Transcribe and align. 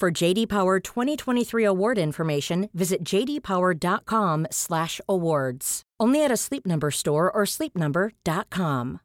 For 0.00 0.10
JD 0.10 0.48
Power 0.48 0.80
2023 0.80 1.64
award 1.64 1.98
information, 1.98 2.68
visit 2.74 3.04
jdpower.com/awards. 3.04 5.82
Only 6.00 6.24
at 6.24 6.32
a 6.32 6.36
Sleep 6.36 6.66
Number 6.66 6.90
store 6.90 7.30
or 7.32 7.46
sleepnumber.com. 7.46 8.98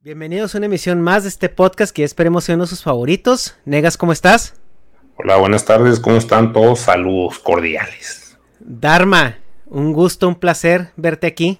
Bienvenidos 0.00 0.54
a 0.54 0.58
una 0.58 0.66
emisión 0.66 1.02
más 1.02 1.24
de 1.24 1.30
este 1.30 1.48
podcast 1.48 1.92
que 1.92 2.04
esperemos 2.04 2.44
sea 2.44 2.54
uno 2.54 2.62
de 2.62 2.68
sus 2.68 2.84
favoritos. 2.84 3.56
Negas, 3.64 3.96
¿cómo 3.96 4.12
estás? 4.12 4.54
Hola, 5.18 5.38
buenas 5.38 5.64
tardes, 5.64 5.98
¿cómo 5.98 6.16
están 6.16 6.52
todos? 6.52 6.78
Saludos 6.78 7.40
cordiales. 7.40 8.38
Dharma, 8.60 9.38
un 9.66 9.92
gusto, 9.92 10.28
un 10.28 10.36
placer 10.36 10.92
verte 10.96 11.26
aquí. 11.26 11.58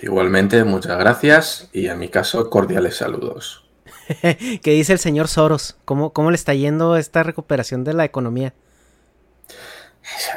Igualmente, 0.00 0.64
muchas 0.64 0.98
gracias 0.98 1.68
y 1.74 1.88
en 1.88 1.98
mi 1.98 2.08
caso, 2.08 2.48
cordiales 2.48 2.96
saludos. 2.96 3.65
¿Qué 4.62 4.70
dice 4.72 4.92
el 4.92 4.98
señor 4.98 5.28
Soros? 5.28 5.76
¿Cómo, 5.84 6.12
¿Cómo 6.12 6.30
le 6.30 6.36
está 6.36 6.54
yendo 6.54 6.96
esta 6.96 7.22
recuperación 7.22 7.84
de 7.84 7.94
la 7.94 8.04
economía? 8.04 8.54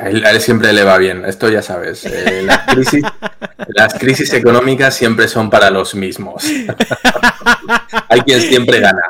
A 0.01 0.09
él, 0.09 0.25
a 0.25 0.31
él 0.31 0.41
siempre 0.41 0.73
le 0.73 0.83
va 0.83 0.97
bien, 0.97 1.25
esto 1.25 1.47
ya 1.47 1.61
sabes. 1.61 2.03
eh, 2.05 2.41
las, 2.43 2.65
crisis, 2.73 3.03
las 3.67 3.93
crisis 3.93 4.33
económicas 4.33 4.95
siempre 4.95 5.27
son 5.27 5.49
para 5.51 5.69
los 5.69 5.93
mismos. 5.93 6.43
Hay 8.09 8.21
quien 8.21 8.41
siempre 8.41 8.79
gana. 8.79 9.01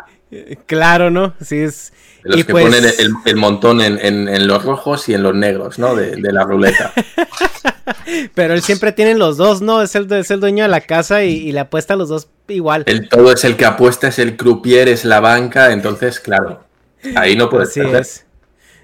Claro, 0.66 1.09
¿no? 1.09 1.34
Sí, 1.44 1.59
es. 1.59 1.94
Los 2.24 2.40
y 2.40 2.44
que 2.44 2.52
pues- 2.52 2.66
ponen 2.66 2.84
el, 2.86 3.12
el 3.25 3.36
montón 3.38 3.80
en, 3.80 3.98
en- 4.06 4.28
en 4.28 4.48
los 4.48 4.64
rojos 4.66 5.08
y 5.08 5.14
en 5.14 5.24
los 5.24 5.34
negros, 5.34 5.80
¿no? 5.80 5.96
De, 5.96 6.18
de 6.18 6.34
la 6.34 6.44
ruleta. 6.44 6.92
Pero 8.35 8.53
él 8.53 8.61
siempre 8.61 8.91
tiene 8.91 9.16
los 9.16 9.38
dos, 9.38 9.61
¿no? 9.61 9.81
Es 9.81 9.95
el, 9.95 10.11
es 10.11 10.31
el 10.31 10.39
dueño 10.39 10.63
de 10.63 10.69
la 10.69 10.81
casa 10.81 11.23
y, 11.23 11.33
y 11.35 11.51
le 11.51 11.59
apuesta 11.61 11.94
a 11.94 11.97
los 11.97 12.09
dos 12.09 12.29
igual. 12.47 12.83
El 12.85 13.09
todo 13.09 13.31
es 13.31 13.44
el 13.44 13.55
que 13.55 13.66
apuesta, 13.66 14.07
es 14.07 14.19
el 14.19 14.38
croupier, 14.38 14.88
es 14.88 15.05
la 15.05 15.19
banca, 15.19 15.72
entonces, 15.72 16.19
claro, 16.19 16.63
ahí 17.16 17.35
no 17.35 17.50
puedes 17.50 17.69
Así 17.69 17.81
perder. 17.81 18.01
es. 18.01 18.25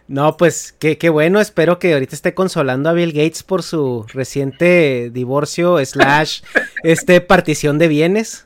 No, 0.08 0.38
pues 0.38 0.76
qué, 0.78 1.00
qué 1.00 1.10
bueno, 1.10 1.40
espero 1.42 1.80
que 1.80 1.94
ahorita 1.94 2.16
esté 2.16 2.36
consolando 2.36 2.90
a 2.90 2.94
Bill 2.94 3.12
Gates 3.12 3.42
por 3.42 3.64
su 3.64 4.06
reciente 4.14 5.10
divorcio 5.12 5.78
slash 5.86 6.42
este 6.84 7.22
partición 7.22 7.80
de 7.80 7.88
bienes. 7.88 8.46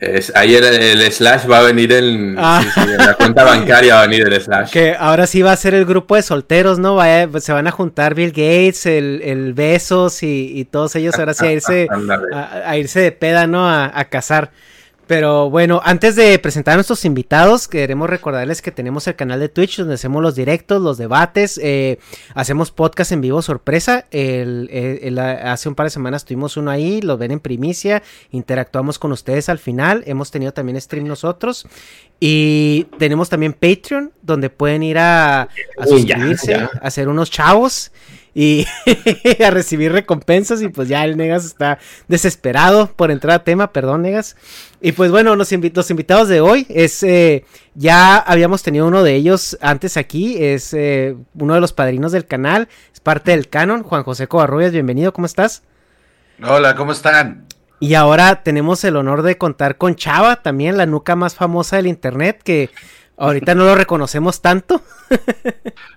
Es, 0.00 0.32
ahí 0.34 0.54
el, 0.54 0.64
el 0.64 1.12
slash 1.12 1.42
va 1.48 1.58
a 1.58 1.62
venir 1.62 1.92
en, 1.92 2.34
Ah. 2.38 2.62
sí, 2.62 2.70
sí, 2.74 2.90
en 2.90 2.96
la 2.96 3.14
cuenta 3.14 3.44
bancaria 3.44 3.96
va 3.96 4.02
a 4.04 4.06
venir 4.06 4.26
el 4.26 4.40
slash. 4.40 4.70
Que 4.70 4.96
ahora 4.98 5.26
sí 5.26 5.42
va 5.42 5.52
a 5.52 5.56
ser 5.56 5.74
el 5.74 5.84
grupo 5.84 6.16
de 6.16 6.22
solteros, 6.22 6.78
¿no? 6.78 6.94
Vaya, 6.94 7.28
se 7.38 7.52
van 7.52 7.66
a 7.66 7.70
juntar 7.70 8.14
Bill 8.14 8.30
Gates, 8.30 8.86
el, 8.86 9.20
el 9.22 9.52
Besos 9.52 10.22
y, 10.22 10.52
y 10.58 10.64
todos 10.64 10.96
ellos 10.96 11.16
ahora 11.18 11.34
sí 11.34 11.44
a 11.46 11.52
irse, 11.52 11.86
a 12.64 12.76
irse 12.78 13.00
de 13.00 13.12
peda, 13.12 13.46
¿no? 13.46 13.68
A, 13.68 13.92
a 13.94 14.04
cazar. 14.06 14.52
Pero 15.10 15.50
bueno, 15.50 15.80
antes 15.84 16.14
de 16.14 16.38
presentar 16.38 16.74
a 16.74 16.76
nuestros 16.76 17.04
invitados, 17.04 17.66
queremos 17.66 18.08
recordarles 18.08 18.62
que 18.62 18.70
tenemos 18.70 19.08
el 19.08 19.16
canal 19.16 19.40
de 19.40 19.48
Twitch 19.48 19.78
donde 19.78 19.94
hacemos 19.94 20.22
los 20.22 20.36
directos, 20.36 20.80
los 20.80 20.98
debates, 20.98 21.58
eh, 21.60 21.98
hacemos 22.36 22.70
podcast 22.70 23.10
en 23.10 23.20
vivo 23.20 23.42
sorpresa. 23.42 24.06
El- 24.12 24.68
el- 24.72 25.00
el- 25.02 25.18
hace 25.18 25.68
un 25.68 25.74
par 25.74 25.86
de 25.86 25.90
semanas 25.90 26.24
tuvimos 26.24 26.56
uno 26.56 26.70
ahí, 26.70 27.00
lo 27.02 27.18
ven 27.18 27.32
en 27.32 27.40
primicia, 27.40 28.04
interactuamos 28.30 29.00
con 29.00 29.10
ustedes 29.10 29.48
al 29.48 29.58
final. 29.58 30.04
Hemos 30.06 30.30
tenido 30.30 30.52
también 30.52 30.80
stream 30.80 31.08
nosotros. 31.08 31.66
Y 32.20 32.84
tenemos 32.98 33.28
también 33.28 33.52
Patreon, 33.54 34.12
donde 34.22 34.48
pueden 34.48 34.84
ir 34.84 34.98
a, 34.98 35.40
a 35.42 35.48
Uy, 35.88 36.04
ya, 36.04 36.14
suscribirse, 36.14 36.52
ya. 36.52 36.70
a 36.80 36.88
ser 36.92 37.08
unos 37.08 37.32
chavos 37.32 37.90
y 38.34 38.66
a 39.44 39.50
recibir 39.50 39.92
recompensas. 39.92 40.62
Y 40.62 40.68
pues 40.68 40.88
ya 40.88 41.04
el 41.04 41.16
Negas 41.16 41.44
está 41.44 41.78
desesperado 42.08 42.92
por 42.94 43.10
entrar 43.10 43.34
a 43.36 43.44
tema, 43.44 43.72
perdón, 43.72 44.02
Negas. 44.02 44.36
Y 44.80 44.92
pues 44.92 45.10
bueno, 45.10 45.36
los, 45.36 45.52
invi- 45.52 45.72
los 45.74 45.90
invitados 45.90 46.28
de 46.28 46.40
hoy 46.40 46.66
es, 46.68 47.02
eh, 47.02 47.44
ya 47.74 48.16
habíamos 48.16 48.62
tenido 48.62 48.86
uno 48.86 49.02
de 49.02 49.14
ellos 49.14 49.58
antes 49.60 49.96
aquí, 49.96 50.42
es 50.42 50.72
eh, 50.74 51.16
uno 51.34 51.54
de 51.54 51.60
los 51.60 51.72
padrinos 51.72 52.12
del 52.12 52.26
canal, 52.26 52.68
es 52.92 53.00
parte 53.00 53.32
del 53.32 53.48
canon, 53.48 53.82
Juan 53.82 54.02
José 54.04 54.26
Covarrubias, 54.26 54.72
bienvenido, 54.72 55.12
¿cómo 55.12 55.26
estás? 55.26 55.62
Hola, 56.42 56.74
¿cómo 56.74 56.92
están? 56.92 57.44
Y 57.78 57.94
ahora 57.94 58.42
tenemos 58.42 58.84
el 58.84 58.96
honor 58.96 59.22
de 59.22 59.36
contar 59.38 59.76
con 59.76 59.96
Chava, 59.96 60.36
también 60.36 60.76
la 60.76 60.86
nuca 60.86 61.16
más 61.16 61.34
famosa 61.34 61.76
del 61.76 61.86
internet, 61.86 62.40
que 62.42 62.70
ahorita 63.20 63.54
no 63.54 63.64
lo 63.64 63.74
reconocemos 63.74 64.40
tanto. 64.40 64.82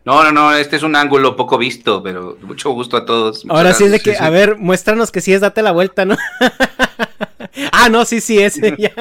No, 0.06 0.22
no, 0.22 0.34
no, 0.34 0.54
este 0.54 0.76
es 0.76 0.84
un 0.84 0.98
ángulo 0.98 1.38
poco 1.38 1.58
visto, 1.58 2.04
pero 2.04 2.38
mucho 2.42 2.72
gusto 2.72 2.98
a 2.98 3.06
todos. 3.06 3.46
Muchas 3.46 3.58
Ahora 3.58 3.74
sí 3.74 3.86
es 3.86 3.92
de 3.92 4.02
que, 4.02 4.18
a 4.18 4.30
ver, 4.30 4.58
muéstranos 4.58 5.12
que 5.12 5.22
sí 5.22 5.32
es, 5.32 5.40
date 5.40 5.62
la 5.62 5.72
vuelta, 5.72 6.04
¿no? 6.04 6.18
ah, 7.72 7.88
no, 7.88 8.04
sí, 8.04 8.20
sí, 8.20 8.38
ese 8.38 8.76
ya. 8.78 8.92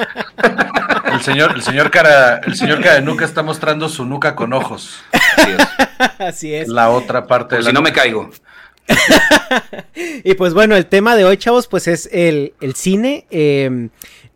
El 1.11 1.21
señor, 1.21 1.51
el 1.55 1.61
señor 1.61 1.91
cara, 1.91 2.37
el 2.37 2.55
señor 2.55 2.81
cara 2.81 2.95
de 2.95 3.01
nuca 3.01 3.25
está 3.25 3.43
mostrando 3.43 3.89
su 3.89 4.05
nuca 4.05 4.33
con 4.33 4.53
ojos. 4.53 5.01
Así 5.11 5.51
es. 5.51 6.19
Así 6.19 6.53
es. 6.53 6.69
La 6.69 6.89
otra 6.89 7.27
parte 7.27 7.55
Por 7.55 7.57
de 7.57 7.63
la 7.65 7.69
si 7.71 7.73
no 7.73 7.81
me 7.81 7.91
caigo. 7.91 8.29
Y 10.23 10.33
pues 10.35 10.53
bueno, 10.53 10.77
el 10.77 10.85
tema 10.85 11.17
de 11.17 11.25
hoy, 11.25 11.35
chavos, 11.35 11.67
pues 11.67 11.89
es 11.89 12.07
el, 12.13 12.53
el 12.61 12.75
cine. 12.75 13.25
Eh, 13.29 13.89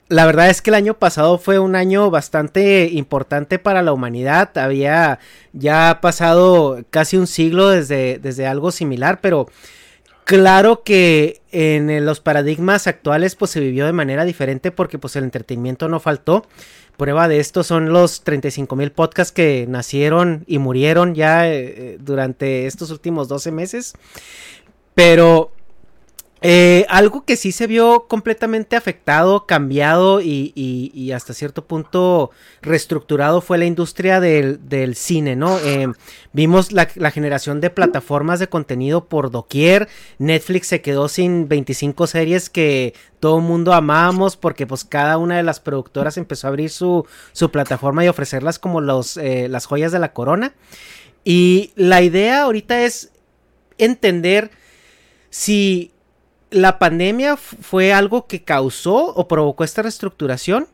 la 0.09 0.25
verdad 0.25 0.50
es 0.50 0.62
que 0.62 0.69
el 0.69 0.75
año 0.75 0.94
pasado 0.94 1.38
fue 1.38 1.59
un 1.59 1.75
año 1.75 2.09
bastante 2.09 2.90
importante 2.91 3.59
para 3.59 3.81
la 3.81 3.91
humanidad. 3.91 4.57
Había 4.57 5.19
ya 5.51 6.00
pasado 6.01 6.86
casi 6.89 7.18
un 7.18 7.27
siglo 7.27 7.69
desde, 7.69 8.18
desde 8.19 8.48
algo 8.48 8.71
similar, 8.71 9.19
pero 9.21 9.50
claro 10.24 10.83
que 10.83 11.42
en 11.51 12.06
los 12.06 12.21
paradigmas 12.21 12.88
actuales 12.88 13.36
pues 13.36 13.51
se 13.51 13.59
vivió 13.59 13.86
de 13.86 13.94
manera 13.94 14.24
diferente 14.24 14.71
porque 14.71 14.98
pues 14.98 15.15
el 15.18 15.25
entretenimiento 15.25 15.89
no 15.89 16.00
faltó. 16.00 16.45
Prueba 16.95 17.27
de 17.27 17.39
esto 17.39 17.63
son 17.63 17.92
los 17.92 18.24
35 18.24 18.75
mil 18.75 18.92
podcasts 18.92 19.33
que 19.33 19.65
nacieron 19.68 20.45
y 20.48 20.57
murieron 20.57 21.15
ya 21.15 21.48
eh, 21.48 21.98
durante 22.00 22.65
estos 22.65 22.92
últimos 22.92 23.27
12 23.27 23.51
meses. 23.51 23.94
Pero 24.95 25.51
Eh, 26.42 26.86
algo 26.89 27.25
que 27.25 27.36
sí 27.36 27.51
se 27.51 27.66
vio 27.66 28.06
completamente 28.07 28.75
afectado, 28.75 29.45
cambiado 29.48 30.22
y, 30.22 31.12
hasta 31.13 31.34
cierto 31.34 31.66
punto 31.66 32.31
reestructurado 32.62 33.42
fue 33.42 33.57
la 33.57 33.66
industria 33.66 34.19
del, 34.19 34.95
cine, 34.95 35.36
¿no? 35.36 35.57
Eh, 35.60 35.88
vimos 36.34 36.72
la, 36.72 36.86
generación 37.12 37.62
de 37.62 37.69
plataformas 37.69 38.39
de 38.39 38.50
contenido 38.50 39.06
por 39.06 39.31
doquier. 39.31 39.88
Netflix 40.19 40.68
se 40.68 40.81
quedó 40.81 41.07
sin 41.07 41.48
25 41.48 42.06
series 42.07 42.50
que 42.50 42.94
todo 43.19 43.40
mundo 43.40 43.74
amábamos 43.74 44.38
porque 44.38 44.68
pues 44.68 44.83
cada 44.83 45.18
una 45.18 45.38
de 45.38 45.44
las 45.44 45.60
productoras 45.60 46.18
empezó 46.18 46.48
a 46.48 46.50
abrir 46.50 46.69
su, 46.69 47.06
su 47.31 47.50
plataforma 47.50 48.06
y 48.06 48.10
ofrecerlas 48.10 48.60
como 48.60 48.81
eh, 48.81 49.48
las 49.50 49.66
joyas 49.66 49.92
de 49.92 50.00
la 50.00 50.13
corona. 50.13 50.54
Y 51.24 51.72
la 51.75 52.01
idea 52.01 52.44
ahorita 52.44 52.83
es 52.83 53.12
entender 53.78 54.51
si 55.30 55.92
la 56.49 56.79
pandemia 56.79 57.38
fue 57.38 57.94
algo 57.94 58.27
que 58.27 58.44
causó 58.44 59.13
o 59.13 59.27
provocó 59.27 59.63
esta 59.63 59.81
reestructuración 59.81 60.67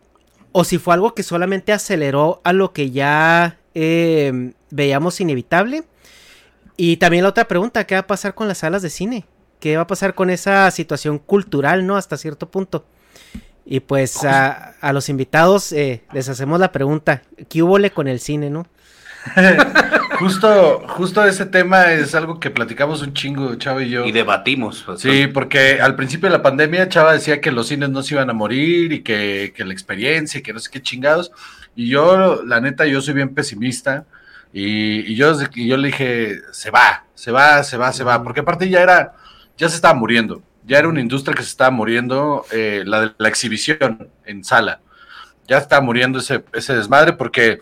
o 0.52 0.64
si 0.64 0.78
fue 0.78 0.94
algo 0.94 1.16
que 1.16 1.24
solamente 1.24 1.74
aceleró 1.74 2.42
a 2.44 2.54
lo 2.54 2.74
que 2.74 2.92
ya 2.92 3.58
eh, 3.74 4.54
veíamos 4.70 5.20
inevitable. 5.20 5.84
Y 6.78 6.98
también 6.98 7.24
la 7.24 7.30
otra 7.30 7.48
pregunta, 7.48 7.86
¿qué 7.86 7.96
va 7.96 8.02
a 8.02 8.08
pasar 8.08 8.36
con 8.36 8.48
las 8.48 8.60
salas 8.60 8.82
de 8.82 8.90
cine? 8.90 9.26
¿Qué 9.60 9.76
va 9.76 9.84
a 9.84 9.88
pasar 9.88 10.14
con 10.14 10.30
esa 10.30 10.70
situación 10.72 11.18
cultural, 11.18 11.86
no? 11.86 11.98
Hasta 11.98 12.18
cierto 12.18 12.50
punto. 12.50 12.86
Y 13.66 13.80
pues 13.80 14.24
a, 14.26 14.76
a 14.82 14.94
los 14.94 15.10
invitados 15.10 15.72
eh, 15.72 16.04
les 16.14 16.30
hacemos 16.30 16.60
la 16.60 16.72
pregunta, 16.72 17.24
¿qué 17.50 17.64
hubo 17.64 17.78
con 17.94 18.08
el 18.08 18.20
cine, 18.20 18.50
no? 18.50 18.68
Justo, 20.20 20.84
justo 20.88 21.24
ese 21.26 21.46
tema 21.46 21.92
es 21.94 22.16
algo 22.16 22.40
que 22.40 22.52
platicamos 22.52 23.02
un 23.02 23.14
chingo, 23.14 23.56
Chava 23.56 23.84
y 23.84 23.90
yo. 23.90 24.06
Y 24.06 24.12
debatimos. 24.12 24.86
Sí, 24.98 25.28
porque 25.28 25.80
al 25.82 25.96
principio 25.96 26.30
de 26.30 26.38
la 26.38 26.44
pandemia 26.44 26.90
Chava 26.90 27.14
decía 27.14 27.42
que 27.42 27.52
los 27.52 27.68
cines 27.68 27.90
no 27.90 28.04
se 28.04 28.16
iban 28.16 28.30
a 28.30 28.34
morir 28.34 28.94
y 28.94 29.02
que, 29.02 29.54
que 29.56 29.66
la 29.66 29.74
experiencia 29.74 30.40
y 30.40 30.44
que 30.44 30.54
no 30.54 30.60
sé 30.60 30.70
qué 30.72 30.82
chingados. 30.82 31.32
Y 31.76 31.90
yo, 31.90 32.44
la 32.46 32.62
neta, 32.62 32.86
yo 32.86 33.02
soy 33.02 33.14
bien 33.14 33.34
pesimista. 33.34 34.06
Y, 34.52 35.12
y 35.12 35.16
yo, 35.16 35.36
desde 35.36 35.50
que 35.50 35.66
yo 35.66 35.78
le 35.78 35.88
dije, 35.88 36.40
se 36.52 36.70
va, 36.70 37.06
se 37.16 37.32
va, 37.32 37.64
se 37.64 37.78
va, 37.78 37.92
se 37.92 38.04
va. 38.04 38.22
Porque 38.24 38.42
aparte 38.42 38.70
ya 38.70 38.82
era, 38.82 39.14
ya 39.58 39.68
se 39.70 39.76
estaba 39.76 39.94
muriendo. 39.94 40.44
Ya 40.66 40.78
era 40.78 40.88
una 40.88 41.02
industria 41.02 41.36
que 41.36 41.44
se 41.44 41.50
estaba 41.50 41.72
muriendo, 41.72 42.46
eh, 42.52 42.84
la 42.86 43.02
de 43.02 43.12
la 43.18 43.28
exhibición 43.28 44.10
en 44.26 44.44
sala. 44.44 44.80
Ya 45.48 45.58
estaba 45.58 45.82
muriendo 45.82 46.20
ese, 46.20 46.44
ese 46.54 46.76
desmadre 46.76 47.14
porque 47.14 47.60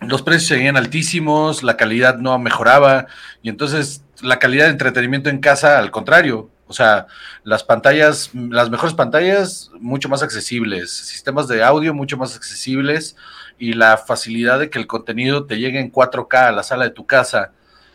los 0.00 0.22
precios 0.22 0.48
seguían 0.48 0.76
altísimos, 0.76 1.62
la 1.62 1.76
calidad 1.76 2.18
no 2.18 2.38
mejoraba 2.38 3.06
y 3.42 3.48
entonces 3.48 4.04
la 4.22 4.38
calidad 4.38 4.66
de 4.66 4.72
entretenimiento 4.72 5.30
en 5.30 5.38
casa 5.38 5.78
al 5.78 5.90
contrario, 5.90 6.50
o 6.66 6.72
sea, 6.72 7.06
las 7.44 7.64
pantallas, 7.64 8.30
las 8.34 8.70
mejores 8.70 8.94
pantallas 8.94 9.70
mucho 9.78 10.08
más 10.08 10.22
accesibles, 10.22 10.90
sistemas 10.90 11.48
de 11.48 11.62
audio 11.62 11.94
mucho 11.94 12.16
más 12.16 12.36
accesibles 12.36 13.16
y 13.58 13.72
la 13.72 13.96
facilidad 13.96 14.58
de 14.58 14.68
que 14.68 14.78
el 14.78 14.86
contenido 14.86 15.46
te 15.46 15.58
llegue 15.58 15.80
en 15.80 15.92
4K 15.92 16.48
a 16.48 16.52
la 16.52 16.62
sala 16.62 16.84
de 16.84 16.90
tu 16.90 17.06
casa, 17.06 17.52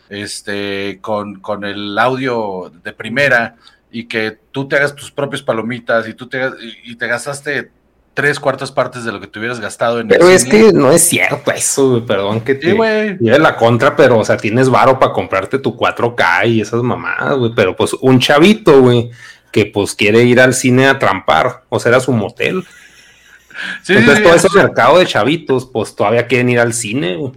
este, 0.10 1.00
con, 1.02 1.40
con 1.40 1.64
el 1.64 1.98
audio 1.98 2.72
de 2.84 2.94
primera 2.94 3.56
y 3.92 4.06
que 4.06 4.40
tú 4.52 4.68
te 4.68 4.78
hagas 4.78 4.96
tus 4.96 5.12
propias 5.12 5.42
palomitas 5.42 6.08
y 6.08 6.14
tú 6.14 6.28
te, 6.28 6.50
y 6.84 6.96
te 6.96 7.08
gastaste 7.08 7.72
tres 8.14 8.40
cuartas 8.40 8.72
partes 8.72 9.04
de 9.06 9.12
lo 9.12 9.20
que 9.22 9.28
te 9.28 9.40
hubieras 9.40 9.60
gastado 9.60 10.00
en 10.00 10.08
Pero 10.08 10.28
el 10.28 10.34
es 10.36 10.44
cine. 10.44 10.58
que 10.68 10.74
no 10.74 10.92
es 10.92 11.02
cierto 11.08 11.52
eso, 11.52 11.90
güey, 11.92 12.06
perdón 12.06 12.42
que 12.42 12.54
Sí, 12.56 12.60
te 12.60 12.74
güey. 12.74 13.18
lleve 13.20 13.40
la 13.40 13.56
contra, 13.56 13.96
pero, 13.96 14.20
o 14.20 14.26
sea, 14.26 14.38
tienes 14.38 14.70
varo 14.70 15.00
para 15.00 15.14
comprarte 15.14 15.60
tu 15.60 15.76
4K 15.78 16.48
y 16.48 16.62
esas 16.62 16.84
mamadas, 16.84 17.38
güey, 17.38 17.52
pero 17.56 17.76
pues 17.76 17.94
un 18.02 18.20
chavito, 18.20 18.82
güey, 18.82 19.10
que 19.52 19.66
pues 19.66 19.96
quiere 19.96 20.24
ir 20.24 20.40
al 20.42 20.54
cine 20.54 20.88
a 20.88 21.00
trampar, 21.00 21.64
o 21.70 21.80
sea, 21.80 21.90
era 21.92 22.00
su 22.00 22.12
motel. 22.12 22.64
Sí, 23.84 23.94
Entonces 23.94 24.18
sí, 24.18 24.24
todo 24.24 24.40
sí. 24.40 24.48
ese 24.48 24.58
mercado 24.58 24.98
de 25.00 25.06
chavitos, 25.06 25.70
pues 25.72 25.96
todavía 25.96 26.28
quieren 26.28 26.50
ir 26.50 26.60
al 26.60 26.74
cine, 26.74 27.16
güey. 27.18 27.34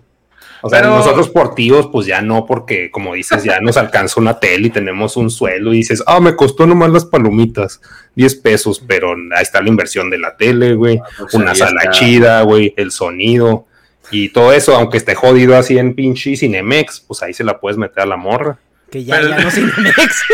O 0.67 0.71
sea, 0.71 0.81
Pero- 0.81 0.97
nosotros 0.97 1.29
por 1.29 1.55
tíos, 1.55 1.91
pues 1.93 2.07
ya 2.07 2.23
no, 2.23 2.47
porque 2.47 2.91
como 2.91 3.13
dices, 3.13 3.45
ya 3.45 3.61
nos 3.61 3.77
alcanza 3.77 4.19
una 4.19 4.41
tele 4.41 4.69
y 4.69 4.71
tenemos 4.71 5.15
un 5.19 5.29
suelo 5.31 5.75
y 5.75 5.77
dices, 5.77 6.03
ah, 6.07 6.21
me 6.21 6.35
costó 6.35 6.67
nomás 6.67 6.89
las 6.91 7.05
palomitas, 7.05 7.83
10 8.15 8.35
pesos, 8.37 8.83
pero 8.87 9.11
ahí 9.37 9.43
está 9.43 9.61
la 9.61 9.69
inversión 9.69 10.09
de 10.09 10.17
la 10.17 10.37
tele, 10.39 10.73
güey, 10.75 11.03
pues 11.19 11.35
una 11.35 11.55
sala 11.55 11.81
está. 11.83 11.91
chida, 11.91 12.41
güey, 12.43 12.73
el 12.79 12.93
sonido 12.93 13.67
y 14.11 14.31
todo 14.31 14.55
eso, 14.55 14.75
aunque 14.75 14.97
esté 14.97 15.15
jodido 15.15 15.55
así 15.55 15.77
en 15.77 15.95
pinche 15.95 16.35
Cinemex, 16.35 17.01
pues 17.01 17.23
ahí 17.23 17.35
se 17.35 17.45
la 17.45 17.61
puedes 17.61 17.77
meter 17.77 18.05
a 18.05 18.07
la 18.07 18.17
morra. 18.17 18.57
Que 18.91 19.05
ya, 19.05 19.17
Pero- 19.17 19.29
ya 19.29 19.39
no 19.41 19.51
Cinemex. 19.51 20.23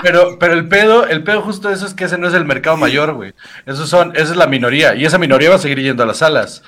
Pero, 0.00 0.38
pero 0.38 0.54
el 0.54 0.68
pedo, 0.68 1.06
el 1.08 1.24
pedo 1.24 1.42
justo 1.42 1.68
de 1.68 1.74
eso 1.74 1.84
es 1.84 1.92
que 1.92 2.04
ese 2.04 2.18
no 2.18 2.28
es 2.28 2.34
el 2.34 2.44
mercado 2.44 2.76
mayor, 2.76 3.14
güey. 3.14 3.34
Esos 3.66 3.88
son, 3.88 4.12
esa 4.14 4.30
es 4.30 4.36
la 4.36 4.46
minoría. 4.46 4.94
Y 4.94 5.04
esa 5.04 5.18
minoría 5.18 5.50
va 5.50 5.56
a 5.56 5.58
seguir 5.58 5.80
yendo 5.80 6.04
a 6.04 6.06
las 6.06 6.18
salas. 6.18 6.62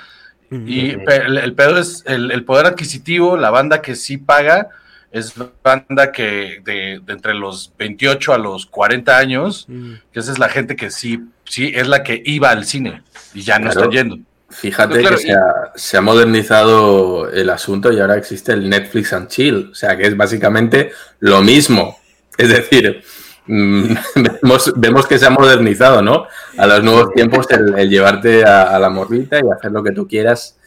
Y 0.51 0.91
el, 0.91 1.39
el 1.39 1.53
pedo 1.55 1.79
es 1.79 2.03
el, 2.07 2.31
el 2.33 2.45
poder 2.45 2.67
adquisitivo, 2.67 3.37
la 3.37 3.51
banda 3.51 3.81
que 3.83 3.95
sí 3.95 4.17
paga, 4.17 4.69
es 5.13 5.35
banda 5.63 6.11
que 6.13 6.61
de, 6.65 7.01
de 7.05 7.13
entre 7.13 7.35
los 7.35 7.73
28 7.79 8.33
a 8.35 8.39
los 8.39 8.67
40 8.67 9.17
años, 9.17 9.65
Mm. 9.69 9.93
que 10.13 10.21
esa 10.21 10.33
es 10.33 10.39
la 10.39 10.49
gente 10.49 10.75
que 10.77 10.91
sí, 10.91 11.21
sí, 11.45 11.73
es 11.75 11.87
la 11.89 12.03
que 12.03 12.21
iba 12.25 12.51
al 12.51 12.65
cine 12.65 13.03
y 13.35 13.43
ya 13.43 13.59
no 13.59 13.71
Claro. 13.71 13.81
está 13.83 13.93
yendo. 13.97 14.19
Fíjate 14.49 14.99
Claro, 15.01 15.17
que 15.17 15.23
y- 15.23 15.27
se 15.27 15.33
ha, 15.33 15.73
se 15.77 15.97
ha 15.97 16.01
modernizado 16.01 17.31
el 17.31 17.51
asunto 17.51 17.93
y 17.93 18.01
ahora 18.01 18.17
existe 18.17 18.53
el 18.53 18.69
Netflix 18.69 19.13
and 19.13 19.29
Chill, 19.29 19.69
o 19.71 19.75
sea 19.75 19.97
que 19.97 20.05
es 20.09 20.17
básicamente 20.17 20.91
lo 21.21 21.43
mismo. 21.43 21.97
Es 22.37 22.49
decir, 22.49 23.03
vemos, 24.43 24.73
vemos 24.77 25.07
que 25.07 25.19
se 25.19 25.27
ha 25.27 25.31
modernizado, 25.31 26.03
¿no? 26.03 26.27
A 26.57 26.67
los 26.67 26.83
nuevos 26.85 27.13
tiempos 27.15 27.47
el, 27.51 27.79
el 27.79 27.91
llevarte 27.91 28.45
a, 28.45 28.75
a 28.75 28.79
la 28.79 28.91
morrita 28.91 29.39
y 29.39 29.43
hacer 29.51 29.73
lo 29.73 29.83
que 29.83 29.93
tú 29.93 30.07
quieras 30.07 30.59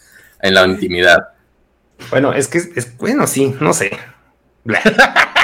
en 0.42 0.54
la 0.56 0.66
intimidad. 0.68 1.30
Bueno, 2.10 2.34
es 2.34 2.48
que 2.48 2.58
es, 2.58 2.98
bueno, 2.98 3.26
sí, 3.28 3.56
no 3.60 3.74
sé. 3.74 3.92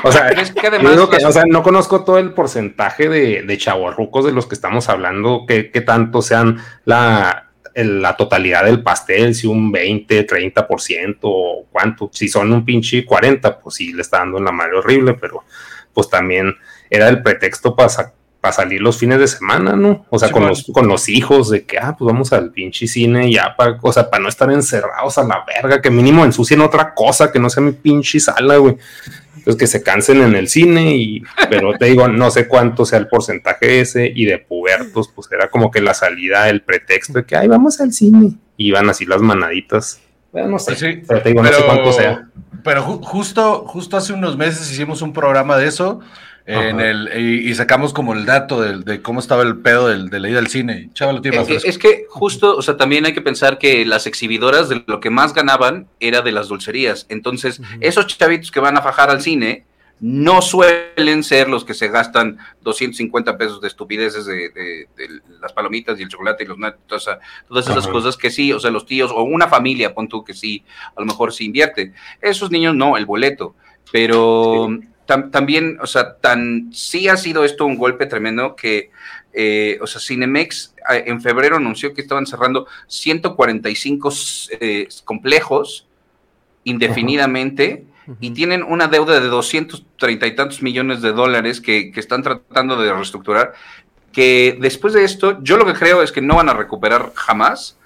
O 0.01 0.13
sea, 0.13 0.29
es 0.29 0.53
que 0.53 0.65
además 0.67 0.93
digo 0.93 1.09
que, 1.09 1.17
las- 1.17 1.25
o 1.25 1.31
sea, 1.33 1.43
no 1.45 1.61
conozco 1.61 2.05
todo 2.05 2.19
el 2.19 2.33
porcentaje 2.33 3.09
de, 3.09 3.43
de 3.43 3.57
chavorrucos 3.57 4.23
de 4.25 4.31
los 4.31 4.45
que 4.47 4.55
estamos 4.55 4.87
hablando, 4.87 5.43
que, 5.45 5.71
que 5.71 5.81
tanto 5.81 6.21
sean 6.21 6.57
la, 6.85 7.49
el- 7.73 8.01
la 8.01 8.15
totalidad 8.15 8.63
del 8.63 8.81
pastel, 8.81 9.35
si 9.35 9.45
un 9.45 9.73
20, 9.73 10.25
30% 10.25 11.17
o 11.23 11.65
cuánto, 11.69 12.09
si 12.13 12.29
son 12.29 12.53
un 12.53 12.63
pinche 12.63 13.05
40, 13.05 13.59
pues 13.59 13.75
sí 13.75 13.91
le 13.91 14.01
está 14.01 14.19
dando 14.19 14.37
en 14.37 14.45
la 14.45 14.53
madre 14.53 14.77
horrible, 14.77 15.15
pero 15.15 15.43
pues 15.93 16.09
también 16.09 16.55
era 16.89 17.07
el 17.09 17.21
pretexto 17.21 17.75
para 17.75 17.89
salir 18.53 18.81
los 18.81 18.97
fines 18.97 19.19
de 19.19 19.27
semana, 19.27 19.75
¿no? 19.75 20.05
O 20.09 20.17
sea, 20.17 20.29
Sí, 20.29 20.33
con, 20.33 20.43
bueno. 20.43 20.55
los, 20.55 20.65
con 20.73 20.87
los 20.87 21.09
hijos, 21.09 21.49
de 21.49 21.65
que, 21.65 21.77
ah, 21.77 21.95
pues 21.97 22.11
vamos 22.11 22.31
al 22.33 22.51
pinche 22.51 22.87
cine 22.87 23.31
ya, 23.31 23.55
para, 23.57 23.77
o 23.81 23.91
sea, 23.93 24.09
para 24.09 24.23
no 24.23 24.29
estar 24.29 24.51
encerrados 24.51 25.17
a 25.17 25.23
la 25.23 25.43
verga, 25.45 25.81
que 25.81 25.89
mínimo 25.91 26.23
ensucien 26.25 26.61
otra 26.61 26.93
cosa, 26.93 27.31
que 27.31 27.39
no 27.39 27.49
sea 27.49 27.61
mi 27.63 27.71
pinche 27.73 28.19
sala, 28.19 28.57
güey. 28.57 28.77
Entonces 29.37 29.55
que 29.59 29.67
se 29.67 29.81
cansen 29.83 30.21
en 30.21 30.35
el 30.35 30.49
cine 30.49 30.95
y, 30.97 31.23
pero 31.49 31.73
te 31.77 31.85
digo, 31.85 32.07
no 32.09 32.29
sé 32.29 32.47
cuánto 32.47 32.85
sea 32.85 32.99
el 32.99 33.07
porcentaje 33.07 33.79
ese 33.79 34.11
y 34.13 34.25
de 34.25 34.37
pubertos, 34.37 35.07
pues 35.15 35.29
era 35.31 35.49
como 35.49 35.71
que 35.71 35.81
la 35.81 35.93
salida, 35.93 36.49
el 36.49 36.61
pretexto 36.61 37.13
de 37.13 37.25
que, 37.25 37.35
ay, 37.37 37.47
vamos 37.47 37.79
al 37.79 37.93
cine. 37.93 38.33
Y 38.57 38.67
iban 38.67 38.89
así 38.89 39.05
las 39.05 39.21
manaditas. 39.21 40.01
Bueno, 40.33 40.49
no 40.49 40.59
sé, 40.59 40.65
Pues 40.73 40.79
sí, 40.79 41.01
pero 41.07 41.21
te 41.21 41.29
digo, 41.29 41.41
no 41.41 41.49
sé 41.51 41.63
cuánto 41.65 41.93
sea. 41.93 42.27
Pero 42.63 42.83
ju- 42.85 43.01
justo, 43.03 43.63
justo 43.65 43.95
hace 43.95 44.11
unos 44.13 44.35
meses 44.37 44.69
hicimos 44.71 45.01
un 45.01 45.13
programa 45.13 45.55
de 45.57 45.67
eso 45.67 46.01
en 46.53 46.79
el, 46.79 47.09
y, 47.15 47.49
y 47.49 47.55
sacamos 47.55 47.93
como 47.93 48.13
el 48.13 48.25
dato 48.25 48.61
del- 48.61 48.83
de, 48.83 49.01
cómo 49.01 49.19
estaba 49.19 49.43
el 49.43 49.57
pedo 49.57 49.87
del, 49.87 50.09
de 50.09 50.19
la 50.19 50.29
ida 50.29 50.39
al 50.39 50.47
cine. 50.47 50.89
Chava 50.93 51.13
lo 51.13 51.21
tiene 51.21 51.37
más 51.37 51.49
Eh. 51.49 51.59
Es 51.63 51.77
que 51.77 52.05
justo, 52.09 52.55
o 52.57 52.61
sea, 52.61 52.75
también 52.77 53.05
hay 53.05 53.13
que 53.13 53.21
pensar 53.21 53.57
que 53.59 53.85
las 53.85 54.07
exhibidoras 54.07 54.69
de 54.69 54.83
lo 54.87 54.99
que 54.99 55.09
más 55.09 55.33
ganaban 55.33 55.87
era 55.99 56.21
de 56.21 56.31
las 56.31 56.47
dulcerías. 56.47 57.05
Entonces, 57.09 57.61
esos 57.81 58.07
chavitos 58.07 58.51
que 58.51 58.59
van 58.59 58.77
a 58.77 58.81
fajar 58.81 59.09
al 59.09 59.21
cine 59.21 59.65
no 60.01 60.41
suelen 60.41 61.23
ser 61.25 61.49
los 61.49 61.65
que 61.65 61.73
se 61.73 61.89
gastan 61.89 62.37
250 62.61 63.37
pesos 63.37 63.59
de 63.59 63.67
estupideces 63.67 64.25
de, 64.25 64.49
de- 64.49 64.87
de 64.95 65.21
las 65.41 65.51
palomitas 65.51 65.99
y 65.99 66.03
el 66.03 66.09
chocolate 66.09 66.45
y 66.45 66.47
los 66.47 66.57
nuts, 66.57 66.77
o 66.89 66.99
sea, 66.99 67.19
todas 67.49 67.65
esas 67.67 67.83
Ajá. 67.83 67.91
cosas 67.91 68.15
que 68.15 68.31
sí, 68.31 68.53
o 68.53 68.59
sea, 68.61 68.71
los 68.71 68.85
tíos 68.85 69.11
o 69.13 69.23
una 69.23 69.49
familia, 69.49 69.93
pon 69.93 70.07
tú 70.07 70.23
que 70.23 70.33
sí, 70.33 70.63
a 70.95 71.01
lo 71.01 71.05
mejor 71.05 71.33
sí 71.33 71.45
invierte. 71.45 71.91
Esos 72.21 72.49
niños 72.49 72.75
no, 72.75 72.95
el 72.95 73.05
boleto. 73.05 73.55
Pero 73.91 74.69
tam- 75.09 75.31
también, 75.31 75.77
o 75.81 75.87
sea, 75.87 76.15
tan 76.17 76.69
sí 76.71 77.07
ha 77.09 77.17
sido 77.17 77.43
esto 77.43 77.65
un 77.65 77.77
golpe 77.77 78.05
tremendo 78.05 78.55
que 78.55 78.91
eh, 79.33 79.77
o 79.81 79.85
sea, 79.87 79.99
Cinemex 80.01 80.73
en 80.89 81.21
febrero 81.21 81.57
anunció 81.57 81.93
que 81.93 82.01
estaban 82.01 82.25
cerrando 82.25 82.65
145 82.87 84.13
eh, 84.59 84.87
complejos 85.05 85.85
indefinidamente 86.63 87.85
y 88.19 88.31
tienen 88.31 88.63
una 88.63 88.87
deuda 88.87 89.19
de 89.19 89.27
230 89.27 90.25
y 90.25 90.35
tantos 90.35 90.63
millones 90.63 91.01
de 91.03 91.11
dólares 91.11 91.61
que, 91.61 91.91
que 91.91 91.99
están 91.99 92.23
tratando 92.23 92.75
de 92.81 92.91
reestructurar, 92.91 93.53
que 94.11 94.57
después 94.59 94.93
de 94.95 95.03
esto 95.03 95.37
yo 95.43 95.57
lo 95.57 95.65
que 95.67 95.73
creo 95.73 96.01
es 96.01 96.11
que 96.11 96.21
no 96.21 96.37
van 96.37 96.49
a 96.49 96.53
recuperar 96.53 97.11
jamás, 97.13 97.77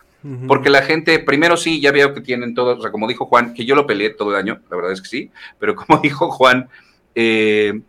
porque 0.48 0.70
la 0.70 0.82
gente, 0.82 1.20
primero 1.20 1.58
sí, 1.58 1.82
ya 1.82 1.92
veo 1.92 2.14
que 2.14 2.22
tienen 2.22 2.56
todo, 2.56 2.78
o 2.78 2.82
sea, 2.82 2.92
como 2.92 3.10
dijo 3.10 3.26
Juan, 3.26 3.54
que 3.54 3.66
yo 3.66 3.76
lo 3.76 3.86
peleé 3.86 4.12
todo 4.12 4.30
el 4.30 4.38
año, 4.38 4.62
la 4.70 4.78
verdad 4.78 4.94
es 4.94 5.02
que 5.02 5.10
sí, 5.10 5.32
pero 5.60 5.76
como 5.76 6.00
dijo 6.02 6.32
Juan, 6.32 6.70
eh, 7.16 7.82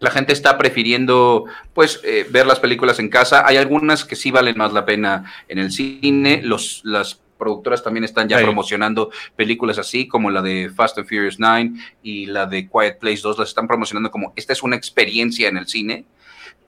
La 0.00 0.10
gente 0.10 0.32
está 0.34 0.58
prefiriendo, 0.58 1.44
pues, 1.72 2.00
eh, 2.04 2.26
ver 2.28 2.46
las 2.46 2.60
películas 2.60 2.98
en 2.98 3.08
casa. 3.08 3.46
Hay 3.46 3.56
algunas 3.56 4.04
que 4.04 4.16
sí 4.16 4.30
valen 4.30 4.58
más 4.58 4.72
la 4.72 4.84
pena 4.84 5.32
en 5.48 5.58
el 5.58 5.70
cine. 5.72 6.42
Los, 6.42 6.82
las 6.84 7.20
productoras 7.38 7.82
también 7.82 8.04
están 8.04 8.28
ya 8.28 8.38
Sí. 8.38 8.44
promocionando 8.44 9.10
películas 9.34 9.78
así, 9.78 10.06
como 10.06 10.30
la 10.30 10.42
de 10.42 10.70
Fast 10.74 10.98
and 10.98 11.08
Furious 11.08 11.38
9 11.38 11.70
y 12.02 12.26
la 12.26 12.44
de 12.46 12.68
Quiet 12.68 12.98
Place 12.98 13.22
2. 13.22 13.38
Las 13.38 13.48
están 13.48 13.66
promocionando 13.66 14.10
como 14.10 14.32
esta 14.36 14.52
es 14.52 14.62
una 14.62 14.76
experiencia 14.76 15.48
en 15.48 15.56
el 15.56 15.66
cine. 15.68 16.04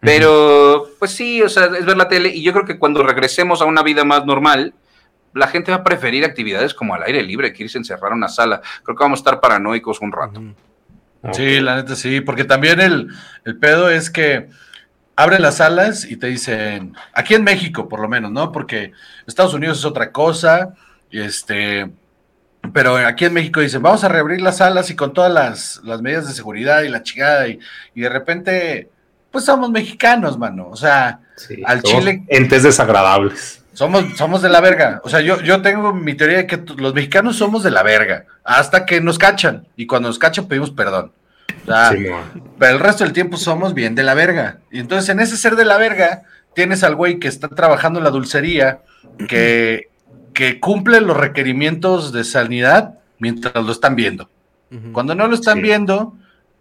Pero, 0.01 0.89
pues 0.99 1.11
sí, 1.11 1.43
o 1.43 1.49
sea, 1.49 1.67
es 1.67 1.85
ver 1.85 1.97
la 1.97 2.09
tele. 2.09 2.29
Y 2.31 2.43
yo 2.43 2.53
creo 2.53 2.65
que 2.65 2.79
cuando 2.79 3.03
regresemos 3.03 3.61
a 3.61 3.65
una 3.65 3.83
vida 3.83 4.05
más 4.05 4.25
normal, 4.25 4.73
la 5.35 5.49
gente 5.49 5.71
va 5.73 5.79
a 5.79 5.85
preferir 5.85 6.25
actividades 6.25 6.73
como 6.75 6.95
al 6.95 7.03
aire 7.03 7.23
libre 7.23 7.53
que 7.53 7.65
irse 7.65 7.77
a 7.77 7.81
encerrar 7.81 8.13
a 8.13 8.15
una 8.15 8.29
sala. 8.29 8.63
Creo 8.83 8.97
que 8.97 9.03
vamos 9.05 9.19
a 9.19 9.23
estar 9.23 9.41
paranoicos 9.41 10.01
un 10.01 10.13
rato. 10.13 10.43
Sí, 11.33 11.61
la 11.61 11.77
neta 11.77 11.95
sí, 11.97 12.21
porque 12.21 12.45
también 12.45 12.81
el, 12.81 13.09
el 13.45 13.57
pedo 13.57 13.89
es 13.91 14.11
que 14.11 14.49
abren 15.17 15.43
las 15.43 15.57
salas 15.57 16.05
y 16.05 16.17
te 16.17 16.27
dicen, 16.27 16.95
aquí 17.15 17.35
en 17.35 17.45
México 17.45 17.89
por 17.89 18.01
lo 18.01 18.09
menos, 18.09 18.31
¿no? 18.31 18.53
Porque 18.53 18.93
Estados 19.27 19.55
Unidos 19.55 19.79
es 19.79 19.85
otra 19.85 20.13
cosa, 20.13 20.75
y 21.11 21.21
este, 21.21 21.91
pero 22.73 22.97
aquí 22.97 23.25
en 23.25 23.33
México 23.35 23.61
dicen, 23.61 23.81
vamos 23.83 24.05
a 24.05 24.09
reabrir 24.09 24.41
las 24.43 24.59
salas 24.59 24.91
y 24.91 24.97
con 24.97 25.13
todas 25.13 25.33
las, 25.33 25.81
las 25.85 26.03
medidas 26.03 26.27
de 26.29 26.35
seguridad 26.35 26.83
y 26.83 26.89
la 26.89 27.03
chingada, 27.03 27.49
y, 27.49 27.59
y 27.95 28.01
de 28.03 28.09
repente, 28.09 28.91
pues 29.31 29.45
somos 29.45 29.71
mexicanos, 29.71 30.39
mano, 30.39 30.69
o 30.69 30.77
sea, 30.77 31.21
Sí, 31.37 31.63
Al 31.67 31.83
chile- 31.83 32.25
Entes 32.29 32.63
desagradables. 32.63 33.63
Somos, 33.77 34.05
somos 34.17 34.43
de 34.43 34.49
la 34.49 34.61
verga. 34.61 35.01
O 35.05 35.09
sea, 35.09 35.21
yo, 35.21 35.41
yo 35.43 35.63
tengo 35.63 35.93
mi 35.93 36.15
teoría 36.15 36.39
de 36.39 36.47
que 36.47 36.63
los 36.79 36.95
mexicanos 36.95 37.37
somos 37.37 37.63
de 37.63 37.71
la 37.71 37.83
verga. 37.83 38.25
Hasta 38.45 38.87
que 38.87 39.01
nos 39.01 39.19
cachan. 39.19 39.67
Y 39.77 39.87
cuando 39.87 40.09
nos 40.09 40.19
cachan 40.19 40.47
pedimos 40.47 40.71
perdón. 40.71 41.13
O 41.63 41.67
sea, 41.67 41.91
Simón. 41.93 42.23
pero 42.59 42.75
el 42.77 42.81
resto 42.81 43.05
del 43.05 43.13
tiempo 43.13 43.37
somos 43.37 43.75
bien 43.75 43.95
de 43.95 44.03
la 44.03 44.15
verga. 44.15 44.59
Y 44.71 44.81
entonces 44.81 45.09
en 45.11 45.21
ese 45.21 45.37
ser 45.37 45.57
de 45.57 45.65
la 45.65 45.77
verga 45.79 46.23
tienes 46.55 46.83
al 46.85 46.95
güey 46.95 47.19
que 47.19 47.29
está 47.29 47.49
trabajando 47.49 47.99
en 48.01 48.05
la 48.05 48.11
dulcería, 48.11 48.81
que, 49.29 49.91
que 50.33 50.59
cumple 50.61 51.01
los 51.01 51.17
requerimientos 51.17 52.13
de 52.13 52.25
sanidad 52.25 52.95
mientras 53.19 53.55
lo 53.65 53.73
están 53.73 53.95
viendo. 53.97 54.31
Cuando 54.93 55.15
no 55.15 55.27
lo 55.29 55.35
están 55.35 55.57
Sí. 55.57 55.63
viendo, 55.63 56.15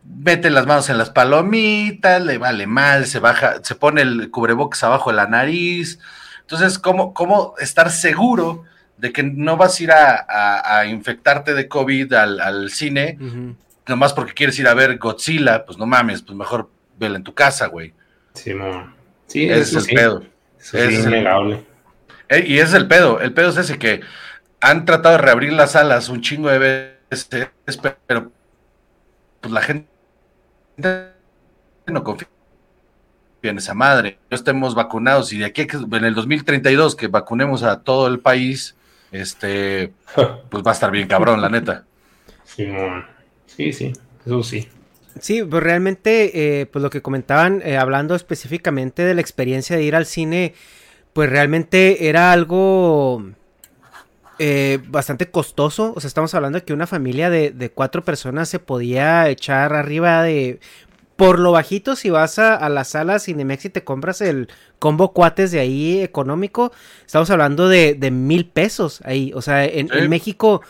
mete 0.04 0.50
las 0.50 0.66
manos 0.68 0.90
en 0.90 0.98
las 0.98 1.10
palomitas, 1.10 2.24
le 2.24 2.38
vale 2.38 2.68
mal, 2.68 3.06
se 3.08 3.20
baja, 3.20 3.56
se 3.64 3.76
pone 3.76 4.02
el 4.02 4.30
cubrebocas 4.32 4.84
abajo 4.84 5.10
de 5.12 5.16
la 5.18 5.28
nariz. 5.28 6.00
Entonces, 6.46 6.78
¿cómo, 6.80 7.14
cómo 7.14 7.56
estar 7.60 7.90
seguro 7.92 8.64
de 8.98 9.12
que 9.12 9.24
no 9.24 9.58
vas 9.58 9.80
a 9.80 9.84
ir 9.84 9.92
a, 9.92 10.25
a- 10.30 10.80
a 10.80 10.86
infectarte 10.86 11.54
de 11.54 11.68
COVID 11.68 12.14
al, 12.14 12.40
al 12.40 12.70
cine, 12.70 13.18
nomás 13.88 14.14
porque 14.14 14.34
quieres 14.34 14.58
ir 14.60 14.68
a 14.68 14.74
ver 14.75 14.98
Godzilla? 14.98 15.66
Pues 15.66 15.78
no 15.78 15.86
mames, 15.88 16.22
pues 16.22 16.38
mejor 16.38 16.70
vela 16.98 17.18
en 17.18 17.24
tu 17.24 17.34
casa, 17.34 17.66
güey. 17.68 17.94
Sí, 18.34 18.52
Ese 19.50 19.60
eso 19.60 19.80
es 19.80 19.86
el 19.86 19.90
sí. 19.90 19.96
pedo. 19.96 20.24
Eso 20.60 20.78
sí, 20.78 20.78
es 20.78 21.00
el- 21.06 21.08
innegable. 21.14 21.64
Eh, 22.30 22.44
y 22.48 22.56
ese 22.60 22.68
es 22.70 22.74
el 22.74 22.88
pedo. 22.88 23.20
El 23.20 23.34
pedo 23.34 23.50
es 23.50 23.58
ese 23.58 23.78
que 23.80 24.02
han 24.62 24.86
tratado 24.86 25.18
de 25.18 25.22
reabrir 25.24 25.54
las 25.54 25.72
salas 25.72 26.10
un 26.10 26.22
chingo 26.22 26.50
de 26.50 26.60
veces, 27.10 27.30
pero 28.08 28.32
pues 29.42 29.52
la 29.54 29.62
gente 29.62 29.88
no 31.88 32.04
confía 32.04 32.28
en 33.50 33.58
esa 33.58 33.74
madre. 33.74 34.18
No 34.30 34.36
estemos 34.36 34.75
vacunados 34.75 35.34
y 35.34 35.40
de 35.40 35.46
aquí 35.46 35.68
en 35.70 36.06
el 36.06 36.16
2032 36.16 36.96
que 36.96 37.08
vacunemos 37.08 37.64
a 37.64 37.82
todo 37.82 38.08
el 38.08 38.20
país, 38.20 38.75
este, 39.12 39.94
pues 40.50 40.64
va 40.64 40.72
a 40.72 40.74
estar 40.74 40.92
bien 40.92 41.08
cabrón, 41.08 41.42
la 41.42 41.50
neta. 41.50 41.86
Simón. 42.44 43.06
Sí, 43.48 43.72
sí, 43.74 43.94
eso 44.25 44.44
sí. 44.44 44.68
Sí, 45.20 45.44
pues 45.44 45.64
realmente, 45.64 46.62
eh, 46.62 46.66
pues 46.66 46.84
lo 46.84 46.90
que 46.90 47.02
comentaban, 47.02 47.62
eh, 47.64 47.78
hablando 47.78 48.16
específicamente 48.16 49.04
de 49.04 49.14
la 49.14 49.22
experiencia 49.22 49.78
de 49.78 49.84
ir 49.84 49.96
al 49.96 50.06
cine, 50.06 50.54
pues 51.14 51.30
realmente 51.30 52.10
era 52.10 52.34
algo 52.34 53.24
eh, 54.40 54.80
bastante 54.88 55.32
costoso. 55.32 55.94
O 55.96 56.02
sea, 56.02 56.10
estamos 56.10 56.34
hablando 56.36 56.60
de 56.60 56.66
que 56.66 56.74
una 56.74 56.88
familia 56.88 57.30
de, 57.30 57.52
de 57.52 57.72
cuatro 57.72 58.04
personas 58.04 58.50
se 58.50 58.60
podía 58.60 59.30
echar 59.30 59.74
arriba 59.74 60.22
de... 60.24 60.60
Por 61.16 61.40
lo 61.40 61.52
bajito, 61.54 61.96
si 61.96 62.10
vas 62.10 62.40
a, 62.40 62.56
a 62.56 62.68
la 62.70 62.84
sala 62.84 63.20
Cinemex 63.20 63.66
y 63.66 63.70
te 63.70 63.84
compras 63.86 64.20
el 64.22 64.50
combo 64.80 65.14
cuates 65.14 65.52
de 65.52 65.60
ahí 65.62 66.02
económico, 66.02 66.72
estamos 67.06 67.30
hablando 67.30 67.70
de, 67.70 67.94
de 67.94 68.12
mil 68.12 68.46
pesos 68.46 69.00
ahí. 69.06 69.32
O 69.34 69.42
sea, 69.42 69.64
en, 69.66 69.88
Sí. 69.88 69.98
en 69.98 70.10
México, 70.10 70.62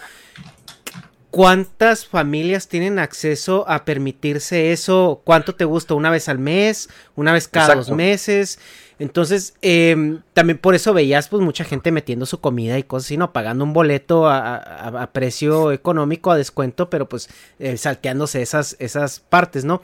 ¿cuántas 1.32 2.06
familias 2.06 2.68
tienen 2.68 3.00
acceso 3.00 3.66
a 3.68 3.86
permitirse 3.86 4.72
eso? 4.72 5.22
¿Cuánto 5.24 5.56
te 5.56 5.66
gusta? 5.66 5.94
¿Una 5.96 6.10
vez 6.10 6.30
al 6.30 6.40
mes? 6.40 6.90
¿Una 7.16 7.34
vez 7.34 7.48
cada 7.48 7.74
Exacto. 7.74 7.90
dos 7.90 7.98
meses? 7.98 8.60
Entonces, 8.98 9.56
em, 9.62 10.22
también 10.34 10.58
por 10.58 10.74
eso 10.74 10.94
veías 10.94 11.28
pues 11.28 11.44
mucha 11.44 11.66
gente 11.66 11.92
metiendo 11.92 12.26
su 12.26 12.40
comida 12.40 12.78
y 12.80 12.84
cosas 12.84 13.08
así, 13.08 13.18
¿no? 13.18 13.34
Pagando 13.34 13.66
un 13.66 13.74
boleto 13.74 14.26
a, 14.30 14.56
a- 14.56 15.02
a 15.04 15.12
precio 15.12 15.74
económico, 15.74 16.32
a 16.32 16.38
descuento, 16.38 16.90
pero 16.90 17.10
pues 17.10 17.28
eh, 17.60 17.76
salteándose 17.76 18.42
esas, 18.42 18.78
esas 18.80 19.20
partes, 19.20 19.66
¿no? 19.66 19.82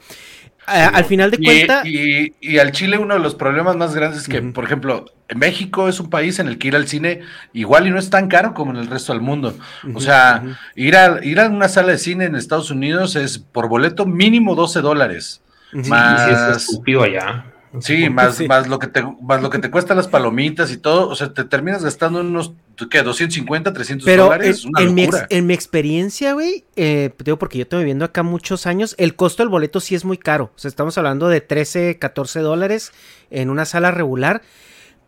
A- 0.66 0.86
al 0.88 1.04
final 1.04 1.30
de 1.30 1.38
cuentas... 1.38 1.86
y- 1.86 2.34
y 2.40 2.58
al 2.58 2.72
Chile 2.72 2.98
uno 2.98 3.14
de 3.14 3.20
los 3.20 3.34
problemas 3.34 3.76
más 3.76 3.94
grandes 3.94 4.20
es 4.22 4.28
que, 4.28 4.40
por 4.52 4.64
ejemplo, 4.64 5.06
México 5.34 5.88
es 5.88 5.98
un 6.00 6.08
país 6.10 6.38
en 6.38 6.46
el 6.48 6.58
que 6.58 6.68
ir 6.68 6.76
al 6.76 6.86
cine 6.88 7.20
igual 7.52 7.86
y 7.86 7.90
no 7.90 7.98
es 7.98 8.10
tan 8.10 8.28
caro 8.28 8.54
como 8.54 8.70
en 8.72 8.76
el 8.76 8.86
resto 8.86 9.12
del 9.12 9.22
mundo. 9.22 9.56
O 9.94 10.00
sea, 10.00 10.42
ir, 10.76 10.96
a, 10.96 11.24
ir 11.24 11.40
a 11.40 11.48
una 11.48 11.68
sala 11.68 11.92
de 11.92 11.98
cine 11.98 12.26
en 12.26 12.36
Estados 12.36 12.70
Unidos 12.70 13.16
es 13.16 13.38
por 13.38 13.68
boleto 13.68 14.06
mínimo 14.06 14.54
12 14.54 14.80
dólares. 14.80 15.40
Ujú. 15.72 15.88
Más- 15.88 16.26
Sí, 16.26 16.32
es 16.32 16.56
estúpido 16.68 17.02
allá. 17.02 17.46
Sí, 17.80 18.10
más, 18.10 18.36
Sí. 18.36 18.46
más 18.48 18.68
lo 18.68 18.78
que 18.78 18.86
te 18.86 19.02
más 19.22 19.40
lo 19.40 19.48
que 19.48 19.58
te 19.58 19.70
cuestan 19.70 19.96
las 19.96 20.06
palomitas 20.08 20.70
y 20.72 20.76
todo, 20.76 21.08
o 21.08 21.14
sea, 21.14 21.32
te 21.32 21.44
terminas 21.44 21.82
gastando 21.82 22.20
unos 22.20 22.52
¿qué? 22.90 23.02
250, 23.02 23.72
300 23.72 24.04
Pero 24.04 24.24
en, 24.24 24.28
dólares, 24.30 24.64
una 24.66 24.82
en 24.82 24.94
mi, 24.94 25.04
ex- 25.04 25.24
en 25.30 25.46
mi 25.46 25.54
experiencia, 25.54 26.34
güey, 26.34 26.64
eh, 26.76 27.14
digo 27.24 27.38
porque 27.38 27.56
yo 27.58 27.66
tengo 27.66 27.80
viviendo 27.80 28.04
acá 28.04 28.22
muchos 28.22 28.66
años, 28.66 28.94
el 28.98 29.16
costo 29.16 29.42
del 29.42 29.48
boleto 29.48 29.80
sí 29.80 29.94
es 29.94 30.04
muy 30.04 30.18
caro. 30.18 30.50
O 30.54 30.58
sea, 30.58 30.68
estamos 30.68 30.98
hablando 30.98 31.28
de 31.28 31.40
13, 31.40 31.98
14 31.98 32.40
dólares 32.40 32.92
en 33.30 33.48
una 33.48 33.64
sala 33.64 33.90
regular. 33.90 34.42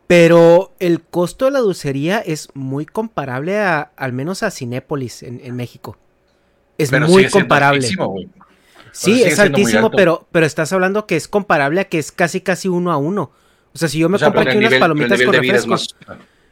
Pero 0.06 0.75
el 0.80 1.00
costo 1.00 1.47
de 1.47 1.50
la 1.52 1.61
dulcería 1.61 2.18
es 2.21 2.49
muy 2.54 2.85
comparable 2.85 3.59
a, 3.61 3.90
al 3.97 4.12
menos 4.12 4.42
a 4.42 4.50
Cinépolis 4.50 5.23
en, 5.23 5.40
en 5.42 5.56
México. 5.56 5.97
Es 6.76 6.90
Pero 6.90 7.09
muy 7.09 7.26
comparable. 7.30 7.78
altísimo. 7.78 8.14
Sí, 8.95 9.23
es 9.25 9.39
altísimo, 9.39 9.91
pero, 9.91 10.27
pero 10.33 10.47
estás 10.47 10.73
hablando 10.73 11.07
que 11.07 11.17
es 11.17 11.27
comparable 11.29 11.81
a 11.81 11.85
que 11.85 11.99
es 11.99 12.13
casi 12.13 12.41
casi 12.41 12.69
uno 12.69 12.93
a 12.93 12.97
uno. 12.97 13.33
O 13.75 13.79
sea, 13.79 13.89
si 13.89 13.99
yo 13.99 14.09
me 14.09 14.17
O 14.17 14.19
sea, 14.19 14.29
compro 14.29 14.43
aquí 14.43 14.57
unas 14.57 14.71
nivel- 14.71 14.81
palomitas 14.81 15.21
con 15.23 15.69
más- 15.69 15.95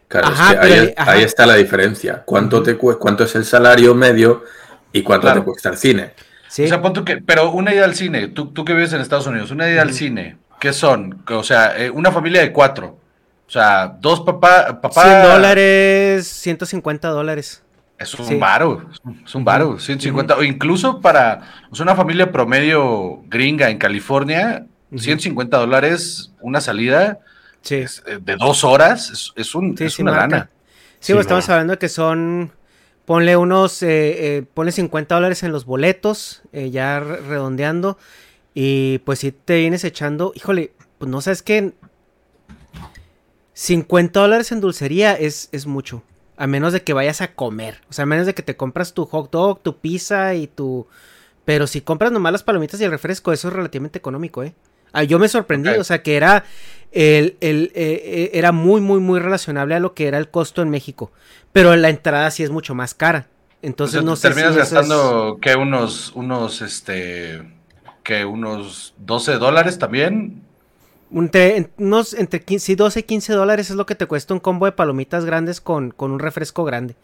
Claro, 0.08 0.26
Ajá, 0.26 0.44
es 0.44 0.50
que 0.52 0.60
pero 0.60 0.74
ahí, 0.74 0.80
ahí- 0.88 0.94
ajá. 0.96 1.12
ahí 1.12 1.22
está 1.22 1.46
la 1.46 1.54
diferencia. 1.54 2.22
¿Cuánto, 2.26 2.62
te, 2.62 2.76
cu- 2.76 2.98
¿Cuánto 2.98 3.24
es 3.24 3.34
el 3.34 3.44
salario 3.46 3.94
medio 3.94 4.42
y 4.92 5.02
cuánto 5.02 5.26
Claro. 5.28 5.40
te 5.40 5.44
cuesta 5.46 5.70
el 5.70 5.76
cine? 5.78 6.12
Sí. 6.48 6.64
O 6.64 6.68
sea, 6.68 6.82
pon 6.82 6.92
tú 6.92 7.02
que, 7.04 7.16
pero 7.18 7.50
una 7.52 7.72
ida 7.72 7.84
al 7.84 7.94
cine, 7.94 8.28
tú, 8.28 8.48
tú 8.52 8.62
que 8.64 8.74
vives 8.74 8.92
en 8.92 9.00
Estados 9.00 9.26
Unidos, 9.26 9.50
una 9.52 9.70
ida 9.70 9.80
al 9.80 9.94
cine, 9.94 10.36
¿qué 10.60 10.74
son? 10.74 11.22
O 11.30 11.42
sea, 11.42 11.78
eh, 11.78 11.88
una 11.88 12.12
familia 12.12 12.42
de 12.42 12.52
cuatro. 12.52 12.98
O 13.46 13.50
sea, 13.50 13.96
dos 14.00 14.20
papá, 14.20 14.80
papá. 14.82 15.02
100 15.02 15.22
dólares, 15.22 16.26
150 16.26 17.08
dólares. 17.08 17.62
Es 18.02 18.14
un 18.14 18.26
Sí. 18.26 18.36
varo, 18.36 18.86
es 19.24 19.34
un- 19.34 19.44
varo, 19.44 19.78
150. 19.78 20.36
O 20.36 20.42
incluso 20.42 21.00
para 21.00 21.42
o 21.70 21.74
sea, 21.74 21.84
una 21.84 21.94
familia 21.94 22.30
promedio 22.32 23.22
gringa 23.28 23.70
en 23.70 23.78
California, 23.78 24.66
Ujú. 24.90 24.98
150 25.02 25.56
dólares, 25.58 26.32
una 26.40 26.60
salida 26.60 27.18
Sí. 27.62 27.76
es, 27.76 28.02
eh, 28.06 28.18
de 28.20 28.36
dos 28.36 28.64
horas, 28.64 29.10
es, 29.10 29.32
es 29.36 29.54
un, 29.54 29.76
Sí, 29.76 29.84
es 29.84 29.98
una 29.98 30.12
marca. 30.12 30.26
lana. 30.28 30.50
Sí, 31.00 31.12
pues 31.12 31.22
estamos 31.26 31.48
hablando 31.48 31.72
de 31.72 31.78
que 31.78 31.88
son. 31.88 32.52
Ponle 33.04 33.36
unos. 33.36 33.82
eh, 33.82 33.88
eh, 34.38 34.44
ponle 34.54 34.70
50 34.70 35.16
dólares 35.16 35.42
en 35.42 35.50
los 35.52 35.64
boletos. 35.64 36.42
eh, 36.52 36.70
ya 36.70 37.00
re- 37.00 37.16
redondeando. 37.20 37.98
Y 38.54 38.98
pues 38.98 39.18
si 39.20 39.32
te 39.32 39.56
vienes 39.58 39.82
echando. 39.84 40.32
Híjole, 40.36 40.72
pues 40.98 41.10
no 41.10 41.20
sabes 41.20 41.42
qué. 41.42 41.72
50 43.54 44.20
dólares 44.20 44.52
en 44.52 44.60
dulcería 44.60 45.14
es, 45.14 45.48
es 45.52 45.66
mucho. 45.66 46.02
A 46.42 46.46
menos 46.48 46.72
de 46.72 46.82
que 46.82 46.92
vayas 46.92 47.20
a 47.20 47.34
comer. 47.34 47.80
O 47.88 47.92
sea, 47.92 48.02
a 48.02 48.06
menos 48.06 48.26
de 48.26 48.34
que 48.34 48.42
te 48.42 48.56
compras 48.56 48.94
tu 48.94 49.04
hot 49.06 49.30
dog, 49.30 49.60
tu 49.62 49.78
pizza 49.78 50.34
y 50.34 50.48
tu. 50.48 50.88
Pero 51.44 51.68
si 51.68 51.82
compras 51.82 52.10
nomás 52.10 52.32
las 52.32 52.42
palomitas 52.42 52.80
y 52.80 52.84
el 52.84 52.90
refresco, 52.90 53.32
eso 53.32 53.46
es 53.48 53.54
relativamente 53.54 53.98
económico, 53.98 54.42
¿eh? 54.42 54.52
Ah, 54.92 55.04
yo 55.04 55.18
me 55.20 55.28
sorprendí, 55.28 55.68
o 55.70 55.84
sea, 55.84 56.02
que 56.02 56.16
era. 56.16 56.44
El, 56.90 57.36
el, 57.40 57.70
eh, 57.74 58.02
eh, 58.04 58.30
era 58.34 58.50
muy, 58.50 58.80
muy, 58.80 58.98
muy 58.98 59.20
relacionable 59.20 59.74
a 59.76 59.80
lo 59.80 59.94
que 59.94 60.08
era 60.08 60.18
el 60.18 60.30
costo 60.30 60.62
en 60.62 60.68
México. 60.70 61.12
Pero 61.52 61.74
la 61.76 61.88
entrada 61.90 62.30
sí 62.32 62.42
es 62.42 62.50
mucho 62.50 62.74
más 62.74 62.92
cara. 62.94 63.28
Entonces, 63.62 64.00
Entonces, 64.00 64.04
no 64.04 64.16
sé 64.16 64.28
terminas 64.28 64.54
si 64.54 64.60
eso 64.60 64.66
es- 64.66 64.72
gastando 64.74 65.38
que 65.40 65.54
unos, 65.54 66.10
unos, 66.16 66.60
este, 66.60 67.40
que 68.02 68.24
unos 68.24 68.94
12 68.98 69.38
dólares 69.38 69.78
también. 69.78 70.42
Entre, 71.14 71.56
en- 71.56 71.70
unos, 71.78 72.14
entre 72.14 72.40
15, 72.40 72.64
sí, 72.66 72.74
12 72.74 73.00
y 73.00 73.02
15 73.02 73.32
dólares 73.34 73.70
es 73.70 73.76
lo 73.76 73.86
que 73.86 73.94
te 73.94 74.06
cuesta 74.06 74.34
un 74.34 74.40
combo 74.40 74.66
de 74.66 74.72
palomitas 74.72 75.24
grandes 75.24 75.60
con, 75.60 75.90
con 75.90 76.10
un 76.12 76.18
refresco 76.18 76.64
grande. 76.64 76.94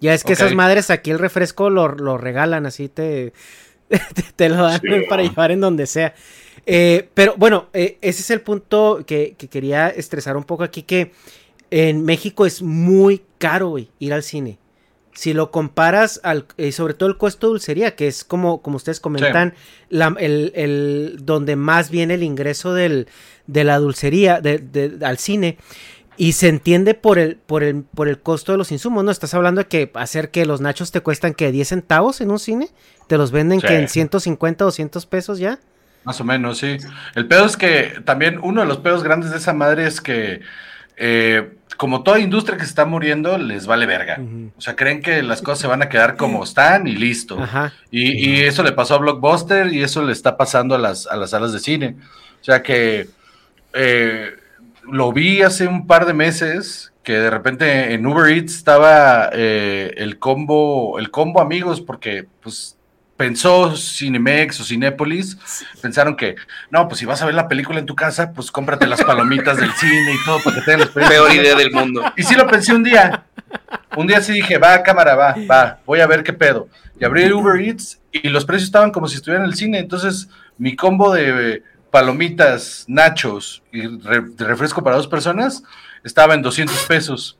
Ya 0.00 0.14
es 0.14 0.24
que 0.24 0.32
esas 0.32 0.54
madres 0.54 0.88
aquí 0.90 1.10
el 1.10 1.18
refresco 1.18 1.68
lo, 1.68 1.88
lo 1.88 2.16
regalan, 2.16 2.64
así 2.66 2.88
te... 2.88 3.32
te, 3.88 4.22
te 4.36 4.48
lo 4.48 4.56
dan 4.56 4.80
Sí, 4.80 4.86
para 5.08 5.22
llevar 5.22 5.50
en 5.50 5.60
donde 5.60 5.86
sea. 5.86 6.14
Eh, 6.64 7.08
pero 7.14 7.34
bueno, 7.36 7.68
eh, 7.72 7.98
ese 8.00 8.22
es 8.22 8.30
el 8.30 8.40
punto 8.40 9.02
que, 9.06 9.34
que 9.36 9.48
quería 9.48 9.88
estresar 9.88 10.36
un 10.36 10.44
poco 10.44 10.62
aquí, 10.62 10.82
que 10.84 11.12
en 11.70 12.04
México 12.04 12.46
es 12.46 12.62
muy 12.62 13.22
caro, 13.38 13.68
güey, 13.70 13.90
ir 13.98 14.12
al 14.12 14.22
cine. 14.22 14.58
Si 15.12 15.32
lo 15.34 15.50
comparas 15.50 16.20
al, 16.22 16.46
eh, 16.56 16.72
sobre 16.72 16.94
todo 16.94 17.08
el 17.08 17.16
costo 17.18 17.48
de 17.48 17.50
dulcería, 17.52 17.96
que 17.96 18.06
es 18.06 18.22
como, 18.24 18.62
como 18.62 18.76
ustedes 18.76 19.00
comentan, 19.00 19.54
la- 19.88 20.14
el, 20.18 20.52
el- 20.54 21.16
donde 21.22 21.56
más 21.56 21.90
viene 21.90 22.14
el 22.14 22.22
ingreso 22.22 22.72
del, 22.74 23.08
de 23.46 23.64
la 23.64 23.78
dulcería 23.78 24.40
de- 24.40 24.58
de- 24.58 25.04
al 25.04 25.18
cine. 25.18 25.58
Y 26.16 26.32
se 26.32 26.48
entiende 26.48 26.94
por 26.94 27.18
el, 27.18 27.36
por 27.36 27.62
el, 27.62 27.82
por 27.82 28.06
el 28.08 28.20
costo 28.20 28.52
de 28.52 28.58
los 28.58 28.70
insumos, 28.72 29.02
¿no? 29.02 29.10
Estás 29.10 29.32
hablando 29.34 29.62
de 29.62 29.68
que 29.68 29.90
hacer 29.94 30.30
que 30.30 30.44
los 30.46 30.60
nachos 30.60 30.90
te 30.92 31.00
cuestan 31.00 31.32
que 31.34 31.50
10 31.50 31.68
centavos 31.68 32.20
en 32.20 32.30
un 32.30 32.38
cine, 32.38 32.68
te 33.06 33.16
los 33.16 33.30
venden 33.32 33.60
Sí. 33.60 33.66
que 33.66 33.76
en 33.78 33.88
150, 33.88 34.64
200 34.64 35.06
pesos 35.06 35.38
ya. 35.38 35.58
Más 36.04 36.20
o 36.20 36.24
menos, 36.24 36.58
sí. 36.58 36.76
El 37.14 37.26
pedo 37.26 37.46
es 37.46 37.56
que 37.56 37.94
también 38.04 38.38
uno 38.42 38.60
de 38.60 38.66
los 38.66 38.78
pedos 38.78 39.02
grandes 39.02 39.30
de 39.30 39.38
esa 39.38 39.54
madre 39.54 39.86
es 39.86 40.00
que, 40.00 40.40
eh, 40.96 41.56
como 41.80 42.02
toda 42.02 42.18
industria 42.18 42.58
que 42.58 42.64
se 42.64 42.68
está 42.68 42.84
muriendo, 42.84 43.38
les 43.38 43.66
vale 43.66 43.86
verga. 43.86 44.20
O 44.54 44.60
sea, 44.60 44.76
creen 44.76 45.00
que 45.00 45.22
las 45.22 45.40
cosas 45.40 45.60
se 45.60 45.66
van 45.66 45.80
a 45.80 45.88
quedar 45.88 46.18
como 46.18 46.44
están 46.44 46.86
y 46.86 46.94
listo. 46.94 47.42
Ajá. 47.42 47.72
Y, 47.90 48.32
y 48.32 48.40
eso 48.40 48.62
le 48.62 48.72
pasó 48.72 48.96
a 48.96 48.98
Blockbuster 48.98 49.72
y 49.72 49.82
eso 49.82 50.02
le 50.02 50.12
está 50.12 50.36
pasando 50.36 50.74
a 50.74 50.78
las, 50.78 51.06
a 51.06 51.16
las 51.16 51.30
salas 51.30 51.54
de 51.54 51.58
cine. 51.58 51.96
O 52.38 52.44
sea 52.44 52.62
que 52.62 53.08
eh, 53.72 54.30
lo 54.82 55.10
vi 55.14 55.40
hace 55.40 55.68
un 55.68 55.86
par 55.86 56.04
de 56.04 56.12
meses 56.12 56.92
que 57.02 57.14
de 57.14 57.30
repente 57.30 57.94
en 57.94 58.04
Uber 58.04 58.30
Eats 58.30 58.56
estaba 58.56 59.30
eh, 59.32 59.94
el 59.96 60.18
combo, 60.18 60.98
el 60.98 61.10
combo 61.10 61.40
amigos, 61.40 61.80
porque 61.80 62.26
pues 62.42 62.76
pensó 63.20 63.76
Cinemex 63.76 64.60
o 64.60 64.64
Cinépolis, 64.64 65.36
pensaron 65.82 66.16
que 66.16 66.36
no, 66.70 66.88
pues 66.88 67.00
si 67.00 67.04
vas 67.04 67.20
a 67.20 67.26
ver 67.26 67.34
la 67.34 67.48
película 67.48 67.78
en 67.78 67.84
tu 67.84 67.94
casa, 67.94 68.32
pues 68.32 68.50
cómprate 68.50 68.86
las 68.86 69.04
palomitas 69.04 69.58
del 69.58 69.70
cine 69.74 70.14
y 70.14 70.24
todo 70.24 70.40
para 70.42 70.56
que 70.56 70.62
tengas 70.62 70.78
la 70.80 70.84
experiencia. 70.86 71.18
Peor 71.20 71.34
idea 71.34 71.54
del 71.54 71.70
mundo. 71.70 72.02
Y 72.16 72.22
sí 72.22 72.34
lo 72.34 72.46
pensé 72.46 72.72
un 72.74 72.82
día. 72.82 73.24
Un 73.94 74.06
día 74.06 74.22
sí 74.22 74.32
dije, 74.32 74.56
va, 74.56 74.82
cámara, 74.82 75.16
va, 75.16 75.34
va, 75.50 75.80
voy 75.84 76.00
a 76.00 76.06
ver 76.06 76.22
qué 76.22 76.32
pedo. 76.32 76.68
Y 76.98 77.04
abrí 77.04 77.24
el 77.24 77.34
Uber 77.34 77.60
Eats 77.60 78.00
y 78.10 78.26
los 78.30 78.46
precios 78.46 78.68
estaban 78.68 78.90
como 78.90 79.06
si 79.06 79.16
estuvieran 79.16 79.44
en 79.44 79.50
el 79.50 79.56
cine. 79.58 79.78
Entonces, 79.80 80.30
mi 80.56 80.74
combo 80.74 81.12
de 81.12 81.62
palomitas, 81.90 82.86
nachos 82.88 83.62
y 83.70 83.82
re- 83.98 84.22
de 84.34 84.44
refresco 84.46 84.82
para 84.82 84.96
dos 84.96 85.08
personas 85.08 85.62
estaba 86.04 86.32
en 86.32 86.40
200 86.40 86.86
pesos. 86.86 87.38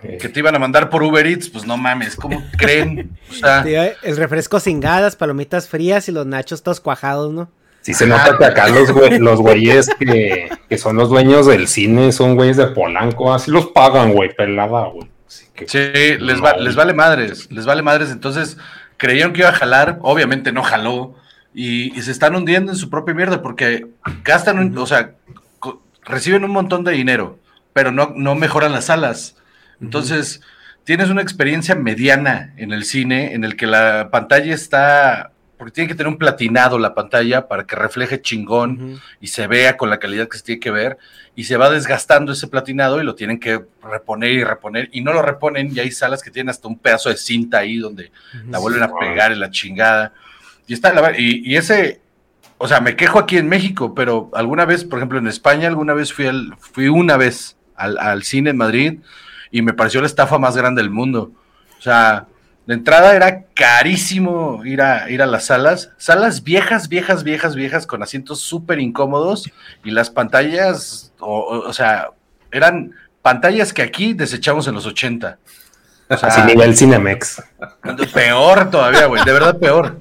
Que 0.00 0.28
te 0.28 0.38
iban 0.38 0.54
a 0.54 0.58
mandar 0.58 0.90
por 0.90 1.02
Uber 1.02 1.26
Eats, 1.26 1.48
pues 1.48 1.66
no 1.66 1.76
mames, 1.76 2.14
¿cómo 2.16 2.42
creen? 2.58 3.18
O 3.30 3.34
sea, 3.34 3.62
digo, 3.62 3.82
El 4.02 4.16
refresco 4.16 4.60
sin 4.60 4.80
gadas, 4.80 5.16
palomitas 5.16 5.68
frías 5.68 6.08
y 6.08 6.12
los 6.12 6.24
nachos 6.26 6.62
todos 6.62 6.80
cuajados, 6.80 7.32
¿no? 7.32 7.50
Sí 7.80 7.94
se 7.94 8.06
nota 8.06 8.36
que 8.36 8.44
acá 8.44 8.68
los, 8.68 8.90
güey- 8.92 9.18
los 9.18 9.40
güeyes 9.40 9.88
que, 9.98 10.50
que 10.68 10.78
son 10.78 10.96
los 10.96 11.08
dueños 11.08 11.46
del 11.46 11.68
cine 11.68 12.12
son 12.12 12.34
güeyes 12.36 12.56
de 12.56 12.66
Polanco, 12.66 13.32
así 13.32 13.50
los 13.50 13.66
pagan, 13.68 14.12
güey, 14.12 14.34
pelada, 14.34 14.86
güey. 14.86 15.08
Así 15.26 15.46
que- 15.54 15.66
Sí, 15.68 16.18
les, 16.22 16.42
va- 16.42 16.56
les 16.56 16.74
vale 16.76 16.92
madres, 16.92 17.50
les 17.50 17.64
vale 17.66 17.82
madres. 17.82 18.10
Entonces, 18.10 18.56
creyeron 18.98 19.32
que 19.32 19.40
iba 19.40 19.48
a 19.50 19.54
jalar, 19.54 19.98
obviamente 20.02 20.52
no 20.52 20.62
jaló, 20.62 21.14
y, 21.54 21.96
y 21.98 22.02
se 22.02 22.10
están 22.12 22.36
hundiendo 22.36 22.72
en 22.72 22.78
su 22.78 22.90
propia 22.90 23.14
mierda 23.14 23.42
porque 23.42 23.86
gastan, 24.22 24.58
un- 24.58 24.76
o 24.78 24.86
sea, 24.86 25.12
reciben 26.04 26.44
un 26.44 26.50
montón 26.50 26.84
de 26.84 26.92
dinero, 26.92 27.38
pero 27.72 27.90
no, 27.90 28.12
no 28.14 28.34
mejoran 28.34 28.72
las 28.72 28.86
salas. 28.86 29.36
Entonces, 29.80 30.40
tienes 30.88 31.10
una 31.10 31.20
experiencia 31.20 31.74
mediana 31.74 32.54
en 32.56 32.72
el 32.72 32.84
cine 32.84 33.34
en 33.34 33.44
el 33.44 33.56
que 33.56 33.66
la 33.66 34.08
pantalla 34.10 34.54
está, 34.54 35.32
porque 35.58 35.72
tiene 35.72 35.88
que 35.88 35.94
tener 35.94 36.08
un 36.08 36.16
platinado 36.16 36.78
la 36.78 36.94
pantalla 36.94 37.46
para 37.46 37.66
que 37.66 37.76
refleje 37.76 38.22
chingón 38.22 38.98
y 39.20 39.26
se 39.26 39.46
vea 39.46 39.76
con 39.76 39.90
la 39.90 39.98
calidad 39.98 40.28
que 40.28 40.38
se 40.38 40.44
tiene 40.44 40.60
que 40.60 40.70
ver 40.70 40.96
y 41.34 41.44
se 41.44 41.56
va 41.56 41.68
desgastando 41.68 42.32
ese 42.32 42.48
platinado 42.48 43.00
y 43.00 43.04
lo 43.04 43.14
tienen 43.14 43.38
que 43.38 43.66
reponer 43.82 44.30
y 44.30 44.44
reponer 44.44 44.88
y 44.90 45.02
no 45.02 45.12
lo 45.12 45.20
reponen 45.20 45.70
y 45.74 45.78
hay 45.78 45.90
salas 45.90 46.22
que 46.22 46.30
tienen 46.30 46.48
hasta 46.48 46.68
un 46.68 46.78
pedazo 46.78 47.10
de 47.10 47.16
cinta 47.16 47.58
ahí 47.58 47.76
donde 47.76 48.10
la 48.48 48.58
vuelven 48.58 48.82
a 48.82 48.90
pegar 48.98 49.30
en 49.30 49.40
la 49.40 49.50
chingada. 49.50 50.14
Y 50.66 50.72
está 50.72 50.94
la 50.94 51.12
y, 51.18 51.42
y 51.44 51.56
ese 51.56 52.00
o 52.56 52.66
sea 52.66 52.80
me 52.80 52.96
quejo 52.96 53.18
aquí 53.18 53.36
en 53.36 53.48
México 53.48 53.94
pero 53.94 54.30
alguna 54.32 54.64
vez 54.64 54.84
por 54.84 54.98
ejemplo 54.98 55.18
en 55.18 55.26
España 55.26 55.68
alguna 55.68 55.92
vez 55.92 56.14
fui 56.14 56.26
al 56.26 56.56
fui 56.58 56.88
una 56.88 57.18
vez 57.18 57.56
al, 57.76 57.98
al 57.98 58.22
cine 58.22 58.50
en 58.50 58.56
Madrid 58.56 58.98
y 59.50 59.62
me 59.62 59.72
pareció 59.74 60.00
la 60.00 60.06
estafa 60.06 60.38
más 60.38 60.56
grande 60.56 60.82
del 60.82 60.90
mundo 60.90 61.32
o 61.78 61.82
sea 61.82 62.26
de 62.68 62.74
entrada 62.74 63.16
era 63.16 63.44
carísimo 63.54 64.62
ir 64.62 64.82
a, 64.82 65.08
ir 65.08 65.22
a 65.22 65.26
las 65.26 65.46
salas. 65.46 65.90
Salas 65.96 66.44
viejas, 66.44 66.90
viejas, 66.90 67.24
viejas, 67.24 67.54
viejas, 67.54 67.86
con 67.86 68.02
asientos 68.02 68.40
súper 68.40 68.78
incómodos 68.78 69.50
y 69.84 69.90
las 69.90 70.10
pantallas, 70.10 71.14
o, 71.18 71.72
sea, 71.72 72.10
eran 72.52 72.92
pantallas 73.22 73.72
que 73.72 73.80
aquí 73.80 74.12
desechamos 74.12 74.68
en 74.68 74.74
los 74.74 74.84
80. 74.84 75.38
O 76.10 76.16
sea, 76.18 76.28
Así 76.28 76.42
nivel 76.42 76.76
Cinemex. 76.76 77.42
Peor 78.12 78.70
todavía, 78.70 79.06
güey, 79.06 79.24
de 79.24 79.32
verdad 79.32 79.58
peor. 79.58 80.00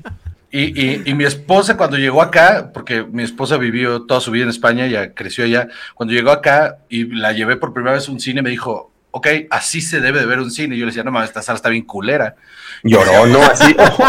Y, 0.51 0.63
y- 0.77 1.03
y 1.05 1.13
mi 1.13 1.23
esposa 1.23 1.77
cuando 1.77 1.95
llegó 1.95 2.21
acá, 2.21 2.71
porque 2.73 3.01
mi 3.01 3.23
esposa 3.23 3.55
vivió 3.55 4.01
toda 4.01 4.19
su 4.19 4.29
vida 4.29 4.43
en 4.43 4.49
España, 4.49 4.87
ya 4.87 5.13
creció 5.13 5.45
allá, 5.45 5.69
cuando 5.95 6.13
llegó 6.13 6.31
acá 6.31 6.79
y 6.89 7.05
la 7.15 7.31
llevé 7.31 7.55
por 7.55 7.71
primera 7.71 7.95
vez 7.95 8.09
a 8.09 8.11
un 8.11 8.19
cine, 8.19 8.41
me 8.41 8.49
dijo, 8.49 8.91
ok, 9.17 9.27
así 9.49 9.81
se 9.81 9.99
debe 9.99 10.19
de 10.19 10.25
ver 10.27 10.39
un 10.39 10.51
cine. 10.51 10.75
Y 10.75 10.79
yo 10.79 10.85
le 10.85 10.91
decía, 10.91 11.03
no 11.03 11.11
mames, 11.11 11.29
esta 11.29 11.41
sala 11.41 11.55
está 11.55 11.69
bien 11.69 11.83
culera. 11.83 12.35
Lloró, 12.83 13.25
¿no? 13.25 13.41
Así. 13.41 13.75
ojo, 13.79 14.03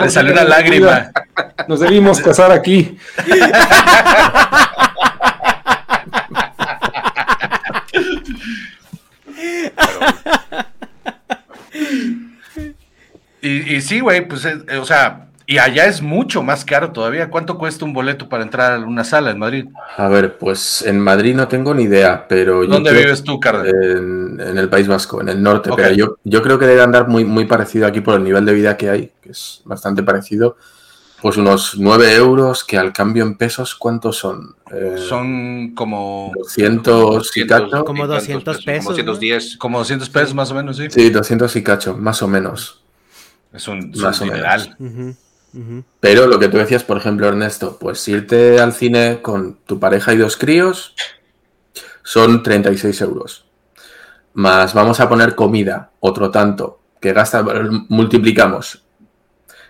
Le 0.00 0.10
salió 0.10 0.32
una 0.32 0.44
lágrima. 0.44 1.10
Nos 1.66 1.80
debimos 1.80 2.20
casar 2.20 2.52
aquí. 2.52 2.98
Y, 13.40 13.76
y 13.76 13.80
sí, 13.80 14.00
güey, 14.00 14.26
pues, 14.26 14.44
eh, 14.44 14.76
o 14.78 14.84
sea, 14.84 15.25
y 15.46 15.58
allá 15.58 15.86
es 15.86 16.02
mucho 16.02 16.42
más 16.42 16.64
caro 16.64 16.90
todavía. 16.92 17.30
¿Cuánto 17.30 17.56
cuesta 17.56 17.84
un 17.84 17.92
boleto 17.92 18.28
para 18.28 18.42
entrar 18.42 18.72
a 18.72 18.78
una 18.80 19.04
sala 19.04 19.30
en 19.30 19.38
Madrid? 19.38 19.66
A 19.96 20.08
ver, 20.08 20.38
pues 20.38 20.82
en 20.82 20.98
Madrid 21.00 21.34
no 21.36 21.46
tengo 21.48 21.72
ni 21.74 21.84
idea, 21.84 22.26
pero 22.28 22.64
yo 22.64 22.70
¿Dónde 22.70 22.90
creo- 22.90 23.02
vives 23.04 23.22
tú, 23.22 23.38
Carlos? 23.38 23.66
En, 23.68 24.40
en 24.40 24.58
el 24.58 24.68
País 24.68 24.88
Vasco, 24.88 25.20
en 25.20 25.28
el 25.28 25.42
norte, 25.42 25.70
pero 25.76 25.92
yo, 25.92 26.16
yo 26.24 26.42
creo 26.42 26.58
que 26.58 26.66
debe 26.66 26.82
andar 26.82 27.08
muy, 27.08 27.24
muy 27.24 27.44
parecido 27.44 27.86
aquí 27.86 28.00
por 28.00 28.16
el 28.16 28.24
nivel 28.24 28.44
de 28.44 28.54
vida 28.54 28.76
que 28.76 28.90
hay, 28.90 29.12
que 29.22 29.30
es 29.30 29.62
bastante 29.64 30.02
parecido. 30.02 30.56
Pues 31.22 31.38
unos 31.38 31.76
9 31.78 32.14
euros, 32.14 32.62
que 32.62 32.76
al 32.76 32.92
cambio 32.92 33.24
en 33.24 33.36
pesos, 33.36 33.74
¿cuántos 33.74 34.18
son? 34.18 34.54
Eh, 34.70 34.96
Son 35.08 35.74
como, 35.74 36.30
200 36.36 37.34
y 37.36 37.46
cacho. 37.46 37.84
Como 37.84 38.04
y 38.04 38.08
tantos 38.08 38.16
200 38.28 38.64
pesos, 38.64 38.84
Como 38.84 39.04
210. 39.06 39.56
como 39.56 39.78
200 39.78 40.10
pesos 40.10 40.34
más 40.34 40.50
o 40.50 40.54
menos, 40.54 40.76
sí. 40.76 40.88
Sí, 40.90 41.08
200 41.10 41.56
y 41.56 41.62
cacho, 41.62 41.96
más 41.96 42.20
o 42.22 42.28
menos. 42.28 42.82
Es 43.52 43.66
un, 43.66 43.90
es 43.94 43.98
Más 44.00 44.20
un 44.20 44.28
o 44.28 44.32
dineral. 44.32 44.76
Pero 46.00 46.26
lo 46.26 46.38
que 46.38 46.48
tú 46.48 46.58
decías, 46.58 46.84
por 46.84 46.98
ejemplo, 46.98 47.28
Ernesto, 47.28 47.78
pues 47.78 48.06
irte 48.08 48.60
al 48.60 48.72
cine 48.72 49.20
con 49.22 49.56
tu 49.64 49.80
pareja 49.80 50.12
y 50.12 50.18
dos 50.18 50.36
críos 50.36 50.94
son 52.02 52.42
36 52.42 53.00
euros. 53.00 53.46
Más 54.34 54.74
vamos 54.74 55.00
a 55.00 55.08
poner 55.08 55.34
comida, 55.34 55.90
otro 56.00 56.30
tanto, 56.30 56.80
que 57.00 57.12
gasta, 57.12 57.42
multiplicamos, 57.88 58.84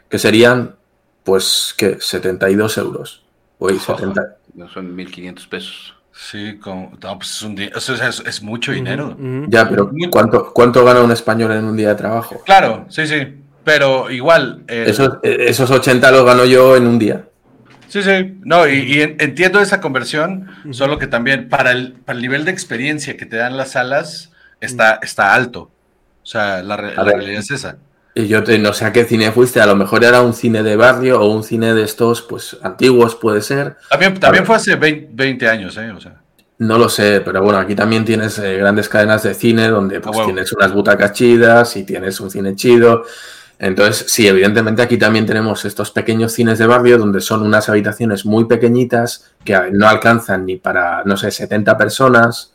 que 0.09 0.19
serían, 0.19 0.75
pues, 1.23 1.75
¿qué? 1.77 1.99
72 2.01 2.79
euros. 2.79 3.25
Uy, 3.59 3.79
70. 3.79 4.37
No, 4.55 4.69
Son 4.69 4.97
1.500 4.97 5.49
pesos. 5.49 5.97
Sí, 6.13 6.59
como, 6.59 6.93
no, 7.03 7.19
pues 7.19 7.31
es, 7.31 7.43
un 7.43 7.59
es, 7.61 8.23
es 8.27 8.43
mucho 8.43 8.73
dinero. 8.73 9.17
Ya, 9.49 9.69
pero 9.69 9.91
¿cuánto, 10.11 10.53
¿cuánto 10.53 10.85
gana 10.85 11.03
un 11.03 11.13
español 11.13 11.53
en 11.53 11.65
un 11.65 11.77
día 11.77 11.91
de 11.91 11.95
trabajo? 11.95 12.43
Claro, 12.45 12.87
sí, 12.89 13.07
sí. 13.07 13.37
Pero 13.67 14.13
igual. 14.13 14.63
el- 14.69 14.87
Esos, 14.89 15.19
esos 15.25 15.69
80 15.73 16.13
los 16.13 16.25
gano 16.25 16.45
yo 16.45 16.77
en 16.77 16.87
un 16.87 17.01
día. 17.01 17.25
Sí, 17.89 18.01
sí. 18.01 18.39
No, 18.45 18.69
y, 18.69 18.79
y 18.81 19.01
en- 19.03 19.17
entiendo 19.19 19.61
esa 19.61 19.81
conversión, 19.81 20.47
solo 20.71 20.99
que 21.01 21.09
también 21.09 21.49
para 21.49 21.73
el, 21.73 21.95
para 21.95 22.15
el 22.17 22.23
nivel 22.23 22.45
de 22.45 22.53
experiencia 22.53 23.17
que 23.17 23.27
te 23.27 23.35
dan 23.37 23.57
las 23.57 23.73
salas 23.73 24.31
está, 24.61 25.01
está 25.03 25.35
alto. 25.35 25.63
O 26.23 26.27
sea, 26.27 26.63
la, 26.63 26.77
la 26.77 27.03
ver. 27.03 27.17
realidad 27.17 27.41
es 27.41 27.51
esa. 27.51 27.79
Y 28.15 28.29
yo 28.29 28.45
te- 28.45 28.57
no 28.61 28.73
sé 28.73 28.85
a 28.85 28.93
qué 28.93 29.05
cine 29.05 29.33
fuiste, 29.33 29.61
a 29.61 29.67
lo 29.67 29.75
mejor 29.75 30.05
era 30.05 30.23
un 30.23 30.33
cine 30.33 30.63
de 30.63 30.77
barrio 30.77 31.21
o 31.21 31.27
un 31.35 31.43
cine 31.43 31.75
de 31.75 31.83
estos, 31.83 32.23
pues 32.23 32.57
antiguos 32.63 33.17
puede 33.17 33.41
ser. 33.43 33.77
También, 33.91 34.19
también 34.21 34.47
fue 34.47 34.55
hace 34.55 34.77
20, 34.77 35.09
20 35.13 35.49
años, 35.49 35.77
¿eh? 35.77 35.91
O 35.91 36.01
sea, 36.01 36.21
No 36.59 36.79
lo 36.79 36.89
sé, 36.89 37.21
pero 37.21 37.43
bueno, 37.43 37.59
aquí 37.59 37.75
también 37.75 38.05
tienes 38.05 38.39
eh, 38.39 38.57
grandes 38.59 38.89
cadenas 38.89 39.25
de 39.25 39.35
cine 39.35 39.67
donde 39.69 40.01
pues, 40.01 40.25
tienes 40.25 40.53
unas 40.53 40.73
butacas 40.73 41.13
chidas 41.15 41.77
y 41.77 41.83
tienes 41.85 42.21
un 42.21 42.31
cine 42.31 42.55
chido. 42.55 43.05
Entonces, 43.59 44.13
sí, 44.13 44.29
evidentemente 44.29 44.83
aquí 44.83 44.99
también 44.99 45.25
tenemos 45.25 45.65
estos 45.65 45.91
pequeños 45.91 46.33
cines 46.33 46.59
de 46.59 46.67
barrio 46.67 46.99
donde 46.99 47.21
son 47.21 47.43
unas 47.43 47.69
habitaciones 47.69 48.27
muy 48.27 48.45
pequeñitas 48.45 49.33
que 49.45 49.59
no 49.73 49.89
alcanzan 49.89 50.45
ni 50.45 50.57
para, 50.57 51.03
no 51.05 51.17
sé, 51.17 51.31
70 51.31 51.79
personas, 51.79 52.53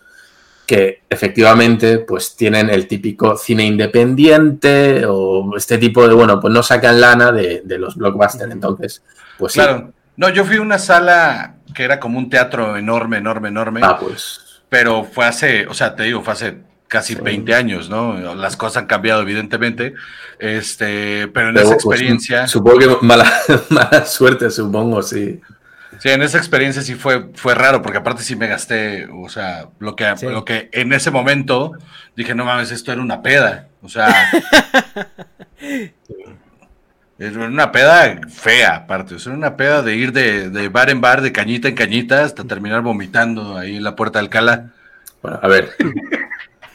que 0.68 1.02
efectivamente 1.10 2.00
pues 2.00 2.36
tienen 2.36 2.70
el 2.70 2.88
típico 2.88 3.36
cine 3.36 3.66
independiente 3.66 5.04
o 5.08 5.58
este 5.58 5.80
tipo 5.80 6.08
de, 6.08 6.14
bueno, 6.14 6.40
pues 6.40 6.54
no 6.54 6.62
sacan 6.62 7.02
lana 7.02 7.32
de, 7.32 7.62
de 7.66 7.80
los 7.80 7.96
blockbusters, 7.96 8.52
entonces, 8.52 9.02
pues 9.38 9.54
sí. 9.54 9.60
Claro. 9.60 9.92
No, 10.18 10.30
yo 10.30 10.46
fui 10.46 10.58
a 10.58 10.62
una 10.62 10.78
sala 10.78 11.56
que 11.74 11.84
era 11.84 12.00
como 12.00 12.20
un 12.20 12.30
teatro 12.30 12.78
enorme, 12.78 13.18
enorme, 13.18 13.48
enorme. 13.48 13.82
Ah, 13.84 13.98
pues 14.00 14.62
Pero 14.70 15.04
fue 15.04 15.26
hace, 15.26 15.66
o 15.66 15.74
sea, 15.74 15.96
te 15.96 16.04
digo, 16.04 16.22
fue 16.22 16.34
hace 16.34 16.58
casi 16.92 17.16
20 17.16 17.56
años, 17.56 17.90
¿no? 17.90 18.36
Las 18.36 18.58
cosas 18.58 18.82
han 18.82 18.86
cambiado, 18.86 19.22
evidentemente. 19.22 19.94
Este, 20.40 21.30
pero 21.30 21.48
en 21.48 21.56
pero, 21.56 21.66
esa 21.68 21.78
pues, 21.78 21.86
experiencia. 21.86 22.48
supongo 22.48 22.80
que 22.80 23.06
mala, 23.06 23.32
mala 23.70 24.06
suerte, 24.06 24.52
supongo, 24.52 25.02
sí. 25.02 25.40
Sí, 26.00 26.10
en 26.10 26.22
esa 26.22 26.38
experiencia 26.38 26.82
sí 26.82 26.96
fue, 26.96 27.30
fue 27.36 27.56
raro, 27.56 27.82
porque 27.82 28.00
aparte 28.00 28.24
sí 28.24 28.36
me 28.36 28.48
gasté, 28.48 29.08
o 29.10 29.30
sea, 29.30 29.70
lo 29.80 29.96
que, 29.96 30.12
Sí. 30.18 30.26
lo 30.26 30.44
que 30.44 30.68
en 30.74 30.92
ese 30.92 31.12
momento 31.12 31.72
dije, 32.18 32.36
no 32.36 32.44
mames, 32.44 32.72
esto 32.72 32.92
era 32.92 33.02
una 33.02 33.22
peda. 33.22 33.70
O 33.82 33.88
sea. 33.88 34.30
Era 37.20 37.46
una 37.46 37.72
peda 37.72 38.20
fea, 38.30 38.78
aparte. 38.78 39.14
O 39.14 39.20
sea, 39.20 39.30
era 39.32 39.38
una 39.38 39.56
peda 39.56 39.84
de 39.84 39.96
ir 39.96 40.12
de, 40.12 40.50
de 40.50 40.70
bar 40.70 40.90
en 40.90 41.02
bar, 41.02 41.22
de 41.22 41.32
cañita 41.32 41.68
en 41.68 41.76
cañita, 41.76 42.24
hasta 42.24 42.46
terminar 42.46 42.82
vomitando 42.82 43.60
ahí 43.60 43.76
en 43.76 43.84
la 43.84 43.96
puerta 43.96 44.18
de 44.18 44.26
Alcalá. 44.26 44.72
Bueno, 45.22 45.40
a 45.40 45.48
ver, 45.48 45.70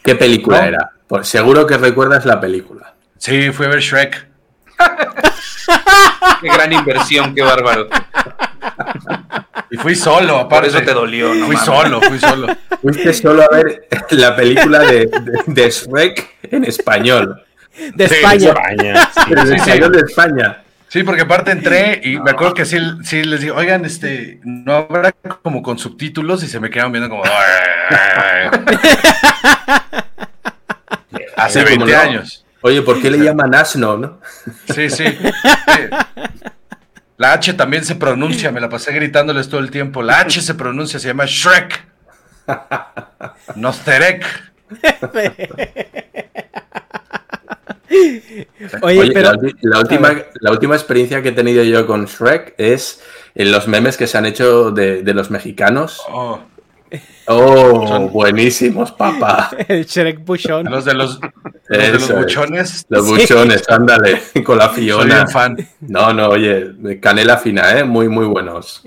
¿qué 0.07 0.15
película 0.15 0.61
¿No? 0.63 0.67
era? 0.69 0.91
Pues 1.07 1.29
seguro 1.29 1.67
que 1.67 1.77
recuerdas 1.77 2.25
la 2.25 2.41
película. 2.41 2.95
Sí, 3.19 3.51
fui 3.53 3.67
a 3.67 3.69
ver 3.71 3.81
Shrek. 3.81 4.27
Qué 6.41 6.49
gran 6.49 6.73
inversión, 6.73 7.35
qué 7.35 7.43
bárbaro. 7.43 7.89
Y 9.71 9.77
fui 9.79 9.95
solo, 9.95 10.35
Por 10.35 10.59
aparte. 10.59 10.69
eso 10.69 10.83
te 10.83 10.93
dolió, 10.93 11.35
no 11.35 11.47
Fui 11.47 11.57
solo, 11.57 12.01
fui 12.01 12.19
solo. 12.19 12.47
Fuiste 12.83 13.13
solo 13.15 13.43
a 13.43 13.49
ver 13.49 13.89
la 14.11 14.37
película 14.37 14.81
de, 14.81 15.07
de, 15.07 15.43
de 15.47 15.71
Shrek 15.71 16.37
en 16.43 16.65
español. 16.65 17.43
De 17.95 18.09
Sí, 18.09 18.15
España. 18.17 18.49
España. 18.49 19.11
En 19.29 19.39
sí, 19.39 19.49
sí. 19.49 19.55
español 19.55 19.93
de 19.93 20.01
España. 20.01 20.63
Sí, 20.89 21.03
porque 21.03 21.23
aparte 21.23 21.51
entré 21.51 22.01
y 22.05 22.19
me 22.21 22.31
acuerdo 22.31 22.55
que 22.55 22.65
sí, 22.65 22.79
sí 23.03 23.25
les 23.25 23.41
digo, 23.41 23.57
oigan, 23.57 23.85
este, 23.85 24.41
no 24.45 24.75
habrá 24.75 25.11
como 25.43 25.61
con 25.63 25.79
subtítulos 25.79 26.43
y 26.45 26.49
se 26.49 26.61
me 26.61 26.71
quedaron 26.71 26.93
viendo 26.93 27.11
como. 27.11 27.25
Hace 31.37 31.61
Sí, 31.61 31.65
cómo 31.75 31.85
20 31.87 31.93
no. 31.93 31.99
años. 32.01 32.45
Oye, 32.63 32.83
¿por 32.83 33.01
qué 33.01 33.11
le 33.11 33.19
llaman 33.19 33.55
asno, 33.55 33.97
no? 33.97 34.21
Sí, 34.75 34.91
sí. 34.91 35.05
sí. 35.07 35.19
La 37.17 37.33
H 37.35 37.55
también 37.55 37.85
se 37.85 37.95
pronuncia, 37.97 38.51
me 38.53 38.61
la 38.61 38.69
pasé 38.69 38.93
gritándoles 38.93 39.49
todo 39.49 39.61
el 39.61 39.71
tiempo. 39.71 40.03
La 40.03 40.21
H 40.21 40.41
se 40.41 40.55
pronuncia, 40.55 40.99
se 40.99 41.09
llama 41.09 41.25
Shrek. 41.27 41.85
Nosterek. 43.57 44.25
Oye, 48.83 49.01
Oye, 49.01 49.11
pero. 49.13 49.33
la, 49.63 49.79
última, 49.81 50.15
la 50.41 50.51
última 50.51 50.75
experiencia 50.75 51.23
que 51.23 51.31
he 51.31 51.33
tenido 51.33 51.63
yo 51.65 51.87
con 51.87 52.07
Shrek 52.07 52.55
es 52.59 53.01
en 53.35 53.53
los 53.53 53.69
memes 53.69 53.97
que 53.97 54.07
se 54.07 54.17
han 54.19 54.27
hecho 54.27 54.71
de, 54.71 55.03
de 55.03 55.15
los 55.15 55.31
mexicanos. 55.31 56.01
Oh, 56.09 56.41
Oh, 57.29 57.89
Son- 57.89 58.13
buenísimos, 58.13 58.93
papá. 58.93 59.51
El 59.69 59.85
Shrek 59.85 60.25
Buchón. 60.25 60.67
los 60.71 60.85
de 60.85 60.95
los, 60.95 61.19
los, 61.69 61.79
de 61.81 61.93
los 61.93 62.13
buchones. 62.15 62.87
Los 62.89 63.07
Sí. 63.07 63.11
buchones, 63.13 63.65
ándale, 63.69 64.23
con 64.45 64.57
la 64.57 64.69
Soy 64.73 64.85
Fiona. 64.85 65.15
bien 65.17 65.29
fan. 65.29 65.57
No, 65.81 66.13
no, 66.13 66.29
oye, 66.29 66.99
canela 67.01 67.39
fina, 67.39 67.77
¿eh? 67.77 67.83
Muy, 67.83 68.09
muy 68.09 68.27
buenos. 68.27 68.85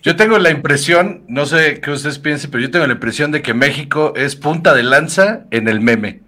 Yo 0.00 0.16
tengo 0.16 0.38
la 0.38 0.48
impresión, 0.50 1.24
no 1.28 1.44
sé 1.44 1.80
qué 1.82 1.90
ustedes 1.90 2.18
piensen, 2.18 2.50
pero 2.50 2.62
yo 2.62 2.70
tengo 2.70 2.86
la 2.86 2.94
impresión 2.94 3.30
de 3.30 3.42
que 3.42 3.52
México 3.52 4.14
es 4.16 4.34
punta 4.36 4.72
de 4.72 4.82
lanza 4.82 5.44
en 5.50 5.68
el 5.68 5.82
meme. 5.82 6.22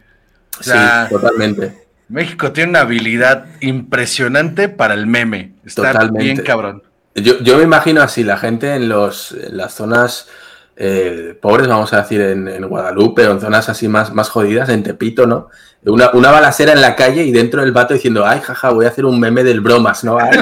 O 0.61 0.63
sea, 0.63 1.07
sí, 1.09 1.15
totalmente. 1.15 1.73
México 2.09 2.53
tiene 2.53 2.71
una 2.71 2.81
habilidad 2.81 3.47
impresionante 3.61 4.69
para 4.69 4.95
el 4.95 5.07
meme. 5.07 5.53
Está 5.65 5.93
Totalmente. 5.93 6.23
bien 6.23 6.37
cabrón. 6.45 6.83
Yo, 7.15 7.39
yo 7.41 7.57
me 7.59 7.65
imagino 7.65 8.03
así, 8.03 8.23
la 8.25 8.37
gente 8.37 8.75
en, 8.75 8.89
los, 8.89 9.33
en 9.33 9.57
las 9.57 9.75
zonas 9.75 10.29
eh, 10.77 11.37
pobres, 11.41 11.67
vamos 11.67 11.93
a 11.95 12.03
decir, 12.03 12.21
en, 12.21 12.47
en 12.47 12.69
Guadalupe 12.69 13.27
o 13.27 13.33
en 13.33 13.41
zonas 13.41 13.69
así 13.71 13.89
más, 13.89 14.13
más 14.13 14.29
jodidas, 14.29 14.69
en 14.69 14.83
Tepito, 14.83 15.27
¿no? 15.27 15.49
Una, 15.85 16.11
una 16.13 16.31
balacera 16.31 16.73
en 16.73 16.81
la 16.83 16.95
calle 16.97 17.23
y 17.25 17.33
dentro 17.33 17.63
del 17.63 17.73
vato 17.73 17.95
diciendo, 17.95 18.27
ay, 18.27 18.41
jaja, 18.41 18.71
voy 18.71 18.85
a 18.85 18.89
hacer 18.89 19.05
un 19.07 19.19
meme 19.19 19.45
del 19.45 19.61
bromas, 19.61 20.05
¿no? 20.05 20.19
Ay, 20.19 20.39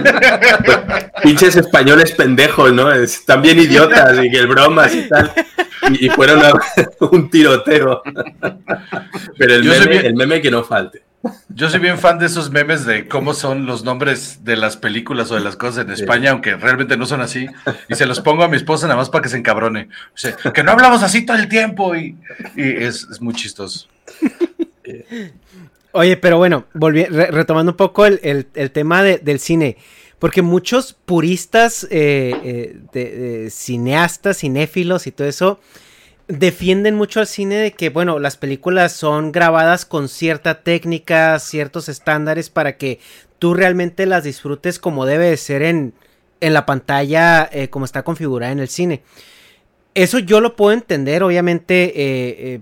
pinches 1.23 1.55
españoles 1.57 2.13
pendejos, 2.13 2.73
¿no? 2.73 2.91
Están 2.91 3.41
bien 3.43 3.59
idiotas 3.61 4.19
y 4.25 4.31
que 4.31 4.39
el 4.39 4.47
bromas 4.49 4.95
y 4.95 5.09
tal. 5.09 5.31
Y, 5.91 6.07
y 6.07 6.09
fueron 6.09 6.43
a 6.45 6.53
un 7.13 7.31
tiroteo. 7.31 8.03
Pero 9.39 9.55
el 9.55 9.65
meme, 9.65 9.87
bien- 9.87 10.07
el 10.07 10.15
meme 10.15 10.41
que 10.43 10.51
no 10.51 10.65
falte. 10.65 11.03
Yo 11.49 11.71
soy 11.71 11.81
bien 11.81 11.99
fan 11.99 12.19
de 12.19 12.27
esos 12.27 12.51
memes 12.51 12.85
de 12.85 13.09
cómo 13.09 13.33
son 13.35 13.65
los 13.67 13.83
nombres 13.85 14.45
de 14.45 14.57
las 14.57 14.77
películas 14.77 15.31
o 15.31 15.35
de 15.37 15.41
las 15.41 15.57
cosas 15.57 15.87
en 15.87 15.95
Sí. 15.97 16.03
España, 16.03 16.33
aunque 16.33 16.55
realmente 16.57 16.97
no 16.97 17.07
son 17.07 17.21
así. 17.21 17.47
Y 17.89 17.95
se 17.95 18.07
los 18.07 18.21
pongo 18.21 18.43
a 18.45 18.49
mi 18.49 18.57
esposa 18.57 18.87
nada 18.87 18.99
más 18.99 19.09
para 19.11 19.23
que 19.23 19.29
se 19.29 19.37
encabrone. 19.39 19.89
O 20.15 20.19
sea, 20.19 20.37
que 20.37 20.63
no 20.63 20.73
hablamos 20.73 21.03
así 21.03 21.25
todo 21.25 21.37
el 21.37 21.49
tiempo 21.49 21.95
y, 21.97 22.17
y 22.57 22.63
es, 22.85 23.07
es 23.11 23.21
muy 23.21 23.35
chistoso. 23.35 23.89
Oye, 25.93 26.17
pero 26.17 26.39
bueno, 26.39 26.65
re- 26.75 27.09
retomando 27.31 27.73
un 27.73 27.77
poco 27.77 28.05
el, 28.05 28.19
el- 28.23 28.47
el 28.55 28.71
tema 28.73 29.03
de- 29.03 29.19
del 29.19 29.39
cine, 29.39 29.77
porque 30.19 30.43
muchos 30.43 30.93
puristas, 31.05 31.87
eh, 31.91 32.35
eh, 32.45 32.77
de, 32.93 33.11
de 33.17 33.51
cineastas, 33.51 34.39
cinéfilos 34.39 35.07
y 35.07 35.13
todo 35.13 35.29
eso, 35.29 35.61
defienden 36.29 36.95
mucho 36.95 37.21
al 37.21 37.27
cine 37.27 37.57
de 37.57 37.73
que, 37.73 37.91
bueno, 37.91 38.19
las 38.19 38.37
películas 38.37 38.93
son 38.93 39.33
grabadas 39.33 39.85
con 39.85 40.09
cierta 40.09 40.63
técnica, 40.63 41.39
ciertos 41.39 41.89
estándares 41.89 42.51
para 42.51 42.77
que 42.77 42.99
tú 43.39 43.55
realmente 43.55 44.07
las 44.07 44.25
disfrutes 44.25 44.79
como 44.79 45.07
debe 45.07 45.29
de 45.29 45.37
ser 45.37 45.63
en, 45.63 45.93
en 46.41 46.55
la 46.55 46.67
pantalla, 46.67 47.49
eh, 47.53 47.69
como 47.69 47.85
está 47.85 48.03
configurada 48.03 48.53
en 48.53 48.61
el 48.61 48.69
cine. 48.69 49.03
Eso 49.95 50.19
yo 50.19 50.41
lo 50.41 50.57
puedo 50.57 50.73
entender, 50.73 51.23
obviamente, 51.23 51.85
eh, 51.85 52.55
eh, 52.55 52.61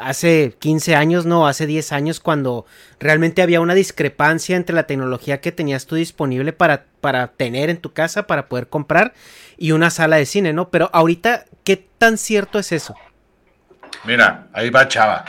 hace 0.00 0.54
15 0.58 0.94
años, 0.96 1.26
no, 1.26 1.46
hace 1.46 1.66
10 1.66 1.92
años, 1.92 2.20
cuando 2.20 2.66
realmente 2.98 3.42
había 3.42 3.60
una 3.60 3.74
discrepancia 3.74 4.56
entre 4.56 4.74
la 4.74 4.86
tecnología 4.86 5.40
que 5.40 5.52
tenías 5.52 5.86
tú 5.86 5.96
disponible 5.96 6.52
para, 6.52 6.86
para 7.00 7.28
tener 7.28 7.70
en 7.70 7.76
tu 7.76 7.92
casa, 7.92 8.26
para 8.26 8.48
poder 8.48 8.68
comprar, 8.68 9.14
y 9.58 9.72
una 9.72 9.90
sala 9.90 10.16
de 10.16 10.26
cine, 10.26 10.52
¿no? 10.52 10.68
Pero 10.70 10.90
ahorita, 10.92 11.44
¿qué 11.64 11.76
tan 11.98 12.18
cierto 12.18 12.58
es 12.58 12.72
eso? 12.72 12.94
Mira, 14.04 14.48
ahí 14.52 14.70
va 14.70 14.86
Chava. 14.88 15.24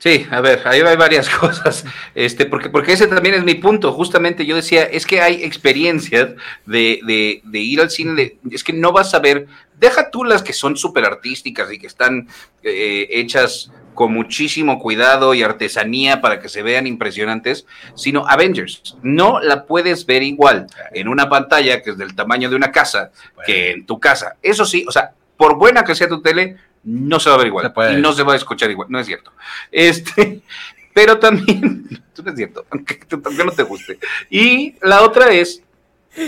Sí, 0.00 0.26
a 0.30 0.40
ver, 0.40 0.62
ahí 0.64 0.80
hay 0.80 0.96
varias 0.96 1.28
cosas. 1.40 1.84
Este, 2.14 2.46
porque, 2.46 2.70
porque 2.70 2.92
ese 2.92 3.06
también 3.08 3.34
es 3.34 3.44
mi 3.44 3.54
punto. 3.56 3.92
Justamente 3.92 4.46
yo 4.46 4.54
decía, 4.56 4.84
es 4.84 5.04
que 5.06 5.20
hay 5.20 5.42
experiencias 5.42 6.30
de, 6.66 7.00
de, 7.04 7.40
de 7.44 7.58
ir 7.58 7.80
al 7.80 7.90
cine, 7.90 8.14
de- 8.14 8.38
es 8.52 8.62
que 8.62 8.72
no 8.72 8.92
vas 8.92 9.12
a 9.14 9.18
ver, 9.18 9.46
deja 9.76 10.10
tú 10.10 10.22
las 10.24 10.42
que 10.42 10.52
son 10.52 10.76
súper 10.76 11.04
artísticas 11.04 11.72
y 11.72 11.78
que 11.78 11.88
están 11.88 12.28
eh, 12.62 13.08
hechas 13.10 13.72
con 13.98 14.12
muchísimo 14.12 14.78
cuidado 14.78 15.34
y 15.34 15.42
artesanía 15.42 16.20
para 16.20 16.38
que 16.38 16.48
se 16.48 16.62
vean 16.62 16.86
impresionantes, 16.86 17.66
sino 17.96 18.28
Avengers. 18.28 18.96
No 19.02 19.40
la 19.40 19.64
puedes 19.64 20.06
ver 20.06 20.22
igual 20.22 20.68
en 20.92 21.08
una 21.08 21.28
pantalla 21.28 21.82
que 21.82 21.90
es 21.90 21.98
del 21.98 22.14
tamaño 22.14 22.48
de 22.48 22.54
una 22.54 22.70
casa 22.70 23.10
que 23.44 23.72
en 23.72 23.86
tu 23.86 23.98
casa. 23.98 24.36
Eso 24.40 24.64
sí, 24.64 24.84
o 24.86 24.92
sea, 24.92 25.14
por 25.36 25.56
buena 25.56 25.82
que 25.82 25.96
sea 25.96 26.06
tu 26.06 26.22
tele, 26.22 26.58
no 26.84 27.18
se 27.18 27.28
va 27.28 27.34
a 27.34 27.38
ver 27.38 27.48
igual 27.48 27.72
y 27.90 27.96
no 27.96 28.12
se 28.12 28.22
va 28.22 28.34
a 28.34 28.36
escuchar 28.36 28.70
igual. 28.70 28.86
No 28.88 29.00
es 29.00 29.06
cierto. 29.08 29.32
Este, 29.72 30.42
pero 30.94 31.18
también, 31.18 31.88
no 32.22 32.30
es 32.30 32.36
cierto, 32.36 32.66
aunque, 32.70 33.00
aunque 33.10 33.44
no 33.44 33.50
te 33.50 33.64
guste. 33.64 33.98
Y 34.30 34.76
la 34.80 35.02
otra 35.02 35.32
es 35.32 35.60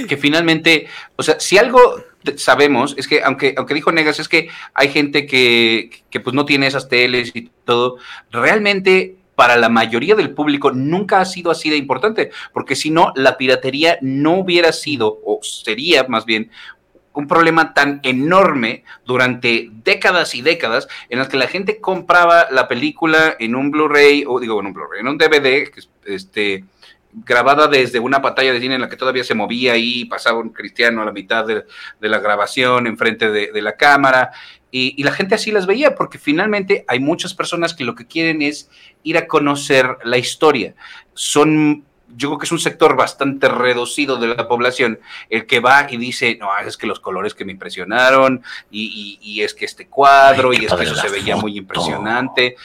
que 0.09 0.17
finalmente, 0.17 0.89
o 1.15 1.23
sea, 1.23 1.39
si 1.39 1.57
algo 1.57 2.03
sabemos 2.37 2.95
es 2.99 3.09
que, 3.09 3.23
aunque, 3.23 3.55
aunque 3.57 3.75
dijo 3.75 3.93
Negas, 3.93 4.21
es 4.21 4.29
que 4.29 4.49
hay 4.75 4.89
gente 4.89 5.27
que, 5.27 5.91
que 6.11 6.21
pues 6.21 6.35
no 6.35 6.45
tiene 6.45 6.67
esas 6.67 6.89
teles 6.89 7.33
y 7.35 7.51
todo, 7.65 7.97
realmente 8.31 9.17
para 9.35 9.57
la 9.57 9.71
mayoría 9.71 10.15
del 10.15 10.35
público 10.35 10.71
nunca 10.71 11.21
ha 11.21 11.25
sido 11.25 11.51
así 11.51 11.71
de 11.71 11.79
importante, 11.79 12.31
porque 12.53 12.77
si 12.77 12.91
no, 12.91 13.13
la 13.17 13.39
piratería 13.39 13.99
no 14.03 14.35
hubiera 14.35 14.71
sido, 14.71 15.19
o 15.25 15.41
sería 15.43 16.05
más 16.05 16.27
bien, 16.27 16.51
un 17.13 17.27
problema 17.27 17.75
tan 17.75 18.01
enorme 18.03 18.85
durante 19.05 19.71
décadas 19.83 20.35
y 20.35 20.43
décadas 20.43 20.89
en 21.09 21.19
las 21.19 21.29
que 21.29 21.39
la 21.39 21.49
gente 21.49 21.81
compraba 21.81 22.49
la 22.51 22.69
película 22.69 23.37
en 23.39 23.55
un 23.55 23.71
Blu-ray, 23.71 24.25
o 24.27 24.39
digo, 24.41 24.61
en 24.61 24.67
un 24.67 24.73
Blu-ray, 24.75 25.01
en 25.01 25.09
un 25.09 25.19
DVD, 25.19 25.71
que 25.71 25.81
es, 25.81 25.89
este, 26.05 26.65
grabada 27.13 27.67
desde 27.67 27.99
una 27.99 28.23
pantalla 28.23 28.53
de 28.53 28.61
cine 28.61 28.77
en 28.77 28.81
la 28.83 28.89
que 28.89 28.97
todavía 28.97 29.25
se 29.25 29.35
movía 29.35 29.77
y 29.77 30.05
pasaba 30.05 30.39
un 30.39 30.51
cristiano 30.51 31.03
a 31.03 31.05
la 31.05 31.13
mitad 31.13 31.45
de, 31.47 31.65
de 32.01 32.09
la 32.09 32.19
grabación 32.21 32.87
enfrente 32.87 33.31
de, 33.31 33.51
de 33.53 33.63
la 33.63 33.77
cámara. 33.77 34.31
Y, 34.73 34.95
y 34.97 35.03
la 35.03 35.11
gente 35.13 35.35
así 35.35 35.51
las 35.51 35.67
veía, 35.67 35.97
porque 35.97 36.19
finalmente 36.19 36.85
hay 36.87 37.01
muchas 37.01 37.35
personas 37.35 37.75
que 37.75 37.83
lo 37.85 37.97
que 37.97 38.07
quieren 38.07 38.41
es 38.43 38.71
ir 39.03 39.19
a 39.19 39.27
conocer 39.27 39.97
la 40.05 40.19
historia. 40.19 40.75
Son 41.15 41.85
yo 42.17 42.29
creo 42.29 42.39
que 42.39 42.47
es 42.47 42.51
un 42.51 42.59
sector 42.59 42.97
bastante 42.97 43.47
reducido 43.49 44.17
de 44.17 44.27
la 44.35 44.49
población 44.49 44.99
el 45.29 45.47
que 45.47 45.61
va 45.61 45.87
y 45.89 45.97
dice, 45.97 46.37
no, 46.41 46.49
es 46.59 46.77
que 46.77 46.89
los 46.89 46.99
colores 46.99 47.35
que 47.35 47.45
me 47.45 47.53
impresionaron 47.53 48.43
y, 48.69 49.19
y- 49.23 49.31
y 49.35 49.43
es 49.43 49.55
que 49.55 49.65
este 49.65 49.87
cuadro 49.87 50.51
Ay, 50.51 50.59
y 50.63 50.65
es 50.65 50.73
que 50.75 50.83
eso 50.83 50.97
se 50.97 51.09
veía 51.09 51.37
muy 51.37 51.57
impresionante. 51.57 52.57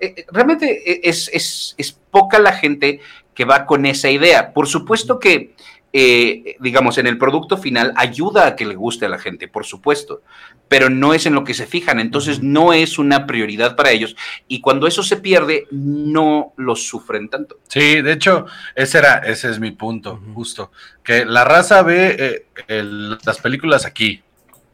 Eh, 0.00 0.14
eh, 0.16 0.26
Realmente 0.32 1.06
es, 1.06 1.28
es, 1.34 1.74
es 1.76 1.92
poca 1.92 2.38
la 2.38 2.52
gente 2.52 3.00
que 3.34 3.44
va 3.44 3.66
con 3.66 3.86
esa 3.86 4.10
idea. 4.10 4.52
Por 4.52 4.66
supuesto 4.68 5.18
que, 5.18 5.54
eh, 5.92 6.56
digamos, 6.60 6.98
en 6.98 7.06
el 7.06 7.18
producto 7.18 7.56
final 7.56 7.92
ayuda 7.96 8.46
a 8.46 8.56
que 8.56 8.66
le 8.66 8.74
guste 8.74 9.06
a 9.06 9.08
la 9.08 9.18
gente, 9.18 9.46
por 9.48 9.64
supuesto, 9.64 10.22
pero 10.68 10.88
no 10.90 11.14
es 11.14 11.26
en 11.26 11.34
lo 11.34 11.44
que 11.44 11.54
se 11.54 11.66
fijan, 11.66 12.00
entonces 12.00 12.42
no 12.42 12.72
es 12.72 12.98
una 12.98 13.26
prioridad 13.26 13.76
para 13.76 13.90
ellos 13.92 14.16
y 14.48 14.60
cuando 14.60 14.86
eso 14.88 15.02
se 15.04 15.16
pierde, 15.18 15.66
no 15.70 16.52
lo 16.56 16.74
sufren 16.74 17.28
tanto. 17.28 17.58
Sí, 17.68 18.00
de 18.02 18.12
hecho, 18.12 18.46
ese 18.74 18.98
era, 18.98 19.18
ese 19.18 19.50
es 19.50 19.60
mi 19.60 19.70
punto, 19.70 20.20
justo. 20.34 20.72
Que 21.04 21.24
la 21.24 21.44
raza 21.44 21.82
ve 21.82 22.16
eh, 22.18 22.46
el- 22.66 23.10
las 23.24 23.38
películas 23.38 23.84
aquí. 23.86 24.22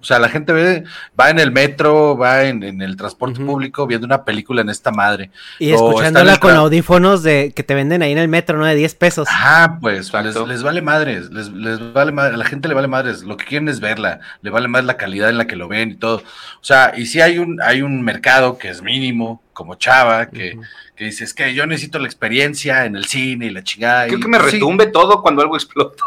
O 0.00 0.04
sea, 0.04 0.18
la 0.18 0.28
gente 0.28 0.52
ve, 0.52 0.84
va 1.18 1.30
en 1.30 1.38
el 1.38 1.50
metro, 1.50 2.16
va 2.16 2.44
en, 2.44 2.62
en 2.62 2.80
el 2.80 2.96
transporte 2.96 3.40
público 3.40 3.86
viendo 3.86 4.06
una 4.06 4.24
película 4.24 4.62
en 4.62 4.70
esta 4.70 4.90
madre. 4.90 5.30
Y 5.58 5.72
O 5.72 5.90
escuchándola 5.90 6.38
con 6.38 6.54
audífonos 6.54 7.22
de 7.22 7.52
que 7.54 7.62
te 7.62 7.74
venden 7.74 8.02
ahí 8.02 8.12
en 8.12 8.18
el 8.18 8.28
metro, 8.28 8.58
¿no? 8.58 8.64
De 8.64 8.74
10 8.74 8.94
pesos. 8.94 9.28
Ah, 9.30 9.78
pues 9.80 10.10
les 10.46 10.62
vale 10.62 10.82
madres, 10.82 11.30
les, 11.30 11.48
les 11.48 11.92
vale 11.92 12.12
madres, 12.12 12.34
a 12.34 12.38
la 12.38 12.44
gente 12.44 12.68
le 12.68 12.74
vale 12.74 12.88
madres, 12.88 13.22
lo 13.22 13.36
que 13.36 13.44
quieren 13.44 13.68
es 13.68 13.80
verla, 13.80 14.20
le 14.42 14.50
vale 14.50 14.68
más 14.68 14.84
la 14.84 14.96
calidad 14.96 15.28
en 15.28 15.38
la 15.38 15.46
que 15.46 15.56
lo 15.56 15.68
ven 15.68 15.90
y 15.90 15.96
todo. 15.96 16.16
O 16.16 16.64
sea, 16.64 16.92
y 16.96 17.06
si 17.06 17.20
hay 17.20 17.38
un, 17.38 17.60
hay 17.62 17.82
un 17.82 18.02
mercado 18.02 18.58
que 18.58 18.68
es 18.68 18.82
mínimo, 18.82 19.42
como 19.60 19.74
Chava, 19.74 20.30
que, 20.30 20.54
Ujú. 20.54 20.62
que 20.96 21.04
dice, 21.04 21.22
es 21.24 21.34
que 21.34 21.52
yo 21.52 21.66
necesito 21.66 21.98
la 21.98 22.06
experiencia 22.06 22.86
en 22.86 22.96
el 22.96 23.04
cine 23.04 23.44
y 23.46 23.50
la 23.50 23.62
chingada. 23.62 24.06
Creo 24.06 24.18
y- 24.18 24.22
que 24.22 24.28
me 24.28 24.38
sí, 24.40 24.52
retumbe 24.52 24.86
todo 24.86 25.20
cuando 25.20 25.42
algo 25.42 25.54
explota. 25.54 26.02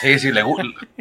Sí, 0.00 0.18
sí, 0.18 0.32
le, 0.32 0.42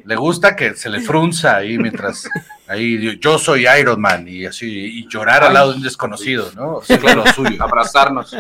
le 0.04 0.16
gusta 0.18 0.54
que 0.58 0.74
se 0.76 0.90
le 0.90 1.00
frunza 1.00 1.56
ahí 1.56 1.78
mientras 1.78 2.28
ahí 2.68 3.18
yo 3.22 3.40
soy 3.40 3.66
Iron 3.80 4.02
Man 4.02 4.28
y 4.28 4.46
así, 4.46 4.68
y 5.00 5.08
llorar 5.08 5.46
al 5.46 5.54
lado 5.54 5.72
de 5.72 5.78
un 5.78 5.84
desconocido, 5.84 6.52
¿no? 6.58 6.82
Sí, 6.84 6.98
lo 7.16 7.26
suyo. 7.28 7.64
Abrazarnos. 7.64 8.36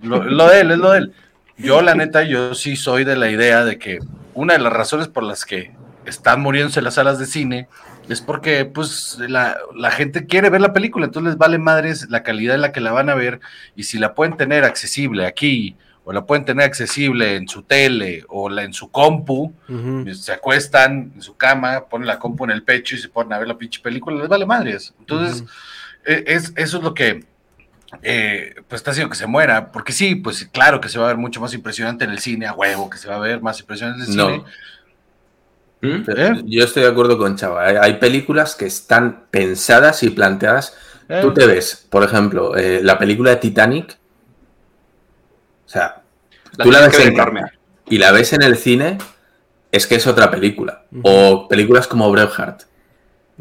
Lo, 0.00 0.24
lo 0.24 0.48
de 0.48 0.60
él, 0.62 0.70
es 0.70 0.78
lo 0.78 0.90
de 0.92 0.98
él. 1.00 1.12
Yo, 1.58 1.82
la 1.82 1.94
neta, 1.94 2.22
yo 2.22 2.54
sí 2.54 2.76
soy 2.76 3.04
de 3.04 3.14
la 3.16 3.28
idea 3.30 3.62
de 3.66 3.78
que 3.78 3.98
una 4.32 4.54
de 4.54 4.60
las 4.60 4.72
razones 4.72 5.08
por 5.08 5.22
las 5.22 5.44
que 5.44 5.70
están 6.06 6.40
muriéndose 6.40 6.80
las 6.80 6.94
salas 6.94 7.18
de 7.18 7.26
cine 7.26 7.68
es 8.08 8.20
porque, 8.20 8.64
pues, 8.64 9.16
la, 9.20 9.56
la 9.76 9.90
gente 9.90 10.26
quiere 10.26 10.50
ver 10.50 10.60
la 10.60 10.72
película, 10.72 11.06
entonces 11.06 11.30
les 11.32 11.38
vale 11.38 11.58
madres 11.58 12.08
la 12.10 12.22
calidad 12.22 12.54
en 12.56 12.60
la 12.62 12.72
que 12.72 12.80
la 12.80 12.92
van 12.92 13.08
a 13.10 13.14
ver 13.14 13.40
y 13.76 13.84
si 13.84 13.98
la 13.98 14.14
pueden 14.14 14.36
tener 14.36 14.64
accesible 14.64 15.26
aquí 15.26 15.76
o 16.04 16.12
la 16.12 16.26
pueden 16.26 16.44
tener 16.44 16.64
accesible 16.66 17.36
en 17.36 17.46
su 17.46 17.62
tele 17.62 18.24
o 18.28 18.48
la, 18.48 18.64
en 18.64 18.72
su 18.72 18.90
compu, 18.90 19.54
Ujú. 19.68 20.04
se 20.14 20.32
acuestan 20.32 21.12
en 21.14 21.22
su 21.22 21.36
cama, 21.36 21.84
ponen 21.88 22.08
la 22.08 22.18
compu 22.18 22.42
en 22.44 22.50
el 22.50 22.64
pecho 22.64 22.96
y 22.96 22.98
se 22.98 23.08
ponen 23.08 23.34
a 23.34 23.38
ver 23.38 23.46
la 23.46 23.56
pinche 23.56 23.80
película, 23.80 24.18
les 24.18 24.28
vale 24.28 24.44
madres. 24.44 24.92
Entonces, 24.98 25.44
eh, 26.04 26.24
es, 26.26 26.52
eso 26.56 26.78
es 26.78 26.82
lo 26.82 26.92
que 26.94 27.24
eh, 28.02 28.54
pues 28.68 28.80
está 28.80 28.90
haciendo 28.90 29.10
que 29.10 29.16
se 29.16 29.26
muera, 29.26 29.70
porque 29.70 29.92
sí, 29.92 30.14
pues 30.16 30.48
claro 30.50 30.80
que 30.80 30.88
se 30.88 30.98
va 30.98 31.04
a 31.04 31.08
ver 31.08 31.18
mucho 31.18 31.40
más 31.40 31.54
impresionante 31.54 32.04
en 32.04 32.10
el 32.10 32.18
cine, 32.18 32.46
a 32.46 32.54
huevo, 32.54 32.88
que 32.90 32.98
se 32.98 33.06
va 33.06 33.16
a 33.16 33.20
ver 33.20 33.40
más 33.42 33.60
impresionante 33.60 34.04
en 34.04 34.10
el 34.10 34.16
No. 34.16 34.26
cine. 34.26 34.44
¿Mm? 35.82 36.02
¿Eh? 36.16 36.42
Yo 36.46 36.64
estoy 36.64 36.84
de 36.84 36.88
acuerdo 36.88 37.18
con 37.18 37.36
Chava. 37.36 37.66
Hay, 37.66 37.76
hay 37.76 37.92
películas 37.98 38.54
que 38.54 38.66
están 38.66 39.24
pensadas 39.30 40.02
y 40.04 40.10
planteadas. 40.10 40.76
Eh, 41.08 41.18
Tú 41.20 41.34
te 41.34 41.44
ves, 41.46 41.86
por 41.90 42.04
ejemplo, 42.04 42.56
eh, 42.56 42.80
la 42.82 42.98
película 42.98 43.30
de 43.30 43.36
Titanic. 43.36 43.98
O 45.66 45.68
sea, 45.68 46.02
La 46.56 46.64
tú 46.64 46.70
la 46.70 46.80
ves 46.86 46.98
en 47.00 47.12
enorme. 47.14 47.42
y 47.88 47.98
la 47.98 48.12
ves 48.12 48.32
en 48.32 48.42
el 48.42 48.56
cine, 48.56 48.98
es 49.70 49.86
que 49.86 49.96
es 49.96 50.06
otra 50.06 50.30
película. 50.30 50.84
O 51.02 51.48
películas 51.48 51.86
como 51.86 52.10
Braveheart. 52.10 52.62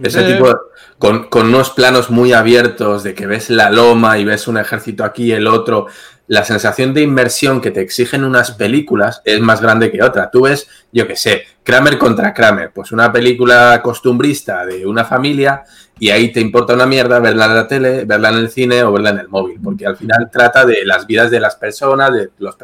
Ese 0.01 0.23
tipo, 0.23 0.47
de- 0.47 0.55
con, 0.97 1.27
con 1.29 1.47
unos 1.47 1.69
planos 1.71 2.09
muy 2.09 2.33
abiertos 2.33 3.03
de 3.03 3.13
que 3.13 3.27
ves 3.27 3.49
la 3.49 3.69
loma 3.69 4.17
y 4.17 4.25
ves 4.25 4.47
un 4.47 4.57
ejército 4.57 5.03
aquí, 5.03 5.31
el 5.31 5.45
otro. 5.45 5.87
La 6.31 6.45
sensación 6.45 6.93
de 6.93 7.01
inmersión 7.01 7.59
que 7.59 7.71
te 7.71 7.81
exigen 7.81 8.23
unas 8.23 8.51
películas 8.51 9.21
es 9.25 9.41
más 9.41 9.59
grande 9.59 9.91
que 9.91 10.01
otra. 10.01 10.31
Tú 10.31 10.43
ves, 10.43 10.65
yo 10.93 11.05
qué 11.05 11.17
sé, 11.17 11.43
Kramer 11.61 11.97
contra 11.97 12.33
Kramer, 12.33 12.71
pues 12.73 12.93
una 12.93 13.11
película 13.11 13.81
costumbrista 13.83 14.65
de 14.65 14.85
una 14.85 15.03
familia 15.03 15.65
y 15.99 16.09
ahí 16.09 16.31
te 16.31 16.39
importa 16.39 16.73
una 16.73 16.85
mierda 16.85 17.19
verla 17.19 17.47
en 17.47 17.55
la 17.55 17.67
tele, 17.67 18.05
verla 18.05 18.29
en 18.29 18.37
el 18.37 18.49
cine 18.49 18.81
o 18.81 18.93
verla 18.93 19.09
en 19.09 19.17
el 19.17 19.27
móvil, 19.27 19.59
porque 19.61 19.85
al 19.85 19.97
final 19.97 20.29
trata 20.31 20.65
de 20.65 20.85
las 20.85 21.05
vidas 21.05 21.31
de 21.31 21.41
las 21.41 21.57
personas, 21.57 22.13
de 22.13 22.29
los 22.37 22.55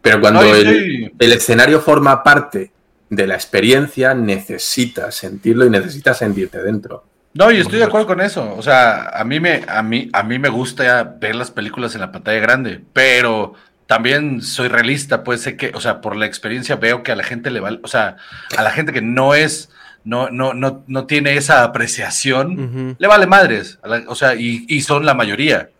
Pero 0.00 0.18
cuando 0.22 0.40
el, 0.40 1.12
el 1.18 1.32
escenario 1.34 1.78
forma 1.78 2.22
parte 2.22 2.72
de 3.10 3.26
la 3.26 3.34
experiencia, 3.34 4.14
necesitas 4.14 5.14
sentirlo 5.14 5.66
y 5.66 5.70
necesitas 5.70 6.16
sentirte 6.16 6.62
dentro. 6.62 7.04
No, 7.34 7.50
y 7.50 7.58
estoy 7.58 7.78
de 7.78 7.84
acuerdo 7.84 8.06
con 8.06 8.20
eso. 8.20 8.54
O 8.56 8.62
sea, 8.62 9.08
a 9.08 9.24
mí 9.24 9.40
me, 9.40 9.64
a 9.66 9.82
mí, 9.82 10.10
a 10.12 10.22
mí 10.22 10.38
me 10.38 10.48
gusta 10.50 11.02
ver 11.18 11.34
las 11.34 11.50
películas 11.50 11.94
en 11.94 12.02
la 12.02 12.12
pantalla 12.12 12.40
grande, 12.40 12.82
pero 12.92 13.54
también 13.86 14.42
soy 14.42 14.68
realista, 14.68 15.24
pues 15.24 15.40
sé 15.42 15.56
que, 15.56 15.72
o 15.74 15.80
sea, 15.80 16.00
por 16.00 16.16
la 16.16 16.26
experiencia 16.26 16.76
veo 16.76 17.02
que 17.02 17.12
a 17.12 17.16
la 17.16 17.24
gente 17.24 17.50
le 17.50 17.60
vale, 17.60 17.80
o 17.82 17.88
sea, 17.88 18.16
a 18.56 18.62
la 18.62 18.70
gente 18.70 18.92
que 18.92 19.02
no 19.02 19.34
es, 19.34 19.70
no, 20.04 20.30
no, 20.30 20.52
no, 20.54 20.82
no 20.86 21.06
tiene 21.06 21.36
esa 21.36 21.62
apreciación, 21.64 22.96
le 22.98 23.06
vale 23.06 23.26
madres, 23.26 23.78
la- 23.84 24.04
o 24.08 24.14
sea, 24.14 24.34
y, 24.34 24.64
y 24.68 24.82
son 24.82 25.04
la 25.06 25.14
mayoría. 25.14 25.70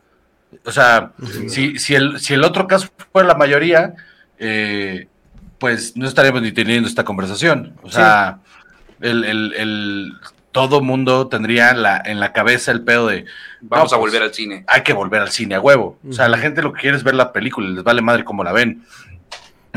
O 0.64 0.70
sea, 0.72 1.12
si, 1.48 1.78
si, 1.78 1.94
el, 1.94 2.18
si 2.20 2.34
el 2.34 2.44
otro 2.44 2.66
caso 2.66 2.88
fuera 3.12 3.28
la 3.28 3.34
mayoría, 3.34 3.94
eh, 4.38 5.06
pues 5.58 5.96
no 5.96 6.06
estaríamos 6.06 6.42
ni 6.42 6.52
teniendo 6.52 6.88
esta 6.88 7.04
conversación. 7.04 7.74
O 7.82 7.90
sea, 7.90 8.38
el, 9.00 9.24
el, 9.24 9.54
el- 9.56 10.12
todo 10.52 10.80
mundo 10.82 11.28
tendría 11.28 11.72
la, 11.74 12.00
en 12.04 12.20
la 12.20 12.32
cabeza 12.32 12.70
el 12.72 12.82
pedo 12.82 13.08
de 13.08 13.24
Vamos 13.62 13.90
No, 13.90 13.96
a 13.96 14.00
pues, 14.00 14.12
volver 14.12 14.22
al 14.28 14.34
cine. 14.34 14.64
hay 14.68 14.82
que 14.82 14.92
volver 14.92 15.22
al 15.22 15.30
cine 15.30 15.54
a 15.56 15.60
huevo. 15.60 15.98
O 16.08 16.12
sea, 16.12 16.28
la 16.28 16.38
gente 16.38 16.62
lo 16.62 16.72
que 16.72 16.82
quiere 16.82 16.96
es 16.96 17.02
ver 17.04 17.14
la 17.14 17.32
película, 17.32 17.68
les 17.70 17.82
vale 17.82 18.02
madre 18.02 18.24
cómo 18.24 18.44
la 18.44 18.52
ven. 18.52 18.84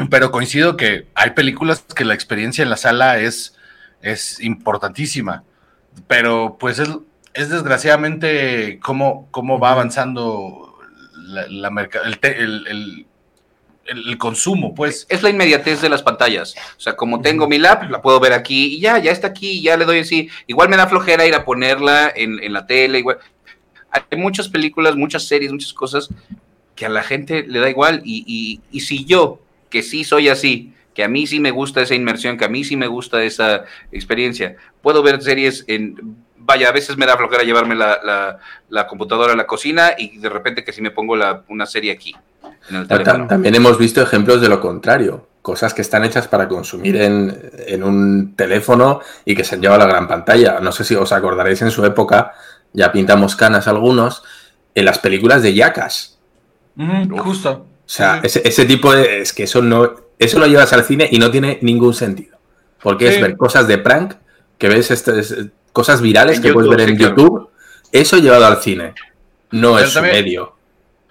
Pero 0.10 0.30
coincido 0.32 0.76
que 0.76 1.08
hay 1.16 1.32
películas 1.32 1.86
que 1.96 2.04
la 2.04 2.14
experiencia 2.14 2.62
en 2.64 2.70
la 2.70 2.78
sala 2.78 3.18
es, 3.20 3.56
es 4.02 4.42
importantísima. 4.42 5.44
Pero 6.08 6.58
pues 6.60 6.80
es, 6.80 6.90
es 7.34 7.50
desgraciadamente 7.50 8.80
cómo, 8.84 9.30
cómo 9.32 9.58
va 9.60 9.72
avanzando 9.72 10.78
la, 11.16 11.48
la 11.48 11.70
el- 12.68 13.08
el- 13.86 14.10
el 14.10 14.18
consumo, 14.18 14.74
pues. 14.76 15.06
Es 15.10 15.24
la 15.24 15.30
inmediatez 15.30 15.82
de 15.82 15.90
las 15.90 16.04
pantallas. 16.04 16.56
O 16.78 16.80
sea, 16.80 16.96
como 16.96 17.22
tengo 17.22 17.48
mi 17.48 17.58
lap, 17.58 17.90
la 17.90 18.02
puedo 18.02 18.20
ver 18.20 18.34
aquí 18.34 18.76
y 18.76 18.80
ya, 18.80 18.98
ya 18.98 19.12
está 19.12 19.28
aquí, 19.28 19.62
ya 19.62 19.78
le 19.78 19.86
doy 19.86 20.00
así. 20.00 20.30
Igual 20.48 20.70
me 20.70 20.78
da 20.78 20.88
flojera 20.88 21.26
ir 21.26 21.36
a 21.36 21.46
ponerla 21.46 22.12
en, 22.16 22.42
en 22.44 22.54
la 22.54 22.66
tele. 22.68 23.00
Igual. 23.00 23.18
Hay 23.92 24.18
muchas 24.18 24.50
películas, 24.50 24.96
muchas 24.96 25.28
series, 25.28 25.52
muchas 25.52 25.74
cosas 25.74 26.10
que 26.76 26.86
a 26.86 26.90
la 26.90 27.04
gente 27.04 27.46
le 27.48 27.60
da 27.60 27.70
igual. 27.70 28.02
Y, 28.04 28.24
y, 28.28 28.62
y 28.76 28.82
si 28.82 29.06
yo, 29.06 29.40
que 29.70 29.82
sí 29.84 30.04
soy 30.04 30.28
así, 30.30 30.74
que 30.94 31.04
a 31.04 31.08
mí 31.08 31.28
sí 31.28 31.40
me 31.40 31.52
gusta 31.52 31.82
esa 31.82 31.96
inmersión, 31.96 32.38
que 32.38 32.46
a 32.46 32.50
mí 32.50 32.64
sí 32.64 32.76
me 32.76 32.88
gusta 32.88 33.24
esa 33.24 33.66
experiencia, 33.92 34.56
puedo 34.82 35.02
ver 35.04 35.22
series 35.22 35.64
en... 35.68 36.18
Vaya, 36.38 36.70
a 36.70 36.72
veces 36.72 36.96
me 36.96 37.06
da 37.08 37.18
flojera 37.18 37.44
llevarme 37.44 37.74
la, 37.74 38.00
la, 38.04 38.40
la 38.70 38.86
computadora 38.86 39.34
a 39.34 39.36
la 39.36 39.48
cocina 39.48 39.94
y 39.98 40.20
de 40.20 40.30
repente 40.30 40.64
que 40.64 40.72
si 40.74 40.82
me 40.82 40.92
pongo 40.92 41.16
la, 41.16 41.44
una 41.48 41.66
serie 41.66 41.92
aquí, 41.92 42.16
También 43.28 43.56
hemos 43.56 43.78
visto 43.78 44.02
ejemplos 44.02 44.42
de 44.42 44.50
lo 44.50 44.60
contrario. 44.60 45.28
Cosas 45.42 45.74
que 45.76 45.82
están 45.84 46.04
hechas 46.04 46.28
para 46.28 46.48
consumir 46.48 46.96
en, 46.98 47.52
en 47.68 47.84
un 47.84 48.36
teléfono 48.36 49.02
y 49.26 49.36
que 49.36 49.44
se 49.44 49.56
han 49.56 49.62
llevado 49.62 49.84
a 49.84 49.86
la 49.86 49.92
gran 49.94 50.08
pantalla. 50.08 50.60
No 50.60 50.72
sé 50.72 50.84
si 50.84 50.96
os 50.96 51.12
acordaréis 51.12 51.62
en 51.62 51.70
su 51.70 51.86
época, 51.86 52.34
ya 52.74 52.92
pintamos 52.92 53.36
canas 53.36 53.68
algunos, 53.68 54.24
en 54.74 54.86
las 54.86 54.98
películas 54.98 55.44
de 55.44 55.54
Yacas. 55.54 56.18
Ujú, 56.78 57.18
justo. 57.20 57.52
O 57.52 57.88
sea, 57.88 58.20
ese, 58.24 58.42
ese 58.44 58.66
tipo 58.66 58.92
de. 58.94 59.22
Es 59.22 59.34
que 59.34 59.44
eso 59.44 59.62
no. 59.62 59.94
Eso 60.18 60.40
lo 60.40 60.48
llevas 60.48 60.74
al 60.74 60.84
cine 60.84 61.08
y 61.12 61.20
no 61.20 61.30
tiene 61.30 61.60
ningún 61.62 61.94
sentido. 61.94 62.38
Porque 62.82 63.08
es 63.10 63.22
ver 63.22 63.38
cosas 63.38 63.68
de 63.68 63.78
prank, 63.78 64.14
que 64.58 64.68
ves 64.70 64.90
este- 64.90 65.20
es- 65.20 65.36
cosas 65.74 66.02
virales 66.02 66.38
En 66.38 66.44
que 66.44 66.54
puedes 66.54 66.70
YouTube, 66.70 66.78
ver 66.80 66.90
en 66.90 66.96
sí, 66.98 67.04
claro. 67.04 67.16
YouTube. 67.18 67.50
Eso 67.92 68.18
llevado 68.18 68.46
al 68.48 68.58
cine. 68.58 68.94
No 69.52 69.74
Pero 69.74 69.86
es 69.86 69.90
su 69.92 70.00
también- 70.00 70.16
medio. 70.24 70.55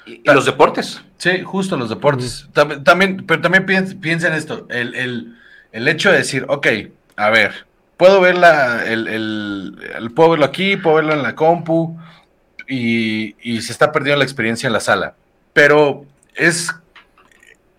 Y, 0.06 0.20
y 0.24 0.34
los 0.34 0.44
deportes. 0.46 1.02
Sí, 1.18 1.42
justo 1.42 1.76
los 1.76 1.88
deportes. 1.88 2.48
Tam- 2.52 2.82
También, 2.84 3.24
pero 3.26 3.40
también 3.40 3.66
piensa, 3.66 3.94
piensa 4.00 4.28
en 4.28 4.34
esto, 4.34 4.66
el, 4.70 4.94
el- 4.94 5.36
el 5.72 5.88
hecho 5.88 6.10
de 6.12 6.18
decir, 6.18 6.44
ok, 6.48 6.66
a 7.16 7.30
ver, 7.30 7.66
puedo 7.96 8.20
verla, 8.20 8.84
el, 8.86 9.08
el- 9.08 10.10
puedo 10.14 10.30
verlo 10.30 10.44
aquí, 10.44 10.76
puedo 10.76 10.96
verlo 10.96 11.14
en 11.14 11.22
la 11.22 11.34
compu, 11.34 11.98
y, 12.68 13.34
y 13.42 13.60
se 13.62 13.72
está 13.72 13.92
perdiendo 13.92 14.18
la 14.18 14.24
experiencia 14.24 14.66
en 14.66 14.72
la 14.72 14.80
sala. 14.80 15.14
Pero 15.52 16.04
es, 16.34 16.72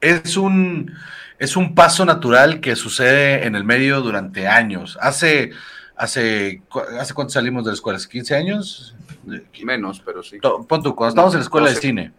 es 0.02 0.38
un 0.38 0.94
es 1.38 1.58
un 1.58 1.76
paso 1.76 2.06
natural 2.06 2.62
que 2.62 2.76
sucede 2.78 3.46
en 3.46 3.56
el 3.56 3.66
medio 3.66 4.00
durante 4.02 4.48
años. 4.48 4.98
Hace, 5.02 5.52
hace, 5.98 6.62
¿hace 6.98 7.14
cuánto 7.14 7.34
salimos 7.34 7.66
de 7.66 7.72
la 7.72 7.76
escuela? 7.76 8.00
¿15 8.00 8.36
años? 8.38 8.96
Menos, 9.64 10.02
pero 10.06 10.24
sí. 10.24 10.38
Pon 10.40 10.84
tú, 10.84 10.96
cuando 10.96 11.10
estábamos 11.10 11.34
en 11.34 11.40
la 11.40 11.44
escuela 11.44 11.68
de 11.68 11.74
No 11.74 11.82
sé. 11.82 11.88
cine, 11.88 12.12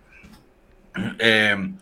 eh, 1.18 1.72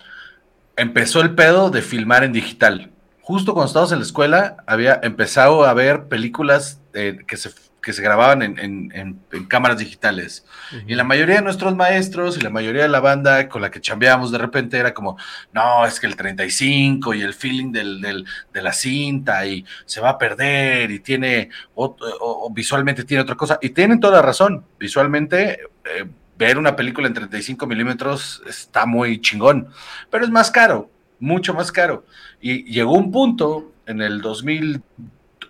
empezó 0.76 1.20
el 1.20 1.34
pedo 1.34 1.70
de 1.70 1.82
filmar 1.82 2.24
en 2.24 2.32
digital. 2.32 2.90
Justo 3.20 3.54
cuando 3.54 3.68
estábamos 3.68 3.92
en 3.92 3.98
la 3.98 4.04
escuela, 4.04 4.56
había 4.66 5.00
empezado 5.02 5.64
a 5.64 5.72
ver 5.72 6.08
películas 6.08 6.80
eh, 6.92 7.18
que, 7.26 7.36
se, 7.36 7.50
que 7.84 7.92
se 7.92 8.02
grababan 8.02 8.42
en, 8.42 8.58
en- 8.58 8.90
en- 8.94 9.20
en 9.32 9.44
cámaras 9.44 9.78
digitales. 9.78 10.44
Y 10.86 10.94
la 10.94 11.04
mayoría 11.04 11.36
de 11.36 11.42
nuestros 11.42 11.76
maestros 11.76 12.36
y 12.38 12.40
la 12.40 12.50
mayoría 12.50 12.82
de 12.82 12.88
la 12.88 13.00
banda 13.00 13.48
con 13.48 13.60
la 13.62 13.70
que 13.70 13.80
chambeábamos 13.80 14.32
de 14.32 14.38
repente 14.38 14.78
era 14.78 14.94
como, 14.94 15.18
no, 15.52 15.84
es 15.86 16.00
que 16.00 16.06
el 16.06 16.16
35 16.16 17.14
y 17.14 17.22
el 17.22 17.34
feeling 17.34 17.70
del, 17.72 18.00
del- 18.00 18.24
de 18.52 18.62
la 18.62 18.72
cinta 18.72 19.46
y 19.46 19.64
se 19.84 20.00
va 20.00 20.10
a 20.10 20.18
perder 20.18 20.90
y 20.90 21.00
tiene, 21.00 21.50
ot- 21.74 21.96
o- 22.20 22.46
o 22.46 22.50
visualmente 22.50 23.04
tiene 23.04 23.22
otra 23.22 23.36
cosa. 23.36 23.58
Y 23.60 23.70
tienen 23.70 24.00
toda 24.00 24.14
la 24.16 24.22
razón. 24.22 24.64
Visualmente, 24.80 25.60
eh, 25.84 26.04
ver 26.38 26.58
una 26.58 26.74
película 26.74 27.06
en 27.06 27.14
35 27.14 27.66
milímetros 27.66 28.42
está 28.48 28.86
muy 28.86 29.20
chingón, 29.20 29.68
pero 30.10 30.24
es 30.24 30.30
más 30.30 30.50
caro, 30.50 30.90
mucho 31.20 31.54
más 31.54 31.70
caro. 31.70 32.04
Y 32.40 32.64
llegó 32.64 32.94
un 32.94 33.12
punto 33.12 33.72
en 33.86 34.00
el 34.00 34.20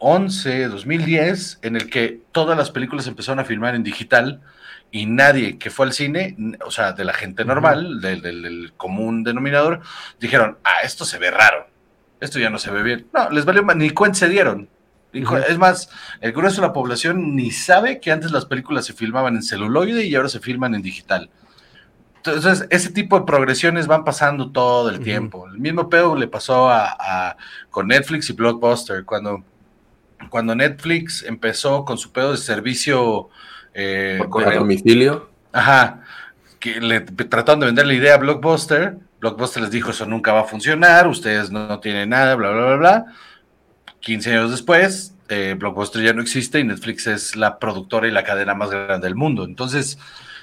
2011, 0.05 0.69
2010, 0.69 1.59
en 1.63 1.77
el 1.77 1.89
que 1.89 2.21
todas 2.33 2.57
las 2.59 2.71
películas 2.71 3.07
empezaron 3.07 3.39
a 3.41 3.45
filmar 3.45 3.75
en 3.75 3.83
digital 3.83 4.43
y 4.91 5.07
nadie 5.07 5.59
que 5.59 5.71
fue 5.71 5.87
al 5.87 5.93
cine, 5.95 6.37
o 6.65 6.71
sea, 6.71 6.93
de 6.93 7.05
la 7.05 7.15
gente 7.15 7.45
normal, 7.45 8.01
del, 8.03 8.21
del- 8.21 8.43
del 8.43 8.73
común 8.77 9.25
denominador, 9.25 9.81
dijeron, 10.21 10.59
ah, 10.63 10.83
esto 10.85 11.05
se 11.07 11.19
ve 11.19 11.31
raro, 11.31 11.67
esto 12.21 12.39
ya 12.39 12.51
no 12.51 12.59
se 12.59 12.71
ve 12.71 12.83
bien. 12.83 13.07
No, 13.15 13.31
les 13.31 13.45
valió, 13.47 13.63
ma- 13.65 13.75
ni 13.75 13.91
cuenta 13.91 14.19
se 14.19 14.29
dieron. 14.29 14.69
Es 15.49 15.59
más, 15.59 15.89
el 16.21 16.33
grueso 16.33 16.61
de 16.61 16.67
la 16.67 16.73
población 16.73 17.35
ni 17.37 17.51
sabe 17.53 17.99
que 18.01 18.11
antes 18.13 18.31
las 18.33 18.45
películas 18.47 18.85
se 18.85 18.93
filmaban 18.93 19.37
en 19.37 19.43
celuloide 19.43 20.05
y 20.05 20.15
ahora 20.17 20.29
se 20.29 20.41
filman 20.41 20.75
en 20.75 20.83
digital. 20.83 21.31
Entonces, 22.17 22.67
ese 22.71 22.91
tipo 22.91 23.19
de 23.21 23.25
progresiones 23.27 23.87
van 23.87 24.05
pasando 24.05 24.51
todo 24.51 24.89
el 24.91 25.01
tiempo. 25.01 25.47
El 25.49 25.59
mismo 25.59 25.89
pedo 25.89 26.17
le 26.17 26.27
pasó 26.27 26.69
a, 26.69 26.89
a- 26.99 27.37
con 27.71 27.89
Netflix 27.89 28.29
y 28.31 28.33
Blockbuster. 28.33 29.05
Cuando, 29.05 29.45
cuando 30.29 30.55
Netflix 30.55 31.23
empezó 31.23 31.85
con 31.85 31.99
su 31.99 32.13
pedo 32.13 32.33
de 32.33 32.39
servicio 32.39 33.29
eh, 33.75 34.21
correo 34.29 34.51
a 34.51 34.55
domicilio. 34.57 35.31
Ajá. 35.53 36.03
Que 36.61 36.81
le 36.81 37.01
trataron 37.01 37.61
de 37.61 37.67
vender 37.67 37.87
la 37.87 37.95
idea 37.95 38.15
a 38.15 38.19
Blockbuster. 38.19 38.97
Blockbuster 39.21 39.63
les 39.63 39.71
dijo, 39.71 39.91
eso 39.91 40.07
nunca 40.07 40.33
va 40.33 40.41
a 40.41 40.45
funcionar, 40.45 41.09
ustedes 41.09 41.51
no, 41.51 41.67
no 41.67 41.81
tienen 41.81 42.11
nada, 42.11 42.35
bla, 42.35 42.51
bla, 42.51 42.67
bla, 42.67 42.77
bla. 42.77 43.07
15 44.01 44.33
años 44.33 44.51
después, 44.51 45.15
eh, 45.29 45.57
Blockbuster 45.59 46.03
ya 46.03 46.13
no 46.13 46.21
existe 46.21 46.61
y 46.61 46.65
Netflix 46.65 47.07
es 47.07 47.37
la 47.37 47.59
productora 47.59 48.07
y 48.07 48.11
la 48.11 48.23
cadena 48.23 48.55
más 48.55 48.71
grande 48.71 49.07
del 49.07 49.15
mundo. 49.15 49.45
Entonces, 49.45 49.99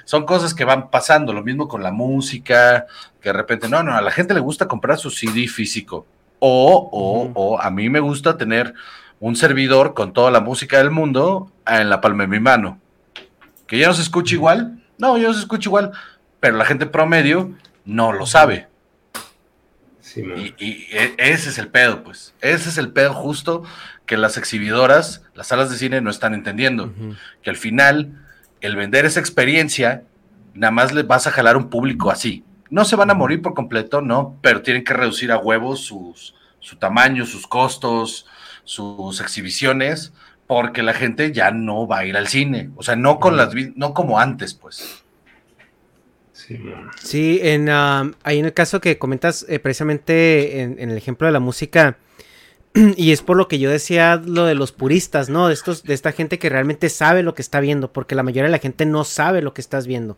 son 0.05 0.25
cosas 0.25 0.53
que 0.53 0.65
van 0.65 0.89
pasando. 0.89 1.31
Lo 1.31 1.43
mismo 1.43 1.67
con 1.67 1.83
la 1.83 1.91
música, 1.91 2.87
que 3.21 3.29
de 3.29 3.33
repente, 3.33 3.69
no, 3.69 3.83
no, 3.83 3.93
a 3.93 4.01
la 4.01 4.11
gente 4.11 4.33
le 4.33 4.39
gusta 4.39 4.67
comprar 4.67 4.97
su 4.97 5.11
CD 5.11 5.47
físico. 5.47 6.07
O, 6.39 6.89
o, 6.91 7.31
o 7.35 7.61
a 7.61 7.69
mí 7.69 7.87
me 7.89 7.99
gusta 7.99 8.35
tener 8.35 8.73
un 9.21 9.35
servidor 9.35 9.93
con 9.93 10.13
toda 10.13 10.31
la 10.31 10.41
música 10.41 10.79
del 10.79 10.89
mundo 10.91 11.51
en 11.67 11.89
la 11.89 12.01
palma 12.01 12.23
de 12.23 12.27
mi 12.27 12.39
mano. 12.39 12.79
¿Que 13.67 13.77
ya 13.77 13.87
no 13.87 13.93
se 13.93 14.01
escucha 14.01 14.33
igual? 14.35 14.83
No, 14.97 15.15
ya 15.17 15.27
no 15.27 15.33
se 15.33 15.39
escucha 15.41 15.69
igual, 15.69 15.91
pero 16.39 16.57
la 16.57 16.65
gente 16.65 16.87
promedio 16.87 17.53
no 17.85 18.11
lo 18.11 18.25
sabe. 18.25 18.67
Sí, 20.01 20.23
y 20.57 20.87
e- 20.91 21.15
ese 21.19 21.49
es 21.49 21.57
el 21.59 21.67
pedo, 21.69 22.03
pues. 22.03 22.33
Ese 22.41 22.69
es 22.69 22.77
el 22.79 22.91
pedo 22.91 23.13
justo 23.13 23.63
que 24.07 24.17
las 24.17 24.37
exhibidoras, 24.37 25.21
las 25.35 25.47
salas 25.47 25.69
de 25.69 25.77
cine 25.77 26.01
no 26.01 26.09
están 26.09 26.33
entendiendo. 26.33 26.91
Que 27.43 27.51
al 27.51 27.55
final, 27.57 28.19
el 28.59 28.75
vender 28.75 29.05
esa 29.05 29.19
experiencia, 29.19 30.03
nada 30.55 30.71
más 30.71 30.93
le 30.93 31.03
vas 31.03 31.27
a 31.27 31.31
jalar 31.31 31.55
un 31.57 31.69
público 31.69 32.09
así. 32.09 32.43
No 32.71 32.85
se 32.85 32.95
van 32.95 33.11
a 33.11 33.13
morir 33.13 33.41
por 33.43 33.53
completo, 33.53 34.01
no, 34.01 34.37
pero 34.41 34.63
tienen 34.63 34.83
que 34.83 34.93
reducir 34.93 35.31
a 35.31 35.37
huevos 35.37 35.81
sus, 35.81 36.33
su 36.59 36.75
tamaño, 36.77 37.25
sus 37.25 37.45
costos, 37.45 38.25
sus 38.63 39.21
exhibiciones, 39.21 40.13
porque 40.47 40.83
la 40.83 40.93
gente 40.93 41.31
ya 41.31 41.51
no 41.51 41.87
va 41.87 41.99
a 41.99 42.05
ir 42.05 42.17
al 42.17 42.27
cine. 42.27 42.71
O 42.75 42.83
sea, 42.83 42.95
no 42.95 43.19
con 43.19 43.37
las 43.37 43.53
no 43.75 43.93
como 43.93 44.19
antes, 44.19 44.53
pues. 44.53 45.03
Sí, 46.97 47.39
en, 47.41 47.69
am, 47.69 48.15
ahí 48.23 48.39
en 48.39 48.45
el 48.45 48.53
caso 48.53 48.81
que 48.81 48.97
comentas 48.97 49.45
eh, 49.47 49.59
precisamente 49.59 50.61
en, 50.61 50.77
en 50.79 50.89
el 50.89 50.97
ejemplo 50.97 51.27
de 51.27 51.33
la 51.33 51.39
música, 51.39 51.97
y 52.95 53.11
es 53.11 53.21
por 53.21 53.35
lo 53.35 53.47
que 53.49 53.59
yo 53.59 53.69
decía 53.69 54.21
lo 54.25 54.45
de 54.45 54.55
los 54.55 54.71
puristas, 54.71 55.27
¿no? 55.29 55.47
De, 55.47 55.53
estos, 55.53 55.83
de 55.83 55.93
esta 55.93 56.13
gente 56.13 56.39
que 56.39 56.47
realmente 56.49 56.87
sabe 56.89 57.21
lo 57.21 57.35
que 57.35 57.41
está 57.41 57.59
viendo, 57.59 57.91
porque 57.91 58.15
la 58.15 58.23
mayoría 58.23 58.43
de 58.43 58.49
la 58.51 58.59
gente 58.59 58.85
no 58.85 59.03
sabe 59.03 59.41
lo 59.41 59.53
que 59.53 59.59
estás 59.61 59.87
viendo. 59.87 60.17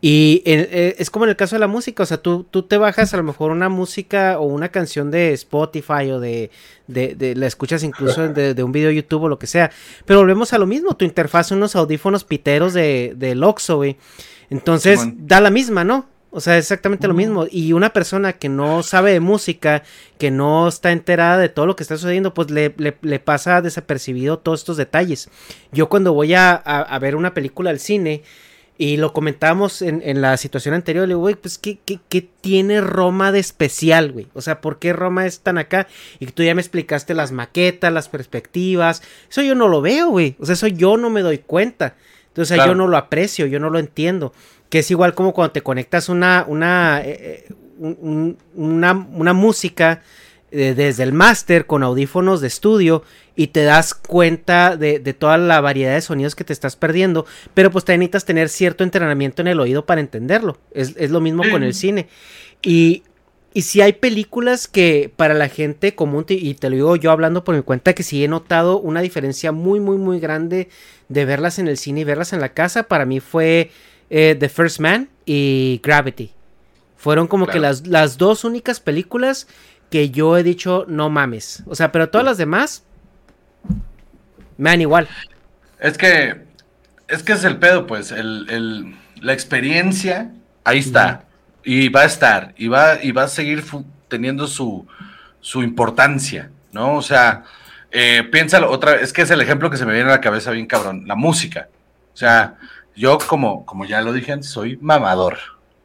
Y 0.00 0.42
eh, 0.46 0.68
eh, 0.72 0.96
es 0.98 1.10
como 1.10 1.26
en 1.26 1.30
el 1.30 1.36
caso 1.36 1.56
de 1.56 1.60
la 1.60 1.66
música, 1.66 2.02
o 2.02 2.06
sea, 2.06 2.16
tú, 2.16 2.46
tú 2.50 2.62
te 2.62 2.78
bajas 2.78 3.12
a 3.12 3.18
lo 3.18 3.22
mejor 3.22 3.50
una 3.50 3.68
música 3.68 4.38
o 4.38 4.44
una 4.44 4.70
canción 4.70 5.10
de 5.10 5.34
Spotify 5.34 6.10
o 6.10 6.20
de, 6.20 6.50
de, 6.86 7.14
de- 7.14 7.34
la 7.36 7.46
escuchas 7.46 7.82
incluso 7.82 8.26
de, 8.28 8.54
de 8.54 8.62
un 8.62 8.72
video 8.72 8.88
de 8.88 8.96
YouTube 8.96 9.24
o 9.24 9.28
lo 9.28 9.38
que 9.38 9.46
sea, 9.46 9.70
pero 10.06 10.20
volvemos 10.20 10.52
a 10.54 10.58
lo 10.58 10.66
mismo, 10.66 10.96
tu 10.96 11.04
interfaz, 11.04 11.50
unos 11.52 11.76
audífonos 11.76 12.24
piteros 12.24 12.72
de, 12.72 13.12
del 13.16 13.42
Oxxo, 13.44 13.76
güey. 13.76 13.98
Entonces, 14.48 15.00
da 15.28 15.40
la 15.40 15.50
misma, 15.50 15.84
¿no? 15.84 16.06
O 16.32 16.40
sea, 16.40 16.56
exactamente 16.58 17.08
lo 17.08 17.14
mismo. 17.14 17.46
Y 17.50 17.72
una 17.72 17.92
persona 17.92 18.34
que 18.34 18.48
no 18.48 18.82
sabe 18.84 19.12
de 19.12 19.20
música, 19.20 19.82
que 20.18 20.30
no 20.30 20.68
está 20.68 20.92
enterada 20.92 21.38
de 21.38 21.48
todo 21.48 21.66
lo 21.66 21.74
que 21.74 21.82
está 21.82 21.96
sucediendo, 21.96 22.34
pues 22.34 22.50
le, 22.50 22.72
le- 22.78 22.96
le 23.02 23.18
pasa 23.18 23.60
desapercibido 23.62 24.38
todos 24.38 24.60
estos 24.60 24.76
detalles. 24.76 25.28
Yo 25.72 25.88
cuando 25.88 26.12
voy 26.12 26.34
a, 26.34 26.52
a- 26.52 26.82
a 26.82 26.98
ver 27.00 27.16
una 27.16 27.34
película 27.34 27.70
al 27.70 27.80
cine, 27.80 28.22
y 28.78 28.96
lo 28.96 29.12
comentábamos 29.12 29.82
en, 29.82 30.00
en 30.06 30.22
la 30.22 30.38
situación 30.38 30.72
anterior, 30.74 31.02
le 31.06 31.08
digo, 31.12 31.20
güey, 31.20 31.34
pues 31.34 31.58
¿qué, 31.58 31.78
qué, 31.84 31.98
qué 32.08 32.22
tiene 32.40 32.80
Roma 32.80 33.30
de 33.30 33.38
especial, 33.38 34.10
güey? 34.12 34.28
O 34.32 34.40
sea, 34.40 34.62
¿por 34.62 34.78
qué 34.78 34.94
Roma 34.94 35.26
es 35.26 35.40
tan 35.40 35.58
acá? 35.58 35.86
Y 36.18 36.24
tú 36.26 36.42
ya 36.44 36.54
me 36.54 36.62
explicaste 36.62 37.12
las 37.12 37.30
maquetas, 37.30 37.92
las 37.92 38.08
perspectivas. 38.08 39.02
Eso 39.28 39.42
yo 39.42 39.54
no 39.54 39.68
lo 39.68 39.82
veo, 39.82 40.08
güey. 40.08 40.34
O 40.38 40.46
sea, 40.46 40.54
eso 40.54 40.66
yo 40.66 40.96
no 40.96 41.10
me 41.10 41.20
doy 41.20 41.38
cuenta. 41.38 41.94
Entonces 42.28 42.54
Claro. 42.54 42.72
yo 42.72 42.76
no 42.76 42.86
lo 42.86 42.96
aprecio, 42.96 43.44
yo 43.46 43.58
no 43.60 43.68
lo 43.68 43.78
entiendo. 43.78 44.32
Que 44.70 44.78
es 44.78 44.90
igual 44.90 45.12
como 45.14 45.34
cuando 45.34 45.52
te 45.52 45.60
conectas 45.62 46.08
una, 46.08 46.44
una, 46.48 47.02
eh, 47.04 47.44
eh, 47.48 47.54
un- 47.78 47.98
un- 48.00 48.38
una, 48.54 48.92
una 49.12 49.32
música 49.34 50.02
eh, 50.52 50.74
desde 50.76 51.02
el 51.04 51.12
máster 51.12 51.66
con 51.66 51.82
audífonos 51.82 52.40
de 52.40 52.48
estudio 52.48 53.02
y 53.36 53.48
te 53.48 53.62
das 53.62 53.94
cuenta 53.94 54.76
de, 54.76 54.98
de 54.98 55.14
toda 55.14 55.38
la 55.38 55.60
variedad 55.60 55.94
de 55.94 56.00
sonidos 56.00 56.34
que 56.34 56.42
te 56.44 56.52
estás 56.52 56.74
perdiendo, 56.76 57.24
pero 57.54 57.70
pues 57.70 57.84
te 57.84 57.96
necesitas 57.96 58.24
tener 58.24 58.48
cierto 58.48 58.82
entrenamiento 58.84 59.42
en 59.42 59.48
el 59.48 59.60
oído 59.60 59.86
para 59.86 60.00
entenderlo. 60.00 60.58
Es, 60.72 60.94
es 60.96 61.10
lo 61.10 61.20
mismo 61.20 61.42
con 61.52 61.62
el 61.62 61.72
cine. 61.74 62.08
Y, 62.62 63.04
y 63.54 63.62
si 63.62 63.80
hay 63.80 63.92
películas 63.94 64.66
que 64.68 65.10
para 65.16 65.34
la 65.34 65.48
gente 65.48 65.94
común, 65.94 66.24
te- 66.24 66.34
y 66.34 66.54
te 66.54 66.68
lo 66.68 66.76
digo 66.76 66.96
yo 66.96 67.10
hablando 67.12 67.44
por 67.44 67.54
mi 67.56 67.62
cuenta, 67.62 67.92
que 67.94 68.02
sí 68.02 68.22
he 68.24 68.28
notado 68.28 68.78
una 68.78 69.00
diferencia 69.00 69.52
muy, 69.52 69.80
muy, 69.80 69.98
muy 69.98 70.18
grande 70.20 70.68
de 71.08 71.24
verlas 71.24 71.58
en 71.58 71.68
el 71.68 71.76
cine 71.78 72.00
y 72.00 72.04
verlas 72.04 72.32
en 72.32 72.40
la 72.40 72.50
casa, 72.54 72.84
para 72.84 73.06
mí 73.06 73.20
fue 73.20 73.70
eh, 74.10 74.36
The 74.38 74.48
First 74.48 74.80
Man 74.80 75.08
y 75.24 75.80
Gravity. 75.82 76.32
Fueron 76.96 77.26
como 77.28 77.46
que 77.46 77.58
las, 77.58 77.86
las 77.86 78.18
dos 78.18 78.44
únicas 78.44 78.78
películas 78.80 79.46
que 79.90 80.10
yo 80.10 80.36
he 80.36 80.42
dicho 80.42 80.84
no 80.86 81.08
mames. 81.08 81.62
O 81.66 81.74
sea, 81.74 81.90
pero 81.92 82.10
todas 82.10 82.24
las 82.24 82.36
demás 82.36 82.84
me 84.58 84.70
dan 84.70 84.80
igual. 84.80 85.08
Es 85.78 85.96
que, 85.96 86.42
es 87.08 87.22
que 87.22 87.32
es 87.32 87.44
el 87.44 87.56
pedo, 87.58 87.86
pues, 87.86 88.12
el, 88.12 88.46
el- 88.50 88.96
la 89.22 89.32
experiencia, 89.32 90.32
ahí 90.64 90.78
está, 90.78 91.24
y 91.62 91.88
va 91.90 92.02
a 92.02 92.04
estar, 92.06 92.54
y 92.56 92.68
va, 92.68 93.02
y 93.02 93.12
va 93.12 93.24
a 93.24 93.28
seguir 93.28 93.62
teniendo 94.08 94.46
su, 94.46 94.86
su 95.40 95.62
importancia, 95.62 96.50
¿no? 96.72 96.94
O 96.96 97.02
sea, 97.02 97.44
eh, 97.90 98.26
piénsalo 98.32 98.70
otra 98.70 98.92
vez, 98.92 99.02
es 99.02 99.12
que 99.12 99.22
es 99.22 99.30
el 99.30 99.40
ejemplo 99.42 99.68
que 99.70 99.76
se 99.76 99.84
me 99.84 99.92
viene 99.92 100.08
a 100.08 100.14
la 100.14 100.20
cabeza 100.20 100.52
bien 100.52 100.66
cabrón, 100.66 101.04
la 101.06 101.16
música. 101.16 101.68
O 102.14 102.16
sea, 102.16 102.56
yo 102.96 103.18
como, 103.18 103.64
como 103.66 103.84
ya 103.84 104.00
lo 104.02 104.12
dije 104.12 104.32
antes, 104.32 104.50
soy 104.50 104.76
mamador, 104.80 105.38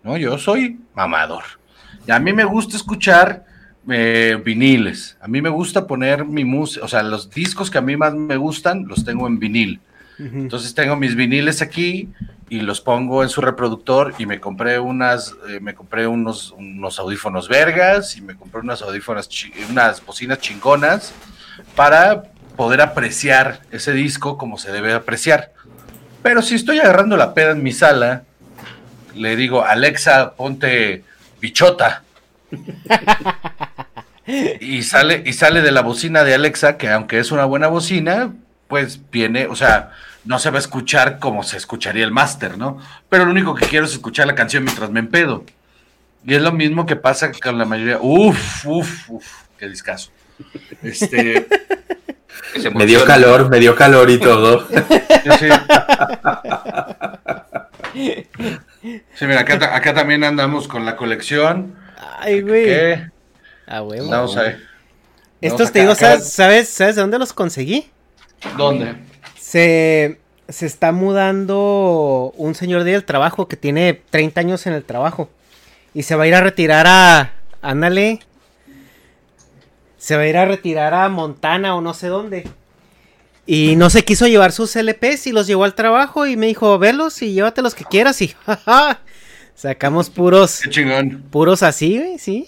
¿no? 0.04 0.18
Yo 0.18 0.38
soy 0.38 0.80
mamador. 0.94 1.44
Y 2.08 2.12
a 2.12 2.20
mí 2.20 2.34
me 2.34 2.44
gusta 2.44 2.78
escuchar 2.78 3.46
eh, 3.89 4.41
viniles. 4.44 5.18
A 5.22 5.28
mí 5.28 5.41
me 5.41 5.50
gusta 5.50 5.88
poner 5.88 6.26
mi 6.26 6.44
música, 6.44 6.86
o 6.86 6.88
sea, 6.88 7.04
los 7.04 7.30
discos 7.30 7.70
que 7.70 7.78
a 7.78 7.82
mí 7.82 7.96
más 7.96 8.13
me 8.13 8.38
gustan 8.38 8.88
los 8.88 9.06
tengo 9.06 9.28
en 9.28 9.39
vinil. 9.39 9.80
Entonces 10.18 10.74
tengo 10.74 10.96
mis 10.96 11.13
viniles 11.13 11.62
aquí 11.62 12.10
y 12.50 12.62
los 12.62 12.80
pongo 12.80 13.22
en 13.22 13.28
su 13.28 13.41
reproductor 13.41 14.13
y 14.18 14.26
me 14.26 14.39
compré 14.39 14.80
unas, 14.80 15.36
eh, 15.50 15.60
me 15.60 15.76
compré 15.76 16.08
unos, 16.08 16.52
unos 16.52 17.00
audífonos 17.00 17.50
vergas 17.50 18.15
y 18.15 18.22
me 18.22 18.36
compré 18.36 18.62
unas 18.62 18.82
audífonos, 18.82 19.30
unas 19.70 20.06
bocinas 20.06 20.39
chingonas 20.39 21.13
para 21.76 22.24
poder 22.56 22.80
apreciar 22.80 23.62
ese 23.72 23.91
disco 23.91 24.38
como 24.38 24.58
se 24.58 24.72
debe 24.72 24.94
apreciar. 24.94 25.52
Pero 26.26 26.42
si 26.42 26.56
estoy 26.56 26.80
agarrando 26.80 27.18
la 27.18 27.36
peda 27.36 27.52
en 27.52 27.62
mi 27.62 27.72
sala, 27.72 28.24
le 29.14 29.36
digo, 29.36 29.64
Alexa, 29.64 30.34
ponte 30.34 31.04
bichota. 31.40 32.02
y 34.60 34.82
sale, 34.82 35.22
y 35.24 35.34
sale 35.34 35.62
de 35.62 35.72
la 35.72 35.82
bocina 35.82 36.24
de 36.24 36.34
Alexa, 36.34 36.78
que 36.78 36.90
aunque 36.90 37.20
es 37.20 37.32
una 37.32 37.46
buena 37.46 37.68
bocina, 37.68 38.34
pues 38.68 39.00
viene, 39.12 39.46
o 39.46 39.56
sea, 39.56 39.92
no 40.24 40.40
se 40.40 40.50
va 40.50 40.56
a 40.56 40.62
escuchar 40.62 41.20
como 41.20 41.44
se 41.44 41.58
escucharía 41.58 42.04
el 42.04 42.12
máster, 42.12 42.58
¿no? 42.58 42.80
Pero 43.08 43.26
lo 43.26 43.32
único 43.32 43.54
que 43.54 43.67
quiero 43.67 43.86
es 43.86 43.92
escuchar 43.92 44.26
la 44.26 44.34
canción 44.34 44.63
mientras 44.63 44.90
me 44.90 45.02
empedo. 45.02 45.46
Y 46.26 46.34
es 46.34 46.42
lo 46.42 46.52
mismo 46.52 46.88
que 46.88 46.96
pasa 46.96 47.32
con 47.34 47.60
la 47.60 47.65
mayoría. 47.65 48.00
Uf, 48.02 48.65
uf, 48.65 49.10
uf, 49.12 49.28
qué 49.60 49.69
discazo. 49.69 50.10
Este, 50.82 51.48
Que 52.56 52.62
se 52.62 52.69
Me 52.71 52.85
dio 52.85 53.03
calor, 53.03 53.49
me 53.49 53.60
dio 53.60 53.75
calor 53.75 54.10
y 54.10 54.17
todo. 54.17 54.65
sí. 54.69 55.49
Sí, 57.93 59.25
mira, 59.25 59.41
acá, 59.41 59.60
ta- 59.60 59.75
acá 59.75 59.93
también 59.93 60.23
andamos 60.23 60.67
con 60.67 60.85
la 60.85 60.95
colección. 60.95 61.75
Ay, 62.19 62.41
güey. 62.41 62.65
¿Qué? 62.65 63.10
Ah, 63.67 63.81
huevo. 63.81 64.06
Andamos 64.06 64.37
ahí. 64.37 64.56
Estos 65.41 65.71
te 65.71 65.79
digo, 65.81 65.91
acá- 65.91 66.12
¿sabes, 66.19 66.31
¿sabes, 66.31 66.69
¿sabes 66.69 66.95
de 66.95 67.01
dónde 67.01 67.19
los 67.19 67.33
conseguí? 67.33 67.89
¿Dónde? 68.58 68.95
Se, 69.37 70.19
se 70.47 70.65
está 70.65 70.91
mudando 70.93 72.31
un 72.37 72.56
señor 72.56 72.83
del 72.85 73.03
trabajo 73.03 73.47
que 73.49 73.58
tiene 73.58 74.01
30 74.12 74.39
años 74.39 74.65
en 74.67 74.73
el 74.73 74.83
trabajo. 74.85 75.29
Y 75.93 76.03
se 76.03 76.15
va 76.15 76.23
a 76.23 76.27
ir 76.27 76.35
a 76.35 76.41
retirar 76.41 76.85
a... 76.87 77.31
Ándale. 77.62 78.19
Se 80.06 80.15
va 80.15 80.21
a 80.21 80.27
ir 80.27 80.37
a 80.37 80.45
retirar 80.45 80.93
a 80.93 81.10
Montana 81.10 81.73
o 81.75 81.81
no 81.81 81.95
sé 81.95 82.10
dónde. 82.10 82.47
Y 83.47 83.75
no 83.75 83.89
se 83.89 84.03
quiso 84.06 84.27
llevar 84.27 84.51
sus 84.51 84.75
LPs 84.75 85.25
y 85.25 85.31
los 85.31 85.47
llevó 85.47 85.63
al 85.63 85.73
trabajo 85.73 86.27
y 86.27 86.37
me 86.37 86.45
dijo, 86.45 86.77
velos 86.77 87.19
y 87.23 87.33
llévate 87.33 87.63
los 87.63 87.73
que 87.73 87.85
quieras 87.85 88.21
y 88.21 88.27
jaja. 88.45 88.99
Sacamos 89.56 90.12
puros, 90.12 90.60
Qué 90.63 90.69
chingón. 90.69 91.23
puros 91.31 91.63
así, 91.63 91.97
güey, 91.97 92.19
sí. 92.19 92.47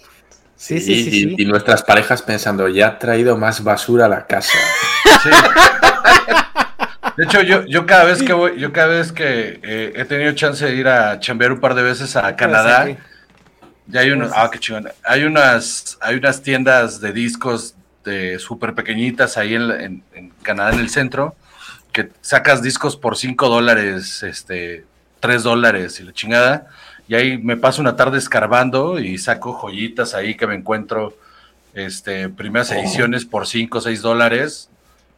Sí, 0.56 0.80
sí, 0.80 1.04
sí, 1.04 1.08
y, 1.10 1.12
sí. 1.12 1.36
y 1.40 1.46
nuestras 1.46 1.82
parejas 1.82 2.22
pensando, 2.22 2.68
ya 2.68 2.90
ha 2.90 3.00
traído 3.00 3.36
más 3.38 3.64
basura 3.64 4.06
a 4.06 4.10
la 4.10 4.28
casa. 4.28 4.54
Sí. 5.24 5.30
De 7.18 7.24
hecho, 7.24 7.42
yo, 7.42 7.66
yo 7.66 7.88
cada 7.88 8.04
vez 8.04 8.22
que 8.22 8.34
voy, 8.34 8.60
yo 8.60 8.72
cada 8.72 8.90
vez 8.90 9.12
que 9.12 9.60
eh, 9.64 9.94
he 9.96 10.06
tenido 10.06 10.32
chance 10.34 10.64
de 10.64 10.76
ir 10.76 10.88
a 10.88 11.20
chambear 11.20 11.52
un 11.54 11.60
par 11.60 11.74
de 11.74 11.82
veces 11.82 12.16
a 12.16 12.36
Canadá, 12.36 12.84
Pues, 12.84 12.98
ya 13.88 14.02
hay 14.02 14.12
unos, 14.12 14.32
ah, 14.36 14.50
qué 14.52 14.60
chingón. 14.60 14.90
Hay 15.04 15.24
unas, 15.24 15.98
hay 16.02 16.16
unas 16.16 16.42
tiendas 16.42 17.00
de 17.02 17.12
discos 17.14 17.76
de 18.04 18.40
súper 18.40 18.74
pequeñitas 18.74 19.38
ahí 19.38 19.56
en, 19.56 19.68
la- 19.68 19.84
en- 19.84 20.04
en 20.14 20.30
Canadá, 20.42 20.74
en 20.74 20.80
el 20.80 20.90
centro, 20.90 21.36
que 21.92 22.10
sacas 22.22 22.62
discos 22.62 22.96
por 22.96 23.18
5 23.18 23.50
dólares, 23.50 24.24
este, 24.24 24.86
3 25.20 25.44
dólares 25.44 26.00
y 26.00 26.04
la 26.04 26.14
chingada. 26.14 26.68
Y 27.08 27.16
ahí 27.16 27.38
me 27.38 27.56
paso 27.58 27.82
una 27.82 27.96
tarde 27.96 28.18
escarbando 28.18 29.00
y 29.00 29.18
saco 29.18 29.54
joyitas 29.54 30.14
ahí 30.14 30.36
que 30.36 30.48
me 30.48 30.56
encuentro, 30.56 31.18
este, 31.74 32.30
primeras 32.30 32.72
ediciones 32.72 33.26
por 33.26 33.48
5 33.48 33.78
o 33.78 33.82
6 33.82 34.02
dólares. 34.02 34.70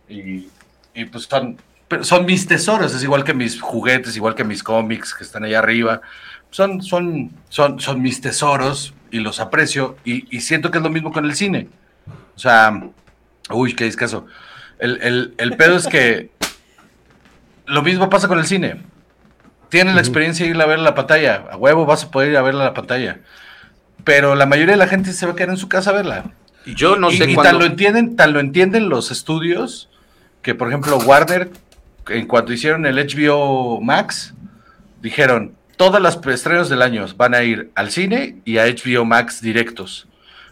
Y, 0.07 0.47
y 0.93 1.05
pues 1.05 1.25
son, 1.25 1.57
pero 1.89 2.05
son 2.05 2.25
mis 2.25 2.47
tesoros, 2.47 2.93
es 2.95 3.03
igual 3.03 3.25
que 3.25 3.33
mis 3.33 3.59
juguetes, 3.59 4.15
igual 4.15 4.35
que 4.35 4.45
mis 4.45 4.63
cómics 4.63 5.13
que 5.13 5.25
están 5.25 5.43
allá 5.43 5.59
arriba. 5.59 5.99
Son, 6.51 6.81
son, 6.81 7.31
son, 7.49 7.79
son 7.81 8.01
mis 8.01 8.21
tesoros 8.21 8.93
y 9.11 9.19
los 9.19 9.39
aprecio 9.41 9.97
y, 10.05 10.33
y 10.35 10.39
siento 10.41 10.71
que 10.71 10.77
es 10.77 10.83
lo 10.83 10.89
mismo 10.89 11.11
con 11.11 11.25
el 11.25 11.35
cine. 11.35 11.67
O 12.35 12.39
sea, 12.39 12.81
uy, 13.51 13.73
qué 13.75 13.83
discaso. 13.83 14.25
El, 14.79 14.99
el, 15.01 15.33
el 15.37 15.57
pedo 15.57 15.75
es 15.75 15.87
que 15.87 16.31
lo 17.65 17.81
mismo 17.83 18.09
pasa 18.09 18.27
con 18.27 18.39
el 18.39 18.45
cine. 18.45 18.81
Tienes 19.69 19.93
la 19.93 20.01
experiencia 20.01 20.45
de 20.45 20.51
ir 20.51 20.61
a 20.61 20.65
ver 20.65 20.79
la 20.79 20.95
pantalla. 20.95 21.45
A 21.51 21.57
huevo 21.57 21.85
vas 21.85 22.05
a 22.05 22.11
poder 22.11 22.29
ir 22.31 22.37
a 22.37 22.41
verla 22.41 22.61
a 22.63 22.67
la 22.67 22.73
pantalla. 22.73 23.19
Pero 24.03 24.33
la 24.35 24.45
mayoría 24.47 24.73
de 24.73 24.77
la 24.79 24.87
gente 24.87 25.11
se 25.13 25.25
va 25.25 25.33
a 25.33 25.35
quedar 25.35 25.49
en 25.49 25.57
su 25.57 25.69
casa 25.69 25.91
a 25.91 25.93
verla. 25.93 26.31
Yo 26.65 26.95
no 26.95 27.11
y, 27.11 27.17
sé 27.17 27.29
y 27.29 27.35
cuándo- 27.35 27.51
tan 27.51 27.59
lo 27.59 27.65
entienden, 27.65 28.15
tan 28.15 28.33
lo 28.33 28.39
entienden 28.39 28.89
los 28.89 29.11
estudios 29.11 29.89
que, 30.41 30.55
por 30.55 30.67
ejemplo, 30.69 30.97
Warner, 30.97 31.51
en 32.09 32.27
cuanto 32.27 32.53
hicieron 32.53 32.85
el 32.85 32.97
HBO 32.97 33.79
Max, 33.81 34.33
dijeron 35.01 35.53
todas 35.77 36.01
las 36.01 36.19
estrenos 36.27 36.69
del 36.69 36.81
año 36.81 37.05
van 37.15 37.33
a 37.33 37.43
ir 37.43 37.71
al 37.75 37.89
cine 37.91 38.37
y 38.45 38.57
a 38.57 38.65
HBO 38.65 39.05
Max 39.05 39.41
directos, 39.41 40.07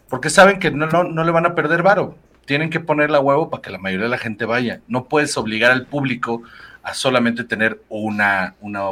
porque 0.10 0.30
saben 0.30 0.60
que 0.60 0.72
no, 0.72 0.88
no, 0.88 1.04
no 1.04 1.24
le 1.24 1.32
van 1.32 1.46
a 1.46 1.56
perder 1.56 1.84
varo. 1.84 2.16
Tienen 2.46 2.70
que 2.70 2.80
ponerla 2.80 3.18
a 3.18 3.22
huevo 3.22 3.50
para 3.50 3.62
que 3.62 3.72
la 3.72 3.78
mayoría 3.78 4.06
de 4.06 4.10
la 4.12 4.18
gente 4.18 4.46
vaya. 4.46 4.80
No 4.88 5.06
puedes 5.10 5.36
obligar 5.36 5.70
al 5.72 5.86
público 5.86 6.44
a 6.82 6.94
solamente 6.94 7.44
tener 7.44 7.82
una, 7.90 8.56
una, 8.62 8.90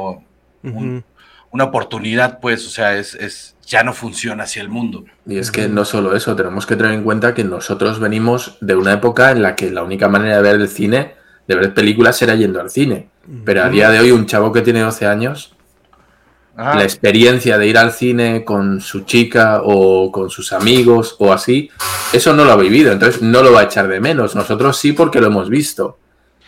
un- 0.62 1.04
una 1.52 1.64
oportunidad, 1.64 2.38
pues, 2.40 2.66
o 2.66 2.68
sea, 2.70 2.96
es, 2.98 3.14
es 3.14 3.56
ya 3.66 3.82
no 3.82 3.94
funciona 3.94 4.44
así 4.44 4.60
el 4.60 4.68
mundo. 4.68 5.06
Y 5.26 5.38
es 5.38 5.50
que 5.50 5.68
no 5.68 5.86
solo 5.86 6.14
eso, 6.14 6.36
tenemos 6.36 6.66
que 6.66 6.76
tener 6.76 6.92
en 6.92 7.02
cuenta 7.02 7.32
que 7.32 7.44
nosotros 7.44 7.98
venimos 7.98 8.58
de 8.60 8.74
una 8.76 8.92
época 8.92 9.30
en 9.30 9.40
la 9.40 9.56
que 9.56 9.70
la 9.70 9.82
única 9.82 10.06
manera 10.08 10.36
de 10.36 10.42
ver 10.42 10.56
el 10.56 10.68
cine, 10.68 11.14
de 11.46 11.54
ver 11.54 11.74
películas, 11.74 12.20
era 12.22 12.34
yendo 12.34 12.60
al 12.60 12.70
cine. 12.70 13.08
Pero 13.44 13.62
a 13.64 13.68
día 13.68 13.90
de 13.90 13.98
hoy, 14.00 14.10
un 14.12 14.26
chavo 14.26 14.52
que 14.52 14.62
tiene 14.62 14.80
12 14.80 15.06
años, 15.06 15.52
Ah, 16.58 16.74
la 16.74 16.84
experiencia 16.84 17.58
de 17.58 17.66
ir 17.66 17.76
al 17.76 17.92
cine 17.92 18.42
con 18.42 18.80
su 18.80 19.00
chica 19.00 19.60
o 19.62 20.10
con 20.10 20.30
sus 20.30 20.54
amigos 20.54 21.14
o 21.18 21.30
así, 21.30 21.68
eso 22.14 22.32
no 22.32 22.46
lo 22.46 22.52
ha 22.52 22.56
vivido, 22.56 22.92
entonces 22.92 23.20
no 23.20 23.42
lo 23.42 23.52
va 23.52 23.60
a 23.60 23.64
echar 23.64 23.88
de 23.88 24.00
menos. 24.00 24.34
Nosotros 24.34 24.78
sí 24.78 24.92
porque 24.92 25.20
lo 25.20 25.26
hemos 25.26 25.50
visto. 25.50 25.98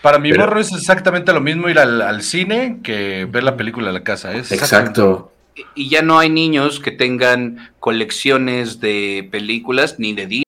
Para 0.01 0.19
mi 0.19 0.31
Pero- 0.31 0.45
morro 0.47 0.61
es 0.61 0.73
exactamente 0.73 1.31
lo 1.35 1.43
mismo 1.43 1.69
ir 1.69 1.79
al, 1.79 2.01
al 2.01 2.23
cine 2.23 2.79
que 2.83 3.27
ver 3.31 3.43
la 3.45 3.55
película 3.59 3.89
en 3.89 3.95
la 3.95 4.03
casa. 4.03 4.33
Es 4.33 4.51
exactamente- 4.51 5.01
Exacto. 5.03 5.33
Y 5.75 5.91
ya 5.91 6.01
no 6.01 6.19
hay 6.19 6.31
niños 6.31 6.81
que 6.81 6.91
tengan 6.93 7.73
colecciones 7.79 8.81
de 8.81 9.29
películas 9.31 9.97
ni 9.99 10.15
de 10.15 10.27
discos. 10.27 10.48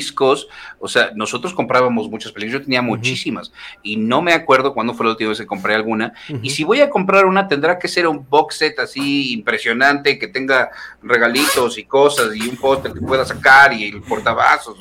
discos, 0.00 0.48
o 0.78 0.88
sea, 0.88 1.12
nosotros 1.14 1.52
comprábamos 1.52 2.08
muchas 2.08 2.32
películas, 2.32 2.60
yo 2.60 2.64
tenía 2.64 2.82
muchísimas 2.82 3.52
y 3.82 3.96
no 3.96 4.22
me 4.22 4.32
acuerdo 4.32 4.72
cuándo 4.72 4.94
fue 4.94 5.04
la 5.04 5.12
última 5.12 5.30
vez 5.30 5.38
que 5.38 5.46
compré 5.46 5.74
alguna. 5.74 6.12
Y 6.42 6.50
si 6.50 6.64
voy 6.64 6.80
a 6.80 6.88
comprar 6.88 7.26
una, 7.26 7.46
tendrá 7.46 7.78
que 7.78 7.88
ser 7.88 8.06
un 8.06 8.26
box 8.28 8.56
set 8.56 8.78
así 8.78 9.32
impresionante, 9.32 10.18
que 10.18 10.28
tenga 10.28 10.70
regalitos 11.02 11.78
y 11.78 11.84
cosas 11.84 12.34
y 12.34 12.48
un 12.48 12.56
póster 12.56 12.92
que 12.92 13.00
pueda 13.00 13.24
sacar 13.24 13.72
y 13.72 13.84
el 13.88 14.00
portavasos, 14.02 14.76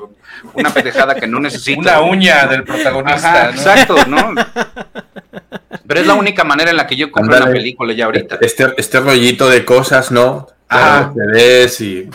una 0.53 0.69
pendejada 0.69 1.15
que 1.15 1.27
no 1.27 1.39
necesito. 1.47 1.81
Una 1.81 2.01
uña 2.01 2.47
del 2.47 2.63
protagonista. 2.63 3.31
Ajá, 3.31 3.43
¿no? 3.45 3.49
exacto, 3.51 3.95
¿no? 4.07 4.33
Pero 5.87 6.01
es 6.01 6.07
la 6.07 6.13
única 6.13 6.43
manera 6.43 6.69
en 6.71 6.77
la 6.77 6.85
que 6.85 6.95
yo 6.95 7.11
compré 7.11 7.37
una 7.37 7.51
película 7.51 7.93
ya 7.93 8.05
ahorita. 8.05 8.37
Este, 8.41 8.73
este 8.77 8.99
rollito 8.99 9.49
de 9.49 9.65
cosas, 9.65 10.11
¿no? 10.11 10.47
Ajá. 10.67 11.11
Claro, 11.13 11.33
CDs 11.33 11.81
y. 11.81 12.09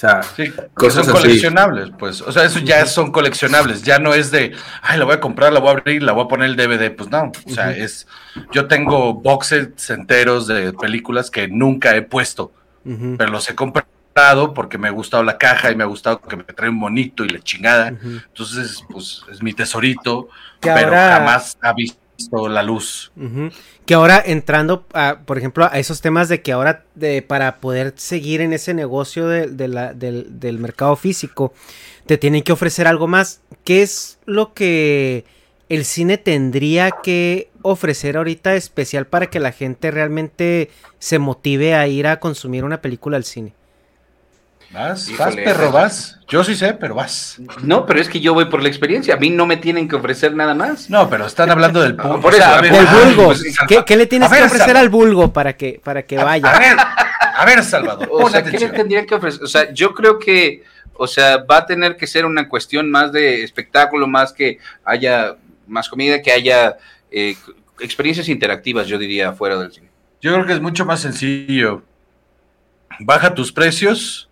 sea, 0.00 0.22
Sí, 0.22 0.50
cosas 0.74 1.04
son 1.06 1.14
así. 1.16 1.24
coleccionables, 1.24 1.90
pues. 1.98 2.20
O 2.22 2.32
sea, 2.32 2.44
eso 2.44 2.58
ya 2.60 2.84
son 2.86 3.12
coleccionables. 3.12 3.82
Ya 3.82 3.98
no 3.98 4.14
es 4.14 4.30
de, 4.30 4.52
ay, 4.82 4.98
la 4.98 5.04
voy 5.04 5.14
a 5.14 5.20
comprar, 5.20 5.52
la 5.52 5.60
voy 5.60 5.68
a 5.68 5.72
abrir, 5.72 6.02
la 6.02 6.12
voy 6.12 6.24
a 6.24 6.28
poner 6.28 6.46
el 6.50 6.56
DVD. 6.56 6.90
Pues 6.94 7.10
no. 7.10 7.30
O 7.46 7.50
sea, 7.50 7.70
es. 7.76 8.06
Yo 8.52 8.66
tengo 8.66 9.14
boxes 9.14 9.90
enteros 9.90 10.46
de 10.46 10.72
películas 10.72 11.30
que 11.30 11.48
nunca 11.48 11.94
he 11.96 12.02
puesto, 12.02 12.52
pero 13.18 13.30
los 13.30 13.48
he 13.50 13.54
comprado 13.54 14.54
porque 14.54 14.76
me 14.78 14.88
ha 14.88 14.90
gustado 14.90 15.22
la 15.22 15.38
caja 15.38 15.70
y 15.70 15.76
me 15.76 15.84
ha 15.84 15.86
gustado 15.86 16.20
que 16.20 16.36
me 16.36 16.44
trae 16.44 16.68
un 16.70 16.80
bonito 16.80 17.24
y 17.24 17.28
la 17.28 17.38
chingada. 17.40 17.88
Entonces, 17.88 18.82
pues 18.90 19.22
es 19.30 19.42
mi 19.42 19.52
tesorito, 19.52 20.28
pero 20.60 20.86
ahora- 20.88 21.16
jamás 21.18 21.56
ha 21.62 21.72
visto 21.74 21.99
la 22.32 22.62
luz. 22.62 23.12
Que 23.86 23.94
ahora 23.94 24.22
entrando, 24.24 24.86
a, 24.92 25.20
por 25.24 25.38
ejemplo, 25.38 25.68
a 25.70 25.78
esos 25.78 26.00
temas 26.00 26.28
de 26.28 26.42
que 26.42 26.52
ahora 26.52 26.84
de, 26.94 27.22
para 27.22 27.56
poder 27.56 27.94
seguir 27.96 28.40
en 28.40 28.52
ese 28.52 28.74
negocio 28.74 29.26
del, 29.28 29.56
del 29.56 30.58
mercado 30.58 30.96
físico, 30.96 31.52
te 32.06 32.18
tienen 32.18 32.42
que 32.42 32.52
ofrecer 32.52 32.86
algo 32.86 33.06
más. 33.06 33.40
¿Qué 33.64 33.82
es 33.82 34.18
lo 34.26 34.52
que 34.52 35.24
el 35.68 35.84
cine 35.84 36.18
tendría 36.18 36.90
que 36.90 37.50
ofrecer 37.62 38.16
ahorita 38.16 38.54
especial 38.54 39.06
para 39.06 39.28
que 39.28 39.40
la 39.40 39.52
gente 39.52 39.90
realmente 39.90 40.70
se 40.98 41.18
motive 41.18 41.74
a 41.74 41.86
ir 41.86 42.06
a 42.06 42.18
consumir 42.18 42.64
una 42.64 42.82
película 42.82 43.16
al 43.16 43.24
cine? 43.24 43.54
¿Vas? 44.72 45.08
Híjole, 45.08 45.24
¿Vas, 45.24 45.34
perro? 45.36 45.72
¿Vas? 45.72 46.18
Yo 46.28 46.44
sí 46.44 46.54
sé, 46.54 46.74
pero 46.74 46.94
vas. 46.94 47.40
No, 47.62 47.86
pero 47.86 48.00
es 48.00 48.08
que 48.08 48.20
yo 48.20 48.34
voy 48.34 48.44
por 48.44 48.62
la 48.62 48.68
experiencia. 48.68 49.14
A 49.14 49.16
mí 49.16 49.28
no 49.30 49.44
me 49.44 49.56
tienen 49.56 49.88
que 49.88 49.96
ofrecer 49.96 50.32
nada 50.34 50.54
más. 50.54 50.88
No, 50.88 51.10
pero 51.10 51.26
están 51.26 51.50
hablando 51.50 51.80
del 51.80 51.96
público. 51.96 52.20
Por 52.20 52.34
eso, 52.34 52.44
a 52.44 52.60
ver, 52.60 52.72
Del 52.72 52.86
Ah, 52.86 53.02
vulgo. 53.04 53.24
pues, 53.26 53.42
¿Qué, 53.66 53.84
qué 53.84 53.96
le 53.96 54.06
tienes 54.06 54.30
ver, 54.30 54.40
que 54.40 54.46
ofrecer 54.46 54.76
al 54.76 54.88
vulgo 54.88 55.32
para 55.32 55.56
que, 55.56 55.80
para 55.82 56.02
que 56.04 56.16
vaya? 56.18 56.48
A 56.48 56.58
ver, 56.58 56.76
a 56.78 57.44
ver, 57.44 57.64
Salvador, 57.64 58.08
O 58.12 58.30
sea, 58.30 58.44
¿qué 58.44 58.58
le 58.58 58.68
tendrían 58.68 59.06
que 59.06 59.16
ofrecer? 59.16 59.42
O 59.42 59.48
sea, 59.48 59.72
yo 59.72 59.92
creo 59.92 60.20
que, 60.20 60.62
o 60.94 61.08
sea, 61.08 61.38
va 61.38 61.58
a 61.58 61.66
tener 61.66 61.96
que 61.96 62.06
ser 62.06 62.24
una 62.24 62.48
cuestión 62.48 62.88
más 62.90 63.10
de 63.10 63.42
espectáculo, 63.42 64.06
más 64.06 64.32
que 64.32 64.58
haya 64.84 65.34
más 65.66 65.88
comida, 65.88 66.22
que 66.22 66.30
haya 66.30 66.76
eh, 67.10 67.34
experiencias 67.80 68.28
interactivas, 68.28 68.86
yo 68.86 68.98
diría, 68.98 69.32
fuera 69.32 69.56
del 69.58 69.72
cine. 69.72 69.90
Yo 70.20 70.32
creo 70.32 70.46
que 70.46 70.52
es 70.52 70.60
mucho 70.60 70.84
más 70.84 71.00
sencillo. 71.00 71.82
Baja 73.00 73.34
tus 73.34 73.50
precios, 73.52 74.28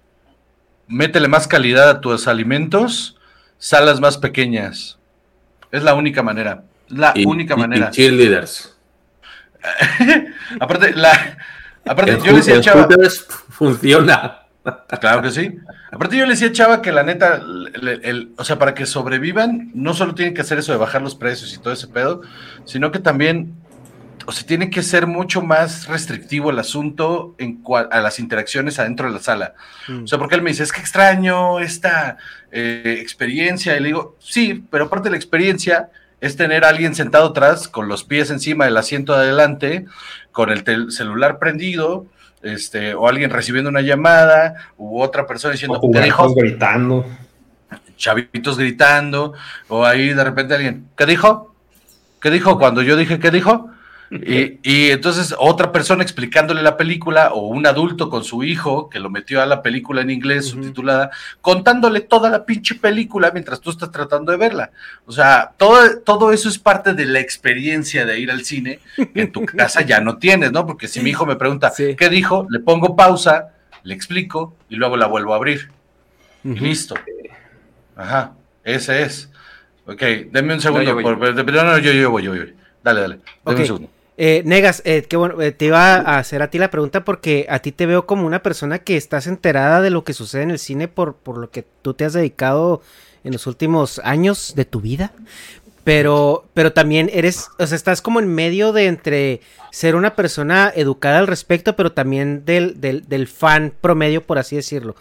métele 0.88 1.28
más 1.28 1.46
calidad 1.46 1.88
a 1.90 2.00
tus 2.00 2.26
alimentos, 2.28 3.16
salas 3.58 4.00
más 4.00 4.18
pequeñas. 4.18 4.98
Es 5.70 5.82
la 5.82 5.94
única 5.94 6.22
manera. 6.22 6.64
La 6.88 7.12
Y, 7.14 7.26
única 7.26 7.54
y- 7.54 7.58
manera. 7.58 7.88
y 7.88 7.94
cheerleaders. 7.94 8.74
aparte, 10.60 10.92
la, 10.94 11.36
aparte 11.86 12.12
En 12.12 12.18
yo 12.22 12.32
le 12.32 12.38
decía 12.38 12.60
Chava, 12.60 12.88
funciona. 13.50 14.38
claro 15.00 15.22
que 15.22 15.30
sí. 15.30 15.56
Aparte 15.90 16.16
yo 16.16 16.24
le 16.24 16.32
decía 16.32 16.48
a 16.48 16.52
Chava 16.52 16.82
que 16.82 16.92
la 16.92 17.02
neta, 17.02 17.36
el- 17.36 17.70
el- 17.74 18.04
el- 18.04 18.32
o 18.36 18.44
sea, 18.44 18.58
para 18.58 18.74
que 18.74 18.86
sobrevivan, 18.86 19.70
no 19.74 19.94
solo 19.94 20.14
tienen 20.14 20.34
que 20.34 20.40
hacer 20.42 20.58
eso 20.58 20.72
de 20.72 20.78
bajar 20.78 21.02
los 21.02 21.14
precios 21.14 21.52
y 21.54 21.58
todo 21.58 21.72
ese 21.72 21.88
pedo, 21.88 22.22
sino 22.64 22.90
que 22.92 22.98
también, 22.98 23.54
o 24.28 24.32
sea, 24.32 24.46
tiene 24.46 24.68
que 24.68 24.82
ser 24.82 25.06
mucho 25.06 25.40
más 25.40 25.86
restrictivo 25.86 26.50
el 26.50 26.58
asunto 26.58 27.34
en 27.38 27.62
a 27.90 28.00
las 28.02 28.18
interacciones 28.18 28.78
adentro 28.78 29.06
de 29.06 29.14
la 29.14 29.20
sala. 29.20 29.54
Mm. 29.88 30.04
O 30.04 30.06
sea, 30.06 30.18
porque 30.18 30.34
él 30.34 30.42
me 30.42 30.50
dice, 30.50 30.64
es 30.64 30.70
que 30.70 30.82
extraño 30.82 31.60
esta 31.60 32.18
eh, 32.52 32.98
experiencia. 33.00 33.74
Y 33.74 33.80
le 33.80 33.86
digo, 33.86 34.16
sí, 34.18 34.66
pero 34.70 34.84
aparte 34.84 35.04
de 35.04 35.12
la 35.12 35.16
experiencia 35.16 35.88
es 36.20 36.36
tener 36.36 36.66
a 36.66 36.68
alguien 36.68 36.94
sentado 36.94 37.28
atrás 37.28 37.68
con 37.68 37.88
los 37.88 38.04
pies 38.04 38.30
encima 38.30 38.66
del 38.66 38.76
asiento 38.76 39.14
de 39.14 39.20
adelante, 39.20 39.86
con 40.30 40.50
el 40.50 40.92
celular 40.92 41.38
prendido, 41.38 42.04
este, 42.42 42.92
o 42.92 43.08
alguien 43.08 43.30
recibiendo 43.30 43.70
una 43.70 43.80
llamada, 43.80 44.56
u 44.76 45.00
otra 45.00 45.26
persona 45.26 45.52
diciendo, 45.52 45.80
O 45.80 45.90
¿qué 45.90 46.02
dijo? 46.02 46.34
gritando. 46.34 47.06
Chavitos 47.96 48.58
gritando, 48.58 49.32
o 49.68 49.86
ahí 49.86 50.12
de 50.12 50.22
repente 50.22 50.54
alguien, 50.54 50.86
¿qué 50.98 51.06
dijo? 51.06 51.54
¿Qué 52.20 52.30
dijo? 52.30 52.58
Cuando 52.58 52.82
yo 52.82 52.94
dije, 52.94 53.18
¿qué 53.18 53.30
dijo? 53.30 53.70
Y, 54.10 54.58
y 54.62 54.90
entonces 54.90 55.34
otra 55.38 55.70
persona 55.70 56.02
explicándole 56.02 56.62
la 56.62 56.78
película, 56.78 57.32
o 57.34 57.48
un 57.48 57.66
adulto 57.66 58.08
con 58.08 58.24
su 58.24 58.42
hijo 58.42 58.88
que 58.88 59.00
lo 59.00 59.10
metió 59.10 59.42
a 59.42 59.46
la 59.46 59.60
película 59.62 60.00
en 60.00 60.08
inglés 60.10 60.46
subtitulada, 60.46 61.10
contándole 61.42 62.00
toda 62.00 62.30
la 62.30 62.46
pinche 62.46 62.74
película 62.76 63.30
mientras 63.32 63.60
tú 63.60 63.68
estás 63.70 63.90
tratando 63.92 64.32
de 64.32 64.38
verla. 64.38 64.70
O 65.04 65.12
sea, 65.12 65.52
todo, 65.58 65.98
todo 66.00 66.32
eso 66.32 66.48
es 66.48 66.58
parte 66.58 66.94
de 66.94 67.04
la 67.04 67.20
experiencia 67.20 68.06
de 68.06 68.18
ir 68.18 68.30
al 68.30 68.44
cine 68.46 68.80
que 68.96 69.20
en 69.20 69.30
tu 69.32 69.44
casa 69.46 69.82
ya 69.82 70.00
no 70.00 70.16
tienes, 70.16 70.52
¿no? 70.52 70.64
Porque 70.66 70.88
si 70.88 71.00
mi 71.00 71.10
hijo 71.10 71.26
me 71.26 71.36
pregunta, 71.36 71.70
Sí. 71.70 71.94
¿qué 71.94 72.08
dijo? 72.08 72.46
Le 72.50 72.60
pongo 72.60 72.96
pausa, 72.96 73.48
le 73.82 73.92
explico 73.94 74.56
y 74.70 74.76
luego 74.76 74.96
la 74.96 75.06
vuelvo 75.06 75.34
a 75.34 75.36
abrir. 75.36 75.70
Y 76.44 76.52
Ujú. 76.52 76.64
listo. 76.64 76.94
Ajá, 77.96 78.32
ese 78.64 79.02
es. 79.02 79.30
Ok, 79.86 80.00
denme 80.30 80.54
un 80.54 80.60
segundo. 80.60 80.84
yo 80.84 80.94
voy. 80.94 81.02
por- 81.02 81.18
no, 81.18 81.62
no, 81.64 81.78
yo, 81.78 81.92
yo 81.92 82.10
voy, 82.10 82.22
yo. 82.22 82.32
Dale, 82.82 83.00
dale. 83.00 83.14
Denme 83.16 83.22
Ok. 83.44 83.58
un 83.58 83.66
segundo. 83.66 83.90
Eh, 84.20 84.42
Negas, 84.44 84.82
eh, 84.84 85.06
qué 85.08 85.16
bueno, 85.16 85.40
eh, 85.40 85.52
te 85.52 85.66
iba 85.66 85.94
a 85.94 86.18
hacer 86.18 86.42
a 86.42 86.50
ti 86.50 86.58
la 86.58 86.72
pregunta 86.72 87.04
porque 87.04 87.46
a 87.48 87.60
ti 87.60 87.70
te 87.70 87.86
veo 87.86 88.04
como 88.04 88.26
una 88.26 88.42
persona 88.42 88.80
que 88.80 88.96
estás 88.96 89.28
enterada 89.28 89.80
de 89.80 89.90
lo 89.90 90.02
que 90.02 90.12
sucede 90.12 90.42
en 90.42 90.50
el 90.50 90.58
cine 90.58 90.88
por, 90.88 91.14
por 91.14 91.38
lo 91.38 91.52
que 91.52 91.64
tú 91.82 91.94
te 91.94 92.04
has 92.04 92.14
dedicado 92.14 92.82
en 93.22 93.32
los 93.32 93.46
últimos 93.46 94.00
años 94.00 94.54
de 94.56 94.64
tu 94.64 94.80
vida. 94.80 95.12
Pero, 95.84 96.46
pero 96.52 96.72
también 96.72 97.08
eres, 97.12 97.48
o 97.60 97.66
sea, 97.66 97.76
estás 97.76 98.02
como 98.02 98.18
en 98.18 98.26
medio 98.26 98.72
de 98.72 98.86
entre 98.86 99.40
ser 99.70 99.94
una 99.94 100.16
persona 100.16 100.72
educada 100.74 101.20
al 101.20 101.28
respecto, 101.28 101.76
pero 101.76 101.92
también 101.92 102.44
del, 102.44 102.80
del, 102.80 103.08
del 103.08 103.28
fan 103.28 103.72
promedio, 103.80 104.26
por 104.26 104.38
así 104.38 104.56
decirlo. 104.56 104.96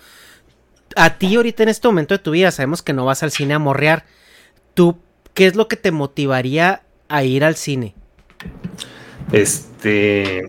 A 0.96 1.18
ti 1.18 1.36
ahorita 1.36 1.64
en 1.64 1.70
este 1.70 1.88
momento 1.88 2.14
de 2.14 2.20
tu 2.20 2.32
vida, 2.32 2.52
sabemos 2.52 2.84
que 2.84 2.94
no 2.94 3.04
vas 3.04 3.24
al 3.24 3.32
cine 3.32 3.56
a 3.56 3.60
morrear. 3.60 4.06
¿Tú 4.76 5.00
qué 5.34 5.48
es 5.48 5.56
lo 5.56 5.68
que 5.68 5.76
te 5.76 5.90
motivaría 5.90 6.84
a 7.10 7.24
ir 7.24 7.44
al 7.44 7.56
cine? 7.56 7.96
Este. 9.32 10.48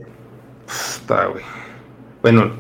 Puta, 1.00 1.26
güey. 1.26 1.44
Bueno, 2.22 2.52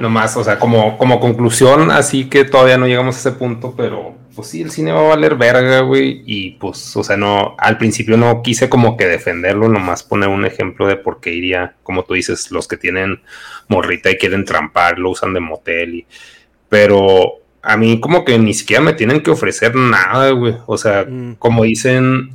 nomás, 0.00 0.36
o 0.36 0.44
sea, 0.44 0.58
como, 0.58 0.96
como 0.96 1.20
conclusión, 1.20 1.90
así 1.90 2.28
que 2.28 2.44
todavía 2.44 2.78
no 2.78 2.86
llegamos 2.86 3.16
a 3.16 3.18
ese 3.18 3.32
punto, 3.32 3.74
pero 3.76 4.14
pues 4.34 4.48
sí, 4.48 4.62
el 4.62 4.70
cine 4.70 4.92
va 4.92 5.00
a 5.00 5.08
valer 5.08 5.34
verga, 5.36 5.80
güey. 5.80 6.22
Y 6.24 6.52
pues, 6.52 6.96
o 6.96 7.04
sea, 7.04 7.16
no, 7.16 7.54
al 7.58 7.76
principio 7.78 8.16
no 8.16 8.42
quise 8.42 8.68
como 8.68 8.96
que 8.96 9.06
defenderlo, 9.06 9.68
nomás 9.68 10.02
poner 10.02 10.28
un 10.28 10.44
ejemplo 10.46 10.86
de 10.86 10.96
por 10.96 11.20
qué 11.20 11.34
iría, 11.34 11.74
como 11.82 12.04
tú 12.04 12.14
dices, 12.14 12.50
los 12.50 12.66
que 12.68 12.76
tienen 12.76 13.20
morrita 13.68 14.10
y 14.10 14.16
quieren 14.16 14.44
trampar, 14.44 14.98
lo 14.98 15.10
usan 15.10 15.34
de 15.34 15.40
motel 15.40 15.94
y. 15.96 16.06
Pero 16.68 17.32
a 17.62 17.76
mí 17.76 18.00
como 18.00 18.24
que 18.24 18.38
ni 18.38 18.54
siquiera 18.54 18.80
me 18.82 18.92
tienen 18.94 19.22
que 19.22 19.30
ofrecer 19.32 19.74
nada, 19.74 20.30
güey. 20.30 20.54
O 20.66 20.78
sea, 20.78 21.04
Mm. 21.06 21.34
como 21.34 21.64
dicen 21.64 22.30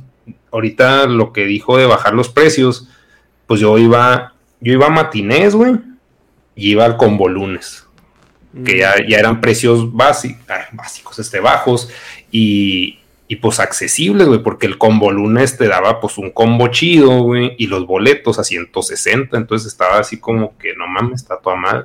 ahorita 0.56 1.06
lo 1.06 1.32
que 1.32 1.44
dijo 1.44 1.76
de 1.76 1.86
bajar 1.86 2.14
los 2.14 2.30
precios, 2.30 2.88
pues 3.46 3.60
yo 3.60 3.76
iba, 3.78 4.34
yo 4.60 4.72
iba 4.72 4.86
a 4.86 4.90
matinés, 4.90 5.54
güey, 5.54 5.74
y 6.54 6.70
iba 6.70 6.86
al 6.86 6.96
combo 6.96 7.28
lunes, 7.28 7.86
que 8.64 8.78
ya, 8.78 8.94
ya 9.06 9.18
eran 9.18 9.42
precios 9.42 9.92
básicos, 9.92 10.46
básicos, 10.72 11.18
este, 11.18 11.40
bajos, 11.40 11.90
y, 12.30 13.00
y 13.28 13.36
pues 13.36 13.60
accesibles, 13.60 14.26
güey, 14.26 14.42
porque 14.42 14.66
el 14.66 14.78
combo 14.78 15.12
lunes 15.12 15.58
te 15.58 15.68
daba 15.68 16.00
pues 16.00 16.16
un 16.16 16.30
combo 16.30 16.68
chido, 16.68 17.20
güey, 17.20 17.54
y 17.58 17.66
los 17.66 17.86
boletos 17.86 18.38
a 18.38 18.44
160, 18.44 19.36
entonces 19.36 19.70
estaba 19.70 19.98
así 19.98 20.18
como 20.18 20.56
que 20.56 20.74
no 20.74 20.86
mames, 20.86 21.20
está 21.20 21.36
toda 21.38 21.56
madre. 21.56 21.84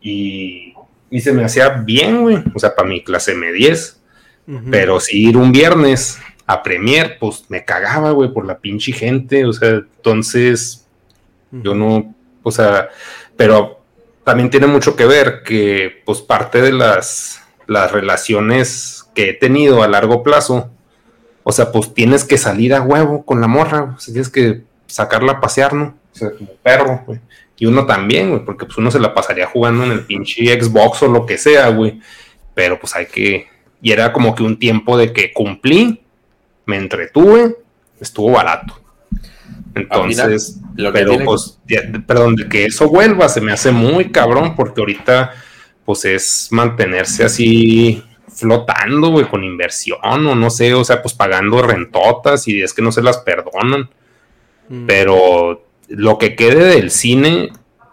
Y, 0.00 0.74
y 1.10 1.20
se 1.20 1.32
me 1.32 1.44
hacía 1.44 1.68
bien, 1.70 2.22
güey, 2.22 2.38
o 2.54 2.58
sea, 2.60 2.72
para 2.72 2.88
mi 2.88 3.02
clase 3.02 3.34
M10, 3.34 3.96
Ujú. 4.46 4.70
pero 4.70 5.00
si 5.00 5.28
ir 5.28 5.36
un 5.36 5.50
viernes 5.50 6.20
a 6.50 6.64
Premier, 6.64 7.16
pues 7.20 7.44
me 7.48 7.64
cagaba, 7.64 8.10
güey, 8.10 8.32
por 8.32 8.44
la 8.44 8.58
pinche 8.58 8.90
gente. 8.90 9.44
O 9.44 9.52
sea, 9.52 9.68
entonces 9.68 10.84
yo 11.52 11.74
no, 11.74 12.12
o 12.42 12.50
sea, 12.50 12.88
pero 13.36 13.80
también 14.24 14.50
tiene 14.50 14.66
mucho 14.66 14.96
que 14.96 15.06
ver 15.06 15.42
que, 15.44 16.02
pues, 16.04 16.20
parte 16.20 16.60
de 16.60 16.72
las, 16.72 17.40
las 17.68 17.92
relaciones 17.92 19.04
que 19.14 19.30
he 19.30 19.34
tenido 19.34 19.84
a 19.84 19.88
largo 19.88 20.24
plazo, 20.24 20.70
o 21.44 21.52
sea, 21.52 21.70
pues 21.70 21.94
tienes 21.94 22.24
que 22.24 22.36
salir 22.36 22.74
a 22.74 22.82
huevo 22.82 23.24
con 23.24 23.40
la 23.40 23.46
morra, 23.46 23.94
o 23.96 24.00
sea, 24.00 24.12
tienes 24.12 24.28
que 24.28 24.62
sacarla 24.86 25.32
a 25.32 25.40
pasear, 25.40 25.72
¿no? 25.72 25.94
O 26.12 26.16
sea, 26.16 26.30
como 26.32 26.50
perro, 26.62 27.04
güey. 27.06 27.20
Y 27.58 27.66
uno 27.66 27.86
también, 27.86 28.30
güey, 28.30 28.44
porque 28.44 28.66
pues 28.66 28.76
uno 28.78 28.90
se 28.90 28.98
la 28.98 29.14
pasaría 29.14 29.46
jugando 29.46 29.84
en 29.84 29.92
el 29.92 30.04
pinche 30.04 30.60
Xbox 30.60 31.04
o 31.04 31.08
lo 31.08 31.26
que 31.26 31.38
sea, 31.38 31.68
güey. 31.68 32.00
Pero 32.54 32.80
pues 32.80 32.96
hay 32.96 33.06
que. 33.06 33.46
Y 33.82 33.92
era 33.92 34.12
como 34.12 34.34
que 34.34 34.42
un 34.42 34.58
tiempo 34.58 34.96
de 34.96 35.12
que 35.12 35.32
cumplí, 35.32 36.00
me 36.66 36.76
entretuve, 36.76 37.56
estuvo 38.00 38.32
barato. 38.32 38.74
Entonces, 39.74 40.60
lo 40.76 40.92
pero 40.92 41.16
pues, 41.24 41.58
ya- 41.68 41.82
perdón, 42.06 42.34
de 42.36 42.48
que 42.48 42.64
eso 42.66 42.88
vuelva 42.88 43.28
se 43.28 43.40
me 43.40 43.52
hace 43.52 43.70
muy 43.70 44.10
cabrón 44.10 44.54
porque 44.56 44.80
ahorita 44.80 45.32
pues 45.84 46.04
es 46.04 46.48
mantenerse 46.50 47.24
así 47.24 48.02
flotando, 48.28 49.08
güey, 49.10 49.26
con 49.28 49.42
inversión 49.44 49.98
o 50.02 50.34
no 50.34 50.50
sé, 50.50 50.72
o 50.74 50.84
sea, 50.84 51.02
pues 51.02 51.14
pagando 51.14 51.62
rentotas 51.62 52.46
y 52.48 52.62
es 52.62 52.72
que 52.72 52.82
no 52.82 52.92
se 52.92 53.02
las 53.02 53.18
perdonan. 53.18 53.90
Mm. 54.68 54.86
Pero 54.86 55.66
lo 55.88 56.18
que 56.18 56.36
quede 56.36 56.64
del 56.76 56.90
cine, 56.90 57.50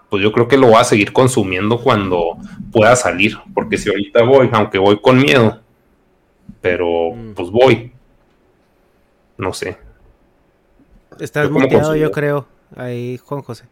pues 0.09 0.21
yo 0.23 0.31
creo 0.31 0.47
que 0.47 0.57
lo 0.57 0.67
voy 0.67 0.77
a 0.77 0.83
seguir 0.83 1.11
consumiendo 1.11 1.79
cuando 1.81 2.37
pueda 2.71 2.95
salir, 2.95 3.37
porque 3.53 3.77
si 3.77 3.89
ahorita 3.89 4.21
voy, 4.23 4.49
aunque 4.51 4.77
voy 4.77 4.99
con 5.01 5.17
miedo, 5.17 5.59
pero 6.61 7.11
Mm. 7.15 7.33
pues 7.33 7.49
voy. 7.49 7.91
No 9.37 9.53
sé. 9.53 9.77
Estás 11.19 11.49
muteado, 11.49 11.95
yo 11.95 12.11
creo. 12.11 12.47
Ahí, 12.75 13.17
Juan 13.17 13.41
José. 13.41 13.65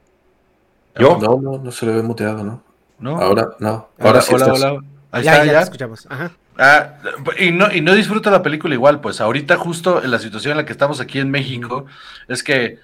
Yo, 0.97 1.17
No, 1.21 1.39
no, 1.41 1.57
no 1.57 1.71
se 1.71 1.85
le 1.85 1.93
ve 1.93 2.01
muteado, 2.01 2.43
¿no? 2.43 2.63
¿No? 2.99 3.19
Ahora, 3.21 3.49
no. 3.59 3.89
Ahora 3.99 4.21
sí 4.21 4.33
hola, 4.33 4.45
estás- 4.45 4.61
hola. 4.61 4.81
Ahí 5.11 5.23
ya, 5.23 5.33
está, 5.33 5.45
ya, 5.45 5.51
ya. 5.53 5.61
escuchamos. 5.61 6.07
Ajá. 6.09 6.31
Ah, 6.57 6.93
y 7.37 7.51
no, 7.51 7.71
y 7.71 7.81
no 7.81 7.93
disfruto 7.93 8.31
la 8.31 8.41
película 8.41 8.73
igual, 8.73 9.01
pues 9.01 9.19
ahorita 9.19 9.57
justo 9.57 10.01
en 10.01 10.11
la 10.11 10.19
situación 10.19 10.51
en 10.51 10.57
la 10.57 10.65
que 10.65 10.71
estamos 10.71 11.01
aquí 11.01 11.19
en 11.19 11.29
México, 11.29 11.85
es 12.29 12.43
que, 12.43 12.79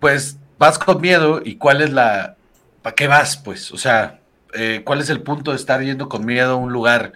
pues, 0.00 0.38
vas 0.58 0.78
con 0.78 1.00
miedo 1.00 1.40
y 1.42 1.56
cuál 1.56 1.80
es 1.80 1.90
la, 1.92 2.36
¿para 2.82 2.94
qué 2.94 3.06
vas? 3.08 3.38
Pues, 3.38 3.72
o 3.72 3.78
sea, 3.78 4.20
eh, 4.52 4.82
¿cuál 4.84 5.00
es 5.00 5.08
el 5.08 5.22
punto 5.22 5.50
de 5.52 5.56
estar 5.56 5.80
yendo 5.82 6.08
con 6.10 6.26
miedo 6.26 6.52
a 6.52 6.56
un 6.56 6.72
lugar? 6.72 7.12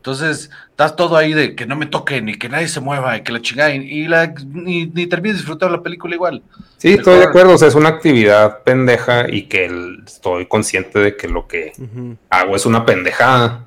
Entonces, 0.00 0.50
estás 0.70 0.96
todo 0.96 1.16
ahí 1.18 1.34
de 1.34 1.54
que 1.54 1.66
no 1.66 1.76
me 1.76 1.84
toquen 1.84 2.30
y 2.30 2.34
que 2.38 2.48
nadie 2.48 2.68
se 2.68 2.80
mueva 2.80 3.18
y 3.18 3.22
que 3.22 3.32
la 3.32 3.42
chingada, 3.42 3.74
y, 3.74 3.80
y 3.80 4.08
la, 4.08 4.32
ni, 4.46 4.86
ni 4.86 5.06
termines 5.06 5.36
disfrutando 5.36 5.76
la 5.76 5.82
película 5.82 6.14
igual. 6.14 6.42
sí, 6.78 6.94
estoy 6.94 7.18
de 7.18 7.24
acuerdo, 7.24 7.52
o 7.52 7.58
sea, 7.58 7.68
es 7.68 7.74
una 7.74 7.90
actividad 7.90 8.62
pendeja 8.64 9.26
y 9.28 9.42
que 9.42 9.66
el- 9.66 10.02
estoy 10.06 10.46
consciente 10.46 10.98
de 10.98 11.16
que 11.16 11.28
lo 11.28 11.46
que 11.46 11.72
hago 12.30 12.56
es 12.56 12.64
una 12.64 12.86
pendejada, 12.86 13.66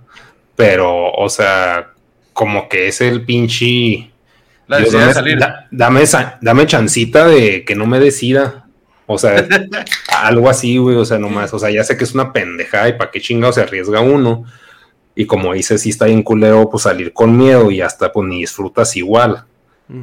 pero, 0.55 1.11
o 1.11 1.29
sea, 1.29 1.91
como 2.33 2.67
que 2.67 2.87
es 2.87 2.99
el 3.01 3.23
pinche... 3.25 4.09
La 4.65 4.77
Dios, 4.79 4.91
de 4.93 4.99
dame, 4.99 5.13
salir. 5.13 5.37
da- 5.39 5.67
dame, 5.71 6.01
esa- 6.01 6.39
dame 6.41 6.65
chancita 6.65 7.27
de 7.27 7.63
que 7.65 7.75
no 7.75 7.85
me 7.85 7.99
decida. 7.99 8.65
O 9.05 9.17
sea, 9.19 9.45
algo 10.23 10.49
así, 10.49 10.77
güey. 10.77 10.95
O 10.95 11.03
sea, 11.05 11.19
nomás. 11.19 11.53
O 11.53 11.59
sea, 11.59 11.69
ya 11.69 11.83
sé 11.83 11.97
que 11.97 12.05
es 12.05 12.13
una 12.15 12.31
pendejada 12.31 12.87
y 12.89 12.93
para 12.93 13.11
qué 13.11 13.19
chingado 13.19 13.51
se 13.51 13.61
arriesga 13.61 13.99
uno. 13.99 14.45
Y 15.15 15.25
como 15.25 15.53
dice, 15.53 15.77
sí 15.77 15.89
está 15.89 16.05
bien 16.05 16.23
culero, 16.23 16.69
pues 16.69 16.83
salir 16.83 17.13
con 17.13 17.37
miedo 17.37 17.69
y 17.71 17.81
hasta 17.81 18.11
pues 18.11 18.27
ni 18.27 18.39
disfrutas 18.39 18.95
igual. 18.95 19.45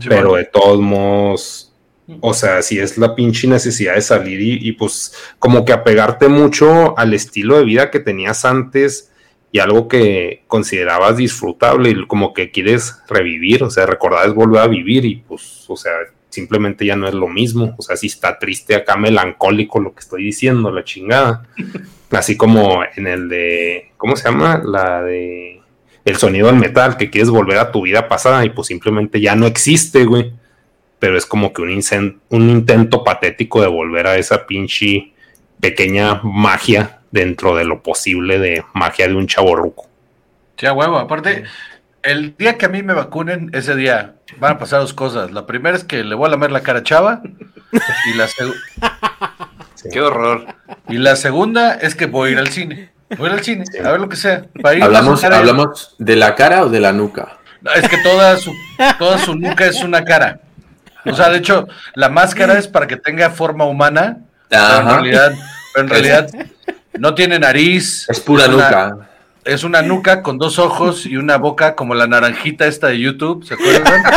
Pero 0.09 0.37
de 0.37 0.45
todos 0.45 0.81
modos, 0.81 1.73
o 2.21 2.35
sea, 2.35 2.63
si 2.63 2.79
es 2.79 2.97
la 2.97 3.15
pinche 3.15 3.49
necesidad 3.49 3.95
de 3.95 4.03
salir 4.03 4.41
y, 4.41 4.69
y, 4.69 4.73
pues 4.73 5.15
como 5.39 5.65
que 5.65 5.73
apegarte 5.73 6.29
mucho 6.29 6.97
al 6.99 7.15
estilo 7.15 7.59
de 7.59 7.65
vida 7.65 7.91
que 7.91 7.99
tenías 7.99 8.45
antes 8.45 9.11
y 9.53 9.59
algo 9.59 9.89
que 9.89 10.45
considerabas 10.47 11.17
disfrutable 11.17 11.91
y 11.91 12.07
como 12.07 12.33
que 12.33 12.51
quieres 12.51 12.97
revivir, 13.09 13.65
o 13.65 13.71
sea, 13.71 13.87
recordar 13.87 14.29
es 14.29 14.35
volver 14.35 14.61
a 14.61 14.69
vivir 14.69 15.05
y 15.05 15.17
pues, 15.17 15.65
o 15.69 15.77
sea, 15.77 15.93
simplemente 16.29 16.87
ya 16.87 16.95
no 16.95 17.09
es 17.09 17.15
lo 17.15 17.27
mismo, 17.27 17.75
o 17.77 17.83
sea, 17.83 17.97
si 17.97 18.07
está 18.07 18.39
triste 18.39 18.77
acá, 18.77 18.97
melancólico 18.97 19.81
lo 19.81 19.93
que 19.93 20.01
estoy 20.01 20.25
diciendo, 20.25 20.71
la 20.71 20.85
chingada. 20.85 21.47
Así 22.11 22.37
como 22.37 22.83
en 22.97 23.07
el 23.07 23.29
de, 23.29 23.93
¿cómo 23.97 24.17
se 24.17 24.29
llama? 24.29 24.61
La 24.65 25.03
de 25.03 25.61
el 26.05 26.17
sonido 26.17 26.47
del 26.49 26.57
metal, 26.57 26.97
que 26.97 27.11
quieres 27.11 27.31
volver 27.31 27.59
a 27.59 27.71
tu 27.71 27.83
vida 27.83 28.09
pasada 28.09 28.45
y 28.45 28.51
pues 28.51 28.69
simplemente 28.69 29.21
ya 29.21 29.37
no 29.37 29.47
existe, 29.47 30.05
güey. 30.05 30.33
Pero 30.99 31.17
es 31.17 31.25
como 31.25 31.53
que 31.53 31.63
un, 31.63 31.71
incen- 31.71 32.19
un 32.31 32.51
intento 32.51 33.05
patético 33.05 33.61
de 33.63 33.69
volver 33.69 34.07
a 34.07 34.17
esa 34.17 34.47
pinche 34.47 35.13
pequeña 35.61 36.21
magia 36.23 37.01
dentro 37.11 37.55
de 37.55 37.65
lo 37.65 37.83
posible 37.83 38.39
de 38.39 38.65
magia 38.75 39.09
de 39.09 39.15
un 39.15 39.27
chaborruco. 39.27 39.87
Sí, 40.57 40.67
a 40.67 40.73
huevo. 40.73 40.99
Aparte, 40.99 41.45
el 42.03 42.35
día 42.37 42.59
que 42.59 42.67
a 42.67 42.71
mí 42.71 42.83
me 42.83 42.95
vacunen, 42.95 43.51
ese 43.55 43.77
día 43.77 44.17
van 44.39 44.53
a 44.53 44.59
pasar 44.59 44.81
dos 44.81 44.95
cosas. 44.95 45.31
La 45.33 45.47
primera 45.47 45.77
es 45.77 45.85
que 45.85 46.03
le 46.05 46.15
voy 46.15 46.27
a 46.27 46.31
lamer 46.31 46.51
la 46.51 46.63
cara 46.63 46.81
a 46.81 46.83
Chava. 46.83 47.23
Y 47.73 48.17
la, 48.17 48.29
Qué 49.93 50.01
horror. 50.01 50.47
y 50.89 50.99
la 50.99 51.17
segunda 51.17 51.75
es 51.75 51.95
que 51.95 52.07
voy 52.07 52.31
a 52.31 52.33
ir 52.33 52.39
al 52.39 52.49
cine. 52.49 52.91
Voy 53.17 53.29
a 53.29 53.33
ir 53.33 53.39
al 53.39 53.45
cine, 53.45 53.65
a 53.85 53.91
ver 53.91 54.01
lo 54.01 54.09
que 54.09 54.17
sea. 54.17 54.45
Para 54.63 54.75
ir 54.77 54.83
a 54.83 54.87
¿Hablamos, 54.87 55.23
ahí. 55.25 55.33
¿Hablamos 55.33 55.95
de 55.99 56.17
la 56.17 56.35
cara 56.35 56.65
o 56.65 56.69
de 56.69 56.81
la 56.81 56.93
nuca? 56.93 57.39
No, 57.61 57.73
Es 57.73 57.89
que 57.89 57.99
toda 57.99 58.37
su, 58.37 58.53
toda 58.99 59.19
su 59.19 59.35
nuca 59.35 59.67
es 59.67 59.83
una 59.83 60.05
cara. 60.05 60.41
O 61.07 61.15
sea, 61.15 61.29
de 61.31 61.39
hecho, 61.39 61.67
la 61.95 62.09
máscara 62.09 62.59
es 62.59 62.69
para 62.69 62.87
que 62.87 62.97
tenga 62.97 63.31
forma 63.31 63.65
humana. 63.65 64.19
Pero 64.49 64.79
en 64.81 64.87
realidad, 64.89 65.33
pero 65.75 65.85
en 65.87 65.91
realidad 65.93 66.31
no 66.99 67.15
tiene 67.15 67.39
nariz. 67.39 68.09
Es 68.09 68.21
pura 68.21 68.47
una- 68.47 68.55
nuca. 68.55 68.97
Es 69.45 69.65
una 69.65 69.81
nuca 69.83 70.23
con 70.23 70.37
dos 70.39 70.59
ojos 70.59 71.07
y 71.07 71.17
una 71.17 71.37
boca 71.39 71.75
como 71.75 71.95
la 71.95 72.07
naranjita 72.07 72.67
esta 72.67 72.89
de 72.89 73.01
YouTube, 73.01 73.45
¿se 73.47 73.55
acuerdan? 73.55 74.03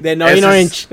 De 0.00 0.14
Nine 0.16 0.32
es- 0.38 0.44
Orange. 0.44 0.86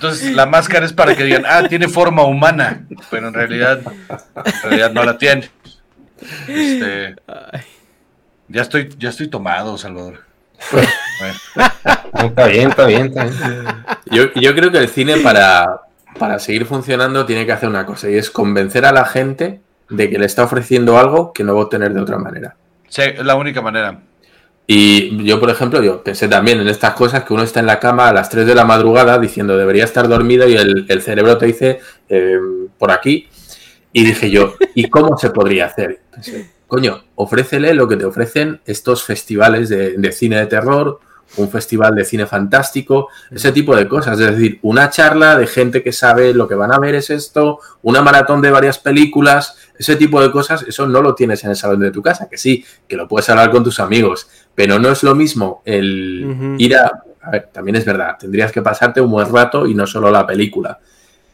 Entonces 0.00 0.32
la 0.32 0.46
máscara 0.46 0.86
es 0.86 0.94
para 0.94 1.14
que 1.14 1.24
digan, 1.24 1.44
ah, 1.46 1.62
tiene 1.68 1.86
forma 1.86 2.24
humana, 2.24 2.86
pero 3.10 3.28
en 3.28 3.34
realidad, 3.34 3.82
en 3.84 4.62
realidad 4.62 4.92
no 4.92 5.04
la 5.04 5.18
tiene. 5.18 5.50
Este, 6.48 7.16
ya 8.48 8.62
estoy, 8.62 8.88
ya 8.98 9.10
estoy 9.10 9.28
tomado, 9.28 9.76
Salvador. 9.76 10.20
Bueno, 10.72 11.68
está 12.30 12.46
bien, 12.46 12.70
está 12.70 12.86
bien, 12.86 13.06
está 13.08 13.24
bien. 13.24 13.40
Yo, 14.06 14.32
yo 14.40 14.54
creo 14.54 14.72
que 14.72 14.78
el 14.78 14.88
cine 14.88 15.18
para, 15.18 15.82
para 16.18 16.38
seguir 16.38 16.64
funcionando 16.64 17.26
tiene 17.26 17.44
que 17.44 17.52
hacer 17.52 17.68
una 17.68 17.84
cosa 17.84 18.08
y 18.08 18.14
es 18.14 18.30
convencer 18.30 18.86
a 18.86 18.92
la 18.92 19.04
gente 19.04 19.60
de 19.90 20.08
que 20.08 20.18
le 20.18 20.24
está 20.24 20.44
ofreciendo 20.44 20.98
algo 20.98 21.34
que 21.34 21.44
no 21.44 21.54
va 21.54 21.60
a 21.60 21.64
obtener 21.64 21.92
de 21.92 22.00
otra 22.00 22.16
manera. 22.16 22.56
sí, 22.88 23.02
es 23.02 23.22
la 23.22 23.34
única 23.34 23.60
manera. 23.60 24.00
Y 24.66 25.24
yo, 25.24 25.40
por 25.40 25.50
ejemplo, 25.50 25.82
yo 25.82 26.02
pensé 26.02 26.28
también 26.28 26.60
en 26.60 26.68
estas 26.68 26.94
cosas 26.94 27.24
que 27.24 27.32
uno 27.34 27.42
está 27.42 27.60
en 27.60 27.66
la 27.66 27.80
cama 27.80 28.08
a 28.08 28.12
las 28.12 28.30
3 28.30 28.46
de 28.46 28.54
la 28.54 28.64
madrugada 28.64 29.18
diciendo 29.18 29.56
debería 29.56 29.84
estar 29.84 30.08
dormido 30.08 30.48
y 30.48 30.54
el, 30.54 30.86
el 30.88 31.02
cerebro 31.02 31.36
te 31.38 31.46
dice 31.46 31.80
eh, 32.08 32.38
por 32.78 32.92
aquí. 32.92 33.28
Y 33.92 34.04
dije 34.04 34.30
yo, 34.30 34.54
¿y 34.74 34.88
cómo 34.88 35.18
se 35.18 35.30
podría 35.30 35.66
hacer? 35.66 36.00
Coño, 36.68 37.02
ofrécele 37.16 37.74
lo 37.74 37.88
que 37.88 37.96
te 37.96 38.04
ofrecen 38.04 38.60
estos 38.64 39.02
festivales 39.02 39.68
de 39.68 40.12
cine 40.12 40.36
de 40.36 40.46
terror, 40.46 41.00
un 41.36 41.48
festival 41.50 41.94
de 41.94 42.04
cine 42.04 42.26
fantástico, 42.26 43.08
ese 43.30 43.52
tipo 43.52 43.74
de 43.76 43.86
cosas. 43.88 44.18
Es 44.18 44.36
decir, 44.36 44.58
una 44.62 44.90
charla 44.90 45.36
de 45.36 45.46
gente 45.46 45.82
que 45.82 45.92
sabe 45.92 46.34
lo 46.34 46.48
que 46.48 46.54
van 46.54 46.72
a 46.72 46.78
ver 46.78 46.94
es 46.94 47.10
esto, 47.10 47.60
una 47.82 48.02
maratón 48.02 48.42
de 48.42 48.50
varias 48.50 48.78
películas, 48.78 49.56
ese 49.78 49.96
tipo 49.96 50.20
de 50.20 50.30
cosas, 50.30 50.62
eso 50.66 50.86
no 50.86 51.02
lo 51.02 51.14
tienes 51.14 51.44
en 51.44 51.50
el 51.50 51.56
salón 51.56 51.80
de 51.80 51.90
tu 51.90 52.02
casa, 52.02 52.28
que 52.28 52.36
sí, 52.36 52.64
que 52.88 52.96
lo 52.96 53.06
puedes 53.08 53.28
hablar 53.30 53.50
con 53.50 53.64
tus 53.64 53.80
amigos, 53.80 54.28
pero 54.54 54.78
no 54.78 54.90
es 54.90 55.02
lo 55.02 55.14
mismo 55.14 55.62
el 55.64 56.54
ir 56.58 56.76
a... 56.76 56.90
A 57.22 57.30
ver, 57.32 57.50
también 57.52 57.76
es 57.76 57.84
verdad, 57.84 58.16
tendrías 58.18 58.50
que 58.50 58.62
pasarte 58.62 58.98
un 58.98 59.10
buen 59.10 59.30
rato 59.30 59.66
y 59.66 59.74
no 59.74 59.86
solo 59.86 60.10
la 60.10 60.26
película. 60.26 60.78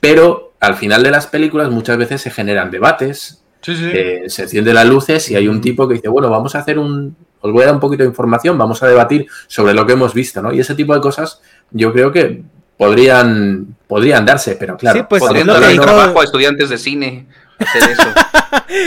Pero 0.00 0.54
al 0.58 0.74
final 0.74 1.02
de 1.04 1.12
las 1.12 1.28
películas 1.28 1.70
muchas 1.70 1.96
veces 1.96 2.20
se 2.20 2.30
generan 2.30 2.72
debates, 2.72 3.44
Sí, 3.60 3.76
sí. 3.76 3.90
eh, 3.92 4.24
se 4.26 4.42
encienden 4.42 4.74
las 4.74 4.86
luces 4.86 5.30
y 5.30 5.36
hay 5.36 5.46
un 5.48 5.60
tipo 5.60 5.86
que 5.86 5.94
dice, 5.94 6.08
bueno, 6.08 6.28
vamos 6.28 6.54
a 6.54 6.58
hacer 6.58 6.78
un... 6.80 7.16
Os 7.40 7.52
voy 7.52 7.62
a 7.62 7.66
dar 7.66 7.74
un 7.74 7.80
poquito 7.80 8.02
de 8.02 8.08
información, 8.08 8.56
vamos 8.58 8.82
a 8.82 8.86
debatir 8.88 9.26
sobre 9.46 9.74
lo 9.74 9.86
que 9.86 9.92
hemos 9.92 10.14
visto, 10.14 10.42
¿no? 10.42 10.52
Y 10.52 10.60
ese 10.60 10.74
tipo 10.74 10.94
de 10.94 11.00
cosas 11.00 11.40
yo 11.70 11.92
creo 11.92 12.10
que 12.12 12.42
podrían, 12.76 13.76
podrían 13.86 14.24
darse, 14.26 14.56
pero 14.56 14.76
claro. 14.76 14.98
Sí, 15.00 15.06
pues, 15.08 15.20
Podrían 15.22 15.46
lo 15.46 15.54
que 15.54 15.60
darle 15.60 15.72
dijo- 15.74 15.84
trabajo 15.84 16.20
a 16.20 16.24
estudiantes 16.24 16.68
de 16.68 16.78
cine 16.78 17.26
hacer 17.58 17.82
eso. 17.90 18.02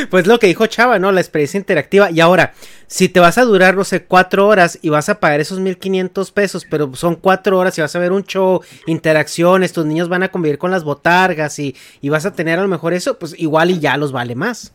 Pues 0.10 0.28
lo 0.28 0.40
que 0.40 0.48
dijo 0.48 0.66
Chava, 0.68 1.00
¿no? 1.00 1.12
La 1.12 1.22
experiencia 1.22 1.58
interactiva. 1.58 2.12
Y 2.12 2.20
ahora, 2.20 2.54
si 2.88 3.08
te 3.08 3.20
vas 3.20 3.38
a 3.38 3.44
durar, 3.44 3.76
no 3.76 3.84
sé, 3.84 4.04
cuatro 4.04 4.48
horas 4.48 4.78
y 4.82 4.90
vas 4.90 5.10
a 5.10 5.20
pagar 5.20 5.40
esos 5.40 5.60
1500 5.60 6.32
pesos, 6.32 6.66
pero 6.70 6.94
son 6.96 7.16
cuatro 7.16 7.58
horas 7.58 7.78
y 7.78 7.82
vas 7.82 7.96
a 7.96 8.00
ver 8.00 8.12
un 8.12 8.24
show, 8.24 8.62
interacciones, 8.88 9.74
tus 9.74 9.86
niños 9.86 10.10
van 10.10 10.24
a 10.24 10.30
convivir 10.30 10.58
con 10.58 10.72
las 10.72 10.84
botargas 10.84 11.58
y, 11.60 11.76
y 12.02 12.10
vas 12.10 12.26
a 12.26 12.34
tener 12.34 12.60
a 12.60 12.62
lo 12.62 12.68
mejor 12.68 12.94
eso, 12.94 13.18
pues 13.18 13.36
igual 13.38 13.72
y 13.72 13.80
ya 13.80 13.96
los 13.98 14.12
vale 14.12 14.36
más. 14.36 14.74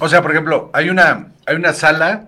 O 0.00 0.08
sea, 0.08 0.20
por 0.22 0.32
ejemplo, 0.32 0.70
hay 0.72 0.90
una, 0.90 1.28
hay 1.46 1.56
una 1.56 1.72
sala 1.72 2.26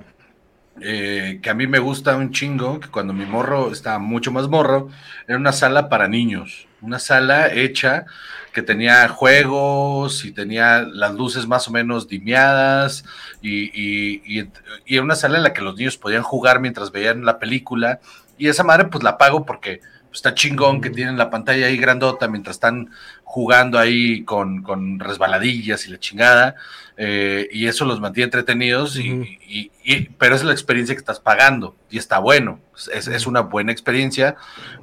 eh, 0.80 1.40
que 1.42 1.50
a 1.50 1.54
mí 1.54 1.66
me 1.66 1.78
gusta 1.78 2.16
un 2.16 2.32
chingo, 2.32 2.80
que 2.80 2.88
cuando 2.88 3.12
mi 3.12 3.24
morro 3.26 3.72
estaba 3.72 3.98
mucho 3.98 4.30
más 4.32 4.48
morro, 4.48 4.88
era 5.26 5.38
una 5.38 5.52
sala 5.52 5.88
para 5.88 6.08
niños, 6.08 6.68
una 6.80 6.98
sala 6.98 7.52
hecha 7.52 8.06
que 8.52 8.62
tenía 8.62 9.08
juegos 9.08 10.24
y 10.24 10.32
tenía 10.32 10.80
las 10.82 11.14
luces 11.14 11.46
más 11.46 11.68
o 11.68 11.70
menos 11.72 12.08
dimeadas 12.08 13.04
y, 13.42 13.64
y, 13.74 14.22
y- 14.40 14.50
y 14.86 14.94
era 14.94 15.02
una 15.02 15.14
sala 15.16 15.36
en 15.38 15.42
la 15.44 15.52
que 15.52 15.62
los 15.62 15.76
niños 15.76 15.96
podían 15.98 16.22
jugar 16.22 16.60
mientras 16.60 16.90
veían 16.92 17.24
la 17.24 17.38
película. 17.38 18.00
Y 18.38 18.48
esa 18.48 18.64
madre 18.64 18.86
pues 18.86 19.02
la 19.04 19.18
pago 19.18 19.44
porque 19.46 19.80
está 20.16 20.34
chingón 20.34 20.80
que 20.80 20.90
tienen 20.90 21.16
la 21.18 21.30
pantalla 21.30 21.66
ahí 21.66 21.76
grandota 21.76 22.26
mientras 22.28 22.56
están 22.56 22.90
jugando 23.22 23.78
ahí 23.78 24.24
con, 24.24 24.62
con 24.62 24.98
resbaladillas 24.98 25.86
y 25.86 25.90
la 25.90 25.98
chingada 25.98 26.54
eh, 26.96 27.48
y 27.52 27.66
eso 27.66 27.84
los 27.84 28.00
mantiene 28.00 28.24
entretenidos, 28.24 28.96
y, 28.96 29.12
Ujú. 29.12 29.22
y- 29.46 29.70
y- 29.84 30.08
pero 30.18 30.34
es 30.34 30.42
la 30.42 30.52
experiencia 30.52 30.94
que 30.94 31.00
estás 31.00 31.20
pagando 31.20 31.76
y 31.90 31.98
está 31.98 32.18
bueno, 32.18 32.58
es, 32.92 33.06
es 33.06 33.26
una 33.26 33.40
buena 33.40 33.70
experiencia 33.72 34.36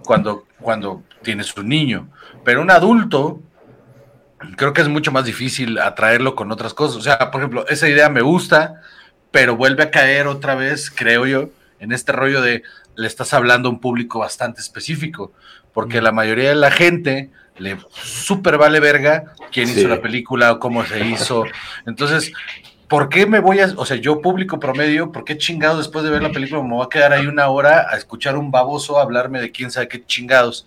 cuando, 0.05 0.45
cuando 0.61 1.03
tienes 1.23 1.55
un 1.57 1.67
niño, 1.67 2.07
pero 2.45 2.61
un 2.61 2.69
adulto 2.69 3.41
creo 4.57 4.73
que 4.73 4.81
es 4.81 4.87
mucho 4.89 5.11
más 5.11 5.25
difícil 5.25 5.79
atraerlo 5.79 6.35
con 6.35 6.51
otras 6.51 6.73
cosas, 6.73 6.97
o 6.97 7.01
sea, 7.01 7.31
por 7.31 7.41
ejemplo, 7.41 7.65
esa 7.67 7.89
idea 7.89 8.09
me 8.09 8.21
gusta, 8.21 8.81
pero 9.31 9.55
vuelve 9.55 9.83
a 9.83 9.89
caer 9.91 10.27
otra 10.27 10.53
vez, 10.53 10.91
creo 10.91 11.25
yo, 11.25 11.49
en 11.83 11.91
este 11.91 12.11
rollo 12.13 12.41
de 12.41 12.63
le 12.95 13.07
estás 13.07 13.33
hablando 13.33 13.67
a 13.69 13.71
un 13.71 13.79
público 13.79 14.19
bastante 14.19 14.61
específico, 14.61 15.33
porque 15.73 16.01
la 16.01 16.11
mayoría 16.11 16.49
de 16.49 16.55
la 16.55 16.71
gente 16.71 17.29
le 17.57 17.77
súper 17.91 18.57
vale 18.57 18.79
verga 18.79 19.33
quién 19.51 19.67
Sí. 19.67 19.79
hizo 19.79 19.89
la 19.89 20.01
película 20.01 20.51
o 20.53 20.59
cómo 20.59 20.85
se 20.85 21.05
hizo. 21.05 21.43
Entonces, 21.85 22.31
¿por 22.87 23.09
qué 23.09 23.25
me 23.25 23.39
voy 23.39 23.59
a, 23.59 23.67
o 23.75 23.85
sea, 23.85 23.97
yo 23.97 24.21
público 24.21 24.59
promedio, 24.59 25.11
¿por 25.11 25.25
qué 25.25 25.37
chingado 25.37 25.77
después 25.77 26.05
de 26.05 26.11
ver 26.11 26.23
la 26.23 26.31
película 26.31 26.63
me 26.63 26.69
voy 26.69 26.85
a 26.85 26.89
quedar 26.89 27.11
ahí 27.13 27.27
una 27.27 27.47
hora 27.49 27.87
a 27.89 27.97
escuchar 27.97 28.37
un 28.37 28.49
baboso 28.49 28.99
hablarme 28.99 29.41
de 29.41 29.51
quién 29.51 29.69
sabe 29.71 29.87
qué 29.87 30.05
chingados? 30.05 30.65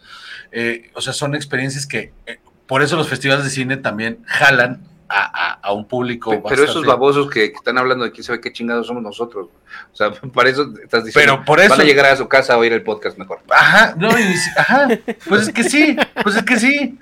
Eh, 0.52 0.90
o 0.94 1.00
sea, 1.00 1.12
son 1.12 1.34
experiencias 1.34 1.86
que, 1.86 2.12
eh, 2.26 2.38
por 2.66 2.82
eso 2.82 2.96
los 2.96 3.08
festivales 3.08 3.44
de 3.44 3.50
cine 3.50 3.76
también 3.78 4.18
jalan 4.26 4.82
a, 5.08 5.52
a- 5.52 5.52
a 5.62 5.72
un 5.72 5.86
público. 5.86 6.30
Pe- 6.30 6.42
Pero 6.48 6.64
esos 6.64 6.84
babosos 6.86 7.30
que, 7.30 7.50
que 7.50 7.56
están 7.56 7.78
hablando 7.78 8.04
de 8.04 8.12
quién 8.12 8.24
sabe 8.24 8.40
qué 8.40 8.52
chingados 8.52 8.86
somos 8.86 9.02
nosotros. 9.02 9.48
O 9.92 9.96
sea, 9.96 10.10
para 10.34 10.50
eso 10.50 10.72
estás 10.82 11.04
diciendo. 11.04 11.34
Pero 11.36 11.44
por 11.44 11.60
eso- 11.60 11.70
Van 11.70 11.80
a 11.80 11.84
llegar 11.84 12.06
a 12.06 12.16
su 12.16 12.28
casa 12.28 12.54
a 12.54 12.58
oír 12.58 12.72
el 12.72 12.82
podcast 12.82 13.18
mejor. 13.18 13.40
Ajá, 13.50 13.94
no, 13.96 14.08
y 14.18 14.22
dice, 14.22 14.50
ajá, 14.56 14.88
pues 15.28 15.42
es 15.48 15.52
que 15.54 15.64
sí, 15.64 15.96
pues 16.22 16.36
es 16.36 16.42
que 16.42 16.58
sí, 16.58 16.98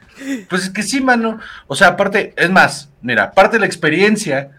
pues 0.49 0.65
es 0.65 0.71
que 0.71 0.83
sí, 0.83 1.01
mano. 1.01 1.39
O 1.67 1.75
sea, 1.75 1.89
aparte, 1.89 2.33
es 2.37 2.51
más, 2.51 2.91
mira, 3.03 3.33
parte 3.33 3.57
de 3.57 3.61
la 3.61 3.67
experiencia 3.67 4.51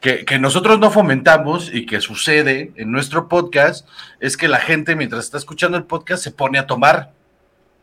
que, 0.00 0.24
que 0.24 0.38
nosotros 0.38 0.78
no 0.78 0.90
fomentamos 0.90 1.70
y 1.74 1.84
que 1.86 2.00
sucede 2.00 2.72
en 2.76 2.90
nuestro 2.90 3.28
podcast 3.28 3.86
es 4.18 4.36
que 4.36 4.48
la 4.48 4.58
gente 4.58 4.96
mientras 4.96 5.24
está 5.24 5.36
escuchando 5.38 5.76
el 5.76 5.84
podcast 5.84 6.22
se 6.24 6.30
pone 6.30 6.58
a 6.58 6.66
tomar. 6.66 7.12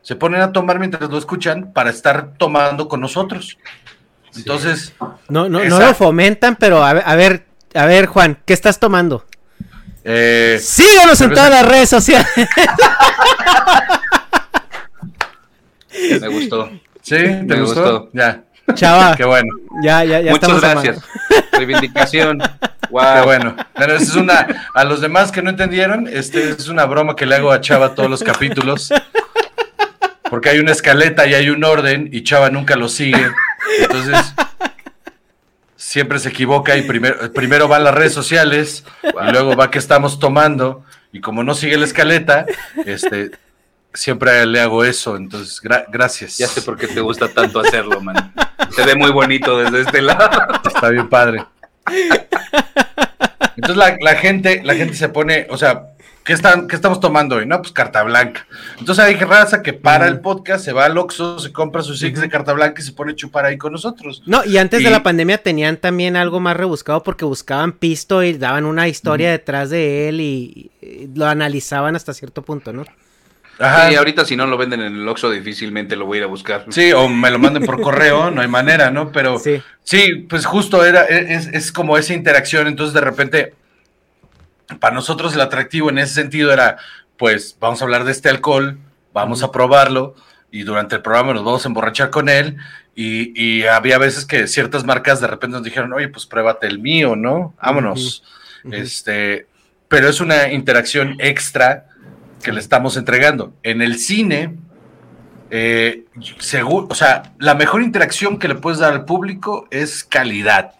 Se 0.02 0.16
ponen 0.16 0.40
a 0.40 0.52
tomar 0.52 0.78
mientras 0.78 1.10
lo 1.10 1.18
escuchan 1.18 1.72
para 1.72 1.90
estar 1.90 2.32
tomando 2.38 2.88
con 2.88 3.00
nosotros. 3.00 3.58
Entonces, 4.36 4.92
No, 5.28 5.48
no, 5.48 5.64
no 5.64 5.78
lo 5.80 5.94
fomentan, 5.94 6.56
pero 6.56 6.84
a 6.84 6.92
ver, 6.92 7.02
a 7.06 7.14
ver, 7.16 7.46
a 7.74 7.86
ver, 7.86 8.06
Juan, 8.06 8.38
¿qué 8.44 8.52
estás 8.52 8.78
tomando? 8.78 9.24
eh, 10.04 10.58
Síganos 10.62 11.20
en 11.20 11.30
todas 11.30 11.50
las 11.50 11.66
redes 11.66 11.88
sociales. 11.90 12.26
Me 16.20 16.28
gustó. 16.28 16.70
¿sí? 17.02 17.16
¿Te 17.16 17.42
Me 17.42 17.60
gustó? 17.60 17.80
gustó. 18.00 18.10
Ya, 18.12 18.42
Chava, 18.74 19.14
qué 19.16 19.24
bueno. 19.24 19.48
ya, 19.82 20.04
ya, 20.04 20.20
ya 20.20 20.32
Muchas 20.32 20.60
gracias. 20.60 20.96
mano. 20.96 21.46
Reivindicación. 21.52 22.38
Qué 22.38 22.48
Wow. 22.90 23.24
bueno. 23.24 23.54
Pero 23.74 23.94
esa 23.96 24.04
es 24.04 24.14
una, 24.16 24.68
a 24.72 24.84
los 24.84 25.00
demás 25.02 25.30
que 25.30 25.42
no 25.42 25.50
entendieron, 25.50 26.08
este 26.10 26.50
es 26.50 26.68
una 26.68 26.86
broma 26.86 27.14
que 27.16 27.26
le 27.26 27.34
hago 27.34 27.52
a 27.52 27.60
Chava 27.60 27.94
todos 27.94 28.08
los 28.08 28.22
capítulos. 28.22 28.90
Porque 30.30 30.48
hay 30.50 30.58
una 30.58 30.72
escaleta 30.72 31.26
y 31.26 31.34
hay 31.34 31.50
un 31.50 31.64
orden 31.64 32.08
y 32.12 32.22
Chava 32.22 32.48
nunca 32.50 32.76
lo 32.76 32.88
sigue. 32.88 33.30
Entonces, 33.80 34.34
siempre 35.76 36.18
se 36.18 36.30
equivoca 36.30 36.76
y 36.76 36.82
primero, 36.82 37.32
primero 37.32 37.68
va 37.68 37.76
a 37.76 37.80
las 37.80 37.94
redes 37.94 38.12
sociales 38.12 38.84
y 39.02 39.30
luego 39.32 39.56
va 39.56 39.70
que 39.70 39.78
estamos 39.78 40.18
tomando. 40.18 40.84
Y 41.12 41.20
como 41.20 41.42
no 41.42 41.54
sigue 41.54 41.76
la 41.78 41.84
escaleta, 41.86 42.44
este, 42.84 43.30
siempre 43.94 44.44
le 44.46 44.60
hago 44.60 44.84
eso. 44.84 45.16
Entonces, 45.16 45.62
gra- 45.62 45.86
gracias. 45.90 46.36
Ya 46.38 46.46
sé 46.46 46.62
por 46.62 46.76
qué 46.76 46.86
te 46.86 47.00
gusta 47.00 47.28
tanto 47.28 47.60
hacerlo, 47.60 48.00
man. 48.00 48.34
Se 48.74 48.84
ve 48.84 48.94
muy 48.94 49.10
bonito 49.10 49.58
desde 49.58 49.80
este 49.82 50.02
lado. 50.02 50.28
Está 50.64 50.90
bien 50.90 51.08
padre. 51.08 51.44
Entonces 53.56 53.76
la, 53.76 53.96
la 54.00 54.14
gente, 54.16 54.60
la 54.64 54.74
gente 54.74 54.94
se 54.94 55.08
pone, 55.08 55.46
o 55.50 55.56
sea, 55.56 55.86
¿qué, 56.28 56.34
están, 56.34 56.68
¿qué 56.68 56.76
estamos 56.76 57.00
tomando 57.00 57.36
hoy? 57.36 57.46
No, 57.46 57.60
pues 57.60 57.72
carta 57.72 58.02
blanca. 58.02 58.46
Entonces 58.78 59.02
hay 59.04 59.14
raza 59.16 59.62
que 59.62 59.72
para 59.72 60.06
el 60.06 60.20
podcast, 60.20 60.62
se 60.62 60.72
va 60.74 60.84
al 60.84 60.96
Oxxo, 60.98 61.38
se 61.38 61.50
compra 61.52 61.82
sus 61.82 61.98
six 61.98 62.20
de 62.20 62.28
carta 62.28 62.52
blanca 62.52 62.80
y 62.80 62.84
se 62.84 62.92
pone 62.92 63.12
a 63.12 63.16
chupar 63.16 63.46
ahí 63.46 63.56
con 63.56 63.72
nosotros. 63.72 64.22
No, 64.26 64.44
y 64.44 64.58
antes 64.58 64.84
de 64.84 64.90
la 64.90 65.02
pandemia 65.02 65.38
tenían 65.38 65.78
también 65.78 66.14
algo 66.16 66.38
más 66.38 66.56
rebuscado 66.56 67.02
porque 67.02 67.24
buscaban 67.24 67.72
pisto 67.72 68.22
y 68.22 68.34
daban 68.34 68.66
una 68.66 68.86
historia 68.86 69.30
detrás 69.30 69.70
de 69.70 70.10
él 70.10 70.20
y, 70.20 70.70
y 70.82 71.08
lo 71.14 71.26
analizaban 71.26 71.96
hasta 71.96 72.12
cierto 72.12 72.42
punto, 72.42 72.72
¿no? 72.72 72.84
Ajá. 73.58 73.90
Y 73.90 73.96
ahorita 73.96 74.24
si 74.24 74.36
no 74.36 74.46
lo 74.46 74.56
venden 74.56 74.80
en 74.82 74.94
el 74.94 75.08
Oxxo 75.08 75.30
difícilmente 75.30 75.96
lo 75.96 76.06
voy 76.06 76.18
a 76.18 76.20
ir 76.20 76.24
a 76.24 76.28
buscar. 76.28 76.64
Sí, 76.68 76.92
o 76.92 77.08
me 77.08 77.30
lo 77.30 77.40
manden 77.40 77.64
por 77.64 77.80
correo, 77.80 78.30
no 78.32 78.40
hay 78.40 78.46
manera, 78.48 78.90
¿no? 78.92 79.10
Pero 79.10 79.38
Sí. 79.40 79.60
sí, 79.82 80.26
pues 80.28 80.46
justo 80.46 80.84
era, 80.84 81.02
es, 81.04 81.48
es 81.48 81.72
como 81.72 81.96
esa 81.98 82.14
interacción, 82.14 82.68
entonces 82.68 82.94
de 82.94 83.00
repente, 83.00 83.54
para 84.80 84.94
nosotros 84.94 85.34
el 85.34 85.40
atractivo 85.40 85.90
en 85.90 85.98
ese 85.98 86.14
sentido 86.14 86.52
era, 86.52 86.78
pues 87.16 87.56
vamos 87.58 87.80
a 87.80 87.84
hablar 87.84 88.04
de 88.04 88.12
este 88.12 88.28
alcohol, 88.28 88.78
vamos 89.12 89.42
a 89.42 89.50
probarlo 89.50 90.14
y 90.50 90.62
durante 90.62 90.96
el 90.96 91.02
programa 91.02 91.34
nos 91.34 91.44
vamos 91.44 91.64
a 91.64 91.68
emborrachar 91.68 92.10
con 92.10 92.28
él 92.28 92.56
y, 92.94 93.32
y 93.40 93.64
había 93.64 93.98
veces 93.98 94.24
que 94.24 94.46
ciertas 94.46 94.84
marcas 94.84 95.20
de 95.20 95.26
repente 95.26 95.56
nos 95.56 95.64
dijeron, 95.64 95.92
oye, 95.92 96.08
pues 96.08 96.26
pruébate 96.26 96.66
el 96.66 96.78
mío, 96.78 97.16
¿no? 97.16 97.54
Vámonos. 97.62 98.22
Este, 98.72 99.46
pero 99.88 100.08
es 100.08 100.20
una 100.20 100.52
interacción 100.52 101.16
extra 101.18 101.86
que 102.42 102.52
le 102.52 102.60
estamos 102.60 102.96
entregando. 102.96 103.54
En 103.62 103.82
el 103.82 103.98
cine, 103.98 104.56
eh, 105.50 106.04
seguro, 106.38 106.88
o 106.90 106.94
sea, 106.94 107.34
la 107.38 107.54
mejor 107.54 107.82
interacción 107.82 108.38
que 108.38 108.48
le 108.48 108.54
puedes 108.54 108.80
dar 108.80 108.92
al 108.92 109.04
público 109.04 109.66
es 109.70 110.04
calidad. 110.04 110.72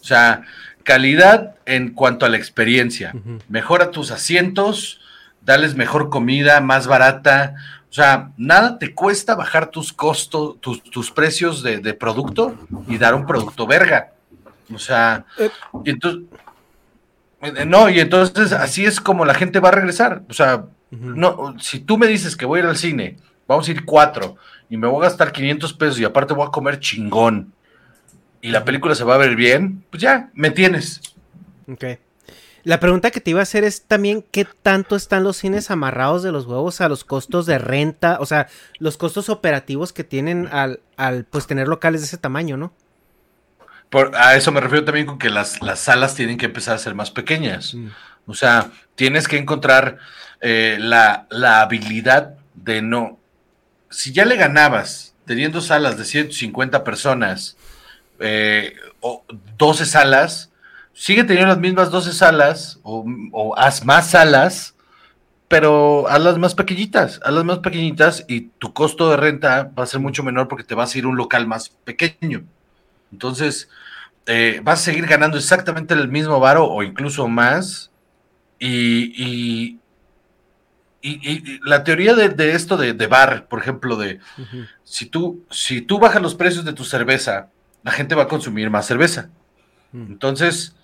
O 0.00 0.04
sea, 0.04 0.42
calidad 0.86 1.56
en 1.66 1.90
cuanto 1.90 2.24
a 2.24 2.28
la 2.28 2.36
experiencia. 2.36 3.12
Mejora 3.48 3.90
tus 3.90 4.12
asientos, 4.12 5.00
dales 5.42 5.74
mejor 5.74 6.10
comida, 6.10 6.60
más 6.60 6.86
barata. 6.86 7.56
O 7.90 7.92
sea, 7.92 8.30
nada 8.36 8.78
te 8.78 8.94
cuesta 8.94 9.34
bajar 9.34 9.66
tus 9.70 9.92
costos, 9.92 10.60
tus, 10.60 10.82
tus 10.84 11.10
precios 11.10 11.62
de, 11.64 11.78
de 11.78 11.92
producto 11.92 12.54
y 12.86 12.98
dar 12.98 13.14
un 13.16 13.26
producto 13.26 13.66
verga. 13.66 14.12
O 14.72 14.78
sea, 14.78 15.24
Eh. 15.38 15.50
y 15.84 15.90
entonces, 15.90 16.22
eh, 17.42 17.64
no, 17.66 17.88
y 17.90 17.98
entonces 17.98 18.52
así 18.52 18.84
es 18.84 19.00
como 19.00 19.24
la 19.24 19.34
gente 19.34 19.58
va 19.58 19.70
a 19.70 19.72
regresar. 19.72 20.22
O 20.30 20.32
sea, 20.34 20.66
no, 20.90 21.56
si 21.58 21.80
tú 21.80 21.98
me 21.98 22.06
dices 22.06 22.36
que 22.36 22.46
voy 22.46 22.60
a 22.60 22.62
ir 22.62 22.68
al 22.68 22.76
cine, 22.76 23.16
vamos 23.48 23.66
a 23.66 23.72
ir 23.72 23.84
cuatro 23.84 24.36
y 24.70 24.76
me 24.76 24.86
voy 24.86 25.04
a 25.04 25.08
gastar 25.08 25.32
500 25.32 25.72
pesos 25.74 25.98
y 25.98 26.04
aparte 26.04 26.32
voy 26.32 26.46
a 26.46 26.50
comer 26.52 26.78
chingón 26.78 27.52
y 28.46 28.50
la 28.50 28.64
película 28.64 28.94
se 28.94 29.02
va 29.02 29.16
a 29.16 29.18
ver 29.18 29.34
bien, 29.34 29.82
pues 29.90 30.00
ya, 30.00 30.30
me 30.32 30.52
tienes. 30.52 31.00
Ok. 31.66 31.84
La 32.62 32.78
pregunta 32.78 33.10
que 33.10 33.20
te 33.20 33.30
iba 33.30 33.40
a 33.40 33.42
hacer 33.42 33.64
es 33.64 33.82
también 33.82 34.24
qué 34.30 34.46
tanto 34.62 34.94
están 34.94 35.24
los 35.24 35.36
cines 35.36 35.72
amarrados 35.72 36.22
de 36.22 36.30
los 36.30 36.46
huevos 36.46 36.80
a 36.80 36.88
los 36.88 37.02
costos 37.02 37.46
de 37.46 37.58
renta, 37.58 38.18
o 38.20 38.26
sea, 38.26 38.46
los 38.78 38.96
costos 38.96 39.30
operativos 39.30 39.92
que 39.92 40.04
tienen 40.04 40.46
al, 40.52 40.78
al 40.96 41.24
pues 41.24 41.48
tener 41.48 41.66
locales 41.66 42.02
de 42.02 42.06
ese 42.06 42.18
tamaño, 42.18 42.56
¿no? 42.56 42.72
Por, 43.90 44.14
a 44.14 44.36
eso 44.36 44.52
me 44.52 44.60
refiero 44.60 44.84
también 44.84 45.06
con 45.06 45.18
que 45.18 45.28
las, 45.28 45.60
las 45.60 45.80
salas 45.80 46.14
tienen 46.14 46.38
que 46.38 46.46
empezar 46.46 46.76
a 46.76 46.78
ser 46.78 46.94
más 46.94 47.10
pequeñas. 47.10 47.74
Mm. 47.74 47.88
O 48.26 48.34
sea, 48.34 48.70
tienes 48.94 49.26
que 49.26 49.38
encontrar 49.38 49.98
eh, 50.40 50.76
la, 50.78 51.26
la 51.30 51.62
habilidad 51.62 52.36
de 52.54 52.80
no. 52.80 53.18
Si 53.90 54.12
ya 54.12 54.24
le 54.24 54.36
ganabas 54.36 55.14
teniendo 55.24 55.60
salas 55.60 55.98
de 55.98 56.04
150 56.04 56.84
personas 56.84 57.56
eh, 58.20 58.74
o 59.00 59.24
12 59.58 59.86
salas, 59.86 60.50
sigue 60.92 61.24
teniendo 61.24 61.48
las 61.48 61.58
mismas 61.60 61.90
12 61.90 62.12
salas 62.12 62.78
o, 62.82 63.04
o 63.32 63.56
haz 63.58 63.84
más 63.84 64.10
salas, 64.10 64.74
pero 65.48 66.08
hazlas 66.08 66.38
más 66.38 66.54
pequeñitas, 66.54 67.20
hazlas 67.24 67.44
más 67.44 67.58
pequeñitas 67.60 68.24
y 68.28 68.48
tu 68.58 68.72
costo 68.72 69.10
de 69.10 69.16
renta 69.16 69.70
va 69.78 69.84
a 69.84 69.86
ser 69.86 70.00
mucho 70.00 70.22
menor 70.24 70.48
porque 70.48 70.64
te 70.64 70.74
vas 70.74 70.94
a 70.94 70.98
ir 70.98 71.04
a 71.04 71.08
un 71.08 71.16
local 71.16 71.46
más 71.46 71.70
pequeño. 71.84 72.44
Entonces, 73.12 73.68
eh, 74.26 74.60
vas 74.64 74.80
a 74.80 74.84
seguir 74.84 75.06
ganando 75.06 75.36
exactamente 75.38 75.94
el 75.94 76.08
mismo 76.08 76.40
varo 76.40 76.66
o 76.66 76.82
incluso 76.82 77.28
más. 77.28 77.90
Y, 78.58 79.12
y, 79.22 79.78
y- 81.02 81.28
y 81.28 81.60
la 81.64 81.84
teoría 81.84 82.14
de, 82.14 82.30
de 82.30 82.52
esto 82.54 82.76
de, 82.76 82.92
de 82.94 83.06
bar, 83.06 83.46
por 83.48 83.60
ejemplo, 83.60 83.96
de 83.96 84.18
si 84.84 85.06
tú, 85.06 85.44
si 85.50 85.80
tú 85.82 85.98
bajas 85.98 86.22
los 86.22 86.34
precios 86.34 86.64
de 86.64 86.72
tu 86.72 86.84
cerveza, 86.84 87.50
la 87.86 87.92
gente 87.92 88.16
va 88.16 88.24
a 88.24 88.28
consumir 88.28 88.68
más 88.68 88.84
cerveza. 88.84 89.30
Mm. 89.92 90.06
Entonces, 90.08 90.74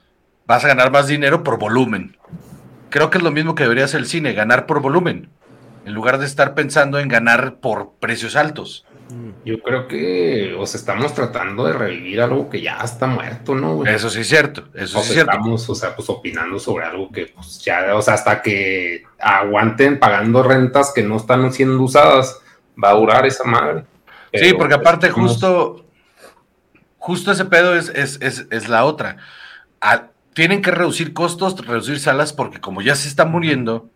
vas 0.47 0.65
a 0.65 0.69
ganar 0.69 0.93
más 0.93 1.09
dinero 1.09 1.43
por 1.43 1.59
volumen. 1.59 2.17
Creo 2.91 3.11
que 3.11 3.19
es 3.19 3.25
lo 3.25 3.33
mismo 3.33 3.57
que 3.57 3.65
debería 3.65 3.87
hacer 3.87 3.99
el 3.99 4.07
cine, 4.07 4.35
ganar 4.35 4.67
por 4.67 4.81
volumen, 4.81 5.29
en 5.85 5.95
lugar 5.95 6.19
de 6.19 6.27
estar 6.27 6.55
pensando 6.55 7.01
en 7.01 7.09
ganar 7.09 7.57
por 7.57 7.95
precios 7.99 8.37
altos. 8.37 8.87
Mm. 9.11 9.31
Yo 9.45 9.61
creo 9.61 9.89
que, 9.89 10.55
o 10.57 10.65
sea, 10.65 10.79
estamos 10.79 11.13
tratando 11.13 11.65
de 11.65 11.73
revivir 11.73 12.21
algo 12.21 12.49
que 12.49 12.61
ya 12.61 12.79
está 12.85 13.09
muerto, 13.09 13.57
¿no? 13.57 13.75
güey? 13.79 13.93
Eso 13.93 14.09
sí 14.09 14.21
es 14.21 14.29
cierto, 14.29 14.69
eso 14.73 15.01
O 15.01 15.03
sí 15.03 15.09
sea, 15.09 15.11
es 15.11 15.13
cierto. 15.15 15.33
estamos, 15.33 15.69
o 15.69 15.75
sea, 15.75 15.97
pues 15.97 16.09
opinando 16.09 16.61
sobre 16.61 16.85
algo 16.85 17.11
que, 17.11 17.33
pues 17.35 17.59
ya, 17.65 17.97
o 17.97 18.01
sea, 18.01 18.15
hasta 18.15 18.41
que 18.41 19.03
aguanten 19.19 19.99
pagando 19.99 20.45
rentas 20.45 20.93
que 20.95 21.03
no 21.03 21.17
están 21.17 21.53
siendo 21.53 21.83
usadas, 21.83 22.39
va 22.83 22.91
a 22.91 22.95
durar 22.95 23.27
esa 23.27 23.43
madre. 23.43 23.83
Sí, 24.33 24.53
porque 24.55 24.77
pues, 24.77 24.87
aparte 24.87 25.11
justo, 25.11 25.85
justo 27.03 27.33
ese 27.33 27.47
pedo 27.47 27.75
es, 27.75 27.89
es, 27.89 28.19
es, 28.23 28.47
es 28.51 28.69
la 28.69 28.85
otra. 28.85 29.17
Tienen 30.35 30.63
que 30.63 30.71
reducir 30.71 31.13
costos, 31.13 31.67
reducir 31.67 31.99
salas, 31.99 32.33
porque 32.33 32.61
como 32.61 32.81
ya 32.81 32.95
se 32.95 33.09
está 33.09 33.25
muriendo, 33.25 33.91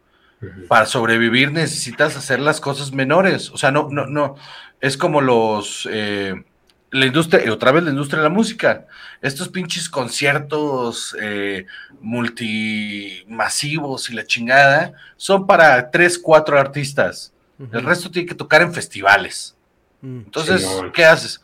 para 0.68 0.86
sobrevivir 0.86 1.52
necesitas 1.52 2.16
hacer 2.16 2.40
las 2.40 2.60
cosas 2.60 2.90
menores. 2.92 3.50
O 3.50 3.58
sea, 3.58 3.70
no, 3.70 3.88
no, 3.90 4.06
no. 4.06 4.34
Es 4.80 4.96
como 4.96 5.20
los 5.20 5.88
eh, 5.90 6.34
la 6.90 7.06
industria, 7.06 7.52
otra 7.52 7.70
vez 7.70 7.84
la 7.84 7.90
industria 7.90 8.18
de 8.18 8.28
la 8.28 8.34
música. 8.34 8.88
Estos 9.22 9.48
pinches 9.48 9.88
conciertos 9.88 11.16
eh, 11.20 11.66
multimasivos 12.00 14.10
y 14.10 14.14
la 14.14 14.26
chingada 14.26 14.94
son 15.16 15.46
para 15.46 15.92
tres, 15.92 16.18
cuatro 16.18 16.58
artistas. 16.58 17.32
El 17.72 17.84
resto 17.84 18.10
tiene 18.10 18.28
que 18.28 18.34
tocar 18.34 18.62
en 18.62 18.74
festivales. 18.74 19.56
Entonces, 20.02 20.62
Simón. 20.62 20.90
¿qué 20.92 21.04
haces? 21.04 21.40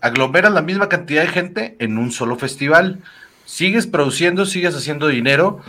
Aglomeras 0.00 0.52
la 0.52 0.62
misma 0.62 0.88
cantidad 0.88 1.22
de 1.22 1.28
gente 1.28 1.76
en 1.78 1.98
un 1.98 2.12
solo 2.12 2.36
festival. 2.36 3.00
Sigues 3.44 3.86
produciendo, 3.86 4.46
sigues 4.46 4.76
haciendo 4.76 5.08
dinero 5.08 5.60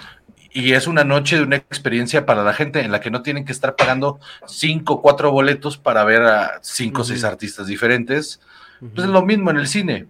y 0.53 0.73
es 0.73 0.87
una 0.87 1.03
noche 1.03 1.37
de 1.37 1.43
una 1.43 1.55
experiencia 1.55 2.25
para 2.25 2.43
la 2.43 2.53
gente 2.53 2.81
en 2.81 2.91
la 2.91 2.99
que 2.99 3.09
no 3.09 3.21
tienen 3.21 3.45
que 3.45 3.51
estar 3.51 3.75
pagando 3.75 4.19
cinco 4.45 4.95
o 4.95 5.01
cuatro 5.01 5.31
boletos 5.31 5.77
para 5.77 6.03
ver 6.03 6.23
a 6.23 6.59
cinco 6.61 7.01
o 7.01 7.05
seis 7.05 7.23
artistas 7.23 7.67
diferentes. 7.67 8.41
Pues 8.79 9.05
es 9.07 9.11
lo 9.11 9.21
mismo 9.21 9.49
en 9.51 9.57
el 9.57 9.67
cine. 9.67 10.07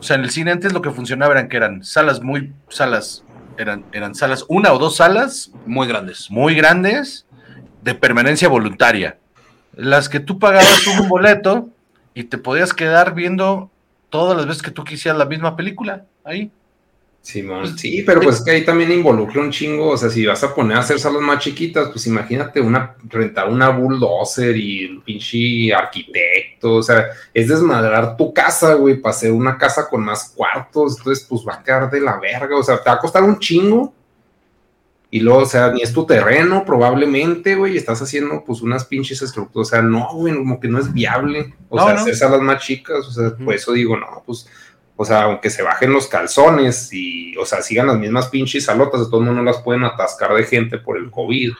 O 0.00 0.02
sea, 0.02 0.16
en 0.16 0.24
el 0.24 0.30
cine 0.30 0.50
antes 0.50 0.72
lo 0.72 0.82
que 0.82 0.90
funcionaba 0.90 1.32
eran 1.32 1.48
que 1.48 1.56
eran 1.56 1.84
salas 1.84 2.20
muy, 2.22 2.52
salas, 2.68 3.24
eran, 3.58 3.84
eran 3.92 4.14
salas, 4.14 4.44
una 4.48 4.72
o 4.72 4.78
dos 4.78 4.96
salas 4.96 5.50
Muy 5.66 5.86
grandes. 5.86 6.30
muy 6.30 6.54
grandes 6.54 7.26
de 7.82 7.94
permanencia 7.94 8.48
voluntaria. 8.48 9.18
Las 9.74 10.08
que 10.08 10.20
tú 10.20 10.38
pagabas 10.38 10.86
un 10.86 11.08
boleto 11.08 11.68
y 12.16 12.24
te 12.24 12.38
podías 12.38 12.72
quedar 12.72 13.14
viendo 13.14 13.70
todas 14.08 14.34
las 14.38 14.46
veces 14.46 14.62
que 14.62 14.70
tú 14.70 14.84
quisieras 14.84 15.18
la 15.18 15.26
misma 15.26 15.54
película 15.54 16.06
ahí. 16.24 16.50
Simón, 17.20 17.76
sí, 17.76 18.04
pero 18.06 18.22
pues 18.22 18.36
es 18.36 18.42
que 18.42 18.52
ahí 18.52 18.64
también 18.64 18.90
involucra 18.90 19.42
un 19.42 19.50
chingo, 19.50 19.90
o 19.90 19.96
sea, 19.98 20.08
si 20.08 20.24
vas 20.24 20.42
a 20.42 20.54
poner 20.54 20.78
a 20.78 20.80
hacer 20.80 20.98
salas 20.98 21.20
más 21.20 21.40
chiquitas, 21.40 21.88
pues 21.90 22.06
imagínate 22.06 22.60
una, 22.60 22.94
rentar 23.08 23.48
una 23.48 23.68
bulldozer 23.68 24.56
y 24.56 24.86
un 24.86 25.02
pinche 25.02 25.74
arquitecto, 25.74 26.76
o 26.76 26.82
sea, 26.82 27.04
es 27.34 27.48
desmadrar 27.48 28.16
tu 28.16 28.32
casa, 28.32 28.74
güey, 28.74 28.94
para 28.94 29.14
hacer 29.14 29.32
una 29.32 29.58
casa 29.58 29.86
con 29.86 30.02
más 30.02 30.32
cuartos, 30.34 30.96
entonces 30.96 31.26
pues 31.28 31.42
va 31.46 31.54
a 31.54 31.62
quedar 31.62 31.90
de 31.90 32.00
la 32.00 32.18
verga, 32.18 32.56
o 32.56 32.62
sea, 32.62 32.82
te 32.82 32.88
va 32.88 32.96
a 32.96 33.00
costar 33.00 33.24
un 33.24 33.38
chingo, 33.38 33.92
y 35.10 35.20
luego, 35.20 35.40
o 35.40 35.46
sea, 35.46 35.70
ni 35.72 35.82
es 35.82 35.92
tu 35.92 36.04
terreno 36.04 36.64
probablemente, 36.64 37.54
güey, 37.54 37.76
estás 37.76 38.02
haciendo 38.02 38.42
pues 38.44 38.60
unas 38.62 38.84
pinches 38.84 39.22
estructuras, 39.22 39.68
o 39.68 39.70
sea, 39.70 39.82
no, 39.82 40.08
güey, 40.14 40.34
como 40.36 40.58
que 40.60 40.68
no 40.68 40.78
es 40.78 40.92
viable, 40.92 41.54
o 41.68 41.76
No, 41.76 41.84
sea, 41.86 41.94
no. 41.94 42.00
hacer 42.00 42.16
salas 42.16 42.40
más 42.40 42.62
chicas, 42.62 43.06
o 43.06 43.10
sea, 43.12 43.36
por 43.36 43.54
eso 43.54 43.72
digo, 43.72 43.96
no, 43.96 44.22
pues 44.26 44.48
o 44.98 45.04
sea, 45.04 45.24
aunque 45.24 45.50
se 45.50 45.62
bajen 45.62 45.92
los 45.92 46.06
calzones 46.06 46.90
y, 46.92 47.36
o 47.36 47.44
sea, 47.44 47.60
sigan 47.60 47.86
las 47.86 47.98
mismas 47.98 48.28
pinches 48.28 48.64
salotas, 48.64 49.00
de 49.00 49.06
todos 49.10 49.20
modos 49.22 49.36
no 49.36 49.42
las 49.42 49.58
pueden 49.58 49.84
atascar 49.84 50.32
de 50.34 50.44
gente 50.44 50.78
por 50.78 50.96
el 50.96 51.10
COVID. 51.10 51.52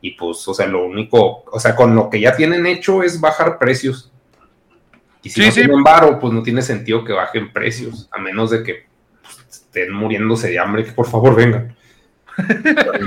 Y 0.00 0.10
pues, 0.16 0.46
o 0.48 0.52
sea, 0.54 0.66
lo 0.66 0.84
único, 0.84 1.44
o 1.50 1.60
sea, 1.60 1.76
con 1.76 1.94
lo 1.94 2.10
que 2.10 2.18
ya 2.20 2.34
tienen 2.34 2.66
hecho 2.66 3.04
es 3.04 3.20
bajar 3.20 3.58
precios. 3.60 4.12
Y 5.22 5.30
si 5.30 5.36
Sí, 5.40 5.46
no 5.46 5.52
sí. 5.52 5.60
tienen 5.60 5.84
varo, 5.84 6.18
pues 6.18 6.32
no 6.32 6.42
tiene 6.42 6.62
sentido 6.62 7.04
que 7.04 7.12
bajen 7.12 7.52
precios, 7.52 8.08
a 8.12 8.18
menos 8.20 8.50
de 8.50 8.64
que 8.64 8.86
pues, 9.22 9.46
estén 9.48 9.92
muriéndose 9.92 10.50
de 10.50 10.58
hambre, 10.58 10.84
que 10.84 10.90
por 10.92 11.06
favor 11.06 11.36
vengan. 11.36 11.76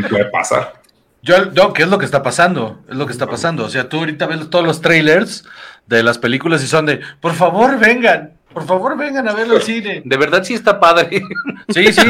Puede 0.09 0.25
pasar. 0.25 0.73
Yo, 1.21 1.45
no, 1.47 1.73
¿qué 1.73 1.83
es 1.83 1.89
lo 1.89 1.97
que 1.97 2.05
está 2.05 2.23
pasando? 2.23 2.79
Es 2.89 2.95
lo 2.95 3.05
que 3.05 3.11
está 3.11 3.27
pasando. 3.27 3.65
O 3.65 3.69
sea, 3.69 3.89
tú 3.89 3.97
ahorita 3.99 4.27
ves 4.27 4.49
todos 4.49 4.65
los 4.65 4.81
trailers 4.81 5.43
de 5.87 6.03
las 6.03 6.17
películas 6.17 6.63
y 6.63 6.67
son 6.67 6.85
de, 6.85 7.01
por 7.19 7.33
favor, 7.33 7.77
vengan, 7.79 8.33
por 8.53 8.65
favor, 8.65 8.97
vengan 8.97 9.27
a 9.27 9.33
verlo 9.33 9.55
al 9.55 9.61
cine. 9.63 10.01
De 10.05 10.17
verdad 10.17 10.43
sí 10.43 10.53
está 10.53 10.79
padre. 10.79 11.21
Sí, 11.69 11.91
sí. 11.91 12.01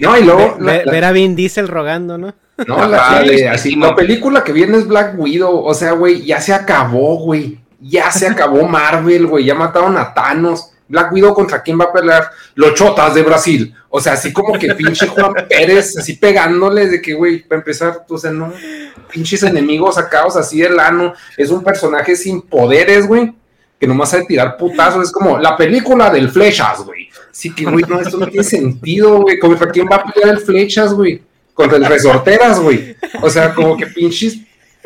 No, 0.00 0.16
y 0.16 0.24
luego, 0.24 0.56
la- 0.60 0.72
Ve- 0.72 0.82
la- 0.86 0.92
ver 0.92 1.04
a 1.04 1.12
Vin 1.12 1.36
Diesel 1.36 1.68
rogando, 1.68 2.16
¿no? 2.16 2.34
No, 2.66 2.86
la, 2.86 3.18
así, 3.52 3.76
la 3.76 3.88
no. 3.90 3.94
película 3.94 4.42
que 4.42 4.52
viene 4.52 4.78
es 4.78 4.86
Black 4.88 5.14
Widow. 5.18 5.64
O 5.64 5.74
sea, 5.74 5.92
güey, 5.92 6.24
ya 6.24 6.40
se 6.40 6.54
acabó, 6.54 7.16
güey. 7.18 7.60
Ya 7.80 8.10
se 8.10 8.26
acabó 8.26 8.66
Marvel, 8.66 9.26
güey. 9.26 9.44
Ya 9.44 9.54
mataron 9.54 9.96
a 9.98 10.14
Thanos. 10.14 10.72
Black 10.88 11.12
Widow 11.12 11.34
contra 11.34 11.62
quién 11.62 11.78
va 11.78 11.84
a 11.84 11.92
pelear? 11.92 12.30
Los 12.54 12.74
chotas 12.74 13.14
de 13.14 13.22
Brasil. 13.22 13.74
O 13.90 14.00
sea, 14.00 14.14
así 14.14 14.32
como 14.32 14.58
que 14.58 14.74
pinche 14.74 15.06
Juan 15.06 15.34
Pérez, 15.48 15.96
así 15.96 16.14
pegándole 16.14 16.88
de 16.88 17.00
que, 17.00 17.14
güey, 17.14 17.42
para 17.46 17.60
empezar, 17.60 18.04
o 18.08 18.18
sea, 18.18 18.30
no. 18.30 18.52
Pinches 19.12 19.42
enemigos 19.42 19.94
sacados 19.94 20.36
así 20.36 20.60
del 20.60 20.78
ano. 20.80 21.14
Es 21.36 21.50
un 21.50 21.62
personaje 21.62 22.16
sin 22.16 22.42
poderes, 22.42 23.06
güey. 23.06 23.34
Que 23.78 23.86
nomás 23.86 24.10
sabe 24.10 24.24
tirar 24.26 24.56
putazos. 24.56 25.04
Es 25.04 25.12
como 25.12 25.38
la 25.38 25.56
película 25.56 26.10
del 26.10 26.30
Flechas, 26.30 26.84
güey. 26.84 27.08
Así 27.30 27.54
que, 27.54 27.64
güey, 27.64 27.84
no, 27.88 28.00
esto 28.00 28.16
no 28.16 28.26
tiene 28.26 28.44
sentido, 28.44 29.20
güey. 29.22 29.38
¿Contra 29.38 29.70
quién 29.70 29.86
va 29.90 29.96
a 29.96 30.04
pelear 30.04 30.36
el 30.36 30.40
Flechas, 30.40 30.92
güey? 30.92 31.22
Contra 31.54 31.76
el 31.76 31.84
Resorteras, 31.84 32.60
güey. 32.60 32.96
O 33.22 33.30
sea, 33.30 33.54
como 33.54 33.76
que 33.76 33.86
pinches 33.86 34.38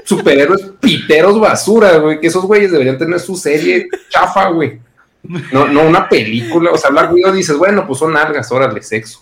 superhéroes 0.05 0.62
piteros 0.80 1.40
basura, 1.40 1.96
güey. 1.96 2.20
Que 2.20 2.26
esos 2.26 2.44
güeyes 2.44 2.70
deberían 2.70 2.98
tener 2.98 3.18
su 3.20 3.36
serie 3.36 3.88
chafa, 4.11 4.48
güey. 4.48 4.78
No, 5.22 5.68
no 5.68 5.82
una 5.82 6.08
película. 6.08 6.72
O 6.72 6.78
sea, 6.78 6.90
Black 6.90 7.12
Widow 7.12 7.32
dices, 7.32 7.56
bueno, 7.56 7.86
pues 7.86 7.98
son 7.98 8.16
algas, 8.16 8.50
órale, 8.50 8.82
sexo. 8.82 9.20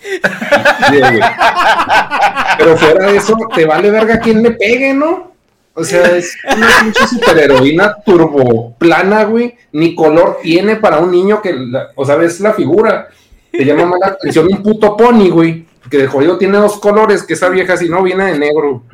Pero 2.59 2.77
fuera 2.77 3.07
de 3.07 3.17
eso, 3.17 3.37
te 3.55 3.67
vale 3.67 3.91
verga 3.91 4.21
quién 4.21 4.43
le 4.43 4.53
pegue, 4.53 4.95
¿no? 4.95 5.31
O 5.75 5.85
sea, 5.85 6.17
es 6.17 6.37
una 6.57 6.69
pinche 6.81 7.07
superheroína 7.07 7.97
turbo 8.05 8.75
plana, 8.77 9.25
güey. 9.25 9.55
Ni 9.73 9.95
color 9.95 10.39
tiene 10.43 10.77
para 10.77 10.99
un 10.99 11.11
niño 11.11 11.41
que, 11.41 11.55
o 11.95 12.05
sea, 12.05 12.17
ves 12.17 12.41
la 12.41 12.53
figura. 12.53 13.09
Te 13.53 13.65
llama 13.65 13.87
más 13.87 14.01
la 14.01 14.07
atención 14.09 14.49
un 14.51 14.63
puto 14.63 14.97
pony, 14.97 15.29
güey. 15.31 15.67
Que 15.91 15.99
de 15.99 16.07
jodido 16.07 16.39
tiene 16.39 16.59
dos 16.59 16.79
colores, 16.79 17.23
que 17.23 17.35
esa 17.35 17.49
vieja 17.49 17.77
si 17.77 17.89
no 17.89 18.03
viene 18.03 18.33
de 18.33 18.39
negro. 18.39 18.85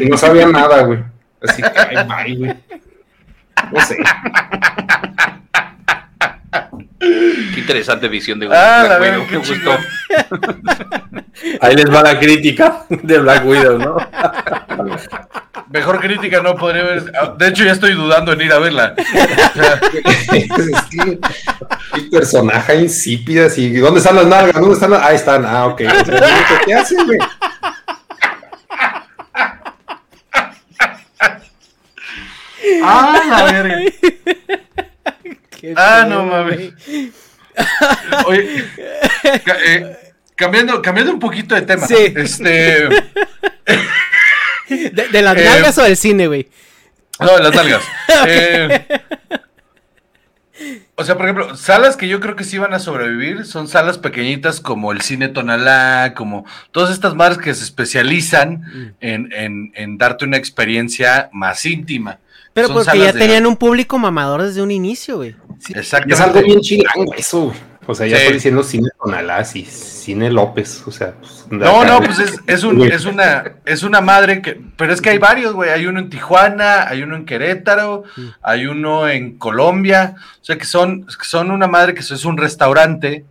Y 0.00 0.06
no 0.06 0.16
sabía 0.16 0.46
nada, 0.46 0.82
güey. 0.82 1.00
Así 1.42 1.62
que, 1.62 1.68
ay, 1.68 1.96
bye, 2.06 2.36
güey. 2.36 2.54
No 3.72 3.80
sé. 3.80 3.96
Qué 6.98 7.60
interesante 7.60 8.08
visión 8.08 8.38
de 8.38 8.46
Ah, 8.46 8.84
Black 8.86 9.00
la 9.00 9.06
Widow, 9.06 9.26
qué 9.28 9.36
gustó. 9.36 9.70
Ahí 11.60 11.76
les 11.76 11.92
va 11.92 12.02
la 12.02 12.18
crítica 12.18 12.84
de 12.88 13.18
Black 13.18 13.46
Widow, 13.46 13.78
¿no? 13.78 13.96
Mejor 15.70 16.00
crítica 16.00 16.40
no 16.40 16.56
podría 16.56 16.82
haber. 16.82 17.12
De 17.36 17.48
hecho, 17.48 17.64
ya 17.64 17.72
estoy 17.72 17.92
dudando 17.92 18.32
en 18.32 18.40
ir 18.40 18.52
a 18.52 18.58
verla. 18.58 18.94
qué 21.94 22.02
personaje 22.10 22.76
insípida, 22.76 23.46
así. 23.46 23.70
¿Dónde 23.76 24.00
están 24.00 24.16
las 24.16 24.26
nalgas? 24.26 24.54
¿Dónde 24.54 24.74
están 24.74 24.90
las.? 24.90 25.02
Ahí 25.02 25.16
están. 25.16 25.44
Ah, 25.44 25.66
ok. 25.66 25.82
¿Qué 26.64 26.74
hacen, 26.74 27.06
güey? 27.06 27.18
Ah, 32.82 33.22
la 33.28 33.52
verga. 33.52 33.76
Qué 35.58 35.74
Ah, 35.76 36.06
no 36.08 36.24
mames. 36.24 36.72
Oye, 38.26 38.64
eh, 39.66 39.96
cambiando, 40.36 40.80
cambiando 40.80 41.12
un 41.12 41.18
poquito 41.18 41.54
de 41.54 41.62
tema. 41.62 41.86
Sí. 41.86 41.94
Este. 42.16 42.88
¿De, 44.68 45.08
de 45.10 45.22
las 45.22 45.36
Eh, 45.36 45.44
nalgas 45.44 45.76
o 45.78 45.82
del 45.82 45.96
cine, 45.96 46.26
güey? 46.28 46.48
No, 47.20 47.38
las 47.38 47.54
nalgas. 47.54 47.82
Eh, 48.26 48.86
o 50.96 51.04
sea, 51.04 51.16
por 51.16 51.26
ejemplo, 51.26 51.56
salas 51.56 51.96
que 51.96 52.08
yo 52.08 52.18
creo 52.18 52.34
que 52.34 52.42
sí 52.42 52.58
van 52.58 52.74
a 52.74 52.80
sobrevivir 52.80 53.44
son 53.44 53.68
salas 53.68 53.96
pequeñitas 53.96 54.60
como 54.60 54.90
el 54.90 55.02
Cine 55.02 55.28
Tonalá, 55.28 56.14
como 56.16 56.44
todas 56.72 56.90
estas 56.92 57.14
madres 57.14 57.38
que 57.38 57.54
se 57.54 57.62
especializan 57.62 58.94
en, 59.00 59.32
en- 59.32 59.72
en 59.76 59.98
darte 59.98 60.24
una 60.24 60.36
experiencia 60.36 61.28
más 61.32 61.64
íntima. 61.64 62.18
Pero 62.54 62.66
Son 62.68 62.76
porque 62.84 62.98
ya 62.98 63.12
de- 63.12 63.18
tenían 63.20 63.46
un 63.46 63.56
público 63.56 63.98
mamador 63.98 64.42
desde 64.42 64.60
un 64.60 64.72
inicio, 64.72 65.18
güey. 65.18 65.36
Exactamente. 65.74 66.14
Es 66.14 66.20
algo 66.20 66.42
bien 66.42 66.60
chilango 66.60 67.14
eso, 67.14 67.40
güey. 67.46 67.56
O 67.90 67.94
sea, 67.94 68.06
ya 68.06 68.16
Sí. 68.16 68.22
estoy 68.22 68.34
diciendo 68.34 68.62
cine 68.62 68.88
Tonalás 69.02 69.56
y 69.56 69.64
cine 69.64 70.30
López. 70.30 70.82
O 70.86 70.90
sea, 70.90 71.14
pues, 71.18 71.46
No, 71.50 71.84
no, 71.86 72.00
pues 72.02 72.18
es, 72.18 72.38
es, 72.46 72.62
un- 72.62 72.82
es 72.82 73.06
una, 73.06 73.44
es 73.64 73.82
una 73.82 74.02
madre 74.02 74.42
que, 74.42 74.60
pero 74.76 74.92
es 74.92 75.00
que 75.00 75.08
hay 75.08 75.16
varios, 75.18 75.54
güey. 75.54 75.70
Hay 75.70 75.86
uno 75.86 75.98
en 75.98 76.10
Tijuana, 76.10 76.86
hay 76.86 77.02
uno 77.02 77.16
en 77.16 77.24
Querétaro, 77.24 78.04
hay 78.42 78.66
uno 78.66 79.08
en 79.08 79.38
Colombia. 79.38 80.16
O 80.40 80.44
sea 80.44 80.58
que 80.58 80.66
son, 80.66 81.06
son 81.22 81.50
una 81.50 81.66
madre 81.66 81.94
que 81.94 82.00
es 82.00 82.24
un 82.26 82.36
restaurante, 82.36 83.24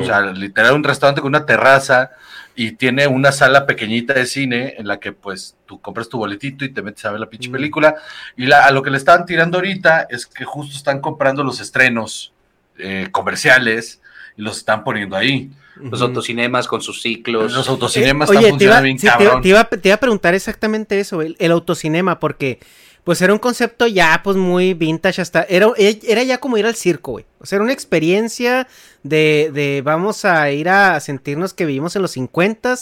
o 0.00 0.04
sea, 0.04 0.20
literal 0.22 0.74
un 0.74 0.82
restaurante 0.84 1.20
con 1.20 1.28
una 1.28 1.46
terraza 1.46 2.10
y 2.54 2.72
tiene 2.72 3.06
una 3.06 3.32
sala 3.32 3.66
pequeñita 3.66 4.12
de 4.14 4.26
cine 4.26 4.74
en 4.76 4.86
la 4.86 5.00
que 5.00 5.12
pues 5.12 5.56
tú 5.66 5.80
compras 5.80 6.08
tu 6.08 6.18
boletito 6.18 6.64
y 6.64 6.68
te 6.68 6.82
metes 6.82 7.04
a 7.06 7.10
ver 7.10 7.20
la 7.20 7.30
pinche 7.30 7.48
película. 7.50 7.94
Y 8.36 8.46
la, 8.46 8.66
a 8.66 8.70
lo 8.70 8.82
que 8.82 8.90
le 8.90 8.98
están 8.98 9.24
tirando 9.24 9.58
ahorita 9.58 10.06
es 10.10 10.26
que 10.26 10.44
justo 10.44 10.76
están 10.76 11.00
comprando 11.00 11.42
los 11.44 11.60
estrenos 11.60 12.32
eh, 12.78 13.08
comerciales 13.10 14.00
y 14.36 14.42
los 14.42 14.58
están 14.58 14.84
poniendo 14.84 15.16
ahí. 15.16 15.50
Los 15.76 16.02
autocinemas 16.02 16.68
con 16.68 16.82
sus 16.82 17.00
ciclos. 17.00 17.54
Los 17.54 17.66
autocinemas 17.68 18.28
Eh, 18.30 18.34
están 18.34 18.44
oye, 18.50 18.58
te 18.58 18.64
iba, 18.64 18.74
funcionando 18.76 18.84
bien 18.84 18.98
sí, 18.98 19.06
te 19.06 19.06
iba- 19.08 19.16
cabrón. 19.18 19.42
te 19.42 19.48
iba- 19.48 19.64
te 19.64 19.88
iba 19.88 19.94
a 19.94 20.00
preguntar 20.00 20.34
exactamente 20.34 21.00
eso, 21.00 21.22
el, 21.22 21.34
el 21.38 21.50
autocinema, 21.50 22.20
porque 22.20 22.58
pues 23.04 23.20
era 23.20 23.32
un 23.32 23.38
concepto 23.38 23.86
ya 23.86 24.20
pues 24.22 24.36
muy 24.36 24.74
vintage 24.74 25.20
hasta, 25.22 25.42
era, 25.48 25.68
era 25.76 26.22
ya 26.22 26.38
como 26.38 26.56
ir 26.58 26.66
al 26.66 26.76
circo, 26.76 27.12
güey. 27.12 27.24
O 27.40 27.46
sea, 27.46 27.56
era 27.56 27.64
una 27.64 27.72
experiencia 27.72 28.68
de, 29.02 29.50
de 29.52 29.82
vamos 29.84 30.24
a 30.24 30.50
ir 30.52 30.68
a 30.68 31.00
sentirnos 31.00 31.52
que 31.54 31.66
vivimos 31.66 31.96
en 31.96 32.02
los 32.02 32.12
50 32.12 32.74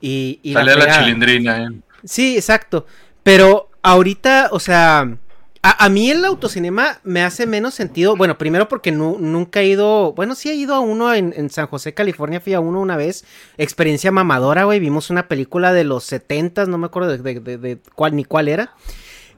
y, 0.00 0.40
y 0.42 0.52
Salía 0.52 0.74
la 0.74 0.82
fregada. 0.82 1.04
chilindrina, 1.04 1.64
¿eh? 1.64 1.68
Sí, 2.04 2.36
exacto. 2.36 2.86
Pero 3.22 3.70
ahorita, 3.82 4.48
o 4.52 4.58
sea, 4.60 5.16
a, 5.62 5.84
a 5.84 5.88
mí 5.88 6.10
el 6.10 6.24
autocinema 6.24 6.98
me 7.04 7.22
hace 7.22 7.46
menos 7.46 7.72
sentido. 7.74 8.16
Bueno, 8.16 8.36
primero 8.36 8.68
porque 8.68 8.90
nu- 8.92 9.18
nunca 9.20 9.60
he 9.60 9.68
ido. 9.68 10.12
Bueno, 10.12 10.34
sí 10.34 10.50
he 10.50 10.54
ido 10.54 10.74
a 10.74 10.80
uno 10.80 11.14
en, 11.14 11.32
en 11.36 11.48
San 11.50 11.68
José, 11.68 11.94
California. 11.94 12.40
Fui 12.40 12.52
a 12.52 12.60
uno 12.60 12.80
una 12.80 12.96
vez. 12.96 13.24
Experiencia 13.56 14.10
mamadora, 14.10 14.64
güey. 14.64 14.80
Vimos 14.80 15.08
una 15.10 15.28
película 15.28 15.72
de 15.72 15.84
los 15.84 16.02
70 16.04 16.66
no 16.66 16.78
me 16.78 16.86
acuerdo 16.86 17.16
de, 17.16 17.18
de- 17.18 17.40
de- 17.40 17.58
de 17.58 17.78
cuál 17.94 18.16
ni 18.16 18.24
cuál 18.24 18.48
era. 18.48 18.74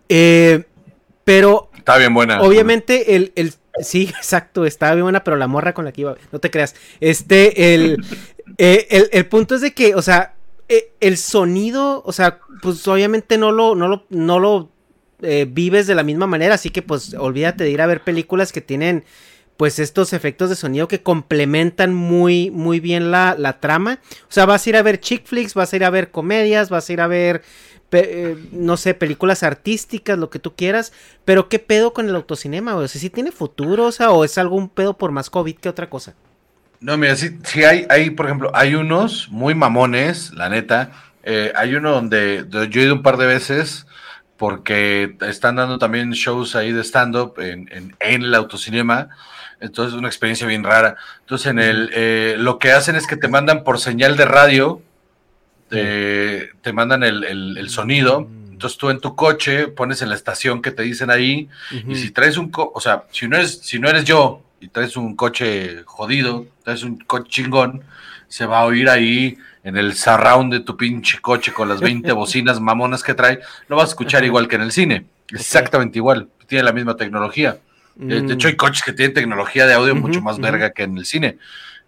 Eh, 0.08 0.64
Pero 1.24 1.70
Está 1.76 1.96
bien 1.98 2.14
buena. 2.14 2.40
obviamente 2.40 3.16
el, 3.16 3.32
el- 3.36 3.54
sí, 3.82 4.04
exacto, 4.18 4.64
estaba 4.66 4.94
bien 4.94 5.04
buena, 5.04 5.24
pero 5.24 5.36
la 5.36 5.46
morra 5.48 5.74
con 5.74 5.84
la 5.84 5.92
que 5.92 6.02
iba, 6.02 6.16
no 6.32 6.38
te 6.38 6.50
creas. 6.50 6.74
Este, 7.00 7.74
el, 7.74 7.98
eh, 8.58 8.86
el, 8.90 9.08
el 9.12 9.26
punto 9.26 9.54
es 9.54 9.60
de 9.60 9.72
que, 9.74 9.94
o 9.94 10.02
sea, 10.02 10.34
eh, 10.68 10.92
el 11.00 11.16
sonido, 11.18 12.02
o 12.06 12.12
sea, 12.12 12.40
pues 12.62 12.86
obviamente 12.88 13.38
no 13.38 13.52
lo, 13.52 13.74
no 13.74 13.88
lo, 13.88 14.06
no 14.10 14.38
lo 14.38 14.70
eh, 15.22 15.46
vives 15.48 15.86
de 15.86 15.94
la 15.94 16.02
misma 16.02 16.26
manera, 16.26 16.54
así 16.54 16.70
que 16.70 16.82
pues 16.82 17.14
olvídate 17.14 17.64
de 17.64 17.70
ir 17.70 17.80
a 17.82 17.86
ver 17.86 18.02
películas 18.02 18.52
que 18.52 18.60
tienen 18.60 19.04
pues 19.56 19.78
estos 19.78 20.12
efectos 20.12 20.50
de 20.50 20.56
sonido 20.56 20.88
que 20.88 21.02
complementan 21.02 21.94
muy, 21.94 22.50
muy 22.50 22.80
bien 22.80 23.12
la, 23.12 23.36
la 23.38 23.60
trama. 23.60 24.00
O 24.28 24.32
sea, 24.32 24.46
vas 24.46 24.66
a 24.66 24.70
ir 24.70 24.76
a 24.76 24.82
ver 24.82 24.98
chick 25.00 25.24
flicks, 25.26 25.54
vas 25.54 25.72
a 25.72 25.76
ir 25.76 25.84
a 25.84 25.90
ver 25.90 26.10
comedias, 26.10 26.70
vas 26.70 26.88
a 26.90 26.92
ir 26.92 27.00
a 27.00 27.06
ver, 27.06 27.42
eh, 28.00 28.38
no 28.52 28.76
sé, 28.76 28.94
películas 28.94 29.42
artísticas, 29.42 30.18
lo 30.18 30.30
que 30.30 30.38
tú 30.38 30.54
quieras. 30.54 30.92
Pero 31.24 31.48
¿qué 31.48 31.58
pedo 31.58 31.92
con 31.92 32.08
el 32.08 32.16
autocinema? 32.16 32.72
güey? 32.72 32.86
O 32.86 32.88
sea, 32.88 33.00
¿sí 33.00 33.10
tiene 33.10 33.32
futuro? 33.32 33.86
O 33.86 33.92
sea, 33.92 34.10
¿o 34.10 34.24
es 34.24 34.38
algún 34.38 34.68
pedo 34.68 34.96
por 34.96 35.10
más 35.12 35.30
COVID 35.30 35.56
que 35.56 35.68
otra 35.68 35.88
cosa? 35.88 36.14
No, 36.80 36.96
mira, 36.96 37.16
sí, 37.16 37.38
sí 37.44 37.64
hay, 37.64 37.86
hay, 37.88 38.10
por 38.10 38.26
ejemplo, 38.26 38.50
hay 38.54 38.74
unos 38.74 39.28
muy 39.30 39.54
mamones, 39.54 40.32
la 40.34 40.48
neta. 40.48 40.92
Eh, 41.22 41.52
hay 41.56 41.74
uno 41.74 41.92
donde, 41.92 42.44
donde 42.44 42.68
yo 42.68 42.80
he 42.80 42.84
ido 42.84 42.94
un 42.94 43.02
par 43.02 43.16
de 43.16 43.26
veces 43.26 43.86
porque 44.36 45.16
están 45.22 45.56
dando 45.56 45.78
también 45.78 46.10
shows 46.10 46.56
ahí 46.56 46.72
de 46.72 46.82
stand-up 46.82 47.34
en, 47.38 47.68
en, 47.72 47.96
en 48.00 48.22
el 48.22 48.34
autocinema. 48.34 49.08
Entonces, 49.60 49.98
una 49.98 50.08
experiencia 50.08 50.46
bien 50.46 50.64
rara. 50.64 50.96
Entonces, 51.20 51.46
en 51.46 51.58
el, 51.58 51.90
eh, 51.94 52.34
lo 52.38 52.58
que 52.58 52.72
hacen 52.72 52.96
es 52.96 53.06
que 53.06 53.16
te 53.16 53.28
mandan 53.28 53.64
por 53.64 53.80
señal 53.80 54.16
de 54.16 54.26
radio, 54.26 54.82
te, 55.68 56.50
te 56.62 56.72
mandan 56.72 57.02
el, 57.02 57.24
el- 57.24 57.56
el 57.58 57.68
sonido. 57.70 58.28
Entonces, 58.50 58.78
tú 58.78 58.90
en 58.90 59.00
tu 59.00 59.14
coche 59.16 59.68
pones 59.68 60.00
en 60.02 60.08
la 60.08 60.14
estación 60.14 60.62
que 60.62 60.70
te 60.70 60.82
dicen 60.84 61.10
ahí. 61.10 61.48
Y 61.88 61.94
si 61.96 62.10
traes 62.10 62.36
un, 62.36 62.50
co- 62.50 62.70
o 62.74 62.80
sea, 62.80 63.04
si 63.10 63.26
no 63.28 63.36
eres, 63.36 63.58
si 63.62 63.78
no 63.78 63.88
eres 63.88 64.04
yo 64.04 64.42
y 64.60 64.68
traes 64.68 64.96
un 64.96 65.16
coche 65.16 65.82
jodido, 65.84 66.46
traes 66.62 66.82
un 66.84 66.96
coche 66.98 67.28
chingón, 67.28 67.82
se 68.28 68.46
va 68.46 68.60
a 68.60 68.64
oír 68.64 68.88
ahí 68.88 69.36
en 69.64 69.76
el 69.76 69.94
surround 69.94 70.52
de 70.52 70.60
tu 70.60 70.76
pinche 70.76 71.18
coche 71.20 71.52
con 71.52 71.68
las 71.68 71.80
20 71.80 72.12
bocinas 72.12 72.60
mamonas 72.60 73.02
que 73.02 73.14
trae, 73.14 73.40
lo 73.68 73.76
vas 73.76 73.86
a 73.86 73.88
escuchar 73.88 74.24
igual 74.24 74.46
que 74.48 74.56
en 74.56 74.62
el 74.62 74.72
cine, 74.72 75.06
exactamente 75.30 75.98
igual, 75.98 76.28
tiene 76.46 76.64
la 76.64 76.72
misma 76.72 76.96
tecnología. 76.96 77.58
Eh, 77.58 77.60
Mm. 77.96 78.08
De 78.26 78.34
hecho, 78.34 78.48
hay 78.48 78.56
coches 78.56 78.82
que 78.82 78.92
tienen 78.92 79.14
tecnología 79.14 79.66
de 79.66 79.74
audio 79.74 79.94
mucho 79.94 80.20
más 80.20 80.38
verga 80.40 80.70
que 80.72 80.82
en 80.82 80.98
el 80.98 81.04
cine. 81.06 81.38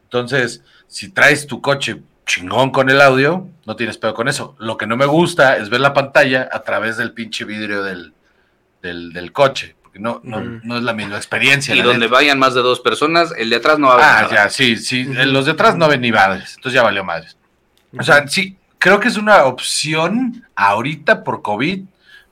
Entonces, 0.04 0.62
si 0.86 1.08
traes 1.10 1.46
tu 1.48 1.60
coche 1.60 2.00
chingón 2.26 2.70
con 2.70 2.90
el 2.90 3.00
audio, 3.00 3.48
no 3.66 3.76
tienes 3.76 3.98
pedo 3.98 4.12
con 4.14 4.28
eso. 4.28 4.56
Lo 4.58 4.76
que 4.76 4.86
no 4.86 4.96
me 4.96 5.06
gusta 5.06 5.56
es 5.56 5.70
ver 5.70 5.80
la 5.80 5.94
pantalla 5.94 6.48
a 6.52 6.60
través 6.62 6.96
del 6.96 7.12
pinche 7.12 7.44
vidrio 7.44 7.82
del, 7.84 8.12
del, 8.82 9.12
del 9.12 9.32
coche, 9.32 9.76
porque 9.82 9.98
no, 10.00 10.20
no, 10.24 10.40
no 10.40 10.76
es 10.76 10.82
la 10.82 10.92
misma 10.92 11.16
experiencia. 11.16 11.74
Y 11.74 11.82
donde 11.82 12.00
neta. 12.06 12.12
vayan 12.12 12.38
más 12.38 12.54
de 12.54 12.62
dos 12.62 12.80
personas, 12.80 13.32
el 13.38 13.48
de 13.50 13.56
atrás 13.56 13.78
no 13.78 13.88
va 13.88 13.94
a 13.94 13.96
ver 13.96 14.06
Ah, 14.06 14.22
nada. 14.22 14.34
ya, 14.44 14.50
sí, 14.50 14.76
sí. 14.76 15.04
Los 15.04 15.46
de 15.46 15.52
atrás 15.52 15.76
no 15.76 15.88
ven 15.88 16.00
ni 16.00 16.10
madres, 16.12 16.54
entonces 16.56 16.74
ya 16.74 16.82
valió 16.82 17.04
madres. 17.04 17.36
O 17.98 18.02
sea, 18.02 18.26
sí, 18.26 18.56
creo 18.78 18.98
que 19.00 19.08
es 19.08 19.16
una 19.16 19.44
opción 19.44 20.44
ahorita 20.56 21.22
por 21.24 21.42
COVID 21.42 21.84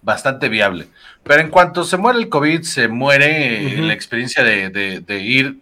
bastante 0.02 0.48
viable. 0.48 0.88
Pero 1.22 1.40
en 1.40 1.48
cuanto 1.48 1.84
se 1.84 1.96
muere 1.96 2.18
el 2.18 2.28
COVID, 2.28 2.62
se 2.62 2.88
muere 2.88 3.78
eh, 3.78 3.80
la 3.80 3.94
experiencia 3.94 4.42
de, 4.44 4.68
de- 4.68 5.00
de 5.00 5.20
ir 5.20 5.58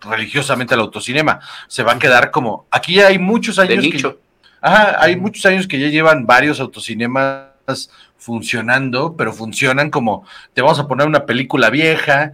religiosamente 0.00 0.74
al 0.74 0.80
autocinema. 0.80 1.40
Se 1.68 1.82
va 1.82 1.92
a 1.92 1.98
quedar 1.98 2.30
como. 2.30 2.66
Aquí 2.70 2.94
ya 2.94 3.08
hay 3.08 3.18
muchos 3.18 3.56
De 3.56 3.62
años. 3.62 3.84
que- 3.84 3.90
nicho. 3.90 4.18
Ajá, 4.62 4.96
hay 5.02 5.16
muchos 5.16 5.44
años 5.46 5.66
que 5.66 5.78
ya 5.80 5.88
llevan 5.88 6.26
varios 6.26 6.60
autocinemas 6.60 7.46
funcionando, 8.18 9.16
pero 9.16 9.32
funcionan 9.32 9.88
como 9.90 10.26
te 10.52 10.60
vamos 10.60 10.78
a 10.78 10.86
poner 10.86 11.06
una 11.06 11.24
película 11.24 11.70
vieja, 11.70 12.32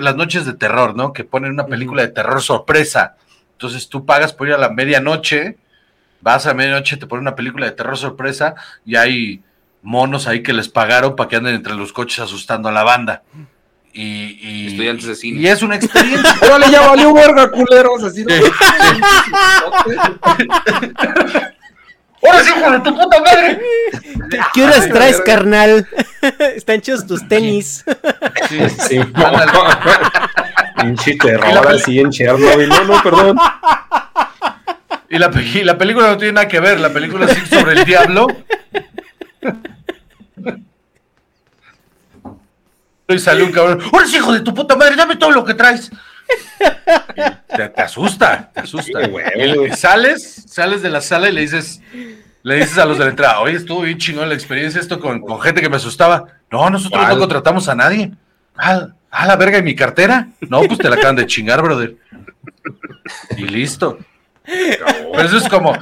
las 0.00 0.16
noches 0.16 0.44
de 0.46 0.54
terror, 0.54 0.96
¿no? 0.96 1.12
Que 1.12 1.22
ponen 1.22 1.52
una 1.52 1.66
película 1.66 2.02
de 2.02 2.08
terror 2.08 2.42
sorpresa. 2.42 3.14
Entonces 3.52 3.88
tú 3.88 4.04
pagas 4.04 4.32
por 4.32 4.48
ir 4.48 4.54
a 4.54 4.58
la 4.58 4.70
medianoche, 4.70 5.56
vas 6.20 6.46
a 6.46 6.54
medianoche, 6.54 6.96
te 6.96 7.06
ponen 7.06 7.22
una 7.22 7.36
película 7.36 7.66
de 7.66 7.72
terror 7.72 7.96
sorpresa 7.96 8.54
y 8.84 8.96
hay 8.96 9.42
monos 9.82 10.26
ahí 10.26 10.42
que 10.42 10.52
les 10.52 10.68
pagaron 10.68 11.14
para 11.14 11.28
que 11.28 11.36
anden 11.36 11.54
entre 11.54 11.74
los 11.74 11.92
coches 11.92 12.18
asustando 12.18 12.68
a 12.68 12.72
la 12.72 12.82
banda. 12.82 13.22
Y, 13.96 14.38
y- 14.42 14.66
Estudiantes 14.66 15.06
de 15.06 15.14
cine. 15.14 15.40
Y 15.40 15.46
es 15.46 15.62
una 15.62 15.76
experiencia. 15.76 16.34
Órale, 16.42 16.68
ya 16.70 16.80
valió 16.88 17.14
verga, 17.14 17.48
culeros. 17.50 18.02
Así, 18.02 18.24
¿no? 18.24 18.34
¡Ahora 22.26 22.42
sí, 22.42 22.52
hijo 22.58 22.70
de 22.70 22.80
tu 22.80 22.94
puta 22.96 23.20
madre! 23.20 23.60
¿Qué, 24.30 24.38
qué 24.54 24.64
horas 24.64 24.88
traes, 24.88 25.20
carnal? 25.20 25.86
Están 26.56 26.80
chidos 26.80 27.06
tus 27.06 27.26
tenis. 27.28 27.84
Sí, 28.48 28.58
Sí. 28.88 28.98
Pinche 30.80 31.12
Y 31.12 31.16
la 31.16 31.22
terror 31.22 31.68
así 31.68 32.00
en 32.00 32.10
Chernobyl. 32.10 32.68
No, 32.68 32.84
no, 32.84 33.02
perdón. 33.02 33.38
Y 35.08 35.18
la, 35.18 35.30
y 35.54 35.62
la 35.64 35.78
película 35.78 36.08
no 36.08 36.16
tiene 36.16 36.32
nada 36.32 36.48
que 36.48 36.58
ver, 36.60 36.80
la 36.80 36.88
película 36.90 37.26
es 37.26 37.48
sobre 37.48 37.74
el 37.78 37.84
diablo. 37.84 38.26
Y 43.08 43.18
sale 43.18 43.42
un 43.42 43.52
cabrón, 43.52 43.80
¡Ahora 43.92 44.06
hijo 44.06 44.32
de 44.32 44.40
tu 44.40 44.54
puta 44.54 44.76
madre! 44.76 44.96
¡Dame 44.96 45.16
todo 45.16 45.30
lo 45.30 45.44
que 45.44 45.54
traes! 45.54 45.90
Te, 47.54 47.68
te 47.68 47.82
asusta, 47.82 48.50
te 48.52 48.60
asusta. 48.60 49.04
Sí, 49.04 49.10
güey, 49.10 49.24
Y 49.36 49.54
güey. 49.54 49.72
sales, 49.72 50.44
sales 50.48 50.82
de 50.82 50.88
la 50.90 51.00
sala 51.00 51.28
y 51.28 51.32
le 51.32 51.42
dices, 51.42 51.82
le 52.42 52.56
dices 52.56 52.78
a 52.78 52.86
los 52.86 52.98
de 52.98 53.04
la 53.04 53.10
entrada, 53.10 53.40
oye, 53.40 53.56
estuvo 53.56 53.82
bien 53.82 53.98
chingón 53.98 54.28
la 54.28 54.34
experiencia 54.34 54.80
esto 54.80 54.98
con, 54.98 55.20
con 55.20 55.40
gente 55.40 55.60
que 55.60 55.68
me 55.68 55.76
asustaba. 55.76 56.24
No, 56.50 56.68
nosotros 56.70 57.00
¿Cuál? 57.02 57.14
no 57.14 57.20
contratamos 57.20 57.68
a 57.68 57.74
nadie. 57.74 58.12
Ah, 58.56 58.88
ah, 59.10 59.26
la 59.26 59.36
verga, 59.36 59.58
¿y 59.58 59.62
mi 59.62 59.74
cartera? 59.76 60.28
No, 60.40 60.62
pues 60.62 60.78
te 60.78 60.88
la 60.88 60.96
acaban 60.96 61.16
de 61.16 61.26
chingar, 61.26 61.60
brother. 61.62 61.96
Y 63.36 63.42
listo. 63.46 63.98
Pero 64.44 65.22
eso 65.22 65.36
es 65.38 65.48
como, 65.48 65.72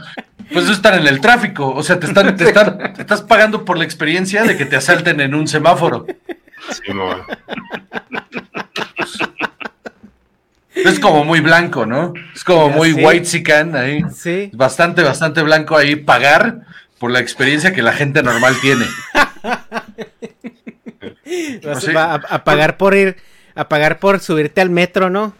pues 0.52 0.64
eso 0.64 0.72
es 0.72 0.76
estar 0.78 0.94
en 0.98 1.06
el 1.06 1.20
tráfico. 1.20 1.70
O 1.72 1.82
sea, 1.82 1.98
te 1.98 2.06
están, 2.06 2.36
te 2.36 2.44
están, 2.44 2.92
te 2.94 3.00
estás 3.00 3.22
pagando 3.22 3.64
por 3.64 3.78
la 3.78 3.84
experiencia 3.84 4.42
de 4.42 4.56
que 4.56 4.66
te 4.66 4.76
asalten 4.76 5.20
en 5.20 5.34
un 5.34 5.46
semáforo. 5.48 6.06
Es 10.74 10.98
como 10.98 11.24
muy 11.24 11.38
blanco, 11.40 11.84
¿no? 11.86 12.12
Es 12.34 12.42
como 12.44 12.68
Ya 12.70 12.76
muy 12.76 12.92
white 12.94 13.24
sican 13.26 13.76
ahí. 13.76 14.02
Sí. 14.14 14.50
Bastante, 14.54 15.02
bastante 15.02 15.42
blanco 15.42 15.76
ahí. 15.76 15.96
Pagar 15.96 16.60
por 16.98 17.10
la 17.10 17.20
experiencia 17.20 17.72
que 17.74 17.82
la 17.82 17.92
gente 17.92 18.22
normal 18.22 18.54
tiene. 18.60 18.86
Vas 21.64 21.82
Sí. 21.82 21.92
va 21.92 22.14
a, 22.14 22.16
a 22.16 22.44
pagar 22.44 22.76
por 22.78 22.94
ir, 22.94 23.16
a 23.54 23.68
pagar 23.68 23.98
por 23.98 24.20
subirte 24.20 24.60
al 24.60 24.70
metro, 24.70 25.10
¿no? 25.10 25.34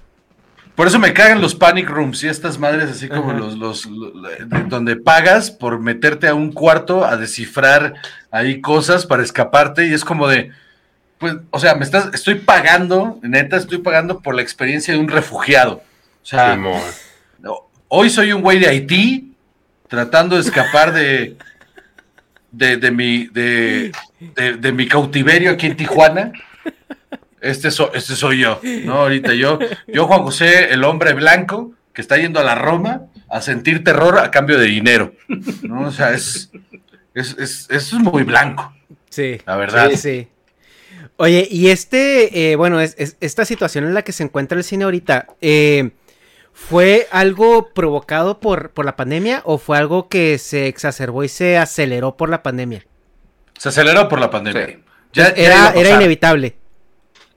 Por 0.74 0.86
eso 0.86 0.98
me 0.98 1.12
cagan 1.12 1.40
los 1.42 1.54
panic 1.54 1.88
rooms 1.88 2.22
y 2.24 2.28
estas 2.28 2.58
madres 2.58 2.90
así 2.90 3.08
como 3.08 3.32
los, 3.32 3.56
los, 3.58 3.84
lo- 3.86 4.10
de- 4.22 4.46
donde 4.68 4.96
pagas 4.96 5.50
por 5.50 5.78
meterte 5.80 6.28
a 6.28 6.34
un 6.34 6.50
cuarto 6.52 7.04
a 7.04 7.16
descifrar 7.18 7.94
ahí 8.30 8.60
cosas 8.62 9.04
para 9.06 9.22
escaparte 9.22 9.86
y 9.86 9.92
es 9.92 10.02
como 10.04 10.28
de, 10.28 10.50
pues, 11.22 11.36
o 11.50 11.58
sea, 11.60 11.76
me 11.76 11.84
estás, 11.84 12.12
estoy 12.12 12.34
pagando, 12.34 13.18
neta, 13.22 13.56
estoy 13.56 13.78
pagando 13.78 14.18
por 14.20 14.34
la 14.34 14.42
experiencia 14.42 14.92
de 14.92 14.98
un 15.00 15.08
refugiado. 15.08 15.76
O 16.22 16.26
sea, 16.26 16.56
no, 17.38 17.70
hoy 17.88 18.10
soy 18.10 18.32
un 18.32 18.42
güey 18.42 18.58
de 18.58 18.66
Haití 18.68 19.34
tratando 19.88 20.34
de 20.34 20.42
escapar 20.42 20.92
de, 20.92 21.36
de, 22.50 22.76
de 22.76 22.90
mi, 22.90 23.28
de, 23.28 23.92
de- 24.34 24.54
de 24.56 24.72
mi 24.72 24.88
cautiverio 24.88 25.52
aquí 25.52 25.66
en 25.68 25.76
Tijuana. 25.76 26.32
Este, 27.40 27.70
so- 27.70 27.92
este 27.94 28.14
soy 28.16 28.40
yo, 28.40 28.60
¿no? 28.84 28.94
Ahorita 29.02 29.32
yo, 29.34 29.58
yo, 29.88 30.06
Juan 30.06 30.22
José, 30.22 30.72
el 30.72 30.82
hombre 30.84 31.12
blanco 31.12 31.72
que 31.92 32.00
está 32.00 32.16
yendo 32.16 32.40
a 32.40 32.44
la 32.44 32.54
Roma 32.56 33.02
a 33.28 33.40
sentir 33.40 33.82
terror 33.84 34.18
a 34.18 34.30
cambio 34.30 34.58
de 34.58 34.66
dinero, 34.66 35.14
¿no? 35.62 35.82
O 35.88 35.90
sea, 35.92 36.12
es, 36.12 36.50
es, 37.14 37.36
es, 37.38 37.66
eso 37.70 37.96
es 37.96 38.02
muy 38.02 38.22
blanco, 38.24 38.72
Sí. 39.10 39.38
la 39.46 39.56
verdad. 39.56 39.90
Sí, 39.90 39.96
sí. 39.96 40.28
Oye, 41.16 41.46
y 41.50 41.68
este, 41.68 42.52
eh, 42.52 42.56
bueno, 42.56 42.80
es, 42.80 42.94
es- 42.98 43.16
esta 43.20 43.44
situación 43.44 43.84
en 43.84 43.94
la 43.94 44.02
que 44.02 44.12
se 44.12 44.22
encuentra 44.24 44.58
el 44.58 44.64
cine 44.64 44.84
ahorita, 44.84 45.26
eh, 45.40 45.90
¿fue 46.52 47.06
algo 47.10 47.68
provocado 47.74 48.40
por, 48.40 48.70
por 48.70 48.84
la 48.84 48.96
pandemia 48.96 49.42
o 49.44 49.58
fue 49.58 49.78
algo 49.78 50.08
que 50.08 50.38
se 50.38 50.66
exacerbó 50.66 51.22
y 51.24 51.28
se 51.28 51.58
aceleró 51.58 52.16
por 52.16 52.28
la 52.28 52.42
pandemia? 52.42 52.84
Se 53.58 53.68
aceleró 53.68 54.08
por 54.08 54.18
la 54.20 54.30
pandemia. 54.30 54.66
Sí. 54.66 54.78
Ya- 55.12 55.28
era, 55.28 55.70
era 55.74 55.90
inevitable. 55.96 56.56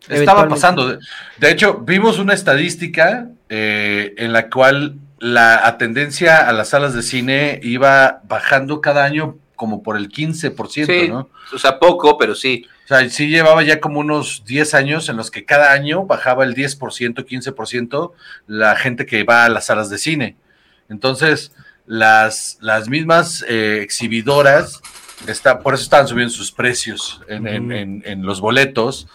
Estaba 0.07 0.41
pasando. 0.47 0.87
De- 0.87 0.99
De 1.37 1.51
hecho, 1.51 1.79
vimos 1.79 2.19
una 2.19 2.33
estadística 2.33 3.27
eh, 3.49 4.13
en 4.17 4.33
la 4.33 4.49
cual 4.49 4.95
la 5.19 5.77
tendencia 5.77 6.47
a 6.47 6.53
las 6.53 6.69
salas 6.69 6.93
de 6.93 7.01
cine 7.01 7.59
iba 7.63 8.21
bajando 8.27 8.81
cada 8.81 9.03
año 9.03 9.37
como 9.55 9.81
por 9.83 9.97
el 9.97 10.09
15%, 10.09 10.85
Sí, 10.85 11.07
¿no? 11.09 11.29
o 11.53 11.57
sea, 11.59 11.79
poco, 11.79 12.17
pero 12.17 12.35
sí. 12.35 12.65
O 12.85 12.87
sea, 12.87 13.09
sí 13.09 13.29
llevaba 13.29 13.63
ya 13.63 13.79
como 13.79 13.99
unos 13.99 14.43
10 14.45 14.73
años 14.75 15.09
en 15.09 15.17
los 15.17 15.31
que 15.31 15.43
cada 15.45 15.71
año 15.71 16.05
bajaba 16.05 16.43
el 16.43 16.53
10%, 16.53 17.25
15% 17.25 18.11
la 18.47 18.75
gente 18.75 19.05
que 19.05 19.23
va 19.23 19.45
a 19.45 19.49
las 19.49 19.65
salas 19.65 19.89
de 19.89 19.97
cine. 19.97 20.35
Entonces, 20.89 21.51
las, 21.87 22.57
las 22.61 22.87
mismas 22.89 23.43
eh, 23.47 23.79
exhibidoras, 23.81 24.81
está, 25.27 25.59
por 25.59 25.73
eso 25.73 25.83
estaban 25.83 26.07
subiendo 26.07 26.31
sus 26.33 26.51
precios 26.51 27.21
en, 27.27 27.47
en- 27.47 27.71
en- 27.71 28.03
en 28.05 28.21
los 28.25 28.39
boletos, 28.41 29.07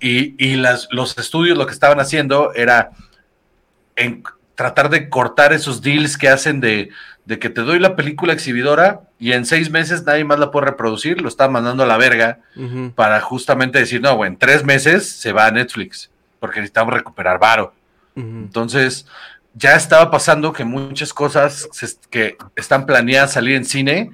y, 0.00 0.34
y 0.44 0.56
las, 0.56 0.88
los 0.90 1.16
estudios 1.16 1.56
lo 1.56 1.66
que 1.66 1.72
estaban 1.72 2.00
haciendo 2.00 2.52
era 2.54 2.90
en 3.94 4.24
tratar 4.56 4.90
de 4.90 5.08
cortar 5.08 5.52
esos 5.52 5.80
deals 5.80 6.16
que 6.18 6.28
hacen 6.28 6.60
de, 6.60 6.90
de 7.24 7.38
que 7.38 7.48
te 7.50 7.60
doy 7.60 7.78
la 7.78 7.94
película 7.94 8.32
exhibidora 8.32 9.02
y 9.18 9.32
en 9.32 9.46
seis 9.46 9.70
meses 9.70 10.04
nadie 10.04 10.24
más 10.24 10.38
la 10.40 10.50
puede 10.50 10.66
reproducir, 10.66 11.20
lo 11.20 11.28
estaban 11.28 11.52
mandando 11.52 11.84
a 11.84 11.86
la 11.86 11.96
verga 11.96 12.40
para 12.96 13.20
justamente 13.20 13.78
decir, 13.78 14.00
no, 14.00 14.16
güey, 14.16 14.28
en 14.30 14.36
tres 14.36 14.64
meses 14.64 15.08
se 15.08 15.32
va 15.32 15.46
a 15.46 15.50
Netflix, 15.52 16.10
porque 16.40 16.60
necesitamos 16.60 16.92
recuperar 16.94 17.38
varo. 17.38 17.74
Entonces, 18.44 19.06
ya 19.54 19.76
estaba 19.76 20.10
pasando 20.10 20.52
que 20.52 20.64
muchas 20.64 21.12
cosas 21.14 21.68
se- 21.72 21.96
que 22.10 22.36
están 22.56 22.86
planeadas 22.86 23.32
salir 23.34 23.54
en 23.54 23.64
cine, 23.64 24.10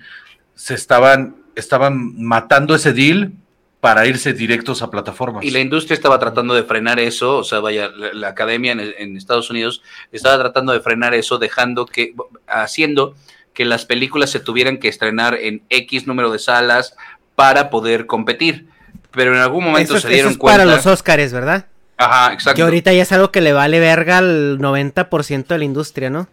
se 0.55 0.75
estaban, 0.75 1.37
estaban 1.55 2.21
matando 2.23 2.75
ese 2.75 2.93
deal 2.93 3.33
para 3.81 4.07
irse 4.07 4.33
directos 4.33 4.83
a 4.83 4.91
plataformas. 4.91 5.45
Y 5.45 5.51
la 5.51 5.61
industria 5.61 5.95
estaba 5.95 6.19
tratando 6.19 6.55
de 6.55 6.65
frenar 6.65 6.99
eso, 6.99 7.37
o 7.39 7.45
sea, 7.45 7.61
vaya, 7.61 7.89
la, 7.97 8.13
la 8.13 8.29
academia 8.29 8.73
en, 8.73 8.81
en 8.81 9.17
Estados 9.17 9.51
Unidos 9.51 9.83
estaba 10.11 10.39
tratando 10.39 10.73
de 10.73 10.81
frenar 10.81 11.15
eso, 11.15 11.39
dejando 11.39 11.87
que, 11.87 12.15
haciendo 12.49 13.15
que 13.55 13.65
las 13.65 13.85
películas 13.85 14.31
se 14.31 14.41
tuvieran 14.41 14.79
que 14.79 14.89
estrenar 14.89 15.35
en 15.35 15.63
X 15.71 16.07
número 16.07 16.31
de 16.31 16.39
salas 16.39 16.97
para 17.35 17.71
poder 17.71 18.07
competir. 18.07 18.67
Pero 19.13 19.33
en 19.35 19.41
algún 19.41 19.65
momento 19.65 19.95
Eso, 19.97 20.07
se 20.07 20.13
dieron 20.13 20.31
eso 20.31 20.33
es 20.33 20.39
cuenta. 20.39 20.59
para 20.65 20.71
los 20.77 20.87
Óscares, 20.87 21.33
¿verdad? 21.33 21.67
Ajá, 21.97 22.33
exacto. 22.33 22.57
Que 22.57 22.63
ahorita 22.63 22.93
ya 22.93 23.03
es 23.03 23.11
algo 23.13 23.33
que 23.33 23.41
le 23.41 23.53
vale 23.53 23.81
verga 23.81 24.19
al 24.19 24.59
90% 24.59 25.47
de 25.47 25.59
la 25.59 25.65
industria, 25.65 26.11
¿no? 26.11 26.29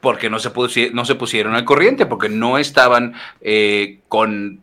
porque 0.00 0.28
no 0.28 0.38
se, 0.38 0.52
pusi- 0.52 0.90
no 0.92 1.06
se 1.06 1.14
pusieron 1.14 1.54
al 1.54 1.64
corriente, 1.64 2.04
porque 2.04 2.28
no 2.28 2.58
estaban 2.58 3.14
eh, 3.40 4.00
con, 4.08 4.60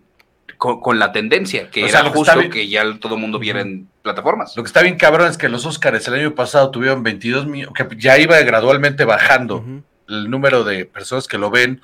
con, 0.62 0.80
con 0.80 1.00
la 1.00 1.12
tendencia, 1.12 1.72
que 1.72 1.82
O 1.82 1.88
era 1.88 1.92
sea, 1.92 2.04
lo 2.04 2.12
que 2.12 2.18
justo 2.20 2.38
bien- 2.38 2.52
que 2.52 2.68
ya 2.68 2.84
todo 3.00 3.16
el 3.16 3.20
mundo 3.22 3.40
viera 3.40 3.62
en 3.62 3.88
plataformas. 4.04 4.56
Lo 4.56 4.62
que 4.62 4.68
está 4.68 4.84
bien 4.84 4.96
cabrón 4.96 5.28
es 5.28 5.36
que 5.36 5.50
los 5.50 5.66
Oscars 5.66 6.08
el 6.08 6.14
año 6.14 6.36
pasado 6.36 6.70
tuvieron 6.70 7.02
22 7.02 7.48
millones, 7.48 7.74
que 7.76 7.88
ya 7.98 8.20
iba 8.20 8.40
gradualmente 8.42 9.04
bajando 9.04 9.66
el 10.08 10.30
número 10.30 10.64
de 10.64 10.86
personas 10.86 11.28
que 11.28 11.40
lo 11.40 11.50
ven, 11.50 11.82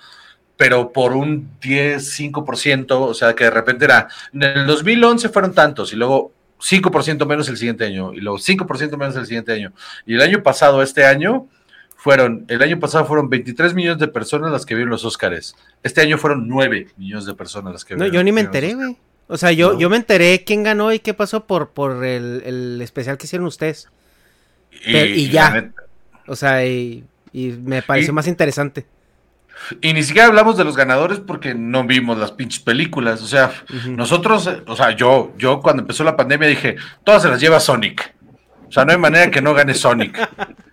pero 0.57 0.91
por 0.93 1.13
un 1.13 1.49
10, 1.59 2.19
5%, 2.19 2.91
o 2.91 3.13
sea 3.15 3.34
que 3.34 3.45
de 3.45 3.49
repente 3.49 3.86
era, 3.86 4.09
en 4.32 4.43
el 4.43 4.67
2011 4.67 5.30
fueron 5.30 5.55
tantos 5.55 5.91
y 5.91 5.95
luego 5.95 6.32
5% 6.59 7.25
menos 7.25 7.49
el 7.49 7.57
siguiente 7.57 7.84
año 7.84 8.13
y 8.13 8.21
luego 8.21 8.38
5% 8.38 8.95
menos 8.95 9.15
el 9.15 9.25
siguiente 9.25 9.53
año. 9.53 9.73
Y 10.05 10.13
el 10.13 10.21
año 10.21 10.43
pasado, 10.43 10.84
este 10.84 11.03
año, 11.03 11.47
fueron, 12.08 12.45
el 12.47 12.64
año 12.64 12.80
pasado 12.80 13.03
fueron 13.05 13.30
23 13.30 13.74
millones 13.74 13.99
de 13.99 14.08
personas 14.08 14.49
las 14.49 14.66
que 14.66 14.76
vieron 14.76 14.91
los 14.91 15.03
Oscars. 15.03 15.58
Este 15.84 15.99
año 15.99 16.18
fueron 16.18 16.47
9 16.47 16.88
millones 16.95 17.26
de 17.26 17.34
personas 17.34 17.74
las 17.74 17.84
que 17.84 17.95
No, 17.95 18.05
vieron. 18.05 18.16
yo 18.16 18.24
ni 18.24 18.32
me 18.32 18.39
enteré, 18.39 18.68
Óscares. 18.68 18.88
güey. 18.95 18.97
O 19.28 19.36
sea, 19.36 19.51
yo, 19.51 19.74
No. 19.74 19.80
yo 19.80 19.89
me 19.89 19.97
enteré 19.97 20.45
quién 20.45 20.64
ganó 20.64 20.93
y 20.93 20.99
qué 20.99 21.14
pasó 21.14 21.45
por, 21.45 21.72
por 21.72 22.05
el, 22.05 22.43
el 22.45 22.82
especial 22.82 23.18
que 23.18 23.26
hicieron 23.26 23.45
ustedes. 23.45 23.89
Pero- 24.86 25.05
y 25.05 25.28
ya. 25.30 25.49
neta- 25.51 25.84
O 26.28 26.38
sea, 26.38 26.66
y, 26.66 27.03
y 27.34 27.47
me 27.49 27.82
pareció 27.82 28.12
Y- 28.12 28.16
más 28.16 28.28
interesante. 28.28 28.86
Y 29.82 29.91
ni 29.91 30.03
siquiera 30.03 30.28
hablamos 30.30 30.55
de 30.55 30.64
los 30.64 30.78
ganadores 30.78 31.20
porque 31.20 31.55
no 31.55 31.84
vimos 31.84 32.18
las 32.18 32.32
pinches 32.32 32.62
películas. 32.62 33.22
O 33.22 33.28
sea, 33.28 33.51
nosotros, 33.89 34.49
o 34.66 34.76
sea, 34.78 34.91
yo, 34.95 35.34
yo 35.38 35.60
cuando 35.62 35.82
empezó 35.82 36.05
la 36.05 36.16
pandemia 36.16 36.47
dije, 36.47 36.78
todas 37.03 37.24
se 37.24 37.28
las 37.28 37.41
lleva 37.41 37.60
Sonic. 37.60 38.14
O 38.70 38.72
sea, 38.72 38.86
no 38.86 38.91
hay 38.93 38.97
manera 38.97 39.30
que 39.32 39.41
no 39.41 39.53
gane 39.53 39.74
Sonic. 39.74 40.18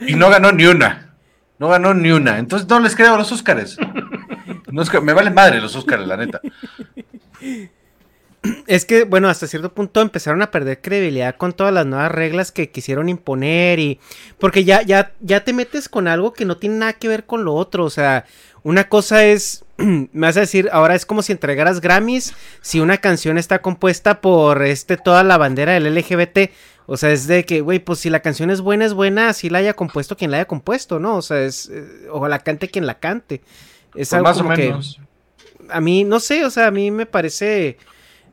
Y 0.00 0.14
no 0.14 0.30
ganó 0.30 0.52
ni 0.52 0.66
una. 0.66 1.14
No 1.58 1.68
ganó 1.68 1.94
ni 1.94 2.10
una. 2.10 2.38
Entonces 2.38 2.68
no 2.68 2.80
les 2.80 2.94
creo 2.94 3.14
a 3.14 3.18
los 3.18 3.32
Óscares. 3.32 3.76
Es 4.76 5.02
me 5.02 5.12
vale 5.12 5.30
madre 5.30 5.60
los 5.60 5.74
Óscares, 5.74 6.06
la 6.06 6.16
neta. 6.16 6.40
Es 8.66 8.84
que, 8.84 9.04
bueno, 9.04 9.28
hasta 9.28 9.46
cierto 9.46 9.72
punto 9.72 10.00
empezaron 10.00 10.42
a 10.42 10.50
perder 10.50 10.80
credibilidad 10.80 11.36
con 11.36 11.52
todas 11.52 11.72
las 11.72 11.86
nuevas 11.86 12.12
reglas 12.12 12.52
que 12.52 12.70
quisieron 12.70 13.08
imponer 13.08 13.78
y... 13.78 14.00
Porque 14.38 14.64
ya, 14.64 14.82
ya, 14.82 15.12
ya 15.20 15.44
te 15.44 15.52
metes 15.52 15.88
con 15.88 16.08
algo 16.08 16.32
que 16.32 16.44
no 16.44 16.56
tiene 16.56 16.76
nada 16.76 16.92
que 16.92 17.08
ver 17.08 17.26
con 17.26 17.44
lo 17.44 17.54
otro, 17.54 17.84
o 17.84 17.90
sea, 17.90 18.24
una 18.62 18.88
cosa 18.88 19.24
es... 19.24 19.64
Me 19.76 20.08
vas 20.12 20.36
a 20.36 20.40
decir, 20.40 20.68
ahora 20.72 20.94
es 20.94 21.06
como 21.06 21.22
si 21.22 21.32
entregaras 21.32 21.80
Grammys 21.80 22.34
si 22.60 22.80
una 22.80 22.98
canción 22.98 23.38
está 23.38 23.60
compuesta 23.60 24.20
por 24.20 24.62
este 24.62 24.96
toda 24.96 25.22
la 25.24 25.38
bandera 25.38 25.72
del 25.72 25.94
LGBT. 25.94 26.50
O 26.86 26.96
sea, 26.96 27.10
es 27.10 27.26
de 27.26 27.44
que, 27.44 27.60
güey, 27.62 27.78
pues 27.80 27.98
si 27.98 28.10
la 28.10 28.20
canción 28.20 28.50
es 28.50 28.60
buena, 28.60 28.84
es 28.84 28.94
buena, 28.94 29.28
así 29.28 29.50
la 29.50 29.58
haya 29.58 29.74
compuesto 29.74 30.16
quien 30.16 30.30
la 30.30 30.36
haya 30.38 30.46
compuesto, 30.46 30.98
¿no? 31.00 31.16
O 31.16 31.22
sea, 31.22 31.40
es... 31.42 31.68
eh, 31.68 32.06
o 32.10 32.26
la 32.28 32.38
cante 32.38 32.68
quien 32.68 32.86
la 32.86 32.98
cante. 32.98 33.36
Es 33.94 34.10
Pues 34.10 34.12
algo 34.14 34.24
más 34.28 34.36
o 34.38 34.42
como 34.44 34.54
que- 34.54 34.62
menos. 34.68 35.00
a 35.70 35.80
mí, 35.80 36.04
no 36.04 36.20
sé, 36.20 36.44
o 36.44 36.50
sea, 36.50 36.68
a 36.68 36.70
mí 36.70 36.90
me 36.92 37.06
parece 37.06 37.76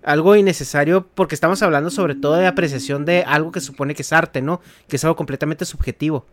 algo 0.03 0.35
innecesario 0.35 1.07
porque 1.15 1.33
estamos 1.33 1.61
hablando 1.63 1.89
sobre 1.89 2.13
todo 2.15 2.35
de 2.35 2.45
apreciación 2.45 3.05
de 3.05 3.23
algo 3.23 3.51
que 3.51 3.61
supone 3.61 3.95
que 3.95 4.01
es 4.01 4.11
arte, 4.13 4.41
¿no? 4.41 4.61
Que 4.87 4.97
es 4.97 5.03
algo 5.03 5.15
completamente 5.15 5.65
subjetivo. 5.65 6.27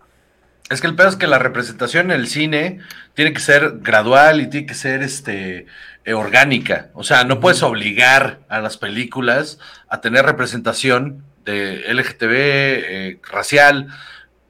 Es 0.68 0.80
que 0.80 0.86
el 0.88 0.94
pedo 0.96 1.08
es 1.08 1.16
que 1.16 1.26
la 1.26 1.38
representación 1.38 2.10
en 2.10 2.20
el 2.20 2.26
cine 2.28 2.78
tiene 3.14 3.32
que 3.32 3.40
ser 3.40 3.78
gradual 3.80 4.40
y 4.40 4.48
tiene 4.48 4.66
que 4.66 4.74
ser 4.74 5.02
este 5.02 5.66
eh, 6.04 6.12
orgánica. 6.14 6.90
O 6.94 7.02
sea, 7.02 7.24
no 7.24 7.40
puedes 7.40 7.62
obligar 7.62 8.40
a 8.48 8.60
las 8.60 8.76
películas 8.76 9.58
a 9.88 10.00
tener 10.00 10.24
representación 10.26 11.24
de 11.44 11.84
LGTB, 11.92 12.32
eh, 12.32 13.18
racial, 13.30 13.88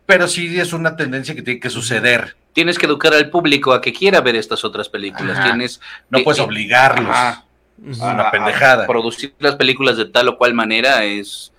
pero 0.06 0.26
sí 0.28 0.58
es 0.58 0.72
una 0.72 0.96
tendencia 0.96 1.34
que 1.34 1.42
tiene 1.42 1.60
que 1.60 1.70
suceder. 1.70 2.36
Tienes 2.52 2.78
que 2.78 2.86
educar 2.86 3.14
al 3.14 3.30
público 3.30 3.72
a 3.72 3.80
que 3.80 3.92
quiera 3.92 4.20
ver 4.20 4.34
estas 4.36 4.64
otras 4.64 4.88
películas. 4.88 5.38
Ajá. 5.38 5.48
Tienes 5.50 5.80
No 6.10 6.18
que- 6.18 6.24
puedes 6.24 6.40
obligarlos. 6.40 7.10
Ajá. 7.10 7.44
Es 7.88 8.00
a- 8.00 8.12
una 8.12 8.24
a- 8.24 8.30
pendejada. 8.30 8.84
a 8.84 8.86
producir 8.86 9.32
las 9.38 9.54
películas 9.56 9.96
de 9.96 10.06
tal 10.06 10.28
o 10.28 10.36
cual 10.36 10.52
manera 10.52 11.04
es, 11.04 11.52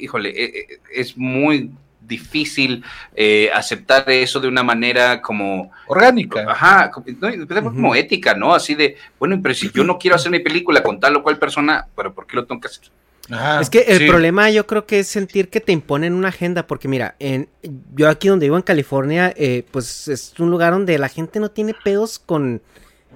híjole, 0.00 0.30
e- 0.30 0.44
e- 0.58 0.66
es 1.00 1.16
muy 1.16 1.70
difícil 2.00 2.84
eh, 3.14 3.50
aceptar 3.54 4.08
eso 4.10 4.38
de 4.40 4.48
una 4.48 4.62
manera 4.62 5.22
como, 5.22 5.70
Orgánica. 5.86 6.44
ajá, 6.50 6.90
como, 6.90 7.06
no, 7.18 7.62
como 7.64 7.94
ética, 7.94 8.34
¿no? 8.34 8.54
Así 8.54 8.74
de, 8.74 8.96
bueno, 9.18 9.38
pero 9.42 9.54
si 9.54 9.70
yo 9.70 9.84
no 9.84 9.98
quiero 9.98 10.16
hacer 10.16 10.30
mi 10.30 10.40
película 10.40 10.82
con 10.82 10.98
tal 11.00 11.16
o 11.16 11.22
cual 11.22 11.38
persona, 11.38 11.86
pero 11.96 12.12
¿por 12.12 12.26
qué 12.26 12.36
lo 12.36 12.44
tengo 12.44 12.60
que 12.60 12.68
hacer? 12.68 12.84
Ajá, 13.30 13.60
es 13.62 13.70
que 13.70 13.80
el 13.80 13.98
sí. 13.98 14.06
problema 14.06 14.50
yo 14.50 14.66
creo 14.66 14.86
que 14.86 14.98
es 15.00 15.08
sentir 15.08 15.48
que 15.48 15.60
te 15.60 15.72
imponen 15.72 16.12
una 16.12 16.28
agenda, 16.28 16.66
porque 16.66 16.88
mira, 16.88 17.16
en, 17.18 17.48
yo 17.96 18.08
aquí 18.08 18.28
donde 18.28 18.46
vivo 18.46 18.56
en 18.56 18.62
California, 18.62 19.32
eh, 19.36 19.64
pues 19.70 20.08
es 20.08 20.34
un 20.38 20.50
lugar 20.50 20.72
donde 20.72 20.98
la 20.98 21.08
gente 21.08 21.40
no 21.40 21.50
tiene 21.50 21.72
pedos 21.74 22.18
con 22.18 22.60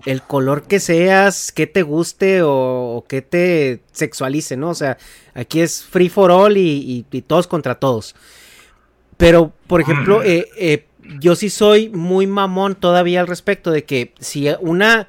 el 0.06 0.22
color 0.22 0.62
que 0.62 0.80
seas, 0.80 1.52
que 1.52 1.66
te 1.66 1.82
guste 1.82 2.42
o, 2.42 2.96
o 2.96 3.04
que 3.06 3.20
te 3.20 3.80
sexualice, 3.92 4.56
¿no? 4.56 4.70
O 4.70 4.74
sea, 4.74 4.96
aquí 5.34 5.60
es 5.60 5.82
free 5.82 6.08
for 6.08 6.30
all 6.30 6.56
y, 6.56 6.60
y- 6.60 7.06
y 7.10 7.22
todos 7.22 7.46
contra 7.46 7.74
todos. 7.74 8.14
Pero, 9.16 9.52
por 9.66 9.80
ejemplo, 9.80 10.22
eh, 10.22 10.48
eh, 10.56 10.86
yo 11.20 11.34
sí 11.34 11.50
soy 11.50 11.88
muy 11.88 12.26
mamón 12.26 12.76
todavía 12.76 13.20
al 13.20 13.26
respecto 13.26 13.70
de 13.72 13.84
que 13.84 14.12
si 14.20 14.48
una, 14.60 15.08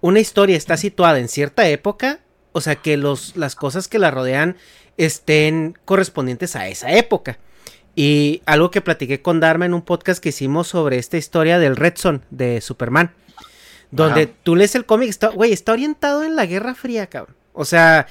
una 0.00 0.18
historia 0.20 0.56
está 0.56 0.76
situada 0.76 1.18
en 1.20 1.28
cierta 1.28 1.68
época, 1.68 2.20
o 2.54 2.60
sea, 2.60 2.76
que 2.76 2.96
los, 2.96 3.36
las 3.36 3.56
cosas 3.56 3.88
que 3.88 3.98
la 3.98 4.12
rodean 4.12 4.56
estén 4.96 5.76
correspondientes 5.84 6.54
a 6.54 6.68
esa 6.68 6.92
época. 6.92 7.38
Y 7.96 8.42
algo 8.46 8.70
que 8.70 8.80
platiqué 8.80 9.20
con 9.20 9.40
Dharma 9.40 9.66
en 9.66 9.74
un 9.74 9.82
podcast 9.82 10.22
que 10.22 10.28
hicimos 10.28 10.68
sobre 10.68 10.98
esta 10.98 11.16
historia 11.16 11.58
del 11.58 11.74
Red 11.74 11.94
Son 11.96 12.22
de 12.30 12.60
Superman. 12.60 13.12
Donde 13.90 14.22
Ajá. 14.22 14.32
tú 14.44 14.54
lees 14.54 14.76
el 14.76 14.86
cómic, 14.86 15.08
está, 15.08 15.28
güey, 15.28 15.52
está 15.52 15.72
orientado 15.72 16.22
en 16.22 16.36
la 16.36 16.46
Guerra 16.46 16.76
Fría, 16.76 17.08
cabrón. 17.08 17.34
O 17.54 17.64
sea, 17.64 18.06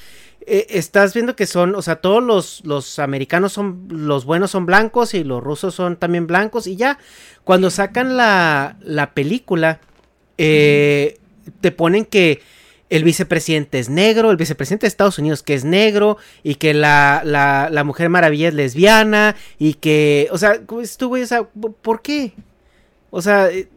eh, 0.45 0.67
estás 0.71 1.13
viendo 1.13 1.37
que 1.37 1.45
son, 1.45 1.73
o 1.75 1.81
sea, 1.81 1.97
todos 1.97 2.21
los, 2.21 2.65
los 2.65 2.99
americanos 2.99 3.53
son, 3.53 3.87
los 3.89 4.25
buenos 4.25 4.51
son 4.51 4.65
blancos 4.65 5.13
y 5.13 5.23
los 5.23 5.41
rusos 5.41 5.73
son 5.73 5.95
también 5.95 6.27
blancos. 6.27 6.67
Y 6.67 6.75
ya, 6.75 6.99
cuando 7.45 7.69
sacan 7.69 8.17
la, 8.17 8.75
la 8.81 9.13
película, 9.13 9.79
eh, 10.37 11.17
te 11.61 11.71
ponen 11.71 12.03
que 12.03 12.41
el 12.89 13.03
vicepresidente 13.03 13.79
es 13.79 13.89
negro, 13.89 14.31
el 14.31 14.37
vicepresidente 14.37 14.85
de 14.85 14.89
Estados 14.89 15.17
Unidos 15.17 15.43
que 15.43 15.53
es 15.53 15.65
negro, 15.65 16.17
y 16.43 16.55
que 16.55 16.73
la, 16.73 17.21
la, 17.23 17.83
Mujer 17.83 18.09
Maravilla 18.09 18.49
es 18.49 18.53
lesbiana, 18.53 19.35
y 19.57 19.75
que, 19.75 20.27
o 20.31 20.37
sea, 20.37 20.61
tú, 20.65 20.81
o 20.81 21.25
sea, 21.25 21.43
¿por 21.43 22.01
qué? 22.01 22.33
O 23.09 23.21
sea, 23.21 23.49
eh, 23.49 23.67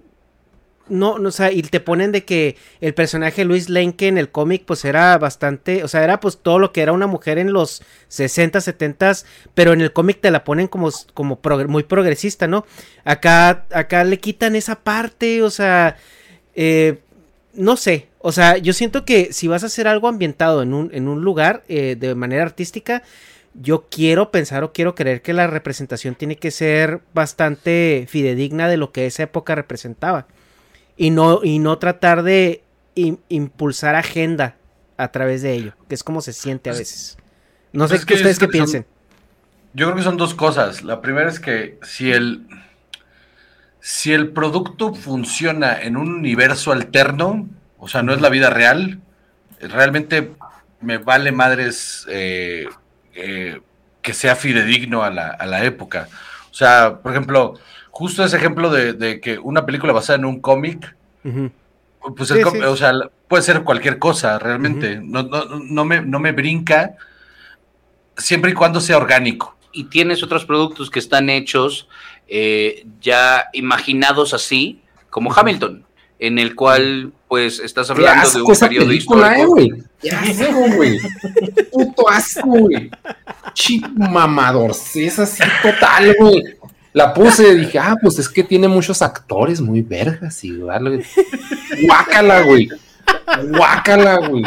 no, 0.89 1.12
o 1.14 1.31
sea, 1.31 1.51
y 1.51 1.62
te 1.62 1.81
ponen 1.81 2.12
de 2.12 2.24
que 2.24 2.56
el 2.81 2.94
personaje 2.94 3.44
Luis 3.44 3.68
Lane 3.68 3.97
que 3.97 4.09
en 4.09 4.18
el 4.18 4.31
cómic 4.31 4.64
pues 4.64 4.85
era 4.85 5.18
bastante, 5.18 5.82
o 5.82 5.89
sea, 5.89 6.05
era 6.05 6.20
pues 6.20 6.39
todo 6.39 6.59
lo 6.59 6.72
que 6.72 6.81
era 6.82 6.93
una 6.93 7.06
mujer 7.06 7.39
en 7.39 7.52
los 7.52 7.82
60, 8.09 8.60
70, 8.60 9.12
pero 9.55 9.72
en 9.72 9.81
el 9.81 9.93
cómic 9.93 10.20
te 10.20 10.31
la 10.31 10.44
ponen 10.44 10.68
como, 10.68 10.90
como 11.14 11.40
muy 11.68 11.82
progresista, 11.82 12.47
¿no? 12.47 12.64
Acá, 13.05 13.66
acá 13.72 14.05
le 14.05 14.20
quitan 14.20 14.55
esa 14.55 14.76
parte, 14.76 15.43
o 15.43 15.51
sea, 15.51 15.97
eh, 16.55 16.98
no 17.55 17.76
sé, 17.76 18.09
o 18.27 18.32
sea, 18.32 18.57
yo 18.59 18.73
siento 18.73 19.05
que 19.05 19.32
si 19.32 19.47
vas 19.47 19.62
a 19.62 19.66
hacer 19.66 19.86
algo 19.86 20.09
ambientado 20.09 20.62
en 20.62 20.74
un, 20.74 20.90
en 20.93 21.07
un 21.07 21.23
lugar 21.23 21.62
eh, 21.69 21.97
de 21.98 22.15
manera 22.16 22.43
artística, 22.43 23.03
yo 23.55 23.86
quiero 23.89 24.31
pensar 24.32 24.65
o 24.65 24.73
quiero 24.73 24.94
creer 24.97 25.23
que 25.23 25.32
la 25.32 25.47
representación 25.47 26.16
tiene 26.16 26.36
que 26.36 26.51
ser 26.51 27.01
bastante 27.15 28.05
fidedigna 28.09 28.69
de 28.69 28.77
lo 28.78 28.90
que 28.90 29.07
esa 29.07 29.23
época 29.23 29.55
representaba. 29.55 30.27
Y 30.97 31.11
no, 31.11 31.40
y 31.44 31.59
no 31.61 31.78
tratar 31.78 32.23
de 32.24 32.62
im- 32.97 33.19
impulsar 33.28 33.94
agenda 33.94 34.57
a 34.97 35.12
través 35.12 35.43
de 35.43 35.53
ello, 35.53 35.73
que 35.89 35.94
es 35.94 36.03
como 36.03 36.20
se 36.20 36.32
siente 36.32 36.69
a 36.70 36.73
Pues- 36.73 36.78
veces. 36.81 37.19
No 37.73 37.81
pues 37.86 37.90
sé 37.90 37.97
es 37.98 38.05
qué 38.07 38.15
ustedes 38.15 38.32
es 38.32 38.39
qué 38.40 38.44
son- 38.47 38.51
piensen. 38.53 38.86
Yo 39.74 39.86
creo 39.86 39.97
que 39.97 40.03
son 40.03 40.16
dos 40.16 40.35
cosas. 40.35 40.82
La 40.82 41.01
primera 41.01 41.28
es 41.28 41.39
que 41.39 41.78
si 41.82 42.11
el, 42.11 42.47
si 43.81 44.12
el 44.12 44.31
producto 44.32 44.94
funciona 44.94 45.81
en 45.81 45.97
un 45.97 46.12
universo 46.12 46.73
alterno, 46.73 47.48
o 47.78 47.89
sea, 47.89 48.03
no 48.03 48.12
es 48.12 48.20
la 48.20 48.28
vida 48.31 48.51
real, 48.51 49.01
realmente 49.61 50.32
me 50.81 50.98
vale 50.98 51.32
madres 51.32 52.07
eh, 52.11 52.69
eh, 53.15 53.61
que 54.03 54.15
sea 54.15 54.36
fidedigno 54.36 55.03
a 55.03 55.11
la, 55.11 55.28
a 55.31 55.47
la 55.47 55.65
época. 55.65 56.09
O 56.51 56.55
sea, 56.55 57.01
por 57.03 57.12
ejemplo, 57.12 57.55
justo 57.90 58.24
ese 58.24 58.36
ejemplo 58.36 58.70
de, 58.70 58.93
de 58.94 59.20
que 59.20 59.39
una 59.39 59.66
película 59.66 59.93
basada 59.93 60.19
en 60.19 60.24
un 60.27 60.40
cómic, 60.40 60.97
pues 62.16 62.31
el 62.31 62.39
Sí, 62.39 62.43
cómic, 62.43 62.62
sí. 62.62 62.69
o 62.69 62.77
sea, 62.77 62.93
puede 63.28 63.43
ser 63.43 63.62
cualquier 63.65 63.98
cosa, 63.98 64.39
realmente. 64.39 65.01
no, 65.03 65.23
no, 65.24 65.44
no 65.47 65.85
me, 65.85 66.01
no 66.03 66.20
me 66.20 66.32
brinca 66.32 66.97
siempre 68.16 68.51
y 68.53 68.55
cuando 68.55 68.81
sea 68.81 68.97
orgánico. 68.98 69.57
y 69.73 69.85
tienes 69.85 70.23
otros 70.23 70.44
productos 70.47 70.90
que 70.90 70.98
están 70.98 71.31
hechos 71.31 71.89
eh, 72.28 72.86
ya 73.01 73.47
imaginados 73.53 74.35
así, 74.35 74.82
como 75.11 75.32
Hamilton, 75.35 75.85
en 76.18 76.38
el 76.38 76.55
cual 76.55 77.12
pues 77.28 77.59
estás 77.59 77.90
hablando 77.90 78.30
de 78.30 78.43
un 78.43 78.56
periodo 78.56 78.90
eh, 78.90 78.94
histórico. 78.94 79.47
güey. 79.48 79.72
Qué 80.01 80.10
asco, 80.10 80.76
güey. 80.76 80.98
Puto 81.72 82.09
asco, 82.09 82.47
güey. 82.47 82.90
Mamador. 83.97 84.70
Es 84.94 85.18
así 85.18 85.43
total, 85.62 86.14
güey. 86.18 86.43
La 86.93 87.12
puse 87.12 87.52
y 87.52 87.56
dije, 87.56 87.78
ah, 87.78 87.94
pues 88.01 88.18
es 88.18 88.28
que 88.28 88.43
tiene 88.43 88.68
muchos 88.68 89.02
actores 89.02 89.60
muy 89.60 89.82
vergas 89.82 90.43
y 90.44 90.56
vale. 90.56 91.05
Guácala, 91.82 92.43
güey. 92.43 92.70
Guácala, 93.51 94.16
güey. 94.28 94.44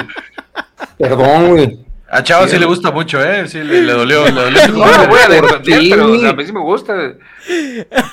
Perdón, 0.97 1.49
güey. 1.49 1.88
A 2.11 2.23
Chava 2.23 2.47
sí 2.47 2.57
le 2.57 2.65
gusta 2.65 2.91
mucho, 2.91 3.23
¿eh? 3.23 3.47
Sí, 3.47 3.59
le, 3.59 3.81
le 3.83 3.93
dolió, 3.93 4.25
le 4.25 4.31
dolió. 4.31 4.67
No, 4.69 4.85
lo 4.85 5.07
voy 5.07 5.19
a 5.19 5.27
¿Por 5.27 5.61
defender, 5.63 5.89
pero 5.89 6.29
a 6.29 6.33
mí 6.33 6.45
sí 6.45 6.51
me 6.53 6.59
gusta. 6.61 6.93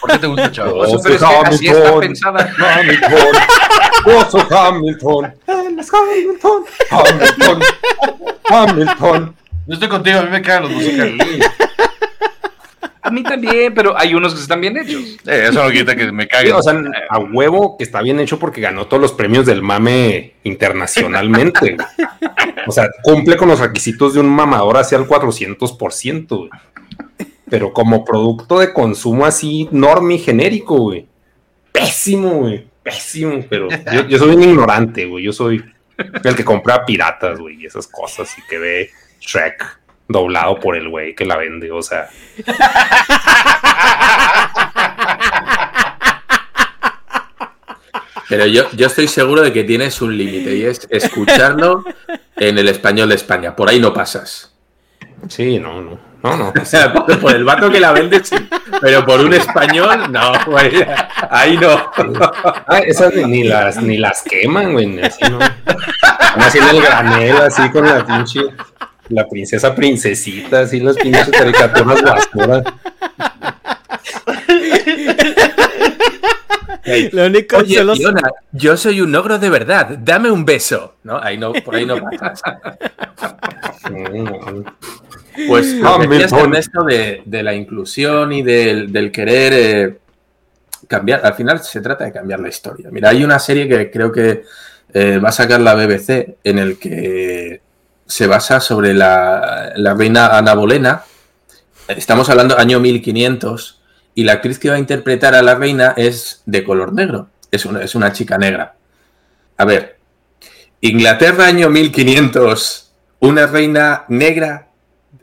¿Por 0.00 0.10
qué 0.10 0.18
te 0.18 0.26
gusta, 0.26 0.52
Chava? 0.52 0.70
No, 0.70 1.00
pero 1.02 1.18
que 1.18 1.24
así 1.24 1.66
está 1.66 1.78
Hamilton. 1.88 2.00
pensada. 2.00 2.54
Hamilton. 2.58 3.10
Hamilton. 4.50 5.34
Hamilton. 5.90 6.64
Hamilton. 6.90 7.62
Hamilton. 8.50 9.36
Yo 9.66 9.74
estoy 9.74 9.88
contigo, 9.88 10.20
a 10.20 10.22
mí 10.22 10.30
me 10.30 10.42
cagan 10.42 10.62
los 10.64 10.72
musicales. 10.72 11.16
A 13.06 13.10
mí 13.10 13.22
también, 13.22 13.72
pero 13.72 13.96
hay 13.96 14.14
unos 14.14 14.34
que 14.34 14.40
están 14.40 14.60
bien 14.60 14.76
hechos. 14.76 15.16
Eh, 15.26 15.46
eso 15.50 15.62
no 15.62 15.70
quita 15.70 15.94
que 15.94 16.10
me 16.10 16.24
Sí, 16.24 16.28
caguen. 16.28 16.52
o 16.54 16.62
sea, 16.62 16.74
a 17.08 17.18
huevo 17.20 17.76
que 17.78 17.84
está 17.84 18.02
bien 18.02 18.18
hecho 18.18 18.38
porque 18.38 18.60
ganó 18.60 18.86
todos 18.86 19.00
los 19.00 19.12
premios 19.12 19.46
del 19.46 19.62
mame 19.62 20.34
internacionalmente. 20.44 21.76
o 22.66 22.72
sea, 22.72 22.88
cumple 23.02 23.36
con 23.36 23.48
los 23.48 23.60
requisitos 23.60 24.14
de 24.14 24.20
un 24.20 24.28
mamador 24.28 24.76
hacia 24.78 24.98
el 24.98 25.04
400%. 25.06 26.26
güey. 26.36 26.50
Pero 27.48 27.72
como 27.72 28.04
producto 28.04 28.58
de 28.58 28.72
consumo 28.72 29.24
así, 29.24 29.68
normi 29.70 30.18
genérico, 30.18 30.76
güey. 30.78 31.06
Pésimo, 31.72 32.30
güey. 32.40 32.66
Pésimo. 32.82 33.44
Pero 33.48 33.68
yo, 33.92 34.06
yo 34.08 34.18
soy 34.18 34.34
un 34.34 34.42
ignorante, 34.42 35.06
güey. 35.06 35.24
Yo 35.24 35.32
soy 35.32 35.64
el 36.24 36.34
que 36.34 36.44
compra 36.44 36.84
piratas, 36.84 37.38
güey, 37.38 37.62
y 37.62 37.66
esas 37.66 37.86
cosas 37.86 38.36
y 38.36 38.42
que 38.48 38.58
ve 38.58 38.90
Shrek 39.20 39.78
doblado 40.08 40.58
por 40.60 40.76
el 40.76 40.88
güey 40.88 41.14
que 41.14 41.24
la 41.24 41.36
vende. 41.36 41.70
O 41.70 41.82
sea, 41.82 42.08
Pero 48.28 48.46
yo, 48.46 48.64
yo 48.72 48.88
estoy 48.88 49.06
seguro 49.08 49.42
de 49.42 49.52
que 49.52 49.64
tienes 49.64 50.02
un 50.02 50.16
límite 50.16 50.56
y 50.56 50.64
es 50.64 50.86
escucharlo 50.90 51.84
en 52.36 52.58
el 52.58 52.68
español 52.68 53.08
de 53.08 53.14
España. 53.14 53.54
Por 53.54 53.68
ahí 53.68 53.78
no 53.78 53.94
pasas. 53.94 54.52
sí, 55.28 55.58
no, 55.58 55.80
no. 55.80 56.06
No, 56.22 56.36
no. 56.36 56.52
O 56.60 56.64
sea, 56.64 56.92
por, 56.92 57.18
por 57.20 57.34
el 57.34 57.44
vato 57.44 57.70
que 57.70 57.78
la 57.78 57.92
vende, 57.92 58.24
sí. 58.24 58.36
Pero 58.80 59.04
por 59.04 59.20
un 59.20 59.32
español, 59.32 60.10
no, 60.10 60.32
güey. 60.46 60.84
Ahí 61.30 61.56
no. 61.56 61.90
Ah, 62.66 62.78
esas 62.78 63.14
ni, 63.14 63.44
las 63.44 63.80
ni 63.80 63.98
las 63.98 64.22
queman, 64.22 64.72
güey. 64.72 65.00
Así, 65.00 65.22
¿no? 65.30 65.38
Van 65.38 66.40
haciendo 66.40 66.70
el 66.72 66.82
granel 66.82 67.36
así 67.36 67.70
con 67.70 67.86
la 67.86 68.04
pinche. 68.04 68.40
La 69.08 69.26
princesa 69.28 69.74
princesita, 69.74 70.60
así 70.60 70.80
las 70.80 70.96
pinches 70.96 71.28
caricaturas 71.30 72.02
basuras. 72.02 72.64
Lo 77.12 77.26
único 77.26 77.56
Oye, 77.58 77.76
son 77.76 77.86
los- 77.88 77.98
Fiona, 77.98 78.22
yo 78.52 78.76
soy 78.76 79.00
un 79.00 79.14
ogro 79.14 79.38
de 79.38 79.50
verdad. 79.50 79.98
Dame 80.00 80.30
un 80.30 80.44
beso. 80.44 80.96
¿No? 81.04 81.18
Ahí 81.20 81.36
no, 81.36 81.52
por 81.52 81.74
ahí 81.74 81.84
no 81.86 81.96
pasas. 82.00 82.42
Mm, 83.90 84.62
Pues 85.48 85.74
lo 85.74 85.98
que 86.00 86.06
decías, 86.08 86.32
Hamilton. 86.32 86.38
Ernesto, 86.40 86.84
de, 86.84 87.22
de 87.24 87.42
la 87.42 87.54
inclusión 87.54 88.32
y 88.32 88.42
del, 88.42 88.92
del 88.92 89.10
querer 89.12 89.52
eh, 89.52 89.98
cambiar. 90.88 91.24
Al 91.26 91.34
final 91.34 91.60
se 91.62 91.80
trata 91.80 92.04
de 92.04 92.12
cambiar 92.12 92.40
la 92.40 92.48
historia. 92.48 92.88
Mira, 92.90 93.10
hay 93.10 93.22
una 93.24 93.38
serie 93.38 93.68
que 93.68 93.90
creo 93.90 94.10
que 94.12 94.44
eh, 94.94 95.18
va 95.18 95.28
a 95.30 95.32
sacar 95.32 95.60
la 95.60 95.74
BBC 95.74 96.36
en 96.44 96.58
el 96.58 96.78
que 96.78 97.60
se 98.06 98.26
basa 98.26 98.60
sobre 98.60 98.94
la, 98.94 99.72
la 99.76 99.94
reina 99.94 100.36
Ana 100.36 100.54
Bolena. 100.54 101.04
Estamos 101.88 102.28
hablando 102.30 102.58
año 102.58 102.80
1500 102.80 103.80
y 104.14 104.24
la 104.24 104.32
actriz 104.32 104.58
que 104.58 104.70
va 104.70 104.76
a 104.76 104.80
interpretar 104.80 105.34
a 105.34 105.42
la 105.42 105.54
reina 105.54 105.94
es 105.96 106.42
de 106.46 106.64
color 106.64 106.92
negro. 106.92 107.28
Es 107.50 107.64
una, 107.64 107.82
es 107.82 107.94
una 107.94 108.12
chica 108.12 108.38
negra. 108.38 108.74
A 109.56 109.64
ver, 109.64 109.98
Inglaterra 110.80 111.46
año 111.46 111.70
1500, 111.70 112.92
una 113.20 113.46
reina 113.46 114.04
negra 114.08 114.66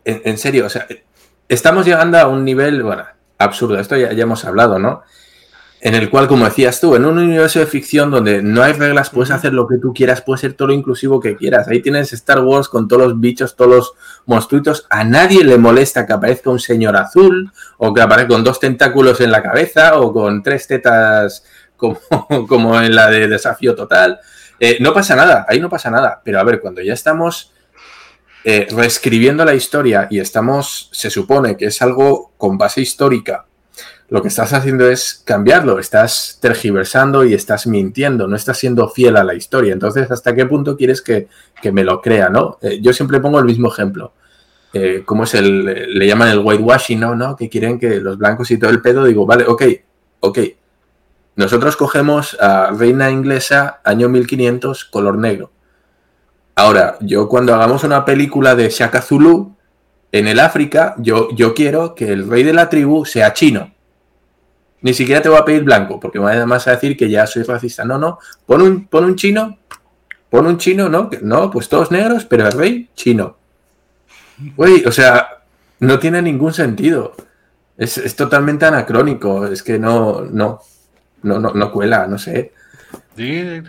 en, 0.05 0.21
en 0.25 0.37
serio, 0.37 0.65
o 0.65 0.69
sea, 0.69 0.87
estamos 1.47 1.85
llegando 1.85 2.17
a 2.17 2.27
un 2.27 2.43
nivel, 2.43 2.83
bueno, 2.83 3.05
absurdo, 3.37 3.79
esto 3.79 3.95
ya, 3.97 4.11
ya 4.13 4.23
hemos 4.23 4.43
hablado, 4.45 4.79
¿no? 4.79 5.03
En 5.85 5.95
el 5.95 6.09
cual, 6.09 6.29
como 6.29 6.45
decías 6.45 6.79
tú, 6.79 6.95
en 6.95 7.03
un 7.03 7.17
universo 7.17 7.59
de 7.59 7.65
ficción 7.65 8.09
donde 8.09 8.41
no 8.41 8.63
hay 8.63 8.71
reglas, 8.71 9.09
puedes 9.09 9.31
hacer 9.31 9.53
lo 9.53 9.67
que 9.67 9.79
tú 9.79 9.93
quieras, 9.93 10.21
puedes 10.21 10.39
ser 10.39 10.53
todo 10.53 10.69
lo 10.69 10.73
inclusivo 10.73 11.19
que 11.19 11.35
quieras. 11.35 11.67
Ahí 11.67 11.81
tienes 11.81 12.13
Star 12.13 12.39
Wars 12.39 12.69
con 12.69 12.87
todos 12.87 13.01
los 13.01 13.19
bichos, 13.19 13.57
todos 13.57 13.69
los 13.69 13.93
monstruitos. 14.25 14.87
A 14.89 15.03
nadie 15.03 15.43
le 15.43 15.57
molesta 15.57 16.05
que 16.05 16.13
aparezca 16.13 16.49
un 16.49 16.61
señor 16.61 16.95
azul, 16.95 17.51
o 17.77 17.93
que 17.93 18.01
aparezca 18.01 18.29
con 18.29 18.45
dos 18.45 18.61
tentáculos 18.61 19.19
en 19.19 19.29
la 19.29 19.43
cabeza, 19.43 19.99
o 19.99 20.13
con 20.13 20.41
tres 20.41 20.67
tetas 20.67 21.43
como, 21.75 21.99
como 22.47 22.79
en 22.79 22.95
la 22.95 23.09
de 23.09 23.27
Desafío 23.27 23.75
Total. 23.75 24.21
Eh, 24.61 24.77
no 24.79 24.93
pasa 24.93 25.17
nada, 25.17 25.45
ahí 25.49 25.59
no 25.59 25.69
pasa 25.69 25.91
nada. 25.91 26.21
Pero 26.23 26.39
a 26.39 26.45
ver, 26.45 26.61
cuando 26.61 26.81
ya 26.81 26.93
estamos 26.93 27.51
eh, 28.45 28.67
reescribiendo 28.71 29.43
la 29.43 29.53
historia 29.53 30.07
y 30.09 30.19
estamos, 30.19 30.87
se 30.93 31.09
supone 31.09 31.57
que 31.57 31.65
es 31.65 31.81
algo 31.81 32.31
con 32.37 32.57
base 32.57 32.79
histórica, 32.79 33.47
lo 34.13 34.21
que 34.21 34.27
estás 34.27 34.53
haciendo 34.53 34.87
es 34.87 35.23
cambiarlo, 35.25 35.79
estás 35.79 36.37
tergiversando 36.39 37.25
y 37.25 37.33
estás 37.33 37.65
mintiendo, 37.65 38.27
no 38.27 38.35
estás 38.35 38.59
siendo 38.59 38.87
fiel 38.87 39.17
a 39.17 39.23
la 39.23 39.33
historia. 39.33 39.73
Entonces, 39.73 40.11
¿hasta 40.11 40.35
qué 40.35 40.45
punto 40.45 40.77
quieres 40.77 41.01
que, 41.01 41.27
que 41.59 41.71
me 41.71 41.83
lo 41.83 41.99
crea, 41.99 42.29
no? 42.29 42.59
Eh, 42.61 42.79
yo 42.79 42.93
siempre 42.93 43.19
pongo 43.19 43.39
el 43.39 43.45
mismo 43.45 43.69
ejemplo. 43.69 44.13
Eh, 44.71 45.01
¿Cómo 45.03 45.23
es 45.23 45.33
el, 45.33 45.65
le 45.97 46.05
llaman 46.05 46.29
el 46.29 46.37
whitewashing, 46.37 46.99
¿no? 46.99 47.15
¿no? 47.15 47.35
Que 47.35 47.49
quieren 47.49 47.79
que 47.79 47.99
los 48.01 48.19
blancos 48.19 48.51
y 48.51 48.59
todo 48.59 48.69
el 48.69 48.83
pedo, 48.83 49.03
digo, 49.03 49.25
vale, 49.25 49.45
ok, 49.47 49.63
ok. 50.19 50.39
Nosotros 51.35 51.75
cogemos 51.75 52.37
a 52.39 52.69
Reina 52.69 53.09
Inglesa, 53.09 53.81
año 53.83 54.09
1500, 54.09 54.85
color 54.85 55.17
negro. 55.17 55.49
Ahora, 56.53 56.97
yo 56.99 57.27
cuando 57.27 57.55
hagamos 57.55 57.83
una 57.83 58.05
película 58.05 58.53
de 58.53 58.69
Shaka 58.69 59.01
Zulu 59.01 59.55
en 60.11 60.27
el 60.27 60.39
África, 60.39 60.93
yo, 60.99 61.29
yo 61.31 61.55
quiero 61.55 61.95
que 61.95 62.13
el 62.13 62.29
rey 62.29 62.43
de 62.43 62.53
la 62.53 62.69
tribu 62.69 63.05
sea 63.05 63.33
chino. 63.33 63.73
Ni 64.83 64.93
siquiera 64.93 65.21
te 65.21 65.29
voy 65.29 65.39
a 65.39 65.45
pedir 65.45 65.63
blanco, 65.63 65.99
porque 65.99 66.19
me 66.19 66.29
además 66.31 66.67
a 66.67 66.71
decir 66.71 66.95
que 66.95 67.09
ya 67.09 67.25
soy 67.25 67.43
racista. 67.43 67.83
No, 67.83 67.97
no, 67.97 68.19
pon 68.45 68.61
un, 68.61 68.87
pon 68.87 69.05
un 69.05 69.15
chino, 69.15 69.57
pon 70.29 70.45
un 70.45 70.57
chino, 70.57 70.89
¿no? 70.89 71.09
Que- 71.09 71.19
No, 71.21 71.49
pues 71.49 71.67
todos 71.69 71.89
negros, 71.89 72.25
pero 72.25 72.45
el 72.45 72.51
rey 72.53 72.89
chino. 72.93 73.37
Güey, 74.55 74.83
o 74.85 74.91
sea, 74.91 75.27
no 75.79 75.99
tiene 75.99 76.21
ningún 76.21 76.53
sentido. 76.53 77.15
Es, 77.77 77.97
es 77.97 78.15
totalmente 78.15 78.65
anacrónico, 78.65 79.47
es 79.47 79.63
que 79.63 79.79
no, 79.79 80.21
no, 80.21 80.59
no, 81.23 81.39
no, 81.39 81.53
no 81.53 81.71
cuela, 81.71 82.05
no 82.07 82.17
sé. 82.17 82.51
Sí, 83.15 83.61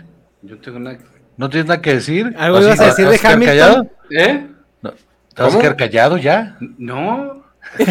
Yo 0.43 0.59
tengo 0.59 0.77
una... 0.77 0.97
¿No 1.37 1.49
tienes 1.49 1.67
nada 1.67 1.81
que 1.81 1.95
decir? 1.95 2.33
¿Algo 2.37 2.57
¿Así 2.57 2.65
ibas 2.67 2.79
a 2.79 2.83
te 2.83 2.89
decir 2.89 3.05
vas 3.05 3.21
de 3.21 3.27
Hamilton? 3.27 3.45
callado? 3.57 3.87
¿Eh? 4.11 4.47
¿Te 5.33 5.43
vas 5.43 5.55
a 5.55 5.59
quedar 5.59 5.75
callado 5.75 6.17
ya? 6.17 6.57
No. 6.77 7.44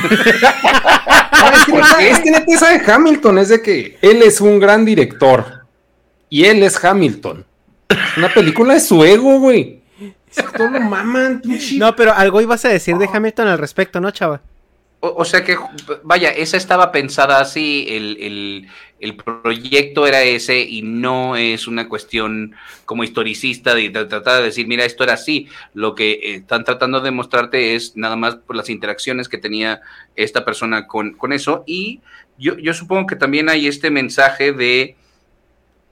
Es, 2.01 2.20
que 2.20 2.30
neta, 2.30 2.70
de 2.70 2.92
Hamilton 2.92 3.38
es 3.38 3.48
de 3.48 3.62
que 3.62 3.98
él 4.01 4.22
es 4.22 4.40
un 4.40 4.59
gran 4.59 4.84
director 4.84 5.66
y 6.28 6.44
él 6.44 6.62
es 6.62 6.82
Hamilton. 6.82 7.44
Es 7.88 8.16
una 8.16 8.32
película 8.32 8.74
de 8.74 8.80
su 8.80 9.05
ego, 9.05 9.38
güey. 9.38 9.82
Lo 10.59 10.80
maman. 10.80 11.42
No, 11.76 11.94
pero 11.94 12.12
algo 12.12 12.40
ibas 12.40 12.64
a 12.64 12.68
decir 12.68 12.96
de 12.96 13.09
Hamilton 13.12 13.48
al 13.48 13.59
respecto, 13.59 14.01
¿no, 14.01 14.10
chava? 14.10 14.40
O, 15.16 15.24
sea 15.24 15.44
que, 15.44 15.56
vaya, 16.02 16.31
esa 16.31 16.56
estaba 16.56 16.93
pensada 16.93 17.40
así, 17.40 17.86
el, 17.89 18.16
el- 18.20 18.68
el 19.01 19.16
proyecto 19.16 20.06
era 20.06 20.22
ese 20.22 20.60
y 20.62 20.81
no 20.81 21.36
es 21.36 21.66
una 21.68 21.89
cuestión 21.90 22.55
como 22.86 23.05
historicista 23.05 23.74
de, 23.74 23.90
de 23.90 24.06
tratar 24.06 24.39
de 24.39 24.44
decir, 24.44 24.66
mira, 24.66 24.85
esto 24.86 25.05
era 25.05 25.12
así. 25.14 25.47
Lo 25.74 25.94
que 25.94 26.12
eh, 26.12 26.35
están 26.36 26.64
tratando 26.64 27.01
de 27.01 27.10
mostrarte 27.10 27.74
es 27.74 27.97
nada 27.97 28.16
más 28.16 28.36
por 28.36 28.56
las 28.56 28.70
interacciones 28.70 29.28
que 29.28 29.36
tenía 29.36 29.82
esta 30.16 30.44
persona 30.47 30.86
con, 30.86 31.12
con 31.14 31.32
eso. 31.35 31.64
Y 31.66 32.01
yo, 32.39 32.56
yo 32.56 32.72
supongo 32.72 33.06
que 33.06 33.16
también 33.16 33.51
hay 33.51 33.66
este 33.66 33.90
mensaje 33.90 34.52
de... 34.52 34.97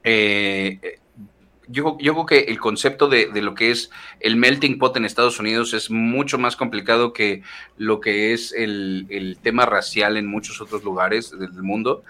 eh, 0.04 0.98
yo, 1.68 1.96
yo 2.00 2.12
creo 2.14 2.26
que 2.26 2.38
el 2.50 2.58
concepto 2.58 3.08
de, 3.08 3.26
de 3.26 3.42
lo 3.42 3.54
que 3.54 3.70
es 3.70 3.90
el 4.20 4.36
melting 4.36 4.78
pot 4.78 4.96
en 4.96 5.04
Estados 5.04 5.38
Unidos 5.38 5.74
es 5.74 5.90
mucho 5.90 6.38
más 6.38 6.56
complicado 6.56 7.12
que 7.12 7.42
lo 7.76 8.00
que 8.00 8.32
es 8.32 8.52
el, 8.52 9.06
el 9.10 9.38
tema 9.40 9.66
racial 9.66 10.16
en 10.16 10.26
muchos 10.26 10.60
otros 10.60 10.84
lugares 10.84 11.30
del 11.38 11.52
mundo. 11.62 12.02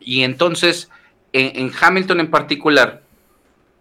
Y 0.00 0.22
entonces, 0.22 0.90
en, 1.32 1.66
en 1.66 1.72
Hamilton 1.78 2.20
en 2.20 2.30
particular, 2.30 3.02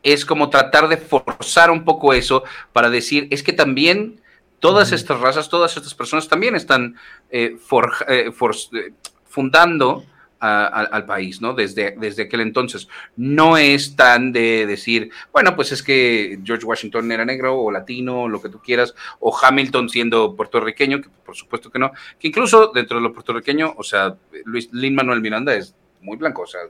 es 0.03 0.26
como 0.26 0.49
tratar 0.49 0.88
de 0.88 0.97
forzar 0.97 1.72
un 1.72 1.84
poco 1.84 2.14
eso 2.14 2.43
para 2.73 2.89
decir, 2.89 3.27
es 3.31 3.41
que 3.43 3.53
también 3.53 4.22
todas 4.60 4.91
estas 4.91 5.19
razas, 5.19 5.49
todas 5.49 5.77
estas 5.77 5.93
personas 5.93 6.27
también 6.27 6.56
están 6.56 6.95
eh, 7.30 7.57
forja- 7.60 8.06
eh, 8.07 8.31
for- 8.31 8.56
eh, 8.73 8.93
fundando 9.27 10.06
a- 10.45 10.65
a- 10.67 10.84
al 10.84 11.05
país, 11.05 11.41
¿no? 11.41 11.53
Desde, 11.53 11.95
desde 11.97 12.23
aquel 12.23 12.41
entonces. 12.41 12.88
No 13.15 13.57
es 13.57 13.95
tan 13.95 14.31
de 14.31 14.65
decir, 14.65 15.09
bueno, 15.34 15.55
pues 15.55 15.72
es 15.72 15.81
que 15.84 16.39
George 16.43 16.65
Washington 16.65 17.11
era 17.11 17.26
negro 17.26 17.57
o 17.59 17.72
latino, 17.72 18.23
o 18.23 18.27
lo 18.30 18.41
que 18.41 18.49
tú 18.49 18.59
quieras, 18.61 18.93
o 19.19 19.35
Hamilton 19.38 19.89
siendo 19.89 20.35
puertorriqueño, 20.35 21.01
que 21.01 21.09
por 21.26 21.35
supuesto 21.35 21.69
que 21.72 21.80
no, 21.80 21.91
que 22.19 22.27
incluso 22.27 22.72
dentro 22.73 22.97
de 22.97 23.03
lo 23.03 23.13
puertorriqueño, 23.13 23.73
o 23.77 23.84
sea, 23.84 24.15
Luis 24.45 24.69
Lin 24.72 24.95
Manuel 24.95 25.22
Miranda 25.22 25.53
es 25.53 25.73
muy 26.01 26.17
blanco, 26.17 26.43
o 26.43 26.47
sea, 26.47 26.61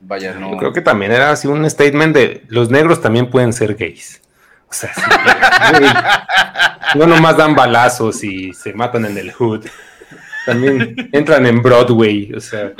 vaya, 0.00 0.34
no. 0.34 0.52
Yo 0.52 0.56
creo 0.58 0.72
que 0.72 0.80
también 0.82 1.12
era 1.12 1.30
así 1.30 1.46
un 1.48 1.68
statement 1.70 2.14
de 2.14 2.42
los 2.48 2.70
negros 2.70 3.00
también 3.00 3.30
pueden 3.30 3.52
ser 3.52 3.74
gays. 3.74 4.20
O 4.68 4.72
sea, 4.74 4.92
sí, 4.92 5.00
no 6.98 7.06
nomás 7.06 7.36
dan 7.36 7.54
balazos 7.54 8.24
y 8.24 8.52
se 8.52 8.72
matan 8.72 9.04
en 9.04 9.16
el 9.16 9.32
hood. 9.32 9.64
También 10.46 10.94
entran 11.12 11.44
en 11.44 11.60
Broadway, 11.60 12.32
o 12.32 12.40
sea, 12.40 12.72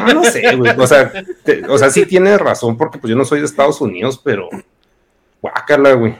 ah, 0.00 0.12
no 0.12 0.24
sé, 0.24 0.56
güey, 0.56 0.72
o 0.76 0.86
sea, 0.86 1.12
te- 1.44 1.64
o 1.68 1.76
sea, 1.78 1.90
sí 1.90 2.06
tienes 2.06 2.40
razón 2.40 2.76
porque 2.76 2.98
pues 2.98 3.10
yo 3.10 3.16
no 3.16 3.24
soy 3.24 3.40
de 3.40 3.46
Estados 3.46 3.80
Unidos, 3.80 4.20
pero 4.24 4.48
guácala, 5.42 5.92
güey, 5.92 6.16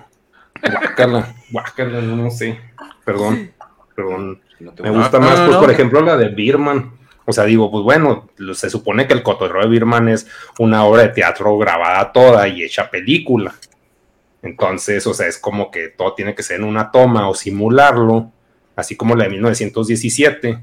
guácala, 0.63 1.35
guácala, 1.51 2.01
no, 2.03 2.31
sé, 2.31 2.61
perdón, 3.05 3.51
perdón, 3.97 4.41
No 4.61 4.73
me 4.83 4.91
gusta. 4.91 5.19
no, 5.19 5.27
más, 5.27 5.39
no, 5.39 5.45
pues, 5.47 5.55
no. 5.57 5.61
por 5.61 5.71
ejemplo, 5.71 6.01
la 6.03 6.17
de 6.17 6.29
Birman. 6.29 6.93
O 7.27 7.33
sea, 7.33 7.45
digo, 7.45 7.71
pues 7.71 7.85
bueno, 7.85 8.29
se 8.55 8.69
supone 8.71 9.07
que 9.07 9.13
el 9.15 9.23
cotorreo 9.23 9.63
de 9.63 9.69
Birman 9.69 10.09
es 10.09 10.27
una 10.59 10.85
obra 10.85 11.03
de 11.03 11.09
teatro 11.11 11.57
grabada 11.59 12.11
toda 12.13 12.49
y 12.49 12.63
hecha 12.65 12.91
película. 12.91 13.55
Entonces, 14.43 15.07
o 15.07 15.15
sea, 15.15 15.29
es 15.29 15.39
como 15.39 15.71
que 15.71 15.89
todo 15.89 16.15
tiene 16.15 16.35
que 16.35 16.43
ser 16.43 16.57
en 16.61 16.65
una 16.65 16.91
toma 16.91 17.29
o 17.29 17.35
simularlo, 17.35 18.33
así 18.75 18.97
como 18.97 19.15
la 19.15 19.25
de 19.25 19.31
1917, 19.31 20.59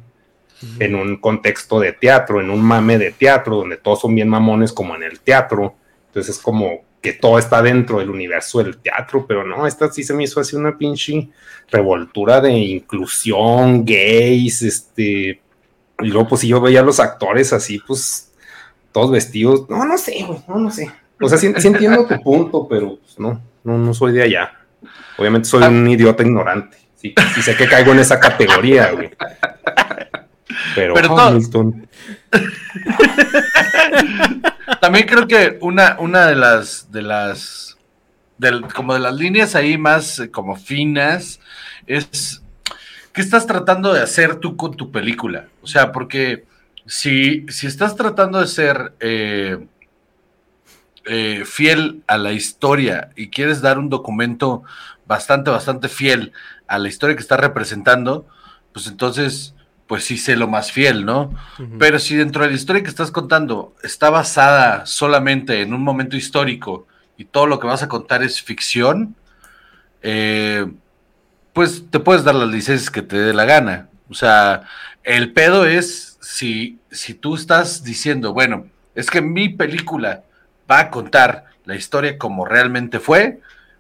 en 0.80 0.96
un 0.96 1.18
contexto 1.18 1.80
de 1.80 1.94
teatro, 1.94 2.42
en 2.42 2.50
un 2.50 2.62
mame 2.62 2.98
de 2.98 3.12
teatro, 3.12 3.58
donde 3.58 3.78
todos 3.78 4.02
son 4.02 4.16
bien 4.16 4.30
mamones 4.30 4.74
como 4.74 4.96
en 4.96 5.04
el 5.04 5.20
teatro. 5.20 5.76
Entonces 6.08 6.36
es 6.36 6.42
como 6.42 6.82
que 7.02 7.14
todo 7.14 7.38
está 7.38 7.62
dentro 7.62 8.00
del 8.00 8.10
universo 8.10 8.64
del 8.64 8.78
teatro, 8.78 9.26
pero 9.28 9.46
no, 9.46 9.68
esta 9.68 9.92
sí 9.92 10.04
se 10.04 10.14
me 10.14 10.24
hizo 10.24 10.40
así 10.40 10.56
una 10.56 10.78
pinche 10.78 11.30
revoltura 11.70 12.42
de 12.42 12.52
inclusión, 12.52 13.86
gays, 13.86 14.62
este, 14.64 15.42
y 16.00 16.08
luego 16.08 16.28
pues 16.28 16.42
si 16.42 16.48
yo 16.48 16.60
veía 16.60 16.80
a 16.80 16.84
los 16.84 17.00
actores 17.00 17.54
así, 17.54 17.80
pues, 17.86 18.34
todos 18.92 19.12
vestidos, 19.12 19.70
no, 19.70 19.86
no 19.86 19.98
sé, 19.98 20.24
güey, 20.26 20.40
no, 20.48 20.58
no 20.58 20.72
sé. 20.72 20.92
O 21.22 21.30
sea, 21.30 21.38
sí, 21.38 21.54
sí 21.58 21.68
entiendo 21.68 22.06
tu 22.06 22.22
punto, 22.22 22.68
pero 22.68 22.98
pues, 22.98 23.20
no, 23.20 23.42
no, 23.64 23.78
no 23.78 23.94
soy 23.94 24.14
de 24.14 24.24
allá. 24.24 24.52
Obviamente 25.18 25.48
soy 25.48 25.64
un 25.64 25.88
idiota 25.88 26.24
ignorante. 26.24 26.78
Sí, 26.96 27.14
sí 27.36 27.42
sé 27.42 27.56
que 27.56 27.68
caigo 27.68 27.92
en 27.92 28.00
esa 28.00 28.20
categoría, 28.20 28.92
güey. 28.92 29.12
Pero, 30.78 30.94
Pero 30.94 31.08
todo- 31.08 31.20
Hamilton, 31.30 31.88
También 34.80 35.08
creo 35.08 35.28
que 35.28 35.58
una, 35.62 35.98
una 36.00 36.28
de 36.28 36.36
las, 36.36 36.92
de 36.92 37.02
las, 37.02 37.78
del, 38.38 38.62
como 38.74 38.94
de 38.94 39.00
las 39.00 39.16
líneas 39.16 39.56
ahí 39.56 39.76
más 39.78 40.20
eh, 40.20 40.30
como 40.30 40.56
finas 40.56 41.40
es 41.88 42.44
qué 43.12 43.22
estás 43.22 43.48
tratando 43.48 43.92
de 43.92 44.04
hacer 44.04 44.36
tú 44.36 44.56
con 44.56 44.76
tu 44.76 44.92
película. 44.92 45.48
O 45.64 45.68
sea, 45.68 45.92
porque 45.92 46.46
si, 46.86 47.44
si 47.50 47.66
estás 47.66 47.96
tratando 47.96 48.40
de 48.40 48.48
ser 48.48 48.94
eh, 49.00 49.66
eh, 51.06 51.44
fiel 51.46 52.04
a 52.06 52.20
la 52.20 52.34
historia 52.34 53.10
y 53.16 53.30
quieres 53.30 53.62
dar 53.62 53.80
un 53.80 53.90
documento 53.90 54.62
bastante, 55.08 55.50
bastante 55.50 55.90
fiel 55.90 56.34
a 56.68 56.78
la 56.78 56.88
historia 56.88 57.16
que 57.16 57.22
estás 57.24 57.40
representando, 57.40 58.28
pues 58.74 58.86
entonces, 58.86 59.56
pues 59.88 60.04
sí 60.06 60.18
sé 60.18 60.36
lo 60.36 60.48
más 60.48 60.72
fiel, 60.72 61.06
¿no? 61.06 61.34
Pero 61.80 62.00
si 62.00 62.16
dentro 62.16 62.44
de 62.44 62.50
la 62.50 62.56
historia 62.56 62.84
que 62.84 62.90
estás 62.90 63.12
contando 63.12 63.74
está 63.84 64.10
basada 64.10 64.86
solamente 64.86 65.62
en 65.62 65.74
un 65.74 65.82
momento 65.84 66.18
histórico 66.18 66.88
y 67.18 67.26
todo 67.26 67.48
lo 67.48 67.60
que 67.60 67.68
vas 67.68 67.84
a 67.84 67.88
contar 67.88 68.22
es 68.24 68.42
ficción, 68.42 69.16
eh, 70.02 70.68
pues 71.54 71.86
te 71.90 72.00
puedes 72.00 72.24
dar 72.24 72.36
las 72.36 72.50
licencias 72.50 72.90
que 72.92 73.02
te 73.02 73.18
dé 73.18 73.34
la 73.34 73.46
gana. 73.46 73.90
O 74.10 74.14
sea, 74.14 74.64
el 75.04 75.34
pedo 75.34 75.66
es 75.66 76.18
si, 76.22 76.80
si 76.92 77.14
tú 77.14 77.36
estás 77.36 77.84
diciendo, 77.84 78.34
bueno, 78.34 78.68
es 78.96 79.10
que 79.10 79.22
mi 79.22 79.50
película 79.50 80.24
va 80.70 80.80
a 80.80 80.90
contar 80.92 81.46
la 81.66 81.76
historia 81.76 82.18
como 82.18 82.46
realmente 82.46 83.00
fue, 83.00 83.40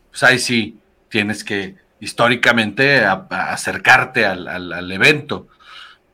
pues 0.09 0.23
ahí 0.23 0.39
sí 0.39 0.77
tienes 1.09 1.43
que 1.43 1.75
históricamente 1.99 3.05
a- 3.05 3.25
a 3.29 3.53
acercarte 3.53 4.25
al, 4.25 4.47
al- 4.47 4.73
al 4.73 4.91
evento. 4.91 5.47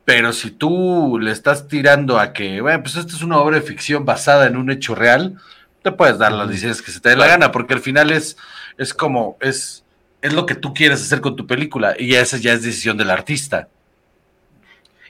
Pero 0.05 0.33
si 0.33 0.51
tú 0.51 1.17
le 1.19 1.31
estás 1.31 1.67
tirando 1.67 2.19
a 2.19 2.33
que, 2.33 2.59
bueno, 2.59 2.83
pues 2.83 2.95
esta 2.95 3.15
es 3.15 3.21
una 3.23 3.37
obra 3.39 3.57
de 3.59 3.65
ficción 3.65 4.03
basada 4.05 4.47
en 4.47 4.57
un 4.57 4.69
hecho 4.69 4.95
real, 4.95 5.39
te 5.81 5.91
puedes 5.91 6.17
dar 6.17 6.31
las 6.33 6.49
licencias 6.49 6.81
que 6.81 6.91
se 6.91 6.99
te 6.99 7.09
dé 7.09 7.15
la 7.15 7.27
gana, 7.27 7.51
porque 7.51 7.73
al 7.73 7.79
final 7.79 8.11
es, 8.11 8.35
es 8.77 8.93
como, 8.93 9.37
es, 9.39 9.83
es 10.21 10.33
lo 10.33 10.45
que 10.45 10.55
tú 10.55 10.73
quieres 10.73 11.01
hacer 11.01 11.21
con 11.21 11.35
tu 11.35 11.47
película, 11.47 11.95
y 11.97 12.15
esa 12.15 12.37
ya 12.37 12.53
es 12.53 12.63
decisión 12.63 12.97
del 12.97 13.11
artista. 13.11 13.69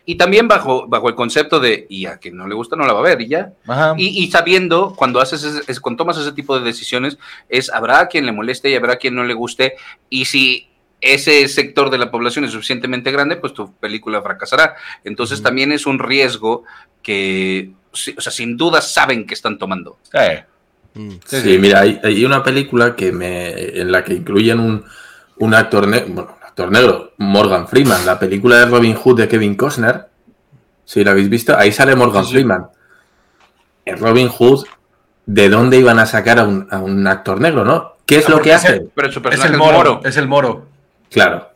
Y 0.06 0.16
también 0.16 0.50
bajo, 0.50 0.86
bajo 0.88 1.08
el 1.08 1.16
concepto 1.16 1.60
de, 1.62 1.88
y 1.90 2.06
a 2.08 2.18
quien 2.18 2.36
no 2.36 2.46
le 2.46 2.56
gusta 2.56 2.76
no 2.76 2.86
la 2.86 2.92
va 2.94 3.00
a 3.00 3.04
ver, 3.04 3.22
y 3.22 3.30
ya. 3.30 3.54
Y, 3.98 4.24
y 4.24 4.30
sabiendo, 4.30 4.94
cuando 4.96 5.22
haces 5.22 5.44
ese- 5.44 5.64
es, 5.72 5.80
cuando 5.80 6.04
tomas 6.04 6.18
ese 6.18 6.34
tipo 6.34 6.60
de 6.60 6.66
decisiones, 6.66 7.18
es 7.48 7.72
habrá 7.72 8.00
a 8.02 8.08
quien 8.08 8.26
le 8.26 8.34
moleste 8.34 8.70
y 8.70 8.76
habrá 8.76 8.94
a 8.94 8.98
quien 8.98 9.16
no 9.16 9.24
le 9.24 9.34
guste. 9.34 9.76
Y 10.10 10.26
si 10.26 10.68
ese 11.04 11.48
sector 11.50 11.90
de 11.90 11.98
la 11.98 12.10
población 12.10 12.46
es 12.46 12.52
suficientemente 12.52 13.12
grande, 13.12 13.36
pues 13.36 13.54
tu 13.54 13.74
película 13.74 14.22
fracasará. 14.22 14.76
Entonces 15.04 15.44
también 15.44 15.72
es 15.72 15.86
un 15.86 16.00
riesgo 16.00 16.64
que, 17.02 17.72
sí, 17.92 18.16
o 18.18 18.22
sea, 18.22 18.32
sin 18.32 18.56
duda 18.58 18.82
saben 18.82 19.26
que 19.28 19.34
están 19.34 19.58
tomando. 19.58 19.98
Eh, 20.14 20.44
Sí, 21.26 21.58
mira, 21.60 21.80
hay, 21.82 22.00
hay 22.04 22.24
una 22.24 22.44
película 22.44 22.96
que 22.96 23.12
me, 23.12 23.50
en 23.80 23.92
la 23.92 24.04
que 24.04 24.14
incluyen 24.14 24.60
un, 24.60 24.86
un 25.40 25.54
actor, 25.56 25.88
ne- 25.88 26.06
bueno, 26.08 26.38
un 26.40 26.46
actor 26.48 26.72
negro, 26.72 27.14
Morgan 27.18 27.68
Freeman, 27.68 28.06
la 28.06 28.20
película 28.20 28.60
de 28.60 28.66
Robin 28.68 28.94
Hood 28.94 29.18
de 29.22 29.28
Kevin 29.28 29.56
Costner. 29.56 30.06
Si 30.86 31.04
la 31.04 31.10
habéis 31.12 31.30
visto, 31.30 31.58
ahí 31.58 31.72
sale 31.72 31.96
Morgan 31.96 32.24
Sí, 32.24 32.28
sí. 32.30 32.34
Freeman. 32.36 32.68
En 33.86 33.98
Robin 33.98 34.28
Hood, 34.30 34.66
¿de 35.26 35.50
dónde 35.50 35.78
iban 35.80 35.98
a 35.98 36.06
sacar 36.06 36.38
a 36.40 36.44
un, 36.44 36.68
a 36.70 36.78
un 36.78 37.08
actor 37.08 37.42
negro, 37.42 37.66
no? 37.66 37.94
¿Qué 38.06 38.18
es 38.18 38.28
Ah, 38.28 38.32
lo 38.32 38.42
que 38.42 38.50
es 38.52 38.56
hace? 38.58 38.74
el- 38.74 38.92
Pero 38.94 39.12
su 39.12 39.20
es 39.30 39.44
el 39.44 39.52
es 39.54 39.58
moro. 39.58 40.00
es 40.04 40.18
el 40.18 40.28
moro. 40.28 40.68
Claro. 41.14 41.50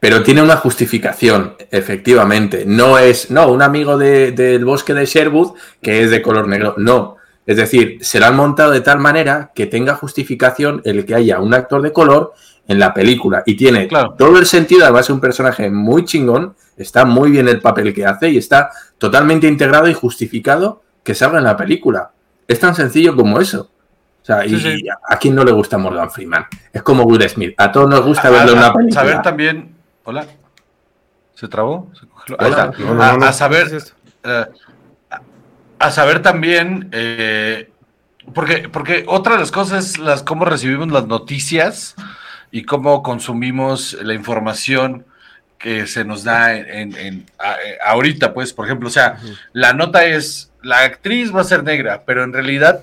Pero 0.00 0.24
tiene 0.24 0.42
una 0.42 0.56
justificación, 0.56 1.54
efectivamente. 1.70 2.64
No 2.66 2.98
es, 2.98 3.30
no, 3.30 3.46
un 3.52 3.62
amigo 3.62 3.96
de- 3.96 4.32
del 4.32 4.64
bosque 4.64 4.94
de 4.94 5.06
Sherwood 5.06 5.52
que 5.80 6.02
es 6.02 6.10
de 6.10 6.20
color 6.22 6.48
negro. 6.48 6.74
No. 6.76 7.16
Es 7.46 7.56
decir, 7.56 7.98
se 8.00 8.18
lo 8.18 8.26
han 8.26 8.36
montado 8.36 8.70
de 8.72 8.80
tal 8.80 8.98
manera 8.98 9.52
que 9.54 9.66
tenga 9.66 9.94
justificación 9.94 10.80
el 10.84 11.04
que 11.04 11.14
haya 11.14 11.40
un 11.40 11.54
actor 11.54 11.82
de 11.82 11.92
color 11.92 12.32
en 12.68 12.78
la 12.78 12.94
película. 12.94 13.42
Y 13.46 13.54
tiene 13.54 13.88
Claro. 13.88 14.14
todo 14.16 14.38
el 14.38 14.46
sentido, 14.46 14.84
además 14.84 15.06
es 15.06 15.10
un 15.10 15.20
personaje 15.20 15.68
muy 15.70 16.04
chingón, 16.04 16.54
está 16.76 17.04
muy 17.04 17.30
bien 17.30 17.48
el 17.48 17.60
papel 17.60 17.92
que 17.92 18.06
hace 18.06 18.28
y 18.30 18.38
está 18.38 18.70
totalmente 18.98 19.46
integrado 19.48 19.88
y 19.88 19.94
justificado 19.94 20.82
que 21.04 21.14
salga 21.14 21.38
en 21.38 21.44
la 21.44 21.56
película. 21.56 22.12
Es 22.46 22.60
tan 22.60 22.74
sencillo 22.76 23.14
como 23.16 23.40
eso. 23.40 23.70
O 24.22 24.24
sea, 24.24 24.42
Sí, 24.42 24.54
y 24.54 24.60
sí. 24.60 24.84
a 25.08 25.16
quién 25.18 25.34
no 25.34 25.42
le 25.44 25.50
gusta 25.52 25.76
Morgan 25.78 26.10
Freeman. 26.10 26.46
Es 26.72 26.82
como 26.82 27.02
Will 27.02 27.28
Smith. 27.28 27.54
A 27.58 27.72
todos 27.72 27.88
nos 27.90 28.02
gusta 28.02 28.30
verlo 28.30 28.52
en 28.52 28.58
A- 28.58 28.60
una 28.60 28.66
a 28.68 28.72
película. 28.74 29.00
saber 29.00 29.22
también. 29.22 29.74
Hola. 30.04 30.26
¿Se 31.34 31.48
trabó? 31.48 31.90
¿Se 31.98 32.06
congeló? 32.06 32.36
Ahí 32.40 32.52
Hola. 32.52 32.64
está. 32.70 32.82
No, 32.84 32.94
no, 32.94 33.02
a, 33.02 33.12
no, 33.12 33.18
no. 33.18 33.26
a 33.26 33.32
saber. 33.32 33.66
Eh, 34.24 34.44
a- 35.10 35.20
a 35.78 35.90
saber 35.90 36.22
también. 36.22 36.88
eh, 36.92 37.68
porque, 38.34 38.68
porque 38.68 39.04
otra 39.08 39.32
de 39.34 39.40
las 39.40 39.50
cosas 39.50 39.84
es 39.84 39.98
las 39.98 40.22
cómo 40.22 40.44
recibimos 40.44 40.88
las 40.92 41.06
noticias. 41.06 41.94
y 42.54 42.64
cómo 42.64 43.02
consumimos 43.02 43.94
la 44.02 44.12
información 44.12 45.06
que 45.56 45.86
se 45.86 46.04
nos 46.04 46.22
da 46.22 46.54
en, 46.54 46.94
en- 46.96 47.26
a- 47.38 47.54
eh, 47.54 47.78
ahorita, 47.82 48.34
pues, 48.34 48.52
por 48.52 48.66
ejemplo, 48.66 48.88
o 48.88 48.92
sea, 48.92 49.16
la 49.54 49.72
nota 49.72 50.04
es, 50.04 50.52
la 50.62 50.80
actriz 50.80 51.34
va 51.34 51.40
a 51.40 51.44
ser 51.44 51.64
negra, 51.64 52.02
pero 52.04 52.22
en 52.24 52.32
realidad 52.34 52.82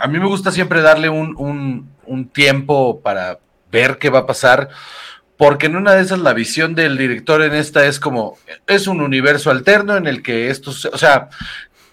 a 0.00 0.06
mí 0.08 0.18
me 0.18 0.26
gusta 0.26 0.50
siempre 0.52 0.82
darle 0.82 1.08
un, 1.08 1.34
un- 1.36 1.92
tiempo 2.32 3.00
para 3.00 3.38
ver 3.70 3.98
qué 3.98 4.10
va 4.10 4.20
a 4.20 4.26
pasar, 4.26 4.68
porque 5.36 5.66
en 5.66 5.76
una 5.76 5.94
de 5.94 6.02
esas 6.02 6.18
la 6.20 6.34
visión 6.34 6.74
del 6.74 6.96
director 6.98 7.42
en 7.42 7.54
esta 7.54 7.86
es 7.86 7.98
como, 7.98 8.36
es 8.66 8.86
un 8.86 9.00
universo 9.00 9.50
alterno 9.50 9.96
en 9.96 10.06
el 10.06 10.22
que 10.22 10.50
esto, 10.50 10.70
o 10.70 10.98
sea, 10.98 11.28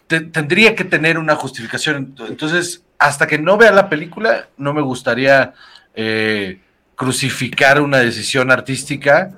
te- 0.07 0.21
tendría 0.21 0.75
que 0.75 0.83
tener 0.83 1.17
una 1.17 1.35
justificación. 1.35 2.15
Entonces, 2.27 2.83
hasta 2.99 3.27
que 3.27 3.39
no 3.39 3.57
vea 3.57 3.71
la 3.71 3.89
película, 3.89 4.47
no 4.57 4.73
me 4.73 4.81
gustaría 4.81 5.53
eh, 5.95 6.59
crucificar 6.95 7.81
una 7.81 7.97
decisión 7.99 8.51
artística 8.51 9.31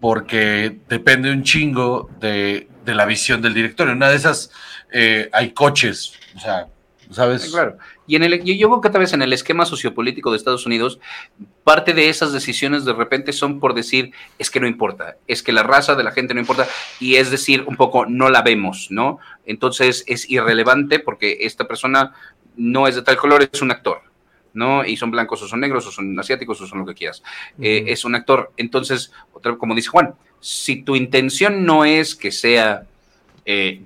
porque 0.00 0.78
depende 0.88 1.30
un 1.32 1.42
chingo 1.42 2.08
de, 2.20 2.68
de 2.84 2.94
la 2.94 3.04
visión 3.04 3.42
del 3.42 3.52
director. 3.54 3.88
En 3.88 3.96
una 3.96 4.08
de 4.10 4.16
esas 4.16 4.50
eh, 4.92 5.28
hay 5.32 5.50
coches, 5.52 6.12
o 6.36 6.40
sea, 6.40 6.66
¿sabes? 7.10 7.42
Sí, 7.42 7.50
Claro. 7.50 7.76
Y 8.06 8.16
en 8.16 8.24
el, 8.24 8.42
yo, 8.42 8.54
yo 8.54 8.68
creo 8.68 8.80
que 8.80 8.90
tal 8.90 9.00
vez 9.00 9.12
en 9.12 9.22
el 9.22 9.32
esquema 9.32 9.64
sociopolítico 9.64 10.30
de 10.30 10.36
Estados 10.36 10.66
Unidos, 10.66 11.00
parte 11.64 11.92
de 11.92 12.08
esas 12.08 12.32
decisiones 12.32 12.84
de 12.84 12.92
repente 12.92 13.32
son 13.32 13.60
por 13.60 13.74
decir, 13.74 14.12
es 14.38 14.50
que 14.50 14.60
no 14.60 14.66
importa, 14.66 15.16
es 15.26 15.42
que 15.42 15.52
la 15.52 15.62
raza 15.62 15.94
de 15.94 16.04
la 16.04 16.12
gente 16.12 16.34
no 16.34 16.40
importa, 16.40 16.66
y 16.98 17.16
es 17.16 17.30
decir, 17.30 17.64
un 17.66 17.76
poco, 17.76 18.06
no 18.06 18.30
la 18.30 18.42
vemos, 18.42 18.88
¿no? 18.90 19.18
Entonces 19.46 20.04
es 20.06 20.28
irrelevante 20.30 20.98
porque 20.98 21.38
esta 21.42 21.66
persona 21.68 22.14
no 22.56 22.86
es 22.86 22.94
de 22.94 23.02
tal 23.02 23.16
color, 23.16 23.48
es 23.50 23.62
un 23.62 23.70
actor, 23.70 24.02
¿no? 24.52 24.84
Y 24.84 24.96
son 24.96 25.10
blancos 25.10 25.42
o 25.42 25.48
son 25.48 25.60
negros 25.60 25.86
o 25.86 25.92
son 25.92 26.18
asiáticos 26.18 26.60
o 26.60 26.66
son 26.66 26.80
lo 26.80 26.86
que 26.86 26.94
quieras. 26.94 27.22
Eh, 27.60 27.84
es 27.88 28.04
un 28.04 28.14
actor. 28.14 28.52
Entonces, 28.56 29.12
otra, 29.32 29.56
como 29.56 29.74
dice 29.74 29.88
Juan, 29.88 30.14
si 30.40 30.82
tu 30.82 30.96
intención 30.96 31.64
no 31.64 31.84
es 31.84 32.14
que 32.14 32.32
sea 32.32 32.84
eh, 33.44 33.82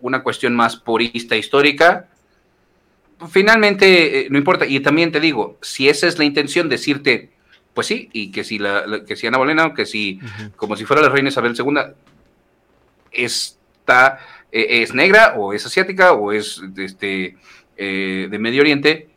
una 0.00 0.22
cuestión 0.22 0.54
más 0.54 0.76
purista 0.76 1.36
histórica, 1.36 2.08
finalmente 3.30 4.20
eh, 4.20 4.26
no 4.30 4.38
importa. 4.38 4.66
Y 4.66 4.80
también 4.80 5.12
te 5.12 5.20
digo, 5.20 5.58
si 5.62 5.88
esa 5.88 6.06
es 6.06 6.18
la 6.18 6.24
intención, 6.24 6.68
decirte, 6.68 7.30
pues 7.74 7.86
sí, 7.86 8.08
y 8.12 8.30
que 8.30 8.44
si, 8.44 8.58
la, 8.58 8.86
la- 8.86 9.04
que 9.04 9.16
si 9.16 9.26
Ana 9.26 9.38
Bolena, 9.38 9.66
o 9.66 9.74
que 9.74 9.86
si, 9.86 10.20
como 10.56 10.76
si 10.76 10.84
fuera 10.84 11.02
la 11.02 11.08
reina 11.08 11.28
Isabel 11.30 11.54
II, 11.58 11.74
está, 13.12 14.18
eh, 14.52 14.82
es 14.82 14.94
negra, 14.94 15.34
o 15.36 15.52
es 15.52 15.66
asiática, 15.66 16.12
o 16.12 16.32
es 16.32 16.60
de, 16.74 16.84
este, 16.84 17.36
eh, 17.76 18.28
de 18.30 18.38
Medio 18.38 18.62
Oriente, 18.62 19.08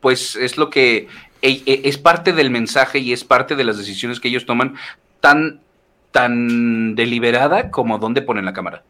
pues 0.00 0.34
es 0.36 0.56
lo 0.56 0.70
que 0.70 1.06
e- 1.42 1.62
e- 1.66 1.80
es 1.84 1.98
parte 1.98 2.32
del 2.32 2.50
mensaje 2.50 2.98
y 2.98 3.12
es 3.12 3.24
parte 3.24 3.54
de 3.56 3.64
las 3.64 3.78
decisiones 3.78 4.18
que 4.20 4.28
ellos 4.28 4.46
toman 4.46 4.74
tan, 5.20 5.60
tan 6.10 6.94
deliberada 6.96 7.70
como 7.70 7.98
dónde 7.98 8.22
ponen 8.22 8.44
la 8.44 8.52
cámara. 8.52 8.82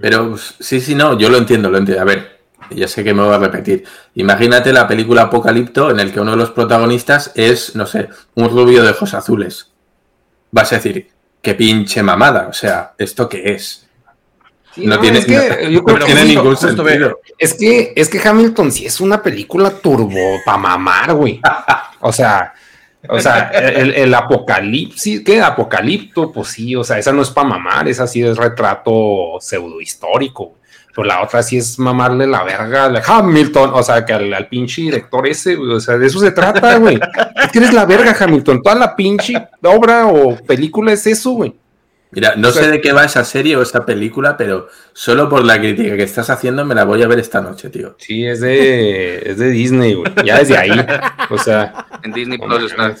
Pero 0.00 0.36
sí, 0.36 0.80
sí, 0.80 0.94
no, 0.94 1.18
yo 1.18 1.28
lo 1.28 1.38
entiendo, 1.38 1.70
lo 1.70 1.78
entiendo. 1.78 2.02
A 2.02 2.04
ver, 2.04 2.40
ya 2.70 2.88
sé 2.88 3.02
que 3.04 3.14
me 3.14 3.22
voy 3.22 3.34
a 3.34 3.38
repetir. 3.38 3.84
Imagínate 4.14 4.72
la 4.72 4.86
película 4.86 5.22
Apocalipto 5.22 5.90
en 5.90 6.00
el 6.00 6.12
que 6.12 6.20
uno 6.20 6.32
de 6.32 6.36
los 6.36 6.50
protagonistas 6.50 7.32
es, 7.34 7.74
no 7.74 7.86
sé, 7.86 8.08
un 8.34 8.48
rubio 8.50 8.82
de 8.82 8.90
ojos 8.90 9.14
azules. 9.14 9.70
Vas 10.50 10.72
a 10.72 10.76
decir, 10.76 11.08
qué 11.42 11.54
pinche 11.54 12.02
mamada, 12.02 12.48
o 12.48 12.52
sea, 12.52 12.92
¿esto 12.98 13.28
qué 13.28 13.52
es? 13.54 13.82
no, 14.76 14.96
no, 14.96 15.00
tiene, 15.00 15.20
es 15.20 15.24
que 15.24 15.36
no- 15.36 15.68
yo 15.70 15.84
creo 15.84 15.98
no 15.98 16.04
que 16.04 16.12
tiene 16.12 16.20
justo- 16.26 16.42
ningún 16.42 16.54
justo 16.56 16.84
ve, 16.84 16.90
sentido. 16.92 17.20
Es 17.38 17.54
que, 17.54 17.92
es 17.96 18.08
que 18.10 18.28
Hamilton 18.28 18.70
sí 18.72 18.84
es 18.84 19.00
una 19.00 19.22
película 19.22 19.70
turbo 19.70 20.14
para 20.44 20.58
mamar, 20.58 21.14
güey. 21.14 21.40
O 22.00 22.12
sea, 22.12 22.52
o 23.08 23.20
sea, 23.20 23.50
el, 23.50 23.94
el 23.94 24.14
apocalipsis, 24.14 25.22
¿qué? 25.24 25.40
Apocalipto, 25.40 26.32
pues 26.32 26.48
sí, 26.48 26.74
o 26.74 26.84
sea, 26.84 26.98
esa 26.98 27.12
no 27.12 27.22
es 27.22 27.30
para 27.30 27.48
mamar, 27.48 27.88
esa 27.88 28.06
sí 28.06 28.22
es 28.22 28.36
retrato 28.36 29.38
pseudo 29.40 29.80
histórico. 29.80 30.54
Pero 30.96 31.08
la 31.08 31.22
otra 31.22 31.42
sí 31.42 31.58
es 31.58 31.78
mamarle 31.78 32.26
la 32.26 32.42
verga 32.42 32.86
al 32.86 33.02
Hamilton, 33.06 33.70
o 33.74 33.82
sea, 33.82 34.02
que 34.06 34.14
al, 34.14 34.48
pinche 34.48 34.80
director 34.80 35.26
ese, 35.26 35.54
o 35.54 35.78
sea, 35.78 35.98
de 35.98 36.06
eso 36.06 36.18
se 36.18 36.30
trata, 36.30 36.78
güey. 36.78 36.98
Es 37.44 37.52
que 37.52 37.60
la 37.60 37.84
verga, 37.84 38.16
Hamilton. 38.18 38.62
Toda 38.62 38.76
la 38.76 38.96
pinche 38.96 39.34
obra 39.62 40.06
o 40.06 40.36
película 40.36 40.92
es 40.92 41.06
eso, 41.06 41.32
güey. 41.32 41.54
Mira, 42.12 42.34
no 42.36 42.48
O 42.48 42.52
sea- 42.52 42.62
sé 42.64 42.70
de 42.70 42.80
qué 42.80 42.92
va 42.92 43.04
esa 43.04 43.24
serie 43.24 43.56
o 43.56 43.62
esa 43.62 43.84
película, 43.84 44.36
pero 44.36 44.68
solo 44.92 45.28
por 45.28 45.44
la 45.44 45.58
crítica 45.58 45.96
que 45.96 46.04
estás 46.04 46.30
haciendo 46.30 46.64
me 46.64 46.74
la 46.74 46.84
voy 46.84 47.02
a 47.02 47.08
ver 47.08 47.18
esta 47.18 47.40
noche, 47.40 47.68
tío. 47.68 47.96
Sí, 47.98 48.24
es 48.26 48.40
de, 48.40 49.18
es 49.30 49.38
de 49.38 49.50
Disney, 49.50 49.94
güey. 49.94 50.12
Ya 50.24 50.38
desde 50.38 50.56
ahí. 50.56 50.86
O 51.30 51.36
sea, 51.38 51.86
En 52.02 52.12
Disney 52.12 52.38
Plus 52.38 52.70
está. 52.70 52.94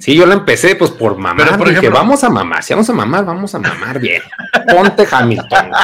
Sí, 0.00 0.16
yo 0.16 0.26
la 0.26 0.34
empecé 0.34 0.74
pues 0.74 0.90
por 0.90 1.16
mamar. 1.16 1.46
Pero, 1.46 1.58
por 1.58 1.68
dije, 1.68 1.78
ejemplo- 1.80 1.98
vamos 2.00 2.24
a 2.24 2.30
mamar. 2.30 2.62
Si 2.64 2.72
vamos 2.72 2.90
a 2.90 2.92
mamar, 2.92 3.24
vamos 3.24 3.54
a 3.54 3.58
mamar 3.60 4.00
bien. 4.00 4.22
Ponte 4.68 5.06
Hamilton. 5.08 5.68
güey. 5.68 5.82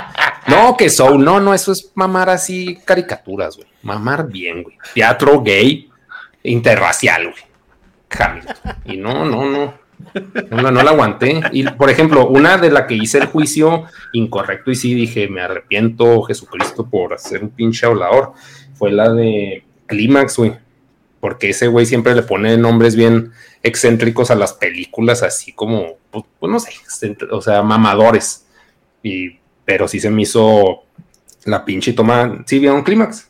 No, 0.49 0.77
que 0.77 0.91
Soul. 0.91 1.23
No, 1.25 1.39
no, 1.39 1.55
eso 1.55 1.71
es 1.71 1.93
mamar 1.95 2.29
así 2.31 2.79
caricaturas, 2.85 3.57
güey. 3.57 3.69
Mamar 3.83 4.27
bien, 4.27 4.65
güey. 4.65 4.77
Teatro 4.95 5.41
gay, 5.43 5.89
interracial, 6.43 7.25
güey. 7.31 7.45
Hamilton. 8.19 8.57
Y 8.87 8.97
no, 8.97 9.25
no, 9.25 9.45
no. 9.45 9.86
No, 10.51 10.63
la- 10.63 10.71
no 10.71 10.83
la 10.83 10.91
aguanté. 10.91 11.41
Y, 11.53 11.65
por 11.71 11.91
ejemplo, 11.91 12.27
una 12.29 12.57
de 12.59 12.71
la 12.71 12.87
que 12.87 12.95
hice 12.95 13.19
el 13.19 13.27
juicio 13.27 13.85
incorrecto 14.13 14.71
y 14.71 14.75
sí 14.75 14.95
dije, 14.95 15.29
me 15.29 15.43
arrepiento, 15.43 16.23
Jesucristo, 16.23 16.87
por 16.89 17.15
hacer 17.15 17.43
un 17.43 17.51
pinche 17.51 17.87
hablador, 17.87 18.33
fue 18.75 18.93
la 18.93 19.13
de 19.13 19.65
Clímax, 19.87 20.37
güey. 20.37 20.53
Porque 21.21 21.51
ese 21.51 21.67
güey 21.67 21.87
siempre 21.87 22.15
le 22.15 22.23
pone 22.23 22.57
nombres 22.57 22.95
bien 22.95 23.33
excéntricos 23.63 24.31
a 24.31 24.35
las 24.37 24.53
películas, 24.53 25.23
así 25.23 25.53
como, 25.53 25.95
pues, 26.11 26.25
pues, 26.39 26.53
no 26.53 26.61
sé, 26.61 26.73
o 27.31 27.41
sea, 27.43 27.63
mamadores. 27.63 28.47
Y, 29.03 29.39
pero 29.65 29.89
sí 29.89 29.99
se 30.01 30.11
me 30.11 30.23
hizo 30.23 30.85
la 31.45 31.65
pinche 31.65 31.93
toma. 31.93 32.43
¿Sí 32.47 32.59
vieron 32.59 32.83
Clímax? 32.83 33.29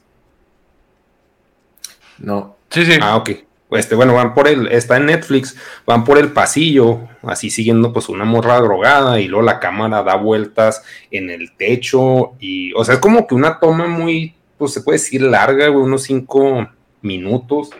No. 2.19 2.57
Sí, 2.71 2.85
sí. 2.85 2.99
Ah, 3.01 3.17
ok. 3.17 3.31
Este, 3.71 3.97
bueno, 3.97 4.15
van 4.15 4.33
por 4.33 4.47
el, 4.47 4.69
está 4.69 4.97
en 4.97 5.07
Netflix, 5.07 5.57
van 5.85 6.05
por 6.05 6.19
el 6.19 6.33
pasillo, 6.33 7.09
así 7.23 7.51
siguiendo 7.51 7.93
pues 7.93 8.09
una 8.09 8.25
morra 8.25 8.61
drogada 8.61 9.21
y 9.21 9.27
luego 9.27 9.45
la 9.45 9.59
cámara 9.59 10.05
da 10.05 10.15
vueltas 10.15 10.85
en 11.11 11.31
el 11.31 11.57
techo 11.57 12.35
y, 12.39 12.73
o 12.75 12.85
sea, 12.85 12.95
es 12.95 13.01
como 13.01 13.27
que 13.27 13.35
una 13.35 13.59
toma 13.59 13.89
muy, 13.89 14.35
pues 14.57 14.73
se 14.73 14.83
puede 14.83 14.99
decir 14.99 15.23
larga, 15.23 15.69
unos 15.71 16.05
cinco 16.05 16.69
minutos 17.03 17.71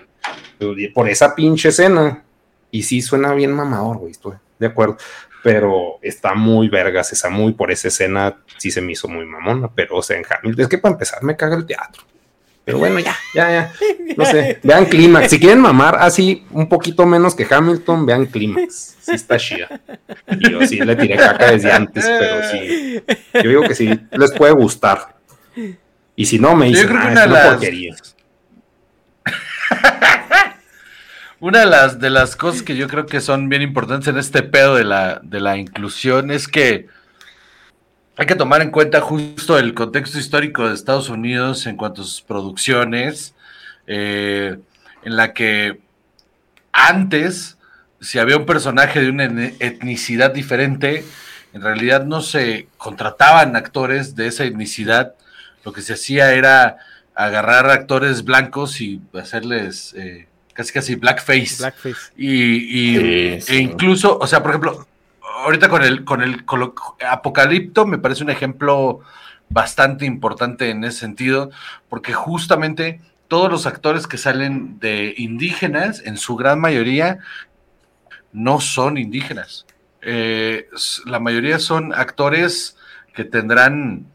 por 0.95 1.09
esa 1.09 1.35
pinche 1.35 1.69
escena. 1.69 2.23
Y 2.71 2.83
sí 2.83 3.01
suena 3.01 3.33
bien 3.33 3.53
mamador, 3.53 3.99
güey, 3.99 4.13
estoy 4.13 4.35
de 4.59 4.67
acuerdo. 4.67 4.97
Pero 5.43 5.99
está 6.03 6.35
muy 6.35 6.69
vergas, 6.69 7.13
está 7.13 7.31
muy 7.31 7.53
por 7.53 7.71
esa 7.71 7.89
escena, 7.89 8.39
sí 8.59 8.71
se 8.71 8.81
me 8.81 8.93
hizo 8.93 9.07
muy 9.07 9.25
mamona, 9.25 9.71
pero 9.73 9.97
o 9.97 10.03
sea, 10.03 10.17
en 10.17 10.25
Hamilton, 10.29 10.63
es 10.63 10.69
que 10.69 10.79
para 10.79 10.95
empezar 10.95 11.23
me 11.23 11.37
caga 11.37 11.57
el 11.57 11.65
teatro. 11.65 12.03
Pero 12.67 12.79
bueno, 12.79 12.99
ya, 12.99 13.17
ya, 13.33 13.49
ya. 13.51 13.73
No 14.17 14.25
sé. 14.27 14.59
Vean 14.65 14.87
Clímax. 14.87 15.31
Si 15.31 15.39
quieren 15.39 15.61
mamar 15.61 15.97
así 16.01 16.45
un 16.51 16.69
poquito 16.69 17.07
menos 17.07 17.37
que 17.37 17.47
Hamilton, 17.49 18.05
vean 18.05 18.27
Clímax. 18.27 18.97
Sí 19.01 19.13
está 19.13 19.37
chida. 19.39 19.81
Y 20.41 20.51
yo 20.51 20.67
sí 20.67 20.81
le 20.81 20.97
tiré 20.97 21.17
caca 21.17 21.53
desde 21.53 21.71
antes, 21.71 22.05
pero 22.05 22.51
sí. 22.51 23.01
Yo 23.35 23.49
digo 23.49 23.63
que 23.63 23.75
sí 23.77 23.89
les 24.11 24.33
puede 24.33 24.53
gustar. 24.53 25.15
Y 26.17 26.27
si 26.27 26.41
no, 26.41 26.57
me 26.57 26.67
Yo 26.67 26.73
dicen, 26.73 26.89
creo 26.89 27.01
que 27.03 27.07
"Ah, 27.07 27.11
una 27.13 27.21
es 27.21 27.27
una 27.29 27.35
las- 27.39 27.47
porquería. 27.55 27.95
Una 31.39 31.61
de 31.61 31.67
las, 31.67 32.01
de 32.01 32.09
las 32.11 32.35
cosas 32.35 32.63
que 32.63 32.77
yo 32.77 32.89
creo 32.89 33.05
que 33.05 33.21
son 33.21 33.51
bien 33.51 33.61
importantes 33.61 34.09
en 34.09 34.17
este 34.17 34.43
pedo 34.43 34.75
de 34.75 34.85
la, 34.85 35.21
de 35.23 35.39
la 35.41 35.59
inclusión 35.59 36.31
es 36.31 36.49
que 36.49 36.87
hay 38.17 38.27
que 38.27 38.35
tomar 38.35 38.63
en 38.63 38.71
cuenta 38.71 39.01
justo 39.01 39.59
el 39.59 39.75
contexto 39.75 40.19
histórico 40.19 40.69
de 40.69 40.75
Estados 40.75 41.09
Unidos 41.09 41.67
en 41.67 41.77
cuanto 41.77 42.03
a 42.03 42.05
sus 42.05 42.23
producciones, 42.23 43.35
eh, 43.87 44.57
en 45.05 45.17
la 45.17 45.33
que 45.35 45.81
antes, 46.73 47.57
si 48.01 48.19
había 48.19 48.37
un 48.37 48.47
personaje 48.47 49.01
de 49.01 49.11
una 49.11 49.25
etni- 49.27 49.55
etnicidad 49.61 50.33
diferente, 50.33 51.05
en 51.53 51.63
realidad 51.63 52.05
no 52.05 52.21
se 52.21 52.69
contrataban 52.77 53.57
actores 53.57 54.15
de 54.17 54.27
esa 54.29 54.45
etnicidad, 54.45 55.15
lo 55.65 55.73
que 55.73 55.83
se 55.83 55.95
hacía 55.95 56.33
era 56.33 56.79
agarrar 57.15 57.71
actores 57.71 58.25
blancos 58.25 58.81
y 58.81 59.01
hacerles 59.15 59.95
eh, 59.97 60.27
casi 60.53 60.73
casi 60.73 60.95
blackface. 60.97 61.57
Blackface. 61.59 62.13
Y, 62.17 62.35
y- 62.97 63.41
Sí, 63.41 63.41
sí. 63.43 63.53
e 63.55 63.59
incluso, 63.61 64.19
o 64.19 64.27
sea, 64.27 64.43
por 64.43 64.51
ejemplo, 64.51 64.87
ahorita 65.37 65.69
con 65.69 65.83
el, 65.83 66.05
con 66.05 66.23
el, 66.23 66.45
con 66.45 66.61
lo- 66.61 66.75
Apocalipto 67.09 67.87
me 67.87 67.99
parece 67.99 68.25
un 68.25 68.31
ejemplo 68.31 69.01
bastante 69.49 70.05
importante 70.07 70.71
en 70.71 70.85
ese 70.85 70.99
sentido, 71.01 71.51
porque 71.89 72.13
justamente 72.13 73.01
todos 73.29 73.51
los 73.51 73.67
actores 73.67 74.07
que 74.07 74.19
salen 74.19 74.79
de 74.79 75.15
indígenas, 75.17 76.03
en 76.05 76.17
su 76.17 76.37
gran 76.37 76.61
mayoría, 76.61 77.19
no 78.33 78.61
son 78.61 78.99
indígenas. 78.99 79.67
Eh, 80.03 80.69
la 81.07 81.19
mayoría 81.19 81.59
son 81.59 81.93
actores 81.95 82.77
que 83.15 83.25
tendrán, 83.25 84.07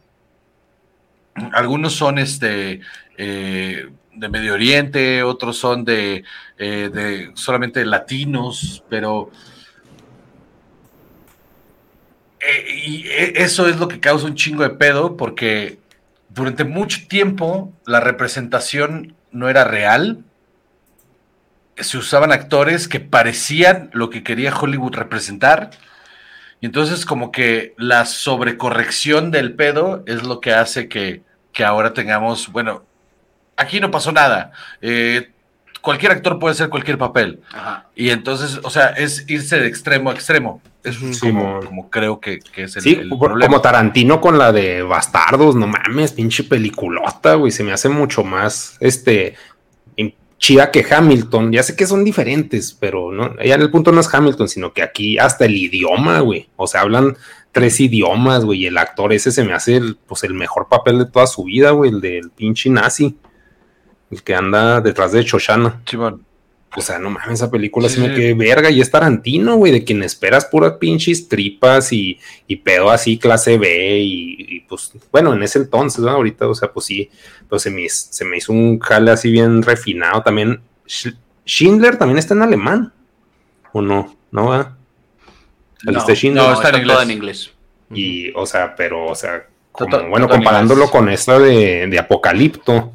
algunos 1.53 1.93
son 1.93 2.19
este, 2.19 2.81
eh, 3.17 3.89
de 4.13 4.29
Medio 4.29 4.53
Oriente, 4.53 5.23
otros 5.23 5.57
son 5.57 5.83
de, 5.83 6.23
eh, 6.57 6.89
de 6.93 7.31
solamente 7.33 7.85
latinos, 7.85 8.83
pero 8.89 9.31
eh, 12.47 12.75
y 12.75 13.07
e- 13.07 13.33
eso 13.43 13.67
es 13.67 13.77
lo 13.77 13.87
que 13.87 13.99
causa 13.99 14.25
un 14.25 14.35
chingo 14.35 14.63
de 14.63 14.71
pedo 14.71 15.17
porque 15.17 15.79
durante 16.29 16.63
mucho 16.63 17.07
tiempo 17.07 17.73
la 17.85 17.99
representación 17.99 19.15
no 19.31 19.49
era 19.49 19.63
real. 19.63 20.23
Se 21.77 21.97
usaban 21.97 22.31
actores 22.31 22.87
que 22.87 22.99
parecían 22.99 23.89
lo 23.93 24.09
que 24.09 24.23
quería 24.23 24.55
Hollywood 24.55 24.95
representar. 24.95 25.71
Y 26.59 26.67
entonces 26.67 27.05
como 27.05 27.31
que 27.31 27.73
la 27.77 28.05
sobrecorrección 28.05 29.31
del 29.31 29.55
pedo 29.55 30.03
es 30.05 30.23
lo 30.23 30.41
que 30.41 30.53
hace 30.53 30.87
que, 30.87 31.23
que 31.53 31.63
ahora 31.65 31.93
tengamos, 31.93 32.51
bueno, 32.51 32.85
aquí 33.57 33.79
no 33.79 33.89
pasó 33.89 34.11
nada. 34.11 34.51
Eh, 34.81 35.30
cualquier 35.81 36.13
actor 36.13 36.39
puede 36.39 36.53
hacer 36.53 36.69
cualquier 36.69 36.97
papel. 36.97 37.41
Ajá. 37.51 37.87
Y 37.95 38.09
entonces, 38.09 38.59
o 38.63 38.69
sea, 38.69 38.87
es 38.87 39.25
irse 39.27 39.59
de 39.59 39.67
extremo 39.67 40.11
a 40.11 40.13
extremo. 40.13 40.61
Es 40.83 40.97
como, 40.97 41.13
Simón. 41.13 41.65
como 41.65 41.89
creo 41.89 42.19
que, 42.19 42.39
que 42.39 42.63
es 42.63 42.75
el, 42.77 42.81
Sí, 42.81 42.93
el 42.93 43.09
problema. 43.09 43.47
como 43.47 43.61
Tarantino 43.61 44.19
con 44.19 44.37
la 44.37 44.51
de 44.51 44.81
Bastardos, 44.81 45.55
no 45.55 45.67
mames, 45.67 46.11
pinche 46.11 46.43
peliculota, 46.43 47.35
güey, 47.35 47.51
se 47.51 47.63
me 47.63 47.71
hace 47.71 47.89
mucho 47.89 48.23
más, 48.23 48.77
este, 48.79 49.35
chida 50.41 50.71
que 50.71 50.83
Hamilton. 50.89 51.51
Ya 51.51 51.61
sé 51.61 51.75
que 51.75 51.85
son 51.85 52.03
diferentes, 52.03 52.75
pero 52.77 53.11
no, 53.11 53.35
ya 53.43 53.55
en 53.55 53.61
el 53.61 53.69
punto 53.69 53.91
no 53.91 54.01
es 54.01 54.11
Hamilton, 54.11 54.49
sino 54.49 54.73
que 54.73 54.81
aquí 54.81 55.19
hasta 55.19 55.45
el 55.45 55.55
idioma, 55.55 56.19
güey, 56.19 56.49
o 56.57 56.65
sea, 56.65 56.81
hablan 56.81 57.15
tres 57.51 57.79
idiomas, 57.79 58.43
güey, 58.43 58.63
y 58.63 58.65
el 58.65 58.77
actor 58.77 59.13
ese 59.13 59.31
se 59.31 59.43
me 59.43 59.53
hace 59.53 59.75
el, 59.77 59.97
pues 60.07 60.23
el 60.23 60.33
mejor 60.33 60.67
papel 60.67 60.97
de 60.97 61.05
toda 61.05 61.27
su 61.27 61.43
vida, 61.43 61.71
güey, 61.71 61.91
el 61.91 62.01
del 62.01 62.31
pinche 62.31 62.71
nazi, 62.71 63.15
el 64.11 64.21
que 64.23 64.35
anda 64.35 64.81
detrás 64.81 65.11
de 65.13 65.23
Shoshana. 65.23 65.81
Simón. 65.87 66.23
O 66.77 66.79
sea, 66.81 66.99
no 66.99 67.09
mames, 67.09 67.33
esa 67.33 67.51
película 67.51 67.89
Sí, 67.89 67.95
sí, 67.95 68.01
me 68.01 68.07
sí. 68.09 68.15
quedé 68.15 68.33
verga 68.33 68.69
y 68.69 68.79
es 68.79 68.89
Tarantino, 68.89 69.57
güey, 69.57 69.73
de 69.73 69.83
quien 69.83 70.03
esperas 70.03 70.45
puras 70.45 70.75
pinches 70.79 71.27
tripas 71.27 71.91
y, 71.91 72.17
y 72.47 72.55
pedo 72.57 72.89
así 72.89 73.17
clase 73.17 73.57
B 73.57 73.99
y, 73.99 74.35
y, 74.55 74.59
pues, 74.61 74.93
bueno, 75.11 75.33
en 75.33 75.43
ese 75.43 75.59
entonces, 75.59 75.99
¿no? 75.99 76.11
ahorita, 76.11 76.47
o 76.47 76.55
sea, 76.55 76.71
pues 76.71 76.85
sí, 76.85 77.09
pues 77.49 77.63
se 77.63 77.69
me, 77.71 77.89
se 77.89 78.23
me 78.23 78.37
hizo 78.37 78.53
un 78.53 78.79
jale 78.79 79.11
así 79.11 79.29
bien 79.29 79.61
refinado 79.61 80.21
también. 80.23 80.61
Sch- 80.87 81.13
Schindler 81.45 81.97
también 81.97 82.19
está 82.19 82.35
en 82.35 82.43
alemán, 82.43 82.93
¿o 83.73 83.81
no? 83.81 84.15
¿No? 84.31 84.45
va? 84.47 84.77
No, 85.83 85.91
no, 85.91 85.99
está 86.53 86.69
en 86.69 86.75
inglés. 86.77 86.97
en 87.01 87.11
inglés. 87.11 87.51
Y, 87.93 88.31
o 88.33 88.45
sea, 88.45 88.75
pero, 88.77 89.07
o 89.07 89.15
sea, 89.15 89.45
como, 89.73 90.07
bueno, 90.07 90.29
comparándolo 90.29 90.89
con 90.89 91.09
esta 91.09 91.37
de, 91.37 91.87
de 91.87 91.99
Apocalipto, 91.99 92.93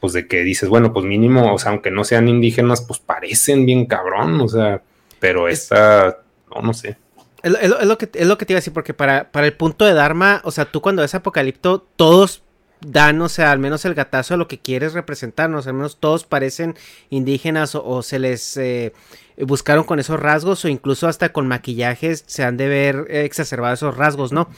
pues 0.00 0.12
de 0.14 0.26
que 0.26 0.42
dices, 0.42 0.68
bueno, 0.68 0.92
pues 0.92 1.04
mínimo, 1.04 1.52
o 1.54 1.58
sea, 1.58 1.70
aunque 1.72 1.90
no 1.90 2.04
sean 2.04 2.28
indígenas, 2.28 2.80
pues 2.82 2.98
parecen 3.00 3.66
bien 3.66 3.86
cabrón, 3.86 4.40
o 4.40 4.48
sea, 4.48 4.82
pero 5.18 5.48
esta, 5.48 6.18
no, 6.54 6.62
no 6.62 6.72
sé. 6.74 6.96
Es, 7.42 7.52
lo- 7.52 7.58
es 7.58 7.68
lo- 7.70 7.78
es 7.80 7.86
lo 7.86 7.98
que, 7.98 8.10
es 8.14 8.26
lo 8.26 8.38
que 8.38 8.46
te 8.46 8.52
iba 8.54 8.58
a 8.58 8.60
decir, 8.62 8.72
porque 8.72 8.94
para, 8.94 9.30
para 9.30 9.46
el 9.46 9.52
punto 9.52 9.84
de 9.84 9.92
Dharma, 9.94 10.40
o 10.44 10.50
sea, 10.50 10.64
tú 10.64 10.80
cuando 10.80 11.02
ves 11.02 11.14
Apocalipto, 11.14 11.86
todos 11.96 12.42
dan, 12.82 13.20
o 13.20 13.28
sea, 13.28 13.52
al 13.52 13.58
menos 13.58 13.84
el 13.84 13.92
gatazo 13.94 14.34
de 14.34 14.38
lo 14.38 14.48
que 14.48 14.58
quieres 14.58 14.94
representarnos, 14.94 15.66
al 15.66 15.74
menos 15.74 15.98
todos 16.00 16.24
parecen 16.24 16.76
indígenas 17.10 17.74
o, 17.74 17.84
o 17.84 18.02
se 18.02 18.18
les 18.18 18.56
eh, 18.56 18.94
buscaron 19.38 19.84
con 19.84 20.00
esos 20.00 20.18
rasgos 20.18 20.64
o 20.64 20.68
incluso 20.68 21.06
hasta 21.06 21.30
con 21.30 21.46
maquillajes 21.46 22.24
se 22.26 22.42
han 22.42 22.56
de 22.56 22.68
ver 22.68 23.06
eh, 23.10 23.24
exacerbados 23.26 23.80
esos 23.80 23.96
rasgos, 23.98 24.32
¿no? 24.32 24.48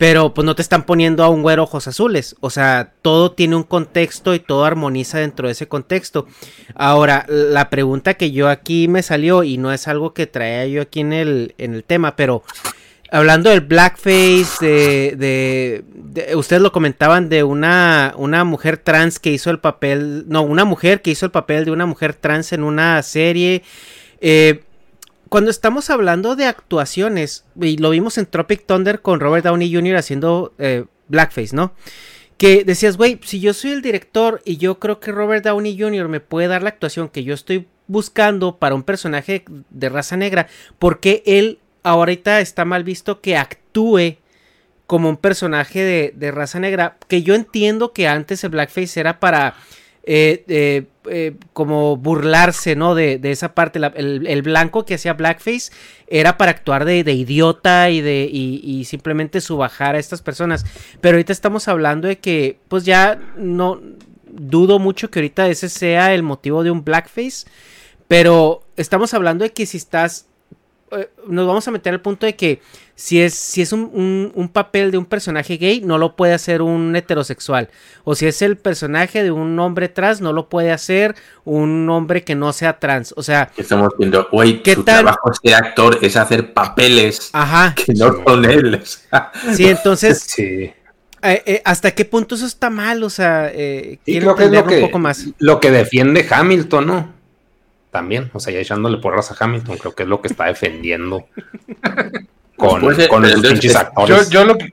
Pero 0.00 0.32
pues 0.32 0.46
no 0.46 0.54
te 0.54 0.62
están 0.62 0.84
poniendo 0.84 1.22
a 1.22 1.28
un 1.28 1.42
güero 1.42 1.64
ojos 1.64 1.86
azules. 1.86 2.34
O 2.40 2.48
sea, 2.48 2.94
todo 3.02 3.32
tiene 3.32 3.54
un 3.54 3.64
contexto 3.64 4.34
y 4.34 4.38
todo 4.40 4.64
armoniza 4.64 5.18
dentro 5.18 5.46
de 5.46 5.52
ese 5.52 5.68
contexto. 5.68 6.26
Ahora, 6.74 7.26
la 7.28 7.68
pregunta 7.68 8.14
que 8.14 8.30
yo 8.30 8.48
aquí 8.48 8.88
me 8.88 9.02
salió, 9.02 9.42
y 9.44 9.58
no 9.58 9.70
es 9.74 9.88
algo 9.88 10.14
que 10.14 10.26
traía 10.26 10.66
yo 10.68 10.80
aquí 10.80 11.00
en 11.00 11.12
el, 11.12 11.54
en 11.58 11.74
el 11.74 11.84
tema, 11.84 12.16
pero 12.16 12.42
hablando 13.10 13.50
del 13.50 13.60
blackface, 13.60 14.46
de, 14.64 15.14
de- 15.18 15.84
de- 15.94 16.34
ustedes 16.34 16.62
lo 16.62 16.72
comentaban 16.72 17.28
de 17.28 17.42
una, 17.44 18.14
una 18.16 18.44
mujer 18.44 18.78
trans 18.78 19.18
que 19.18 19.32
hizo 19.32 19.50
el 19.50 19.58
papel, 19.58 20.24
no, 20.28 20.40
una 20.40 20.64
mujer 20.64 21.02
que 21.02 21.10
hizo 21.10 21.26
el 21.26 21.32
papel 21.32 21.66
de 21.66 21.72
una 21.72 21.84
mujer 21.84 22.14
trans 22.14 22.54
en 22.54 22.62
una 22.64 23.02
serie. 23.02 23.64
Eh, 24.22 24.62
cuando 25.30 25.52
estamos 25.52 25.90
hablando 25.90 26.34
de 26.34 26.44
actuaciones, 26.44 27.44
y 27.58 27.76
lo 27.76 27.90
vimos 27.90 28.18
en 28.18 28.26
Tropic 28.26 28.66
Thunder 28.66 29.00
con 29.00 29.20
Robert 29.20 29.44
Downey 29.44 29.72
Jr. 29.72 29.94
haciendo 29.94 30.52
eh, 30.58 30.86
blackface, 31.06 31.54
¿no? 31.54 31.72
Que 32.36 32.64
decías, 32.64 32.96
güey, 32.96 33.20
si 33.22 33.38
yo 33.38 33.54
soy 33.54 33.70
el 33.70 33.80
director 33.80 34.42
y 34.44 34.56
yo 34.56 34.80
creo 34.80 34.98
que 34.98 35.12
Robert 35.12 35.44
Downey 35.44 35.78
Jr. 35.78 36.08
me 36.08 36.18
puede 36.18 36.48
dar 36.48 36.64
la 36.64 36.70
actuación 36.70 37.08
que 37.08 37.22
yo 37.22 37.32
estoy 37.32 37.68
buscando 37.86 38.58
para 38.58 38.74
un 38.74 38.82
personaje 38.82 39.44
de 39.70 39.88
raza 39.88 40.16
negra, 40.16 40.48
¿por 40.80 40.98
qué 40.98 41.22
él 41.24 41.60
ahorita 41.84 42.40
está 42.40 42.64
mal 42.64 42.82
visto 42.82 43.20
que 43.20 43.36
actúe 43.36 44.16
como 44.88 45.08
un 45.08 45.16
personaje 45.16 45.84
de, 45.84 46.12
de 46.16 46.32
raza 46.32 46.58
negra? 46.58 46.96
Que 47.06 47.22
yo 47.22 47.36
entiendo 47.36 47.92
que 47.92 48.08
antes 48.08 48.42
el 48.42 48.50
blackface 48.50 48.98
era 48.98 49.20
para 49.20 49.54
eh, 50.02 50.86
eh, 51.08 51.34
como 51.52 51.96
burlarse, 51.96 52.76
¿no? 52.76 52.94
De, 52.94 53.18
de 53.18 53.30
esa 53.30 53.54
parte. 53.54 53.80
El, 53.94 54.42
blanco 54.42 54.84
que 54.84 54.94
hacía 54.94 55.14
blackface 55.14 55.72
era 56.06 56.36
para 56.36 56.50
actuar 56.50 56.84
de, 56.84 57.04
de 57.04 57.12
idiota 57.12 57.90
y 57.90 58.00
de 58.00 58.28
y, 58.30 58.60
y 58.64 58.84
simplemente 58.84 59.40
subajar 59.40 59.94
a 59.94 59.98
estas 59.98 60.22
personas. 60.22 60.64
Pero 61.00 61.16
ahorita 61.16 61.32
estamos 61.32 61.68
hablando 61.68 62.08
de 62.08 62.18
que, 62.18 62.58
pues 62.68 62.84
ya 62.84 63.18
no 63.36 63.80
dudo 64.32 64.78
mucho 64.78 65.10
que 65.10 65.18
ahorita 65.18 65.48
ese 65.48 65.68
sea 65.68 66.14
el 66.14 66.22
motivo 66.22 66.62
de 66.62 66.70
un 66.70 66.84
blackface. 66.84 67.46
Pero 68.08 68.64
estamos 68.76 69.14
hablando 69.14 69.44
de 69.44 69.52
que 69.52 69.66
si 69.66 69.76
estás 69.76 70.26
eh, 70.92 71.08
nos 71.26 71.46
vamos 71.46 71.66
a 71.68 71.70
meter 71.70 71.92
al 71.92 72.00
punto 72.00 72.26
de 72.26 72.34
que 72.34 72.60
si 73.00 73.22
es, 73.22 73.32
si 73.32 73.62
es 73.62 73.72
un, 73.72 73.90
un- 73.94 74.30
un 74.34 74.48
papel 74.50 74.90
de 74.90 74.98
un 74.98 75.06
personaje 75.06 75.56
gay, 75.56 75.80
no 75.80 75.96
lo 75.96 76.16
puede 76.16 76.34
hacer 76.34 76.60
un 76.60 76.94
heterosexual. 76.94 77.70
O 78.04 78.14
si 78.14 78.26
es 78.26 78.42
el 78.42 78.58
personaje 78.58 79.22
de 79.22 79.30
un 79.30 79.58
hombre 79.58 79.88
trans, 79.88 80.20
no 80.20 80.34
lo 80.34 80.50
puede 80.50 80.70
hacer 80.70 81.14
un 81.44 81.88
hombre 81.88 82.24
que 82.24 82.34
no 82.34 82.52
sea 82.52 82.78
trans. 82.78 83.14
O 83.16 83.22
sea, 83.22 83.50
Estamos 83.56 83.94
viendo, 83.98 84.28
güey, 84.30 84.62
¿Qué 84.62 84.74
su 84.74 84.84
tal? 84.84 85.02
trabajo 85.04 85.30
de 85.42 85.54
actor 85.54 85.98
es 86.02 86.14
hacer 86.16 86.52
papeles 86.52 87.30
ajá. 87.32 87.74
que 87.74 87.94
no 87.94 88.22
son 88.22 88.44
él. 88.44 88.74
o 88.82 88.84
sea. 88.84 89.32
Sí, 89.54 89.66
entonces, 89.66 90.20
Sí. 90.26 90.42
eh, 90.44 90.74
eh, 91.22 91.62
¿hasta 91.64 91.92
qué 91.92 92.04
punto 92.04 92.34
eso 92.34 92.44
está 92.44 92.68
mal? 92.68 93.02
O 93.02 93.08
sea, 93.08 93.50
eh, 93.52 93.98
Sí, 94.04 94.12
quiero 94.12 94.34
creo 94.34 94.36
que 94.36 94.44
es 94.56 94.62
lo 94.62 94.68
que, 94.68 94.74
un 94.76 94.80
poco 94.82 94.98
más. 94.98 95.24
lo 95.38 95.58
que 95.58 95.70
defiende 95.70 96.26
Hamilton, 96.30 96.86
¿no? 96.86 97.12
También, 97.90 98.30
o 98.34 98.40
sea, 98.40 98.52
ya 98.52 98.60
echándole 98.60 98.98
porras 98.98 99.32
a 99.32 99.42
Hamilton, 99.42 99.78
creo 99.78 99.94
que 99.94 100.02
es 100.04 100.08
lo 100.08 100.20
que 100.20 100.28
está 100.28 100.44
defendiendo 100.44 101.26
con, 102.60 102.80
Puede 102.80 102.96
ser, 102.96 103.08
con 103.08 103.22
los 103.22 103.30
entonces- 103.32 103.52
pinches 103.52 103.72
Yo, 103.72 103.78
actores. 103.78 104.30
yo 104.30 104.44
lo 104.44 104.58
que, 104.58 104.72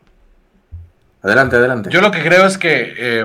Adelante, 1.24 1.56
adelante. 1.56 1.90
yo 1.90 2.02
lo 2.02 2.12
que 2.12 2.22
creo 2.22 2.46
es 2.46 2.58
que 2.58 2.94
eh, 2.98 3.24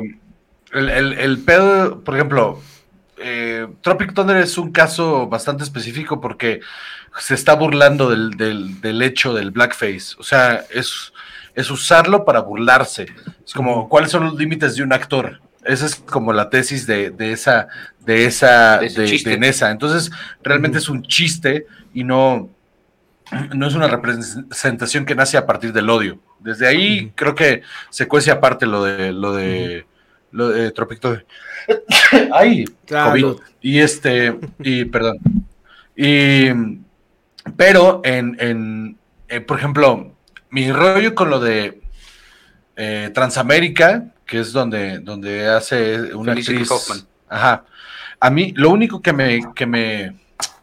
el, 0.73 0.89
el- 0.89 1.13
el 1.15 1.39
pedo, 1.39 2.01
por 2.03 2.15
ejemplo, 2.15 2.61
eh, 3.19 3.67
Tropic 3.83 4.15
Thunder 4.15 4.39
es 4.39 4.57
un 4.59 4.73
caso 4.73 5.27
bastante 5.29 5.63
específico 5.63 6.21
porque 6.21 6.61
se 7.19 7.35
está 7.35 7.55
burlando 7.55 8.09
del, 8.11 8.31
del- 8.33 8.81
del 8.81 9.03
hecho 9.03 9.35
del 9.35 9.51
blackface. 9.51 10.15
O 10.19 10.23
sea, 10.23 10.65
es, 10.71 11.13
es 11.55 11.71
usarlo 11.71 12.25
para 12.25 12.41
burlarse. 12.41 13.07
Es 13.45 13.53
como, 13.53 13.89
¿cuáles 13.89 14.11
son 14.11 14.25
los 14.25 14.35
límites 14.37 14.75
de 14.77 14.83
un 14.83 14.93
actor? 14.93 15.41
Esa 15.65 15.87
es 15.87 15.95
como 15.97 16.33
la 16.33 16.51
tesis 16.51 16.87
de, 16.87 17.11
de 17.11 17.33
esa, 17.33 17.69
de 18.01 18.25
esa, 18.25 18.79
De 18.79 18.89
de, 18.89 19.05
chiste. 19.07 19.31
de 19.31 19.39
Nessa. 19.39 19.71
Entonces, 19.71 20.11
realmente 20.43 20.79
es 20.79 20.89
un 20.89 21.03
chiste 21.03 21.67
y 21.95 22.03
no, 22.03 22.49
no 23.55 23.67
es 23.67 23.75
una 23.75 23.89
representación 23.89 25.05
que 25.05 25.15
nace 25.15 25.37
a 25.37 25.47
partir 25.47 25.73
del 25.73 25.91
odio. 25.91 26.19
Desde 26.41 26.67
ahí 26.67 27.13
creo 27.15 27.35
que 27.35 27.63
se 27.91 28.09
cuece 28.09 28.31
aparte 28.31 28.67
lo 28.67 28.85
de 28.85 29.13
lo 29.13 29.33
de 29.33 29.87
lo. 30.31 30.53
Ay. 32.33 32.65
Y 33.61 33.79
este, 33.79 34.39
y 34.61 34.85
perdón. 34.85 35.19
Y 35.97 36.49
pero 37.57 38.01
en, 38.05 38.37
en 38.41 38.99
eh, 39.29 39.41
por 39.41 39.59
ejemplo, 39.59 40.15
mi 40.51 40.71
rollo 40.71 41.15
con 41.15 41.31
lo 41.31 41.41
de 41.41 41.81
eh, 42.77 43.11
Transamérica, 43.15 44.13
que 44.27 44.41
es 44.41 44.53
donde, 44.53 44.99
donde 44.99 45.49
hace 45.49 46.15
una 46.15 46.33
Felicity 46.33 46.59
actriz. 46.59 46.71
Hoffman. 46.71 47.07
Ajá. 47.29 47.65
A 48.21 48.31
mí, 48.31 48.53
lo 48.57 48.71
único 48.71 49.01
que 49.01 49.13
me, 49.13 49.41
que 49.55 49.67
me, 49.67 50.17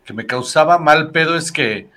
que 0.06 0.14
me 0.14 0.26
causaba 0.26 0.78
mal 0.78 1.12
pedo 1.12 1.36
es 1.36 1.52
que 1.52 1.90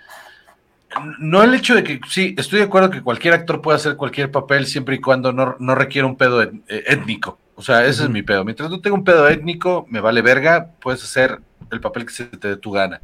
no 1.19 1.43
el 1.43 1.55
hecho 1.55 1.75
de 1.75 1.85
que, 1.85 2.01
sí, 2.09 2.35
estoy 2.39 2.61
de 2.61 2.67
acuerdo 2.67 2.91
que 2.91 3.03
cualquier 3.03 3.35
actor 3.35 3.61
puede 3.61 3.77
hacer 3.77 3.97
cualquier 3.97 4.31
papel 4.31 4.67
siempre 4.67 4.97
y 4.97 5.01
cuando 5.01 5.33
no, 5.33 5.57
no 5.59 5.75
requiera 5.75 6.07
un 6.07 6.17
pedo 6.17 6.43
eh, 6.43 6.51
étnico. 6.69 7.39
O 7.55 7.63
sea, 7.63 7.85
ese 7.85 8.05
es 8.05 8.09
mi 8.11 8.23
pedo. 8.23 8.45
Mientras 8.45 8.71
no 8.71 8.81
tenga 8.81 8.97
un 8.97 9.05
pedo 9.05 9.29
étnico, 9.29 9.87
me 9.89 10.01
vale 10.01 10.23
verga, 10.23 10.71
puedes 10.81 11.03
hacer 11.03 11.41
el 11.71 11.81
papel 11.81 12.07
que 12.07 12.13
se 12.13 12.25
te 12.25 12.49
dé 12.49 12.57
tu 12.57 12.73
gana. 12.73 13.01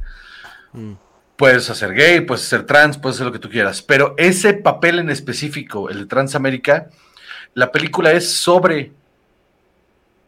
Mm. 0.73 0.93
Puedes 1.35 1.69
hacer 1.69 1.93
gay, 1.93 2.21
puedes 2.21 2.43
ser 2.43 2.65
trans, 2.65 2.97
puedes 2.97 3.17
hacer 3.17 3.27
lo 3.27 3.31
que 3.31 3.39
tú 3.39 3.49
quieras. 3.49 3.81
Pero 3.81 4.15
ese 4.17 4.53
papel 4.53 4.99
en 4.99 5.09
específico, 5.09 5.89
el 5.89 5.99
de 5.99 6.05
Transamérica, 6.05 6.89
la 7.53 7.71
película 7.71 8.11
es 8.11 8.29
sobre 8.31 8.91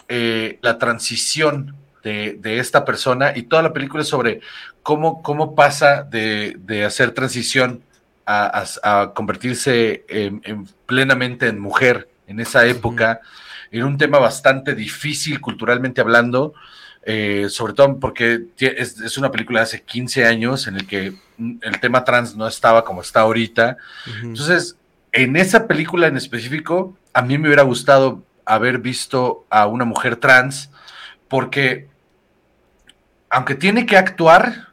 eh, 0.08 0.60
la 0.62 0.78
transición 0.78 1.76
de, 2.04 2.38
de, 2.40 2.60
esta 2.60 2.84
persona 2.86 3.34
y 3.36 3.44
toda 3.44 3.62
la 3.62 3.74
película 3.74 4.04
es 4.04 4.10
sobre 4.10 4.42
cómo, 4.84 5.22
cómo 5.22 5.56
pasa 5.56 6.04
de, 6.04 6.56
de 6.60 6.86
hacer 6.86 7.12
transición 7.12 7.84
a, 8.26 8.66
a, 8.84 9.02
a 9.02 9.14
convertirse 9.14 10.04
en, 10.08 10.42
en 10.44 10.68
plenamente 10.86 11.48
en 11.48 11.60
mujer 11.60 12.10
en 12.28 12.40
esa 12.40 12.66
época. 12.66 13.22
Era 13.72 13.86
un 13.86 13.98
tema 13.98 14.20
bastante 14.20 14.76
difícil 14.76 15.40
culturalmente 15.40 16.02
hablando, 16.02 16.54
eh, 17.04 17.48
sobre 17.50 17.74
todo 17.74 18.00
porque 18.00 18.46
es, 18.60 19.00
es, 19.00 19.18
una 19.18 19.32
película 19.32 19.60
de 19.60 19.64
hace 19.64 19.82
15 19.82 20.26
años 20.26 20.68
en 20.68 20.76
el 20.76 20.88
que 20.88 21.14
el 21.38 21.80
tema 21.80 22.04
trans 22.04 22.36
no 22.36 22.48
estaba 22.48 22.84
como 22.84 23.02
está 23.02 23.22
ahorita. 23.22 23.78
Uh 24.06 24.10
-huh. 24.10 24.24
Entonces, 24.24 24.76
en 25.12 25.36
esa 25.36 25.68
película 25.68 26.08
en 26.08 26.18
específico, 26.18 26.96
a 27.14 27.22
mí 27.22 27.38
me 27.38 27.48
hubiera 27.48 27.64
gustado 27.64 28.24
haber 28.46 28.80
visto 28.80 29.46
a 29.50 29.68
una 29.68 29.86
mujer 29.86 30.16
trans, 30.16 30.70
porque 31.28 31.88
aunque 33.32 33.56
tiene 33.56 33.86
que 33.86 33.98
actuar, 33.98 34.68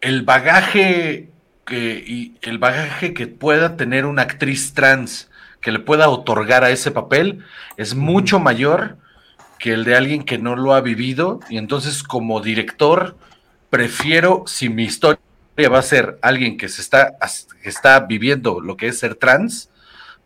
el 0.00 0.22
bagaje 0.22 1.28
que, 1.66 2.02
y 2.04 2.34
el 2.40 2.56
bagaje 2.56 3.12
que 3.12 3.26
pueda 3.26 3.76
tener 3.76 4.06
una 4.06 4.22
actriz 4.22 4.72
trans 4.72 5.30
que 5.60 5.70
le 5.70 5.80
pueda 5.80 6.08
otorgar 6.08 6.64
a 6.64 6.70
ese 6.70 6.90
papel 6.90 7.44
es 7.76 7.94
mucho 7.94 8.40
mayor 8.40 8.96
que 9.58 9.74
el 9.74 9.84
de 9.84 9.96
alguien 9.96 10.24
que 10.24 10.38
no 10.38 10.56
lo 10.56 10.74
ha 10.74 10.80
vivido. 10.80 11.40
Y 11.50 11.58
entonces 11.58 12.02
como 12.02 12.40
director 12.40 13.18
prefiero 13.68 14.44
si 14.46 14.70
mi 14.70 14.84
historia 14.84 15.20
va 15.70 15.78
a 15.78 15.82
ser 15.82 16.18
alguien 16.22 16.56
que 16.56 16.70
se 16.70 16.80
está 16.80 17.18
que 17.62 17.68
está 17.68 18.00
viviendo 18.00 18.60
lo 18.60 18.78
que 18.78 18.88
es 18.88 18.98
ser 18.98 19.14
trans 19.14 19.68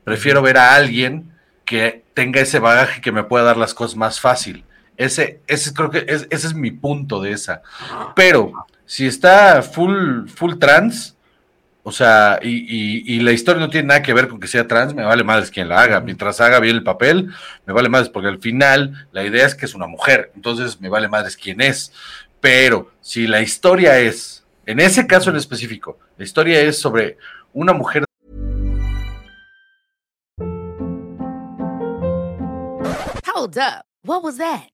prefiero 0.05 0.43
ver 0.43 0.59
a 0.59 0.77
alguien 0.77 1.33
que 1.65 2.05
tenga 2.15 2.41
ese 2.41 2.61
bagaje 2.61 3.01
que 3.01 3.11
me 3.11 3.25
pueda 3.25 3.43
dar 3.43 3.57
las 3.57 3.75
cosas 3.75 3.97
más 3.97 4.21
fácil 4.21 4.65
ese 4.97 5.41
ese 5.47 5.73
creo 5.73 5.91
que 5.91 6.05
es, 6.09 6.27
ese 6.31 6.47
es 6.47 6.55
mi 6.55 6.71
punto 6.71 7.21
de 7.21 7.33
esa 7.33 7.63
pero 8.15 8.53
si 8.87 9.07
está 9.07 9.63
full 9.63 10.27
full 10.29 10.55
trans 10.59 11.15
o 11.87 11.93
sea, 11.93 12.39
y, 12.41 12.49
y, 12.49 13.15
y, 13.15 13.21
la 13.21 13.33
historia 13.33 13.61
no 13.61 13.69
tiene 13.69 13.89
nada 13.89 14.03
que 14.03 14.15
ver 14.15 14.27
con 14.27 14.41
que 14.41 14.47
sea 14.47 14.67
trans, 14.67 14.95
me 14.95 15.05
vale 15.05 15.23
madres 15.23 15.51
quien 15.51 15.69
la 15.69 15.83
haga. 15.83 16.01
Mientras 16.01 16.41
haga 16.41 16.59
bien 16.59 16.77
el 16.77 16.83
papel, 16.83 17.31
me 17.67 17.75
vale 17.75 17.91
madres, 17.91 18.09
porque 18.09 18.29
al 18.29 18.39
final 18.39 19.07
la 19.13 19.23
idea 19.23 19.45
es 19.45 19.55
que 19.55 19.67
es 19.67 19.75
una 19.75 19.87
mujer, 19.87 20.33
entonces 20.35 20.81
me 20.81 20.89
vale 20.89 21.09
madres 21.09 21.37
quién 21.37 21.61
es. 21.61 21.93
Pero 22.41 22.91
si 23.03 23.27
la 23.27 23.43
historia 23.43 23.99
es, 23.99 24.47
en 24.65 24.81
ese 24.81 25.07
caso 25.07 25.29
en 25.29 25.37
específico, 25.37 25.99
la 26.17 26.25
historia 26.25 26.59
es 26.63 26.79
sobre 26.79 27.19
una 27.53 27.75
mujer. 27.75 28.05
Hold 33.35 33.59
up. 33.59 33.85
What 34.07 34.23
was 34.23 34.39
that? 34.39 34.74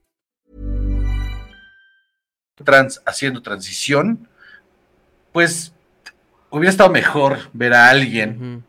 Trans 2.63 3.01
haciendo 3.05 3.41
transición, 3.41 4.27
pues 5.31 5.73
hubiera 6.49 6.69
estado 6.71 6.89
mejor 6.89 7.49
ver 7.53 7.73
a 7.73 7.89
alguien 7.89 8.29
uh 8.29 8.43
-huh. 8.43 8.61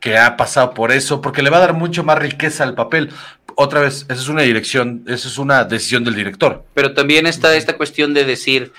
que 0.00 0.16
ha 0.18 0.36
pasado 0.36 0.74
por 0.74 0.92
eso, 0.92 1.20
porque 1.20 1.42
le 1.42 1.50
va 1.50 1.58
a 1.58 1.60
dar 1.60 1.74
mucho 1.74 2.04
más 2.04 2.18
riqueza 2.18 2.64
al 2.64 2.74
papel. 2.74 3.10
Otra 3.56 3.80
vez, 3.80 4.02
esa 4.08 4.20
es 4.20 4.28
una 4.28 4.42
dirección, 4.42 5.02
esa 5.06 5.28
es 5.28 5.38
una 5.38 5.64
decisión 5.64 6.04
del 6.04 6.14
director. 6.14 6.64
Pero 6.74 6.94
también 6.94 7.26
está 7.26 7.48
uh 7.48 7.52
-huh. 7.52 7.56
esta 7.56 7.76
cuestión 7.76 8.14
de 8.14 8.24
decir, 8.24 8.72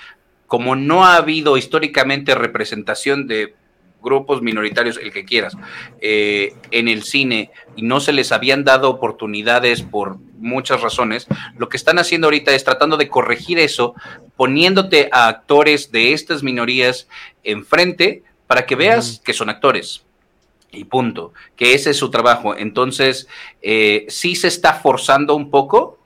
como 0.46 0.76
no 0.76 1.06
ha 1.06 1.18
habido 1.18 1.58
históricamente 1.58 2.36
representación 2.36 3.28
de 3.28 3.56
grupos 4.02 4.42
minoritarios, 4.42 4.98
el 4.98 5.12
que 5.12 5.26
quieras, 5.26 5.58
eh, 6.00 6.54
en 6.72 6.88
el 6.88 7.04
cine 7.04 7.52
y 7.76 7.82
no 7.82 8.00
se 8.00 8.14
les 8.14 8.32
habían 8.32 8.64
dado 8.64 8.90
oportunidades 8.90 9.82
por 9.82 10.18
muchas 10.38 10.82
razones, 10.82 11.28
lo 11.58 11.68
que 11.68 11.78
están 11.78 11.98
haciendo 12.00 12.28
ahorita 12.28 12.52
es 12.54 12.64
tratando 12.64 12.96
de 12.96 13.10
corregir 13.10 13.60
eso, 13.60 13.96
poniéndote 14.38 15.10
a 15.12 15.28
actores 15.28 15.92
de 15.92 16.14
estas 16.14 16.44
minorías 16.44 17.08
enfrente 17.44 18.24
para 18.46 18.66
que 18.66 18.76
veas 18.76 19.22
que 19.26 19.34
son 19.34 19.50
actores. 19.50 20.04
Y 20.72 20.84
punto, 20.84 21.34
que 21.56 21.74
ese 21.74 21.92
es 21.92 21.98
su 21.98 22.12
trabajo. 22.12 22.56
Entonces, 22.56 23.28
eh, 23.62 24.06
sí 24.10 24.36
se 24.36 24.48
está 24.48 24.74
forzando 24.74 25.36
un 25.36 25.50
poco, 25.50 25.98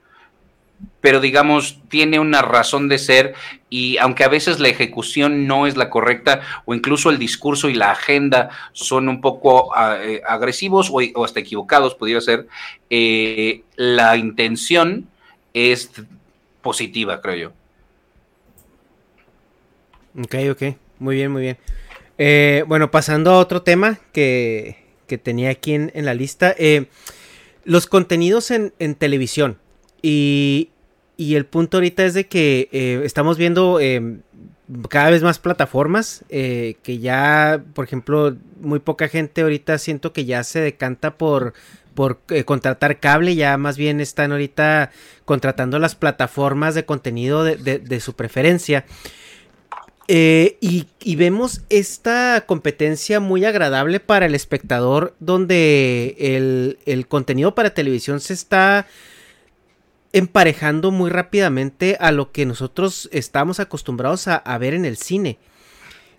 pero 1.01 1.19
digamos, 1.19 1.79
tiene 1.89 2.19
una 2.19 2.41
razón 2.41 2.87
de 2.87 2.97
ser 2.97 3.33
y 3.69 3.97
aunque 3.97 4.23
a 4.23 4.29
veces 4.29 4.59
la 4.59 4.69
ejecución 4.69 5.47
no 5.47 5.67
es 5.67 5.77
la 5.77 5.89
correcta 5.89 6.41
o 6.65 6.73
incluso 6.73 7.09
el 7.09 7.17
discurso 7.17 7.69
y 7.69 7.73
la 7.73 7.91
agenda 7.91 8.49
son 8.71 9.09
un 9.09 9.21
poco 9.21 9.67
uh, 9.67 10.21
agresivos 10.27 10.89
o, 10.89 10.99
o, 11.15 11.25
hasta 11.25 11.39
equivocados, 11.39 11.95
podría 11.95 12.21
ser, 12.21 12.47
eh, 12.89 13.63
la 13.75 14.17
intención 14.17 15.07
es 15.53 15.91
positiva, 16.61 17.21
creo 17.21 17.35
yo. 17.35 17.60
Ok, 20.17 20.35
ok, 20.51 20.63
muy 20.99 21.15
bien, 21.15 21.31
muy 21.31 21.41
bien. 21.41 21.57
Eh, 22.17 22.63
bueno, 22.67 22.91
pasando 22.91 23.31
a 23.31 23.37
otro 23.37 23.61
tema 23.61 23.99
que, 24.11 24.77
que 25.07 25.17
tenía 25.17 25.49
aquí 25.49 25.73
en, 25.73 25.91
en 25.95 26.05
la 26.05 26.13
lista, 26.13 26.53
eh, 26.57 26.85
los 27.63 27.87
contenidos 27.87 28.51
en, 28.51 28.73
en 28.79 28.95
televisión. 28.95 29.57
Y, 30.01 30.69
y 31.15 31.35
el 31.35 31.45
punto 31.45 31.77
ahorita 31.77 32.05
es 32.05 32.13
de 32.13 32.27
que 32.27 32.67
eh, 32.71 33.01
estamos 33.05 33.37
viendo 33.37 33.79
eh, 33.79 34.17
cada 34.89 35.09
vez 35.11 35.23
más 35.23 35.39
plataformas 35.39 36.25
que 36.29 36.99
ya, 37.01 37.63
por 37.73 37.85
ejemplo, 37.85 38.35
muy 38.59 38.79
poca 38.79 39.07
gente 39.07 39.41
ahorita 39.41 39.77
siento 39.77 40.13
que 40.13 40.25
ya 40.25 40.43
se 40.43 40.59
decanta 40.59 41.17
por 41.17 41.53
por 41.93 42.21
contratar 42.45 43.01
cable, 43.01 43.35
ya 43.35 43.57
más 43.57 43.75
bien 43.75 43.99
están 43.99 44.31
ahorita 44.31 44.91
contratando 45.25 45.77
las 45.77 45.95
plataformas 45.95 46.73
de 46.73 46.85
contenido 46.85 47.43
de, 47.43 47.57
de 47.57 47.99
su 47.99 48.15
preferencia. 48.15 48.85
Eh, 50.13 50.57
y, 50.59 51.15
vemos 51.15 51.61
esta 51.69 52.43
competencia 52.45 53.21
muy 53.21 53.45
agradable 53.45 54.01
para 54.01 54.25
el 54.25 54.35
espectador, 54.35 55.15
donde 55.21 56.17
el, 56.19 56.79
el 56.85 57.07
contenido 57.07 57.55
para 57.55 57.73
televisión 57.73 58.19
se 58.19 58.33
está 58.33 58.87
emparejando 60.11 60.91
muy 60.91 61.09
rápidamente 61.09 61.95
a 61.97 62.11
lo 62.11 62.33
que 62.33 62.45
nosotros 62.45 63.07
estamos 63.13 63.61
acostumbrados 63.61 64.27
a, 64.27 64.57
ver 64.57 64.73
en 64.73 64.83
el 64.83 64.97
cine. 64.97 65.37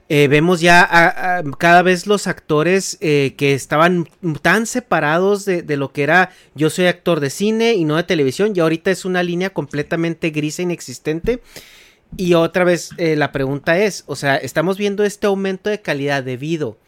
Eh, 0.09 0.27
vemos 0.27 0.63
ya 0.63 1.43
cada 1.59 1.83
vez 1.83 2.07
los 2.07 2.27
actores 2.27 2.97
eh, 3.03 3.35
que 3.37 3.53
estaban 3.53 4.09
tan 4.41 4.65
separados 4.65 5.45
de, 5.45 5.61
de, 5.61 5.77
lo 5.77 5.93
que 5.93 6.05
era 6.05 6.31
yo 6.55 6.71
soy 6.71 6.87
actor 6.87 7.21
de 7.21 7.29
cine 7.29 7.75
y 7.75 7.85
no 7.85 7.97
de 7.97 8.05
televisión 8.05 8.55
y 8.57 8.61
ahorita 8.61 8.91
es 8.91 9.05
una 9.05 9.23
línea 9.23 9.51
completamente 9.51 10.31
gris 10.31 10.61
e 10.61 10.63
inexistente 10.63 11.43
Y 12.17 12.35
otra 12.35 12.65
vez 12.65 12.91
eh, 12.99 13.17
la 13.17 13.33
pregunta 13.33 13.79
es, 13.79 14.05
o 14.07 14.17
sea, 14.17 14.37
estamos 14.37 14.77
viendo 14.77 15.05
este 15.05 15.27
aumento 15.27 15.71
de 15.71 15.81
calidad 15.81 16.23
debido 16.23 16.79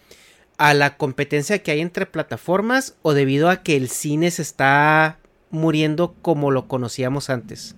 a 0.58 0.74
la 0.74 0.96
competencia 0.96 1.62
que 1.62 1.70
hay 1.70 1.80
entre 1.80 2.06
plataformas 2.06 2.96
o 3.02 3.14
debido 3.14 3.48
a 3.48 3.62
que 3.62 3.76
el 3.76 3.88
cine 3.88 4.30
se 4.30 4.42
está 4.42 5.18
muriendo 5.50 6.14
como 6.20 6.50
lo 6.50 6.68
conocíamos 6.68 7.30
antes. 7.30 7.74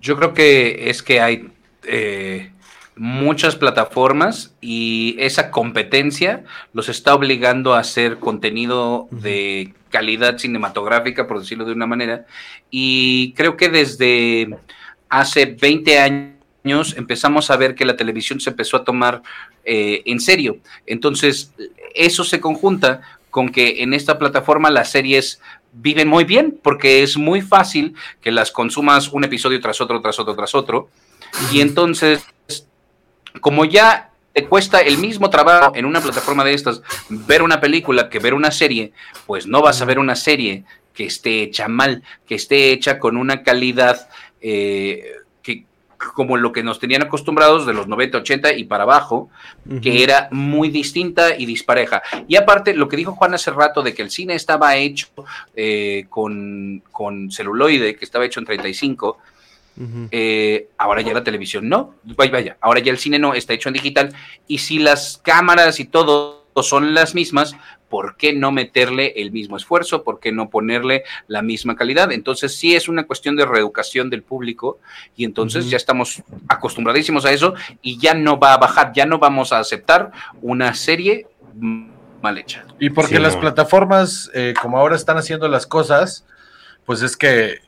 Yo 0.00 0.16
creo 0.16 0.34
que 0.34 0.90
es 0.90 1.02
que 1.02 1.20
hay 1.20 1.50
eh, 1.84 2.52
muchas 2.96 3.56
plataformas 3.56 4.54
y 4.60 5.16
esa 5.18 5.50
competencia 5.50 6.44
los 6.72 6.88
está 6.88 7.14
obligando 7.14 7.74
a 7.74 7.80
hacer 7.80 8.18
contenido 8.18 9.06
de 9.10 9.74
calidad 9.90 10.38
cinematográfica, 10.38 11.26
por 11.26 11.40
decirlo 11.40 11.66
de 11.66 11.72
una 11.72 11.86
manera. 11.86 12.26
Y 12.70 13.32
creo 13.34 13.56
que 13.56 13.68
desde 13.68 14.56
hace 15.08 15.46
20 15.46 15.98
años 15.98 16.96
empezamos 16.96 17.50
a 17.50 17.56
ver 17.56 17.74
que 17.74 17.84
la 17.84 17.96
televisión 17.96 18.40
se 18.40 18.50
empezó 18.50 18.78
a 18.78 18.84
tomar 18.84 19.22
eh, 19.64 20.02
en 20.06 20.18
serio. 20.18 20.58
Entonces, 20.86 21.52
eso 21.94 22.24
se 22.24 22.40
conjunta 22.40 23.02
con 23.30 23.50
que 23.50 23.82
en 23.82 23.92
esta 23.92 24.18
plataforma 24.18 24.70
las 24.70 24.90
series 24.90 25.40
viven 25.72 26.08
muy 26.08 26.24
bien, 26.24 26.58
porque 26.62 27.02
es 27.02 27.18
muy 27.18 27.42
fácil 27.42 27.94
que 28.22 28.32
las 28.32 28.50
consumas 28.50 29.08
un 29.08 29.24
episodio 29.24 29.60
tras 29.60 29.80
otro, 29.82 30.00
tras 30.00 30.18
otro, 30.18 30.34
tras 30.34 30.54
otro. 30.54 30.88
Y 31.52 31.60
entonces, 31.60 32.24
como 33.40 33.64
ya 33.64 34.10
te 34.32 34.44
cuesta 34.44 34.80
el 34.80 34.98
mismo 34.98 35.30
trabajo 35.30 35.72
en 35.74 35.86
una 35.86 36.00
plataforma 36.00 36.44
de 36.44 36.52
estas 36.52 36.82
ver 37.08 37.42
una 37.42 37.60
película 37.60 38.10
que 38.10 38.18
ver 38.18 38.34
una 38.34 38.50
serie, 38.50 38.92
pues 39.26 39.46
no 39.46 39.62
vas 39.62 39.80
a 39.80 39.86
ver 39.86 39.98
una 39.98 40.14
serie 40.14 40.64
que 40.92 41.04
esté 41.04 41.42
hecha 41.42 41.68
mal, 41.68 42.02
que 42.26 42.34
esté 42.34 42.72
hecha 42.72 42.98
con 42.98 43.16
una 43.16 43.42
calidad 43.42 44.08
eh, 44.40 45.04
que 45.42 45.64
como 46.14 46.36
lo 46.36 46.52
que 46.52 46.62
nos 46.62 46.78
tenían 46.78 47.02
acostumbrados 47.02 47.66
de 47.66 47.72
los 47.72 47.88
90, 47.88 48.18
80 48.18 48.52
y 48.54 48.64
para 48.64 48.82
abajo, 48.82 49.30
que 49.82 50.02
era 50.02 50.28
muy 50.30 50.68
distinta 50.68 51.38
y 51.38 51.46
dispareja. 51.46 52.02
Y 52.28 52.36
aparte, 52.36 52.74
lo 52.74 52.88
que 52.88 52.96
dijo 52.96 53.12
Juan 53.12 53.34
hace 53.34 53.50
rato 53.50 53.82
de 53.82 53.94
que 53.94 54.02
el 54.02 54.10
cine 54.10 54.34
estaba 54.34 54.76
hecho 54.76 55.08
eh, 55.54 56.04
con, 56.10 56.82
con 56.92 57.30
celuloide, 57.30 57.96
que 57.96 58.04
estaba 58.04 58.26
hecho 58.26 58.40
en 58.40 58.46
35, 58.46 59.18
eh, 60.10 60.68
ahora 60.78 61.02
ya 61.02 61.12
la 61.12 61.24
televisión 61.24 61.68
no, 61.68 61.94
vaya, 62.04 62.32
vaya, 62.32 62.56
ahora 62.60 62.80
ya 62.80 62.90
el 62.90 62.98
cine 62.98 63.18
no, 63.18 63.34
está 63.34 63.52
hecho 63.52 63.68
en 63.68 63.74
digital. 63.74 64.14
Y 64.46 64.58
si 64.58 64.78
las 64.78 65.20
cámaras 65.22 65.80
y 65.80 65.84
todo 65.84 66.46
son 66.62 66.94
las 66.94 67.14
mismas, 67.14 67.54
¿por 67.88 68.16
qué 68.16 68.32
no 68.32 68.52
meterle 68.52 69.12
el 69.16 69.30
mismo 69.30 69.56
esfuerzo? 69.56 70.02
¿Por 70.02 70.20
qué 70.20 70.32
no 70.32 70.50
ponerle 70.50 71.04
la 71.28 71.42
misma 71.42 71.76
calidad? 71.76 72.12
Entonces 72.12 72.56
sí 72.56 72.74
es 72.74 72.88
una 72.88 73.06
cuestión 73.06 73.36
de 73.36 73.46
reeducación 73.46 74.10
del 74.10 74.22
público 74.22 74.78
y 75.16 75.24
entonces 75.24 75.70
ya 75.70 75.76
estamos 75.76 76.22
acostumbradísimos 76.48 77.24
a 77.24 77.32
eso 77.32 77.54
y 77.82 77.98
ya 77.98 78.14
no 78.14 78.38
va 78.38 78.54
a 78.54 78.58
bajar, 78.58 78.92
ya 78.94 79.06
no 79.06 79.18
vamos 79.18 79.52
a 79.52 79.58
aceptar 79.58 80.12
una 80.42 80.74
serie 80.74 81.26
mal 82.22 82.38
hecha. 82.38 82.64
Y 82.78 82.90
porque 82.90 83.20
las 83.20 83.36
plataformas, 83.36 84.30
eh, 84.34 84.54
como 84.60 84.78
ahora 84.78 84.96
están 84.96 85.18
haciendo 85.18 85.48
las 85.48 85.66
cosas, 85.66 86.24
pues 86.84 87.02
es 87.02 87.16
que 87.16 87.60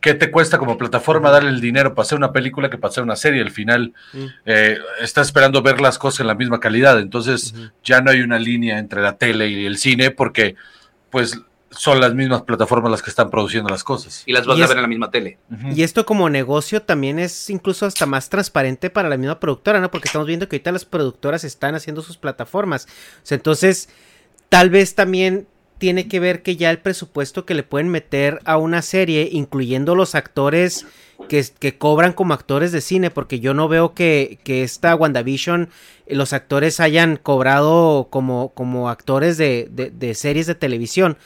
¿qué 0.00 0.14
te 0.14 0.30
cuesta 0.30 0.58
como 0.58 0.78
plataforma 0.78 1.30
darle 1.30 1.50
el 1.50 1.60
dinero 1.60 1.94
para 1.94 2.04
hacer 2.04 2.18
una 2.18 2.32
película 2.32 2.70
que 2.70 2.78
para 2.78 2.90
hacer 2.90 3.02
una 3.02 3.16
serie? 3.16 3.42
Al 3.42 3.50
final 3.50 3.92
mm. 4.12 4.24
eh, 4.46 4.78
está 5.00 5.20
esperando 5.20 5.62
ver 5.62 5.80
las 5.80 5.98
cosas 5.98 6.20
en 6.20 6.26
la 6.28 6.34
misma 6.34 6.60
calidad, 6.60 6.98
entonces 7.00 7.54
ya 7.84 8.00
no 8.00 8.10
hay 8.10 8.20
una 8.20 8.38
línea 8.38 8.78
entre 8.78 9.02
la 9.02 9.16
tele 9.16 9.48
y 9.48 9.66
el 9.66 9.78
cine 9.78 10.10
porque 10.10 10.56
pues 11.10 11.40
son 11.70 12.00
las 12.00 12.14
mismas 12.14 12.42
plataformas 12.42 12.90
las 12.90 13.02
que 13.02 13.10
están 13.10 13.30
produciendo 13.30 13.68
las 13.68 13.84
cosas. 13.84 14.22
Y 14.26 14.32
las 14.32 14.46
vas 14.46 14.60
a 14.60 14.66
ver 14.66 14.76
en 14.76 14.82
la 14.82 14.88
misma 14.88 15.10
tele. 15.10 15.38
Y 15.74 15.82
esto 15.82 16.06
como 16.06 16.28
negocio 16.30 16.82
también 16.82 17.18
es 17.18 17.50
incluso 17.50 17.86
hasta 17.86 18.06
más 18.06 18.28
transparente 18.28 18.90
para 18.90 19.08
la 19.08 19.16
misma 19.16 19.38
productora, 19.38 19.80
¿no? 19.80 19.90
Porque 19.90 20.08
estamos 20.08 20.26
viendo 20.26 20.48
que 20.48 20.56
ahorita 20.56 20.72
las 20.72 20.84
productoras 20.84 21.44
están 21.44 21.74
haciendo 21.74 22.02
sus 22.02 22.16
plataformas. 22.16 22.88
entonces, 23.28 23.88
tal 24.48 24.70
vez 24.70 24.94
también 24.94 25.46
tiene 25.78 26.08
que 26.08 26.20
ver 26.20 26.42
que 26.42 26.56
ya 26.56 26.70
el 26.70 26.78
presupuesto 26.78 27.44
que 27.44 27.54
le 27.54 27.62
pueden 27.62 27.88
meter 27.88 28.40
a 28.44 28.56
una 28.56 28.82
serie, 28.82 29.28
incluyendo 29.32 29.94
los 29.94 30.14
actores 30.14 30.86
que, 31.28 31.78
cobran 31.78 32.12
como 32.12 32.34
actores 32.34 32.72
de 32.72 32.80
cine, 32.80 33.10
porque 33.10 33.40
yo 33.40 33.54
no 33.54 33.68
veo 33.68 33.94
que, 33.94 34.38
que 34.44 34.62
esta 34.62 34.94
WandaVision 34.94 35.68
los 36.08 36.32
actores 36.32 36.80
hayan 36.80 37.16
cobrado 37.16 38.08
como, 38.10 38.50
como 38.50 38.88
actores 38.88 39.36
de, 39.36 39.68
de, 39.70 40.14
series 40.14 40.46
de 40.46 40.54
televisión. 40.54 41.16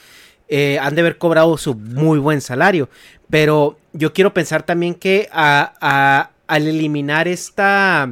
Eh, 0.47 0.79
han 0.79 0.95
de 0.95 1.01
haber 1.01 1.17
cobrado 1.17 1.57
su 1.57 1.75
muy 1.75 2.19
buen 2.19 2.41
salario. 2.41 2.89
Pero 3.29 3.77
yo 3.93 4.11
quiero 4.13 4.33
pensar 4.33 4.63
también 4.63 4.95
que 4.95 5.29
a, 5.31 6.29
al 6.47 6.67
eliminar 6.67 7.27
esta 7.27 8.11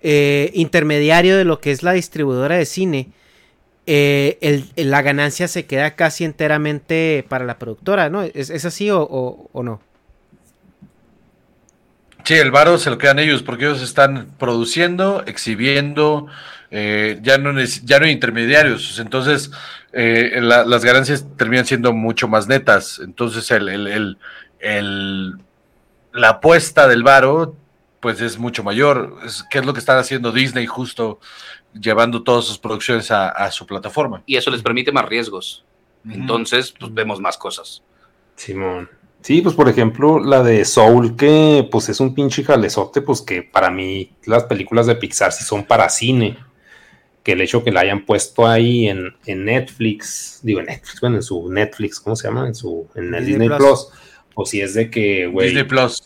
eh, 0.00 0.50
intermediario 0.54 1.36
de 1.36 1.44
lo 1.44 1.60
que 1.60 1.72
es 1.72 1.82
la 1.82 1.92
distribuidora 1.92 2.56
de 2.56 2.64
cine, 2.64 3.08
eh, 3.92 4.62
la 4.76 5.02
ganancia 5.02 5.48
se 5.48 5.66
queda 5.66 5.96
casi 5.96 6.24
enteramente 6.24 7.26
para 7.28 7.44
la 7.44 7.58
productora, 7.58 8.08
¿no? 8.08 8.22
¿Es, 8.22 8.64
así 8.64 8.88
o, 8.92 9.50
no? 9.52 9.80
Sí, 12.22 12.34
el 12.34 12.52
varo 12.52 12.78
se 12.78 12.88
lo 12.88 12.98
quedan 12.98 13.18
ellos 13.18 13.42
porque 13.42 13.64
ellos 13.64 13.82
están 13.82 14.28
produciendo, 14.38 15.24
exhibiendo, 15.26 16.28
eh, 16.70 17.18
ya, 17.22 17.38
no 17.38 17.60
ya 17.82 17.98
no 17.98 18.04
hay 18.04 18.12
intermediarios, 18.12 19.00
entonces 19.00 19.50
eh, 19.92 20.38
las 20.40 20.84
ganancias 20.84 21.26
terminan 21.36 21.66
siendo 21.66 21.92
mucho 21.92 22.28
más 22.28 22.46
netas, 22.46 23.00
entonces 23.02 23.50
el, 23.50 24.18
la 26.12 26.28
apuesta 26.28 26.86
del 26.86 27.02
varo 27.02 27.56
pues 27.98 28.20
es 28.20 28.38
mucho 28.38 28.62
mayor, 28.62 29.18
es, 29.26 29.44
¿qué 29.50 29.58
es 29.58 29.66
lo 29.66 29.72
que 29.72 29.80
están 29.80 29.98
haciendo 29.98 30.30
Disney 30.30 30.66
justo 30.66 31.18
llevando 31.72 32.22
todas 32.22 32.44
sus 32.44 32.58
producciones 32.58 33.10
a, 33.10 33.50
su 33.50 33.66
plataforma. 33.66 34.22
Y 34.26 34.36
eso 34.36 34.50
les 34.50 34.62
permite 34.62 34.92
más 34.92 35.06
riesgos. 35.06 35.64
Entonces, 36.08 36.74
pues 36.78 36.92
vemos 36.92 37.20
más 37.20 37.36
cosas. 37.36 37.82
Simón. 38.36 38.88
Sí, 39.22 39.42
pues 39.42 39.54
por 39.54 39.68
ejemplo, 39.68 40.18
la 40.18 40.42
de 40.42 40.64
Soul, 40.64 41.14
que 41.14 41.68
pues 41.70 41.90
es 41.90 42.00
un 42.00 42.14
pinche 42.14 42.42
jalezote, 42.42 43.02
pues 43.02 43.20
que 43.20 43.42
para 43.42 43.70
mí 43.70 44.12
las 44.24 44.44
películas 44.44 44.86
de 44.86 44.96
Pixar 44.96 45.32
sí 45.32 45.44
son 45.44 45.64
para 45.64 45.88
cine. 45.90 46.38
Que 47.22 47.32
el 47.32 47.42
hecho 47.42 47.62
que 47.62 47.70
la 47.70 47.80
hayan 47.80 48.06
puesto 48.06 48.46
ahí 48.46 48.88
en, 48.88 49.14
Netflix, 49.26 50.40
digo 50.42 50.60
en 50.60 50.66
Netflix, 50.66 51.00
bueno, 51.02 51.16
en 51.16 51.22
su 51.22 51.50
Netflix, 51.50 52.00
¿cómo 52.00 52.16
se 52.16 52.28
llama? 52.28 52.46
En 52.46 52.54
su, 52.54 52.88
en 52.94 53.14
el 53.14 53.26
Disney, 53.26 53.50
Plus. 53.50 53.88
pues 54.34 54.48
sí 54.48 54.62
es 54.62 54.72
de 54.72 54.90
que, 54.90 55.26
güey. 55.26 55.48
Disney 55.48 55.64
Plus. 55.64 56.02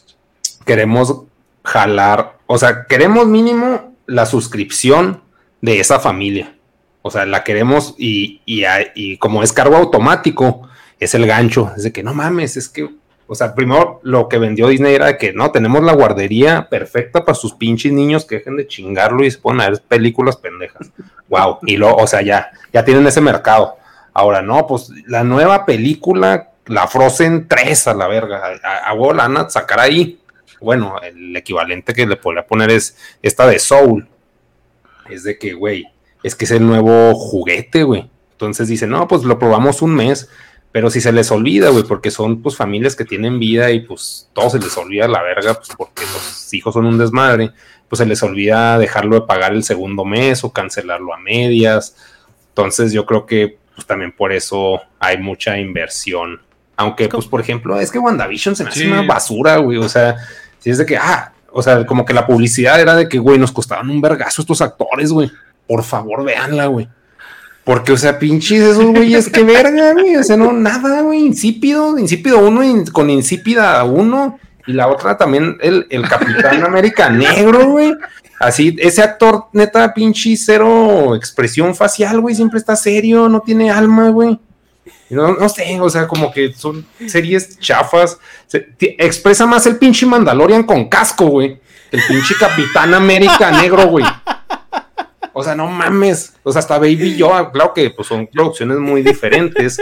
Queremos 0.67 1.23
jalar, 1.63 2.39
o 2.47 2.59
sea, 2.59 2.87
queremos 2.87 3.29
mínimo 3.29 3.97
la 4.07 4.27
suscripción 4.27 5.23
de 5.65 5.81
esa 5.81 5.99
familia. 5.99 6.55
O 7.01 7.11
sea, 7.11 7.25
la 7.25 7.43
queremos 7.43 7.95
y, 7.97 8.43
y, 8.45 9.17
como 9.17 9.43
es 9.43 9.53
cargo 9.53 9.77
automático, 9.77 10.69
es 11.01 11.15
el 11.15 11.27
gancho. 11.27 11.73
Es 11.75 11.85
de 11.85 11.93
que 11.93 12.03
no 12.03 12.13
mames, 12.13 12.59
es 12.59 12.69
que, 12.69 12.91
o 13.27 13.35
sea, 13.35 13.55
primero 13.55 13.99
lo 14.03 14.29
que 14.29 14.37
vendió 14.37 14.69
Disney 14.69 14.95
era 14.95 15.07
de 15.07 15.17
que 15.17 15.33
no, 15.33 15.51
tenemos 15.53 15.83
la 15.83 15.95
guardería 15.95 16.69
perfecta 16.69 17.25
para 17.25 17.35
sus 17.35 17.55
pinches 17.55 17.93
niños 17.93 18.27
que 18.27 18.37
dejen 18.37 18.59
de 18.59 18.67
chingarlo 18.67 19.25
y 19.25 19.31
se 19.31 19.39
ponen 19.39 19.63
a 19.63 19.71
ver 19.71 19.83
películas 19.89 20.37
pendejas. 20.37 20.91
Wow. 21.27 21.61
Y 21.63 21.79
lo, 21.79 21.97
o 21.97 22.07
sea, 22.07 22.21
ya, 22.21 22.51
ya 22.71 22.85
tienen 22.85 23.07
ese 23.07 23.23
mercado. 23.23 23.79
Ahora, 24.13 24.43
no, 24.43 24.67
pues 24.67 24.91
la 25.07 25.25
nueva 25.25 25.65
película, 25.65 26.51
la 26.67 26.87
Frozen 26.87 27.49
3 27.49 27.89
a 27.89 27.95
la 27.95 28.07
verga. 28.07 28.43
A, 28.63 28.93
a, 28.93 29.51
sacar 29.51 29.81
ahí. 29.81 30.21
Bueno, 30.61 31.01
el 31.03 31.35
equivalente 31.35 31.95
que 31.95 32.07
le 32.07 32.17
podría 32.17 32.47
poner 32.47 32.71
es 32.71 32.97
esta 33.23 33.47
de 33.47 33.59
Soul 33.59 34.07
es 35.11 35.25
de 35.25 35.39
que, 35.39 35.55
güey, 35.55 35.87
es 36.23 36.35
que 36.35 36.45
es 36.45 36.51
el 36.51 36.67
nuevo 36.67 37.15
juguete, 37.15 37.83
güey. 37.83 38.11
Entonces 38.33 38.69
dicen, 38.69 38.91
no, 38.91 39.07
pues 39.07 39.25
lo 39.25 39.39
probamos 39.39 39.83
un 39.83 39.95
mes, 39.95 40.29
pero 40.73 40.91
si 40.91 41.01
se 41.01 41.13
les 41.13 41.31
olvida, 41.31 41.71
güey, 41.71 41.85
porque 41.85 42.11
son 42.11 42.43
pues 42.43 42.57
familias 42.57 42.97
que 42.97 43.05
tienen 43.05 43.39
vida 43.39 43.71
y 43.71 43.81
pues 43.81 44.29
todo 44.33 44.51
se 44.51 44.59
les 44.59 44.77
olvida 44.77 45.07
la 45.07 45.23
verga, 45.23 45.55
pues 45.55 45.69
porque 45.77 46.03
los 46.03 46.53
hijos 46.53 46.75
son 46.75 46.87
un 46.87 46.99
desmadre, 46.99 47.53
pues 47.89 47.99
se 47.99 48.07
les 48.07 48.23
olvida 48.23 48.79
dejarlo 48.79 49.15
de 49.17 49.27
pagar 49.27 49.53
el 49.53 49.63
segundo 49.63 50.05
mes 50.05 50.43
o 50.43 50.53
cancelarlo 50.53 51.15
a 51.15 51.19
medias. 51.19 51.97
Entonces 52.49 52.93
yo 52.93 53.07
creo 53.07 53.27
que 53.27 53.59
pues 53.75 53.87
también 53.87 54.13
por 54.13 54.33
eso 54.33 54.81
hay 54.99 55.19
mucha 55.19 55.59
inversión. 55.59 56.41
Aunque, 56.77 57.09
pues, 57.09 57.27
por 57.27 57.41
ejemplo, 57.41 57.79
es 57.79 57.91
que 57.91 57.99
WandaVision 57.99 58.57
se 58.57 58.65
me 58.65 58.71
hace 58.71 58.87
una 58.87 59.03
basura, 59.03 59.59
güey. 59.59 59.79
O 59.79 59.89
sea, 59.89 60.17
si 60.59 60.71
es 60.71 60.79
de 60.79 60.87
que, 60.87 60.97
ah, 60.97 61.33
o 61.55 61.63
sea, 61.63 61.87
como 61.87 62.05
que 62.05 62.13
la 62.13 62.27
publicidad 62.27 62.81
era 62.81 62.95
de 62.95 63.09
que, 63.09 63.19
güey, 63.19 63.39
nos 63.39 63.53
costaban 63.53 63.89
un 63.89 64.01
vergazo 64.01 64.43
estos 64.43 64.61
actores, 64.61 65.11
güey. 65.13 65.31
Por 65.67 65.83
favor, 65.83 66.25
véanla, 66.25 66.67
güey. 66.67 66.89
Porque, 67.65 67.93
o 67.93 67.97
sea, 67.97 68.19
pinches 68.19 68.61
esos 68.61 68.85
güeyes, 68.87 69.31
qué 69.31 69.43
verga, 69.43 69.93
güey. 69.93 70.17
O 70.17 70.23
sea, 70.25 70.37
no, 70.37 70.53
nada, 70.53 71.01
güey. 71.01 71.21
Insípido, 71.21 71.99
insípido 71.99 72.39
uno 72.41 72.63
con 72.93 73.09
insípida 73.09 73.83
uno. 73.85 74.39
Y 74.67 74.73
la 74.73 74.89
otra 74.89 75.17
también, 75.17 75.57
el, 75.61 75.87
el 75.91 76.09
Capitán 76.09 76.63
América 76.65 77.09
Negro, 77.09 77.69
güey. 77.69 77.95
Así, 78.39 78.77
ese 78.79 79.03
actor, 79.03 79.47
neta, 79.53 79.95
pinche 79.95 80.37
cero 80.37 81.15
expresión 81.15 81.75
facial, 81.75 82.21
güey. 82.21 82.35
Siempre 82.35 82.59
está 82.59 82.77
serio, 82.77 83.29
no 83.29 83.41
tiene 83.41 83.71
alma, 83.71 84.11
güey. 84.11 84.39
No, 85.11 85.35
no 85.35 85.49
sé, 85.49 85.79
o 85.81 85.91
sea, 85.91 86.09
como 86.09 86.33
que 86.33 86.53
son 86.53 86.87
series 87.07 87.59
chafas. 87.59 88.19
Se- 88.47 88.69
expresa 88.99 89.47
más 89.47 89.67
el 89.67 89.77
pinche 89.77 90.07
Mandalorian 90.07 90.65
con 90.65 90.89
casco, 90.89 91.27
güey. 91.27 91.59
El 91.91 92.01
pinche 92.09 92.35
Capitán 92.39 92.95
América 92.95 93.51
negro, 93.51 93.87
güey. 93.87 94.05
O 95.33 95.43
sea, 95.43 95.55
no 95.55 95.67
mames. 95.67 96.35
O 96.43 96.53
sea, 96.53 96.61
hasta 96.61 96.79
Baby 96.79 97.17
Yoda, 97.17 97.51
claro 97.51 97.73
que 97.75 97.91
pues, 97.91 98.09
son 98.09 98.27
producciones 98.29 98.79
muy 98.79 99.03
diferentes. 99.03 99.79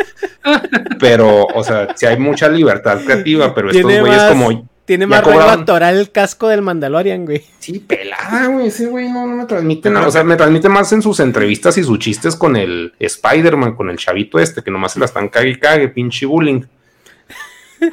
Pero, 0.99 1.45
o 1.47 1.63
sea, 1.63 1.89
sí 1.95 2.07
hay 2.07 2.19
mucha 2.19 2.49
libertad 2.49 3.01
creativa, 3.05 3.55
pero 3.55 3.71
estos 3.71 3.83
güeyes 4.01 4.23
como. 4.25 4.72
Tiene 4.85 5.07
más 5.07 5.21
rango 5.25 5.39
cobraron- 5.41 5.61
actoral 5.61 5.97
el 5.97 6.11
casco 6.11 6.49
del 6.49 6.61
Mandalorian, 6.63 7.25
güey. 7.25 7.45
Sí, 7.61 7.79
pelada, 7.79 8.47
güey. 8.49 8.67
Ese 8.67 8.87
güey 8.87 9.09
no, 9.09 9.27
no 9.27 9.37
me 9.37 9.47
transmite 9.47 9.89
nada. 9.91 10.09
O 10.09 10.11
sea, 10.11 10.25
me 10.25 10.37
transmite 10.37 10.69
más 10.69 10.93
en 10.93 11.03
sus 11.03 11.21
entrevistas 11.21 11.79
y 11.79 11.85
sus 11.85 11.99
chistes 12.01 12.35
con 12.35 12.57
el 12.57 12.93
Spider-Man, 12.99 13.77
con 13.77 13.91
el 13.91 13.97
chavito 13.99 14.39
este, 14.41 14.63
que 14.63 14.71
nomás 14.73 14.93
se 14.93 14.99
la 14.99 15.05
están 15.07 15.29
cague 15.29 15.51
y 15.51 15.57
cague, 15.57 15.89
pinche 15.89 16.27
bullying. 16.27 16.63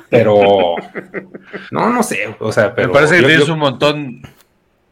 Pero. 0.10 0.76
No, 1.72 1.90
no 1.90 2.03
sé. 2.03 2.36
O 2.40 2.52
sea, 2.52 2.74
pero. 2.76 2.90
Me 2.90 2.94
parece 2.94 3.16
que 3.18 3.22
yo- 3.22 3.28
tienes 3.28 3.48
yo- 3.48 3.53
un 3.53 3.60
montón, 3.60 4.22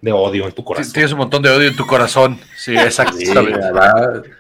de 0.02 0.12
odio 0.12 0.46
en 0.46 0.52
tu 0.54 0.64
corazón. 0.64 0.94
tienes 0.94 1.12
un 1.12 1.18
montón 1.20 1.42
de 1.42 1.50
odio 1.50 1.68
en 1.68 1.76
tu 1.76 1.86
corazón. 1.86 2.40
Sí, 2.56 2.76
exacto. 2.76 3.18
Sí, 3.18 3.32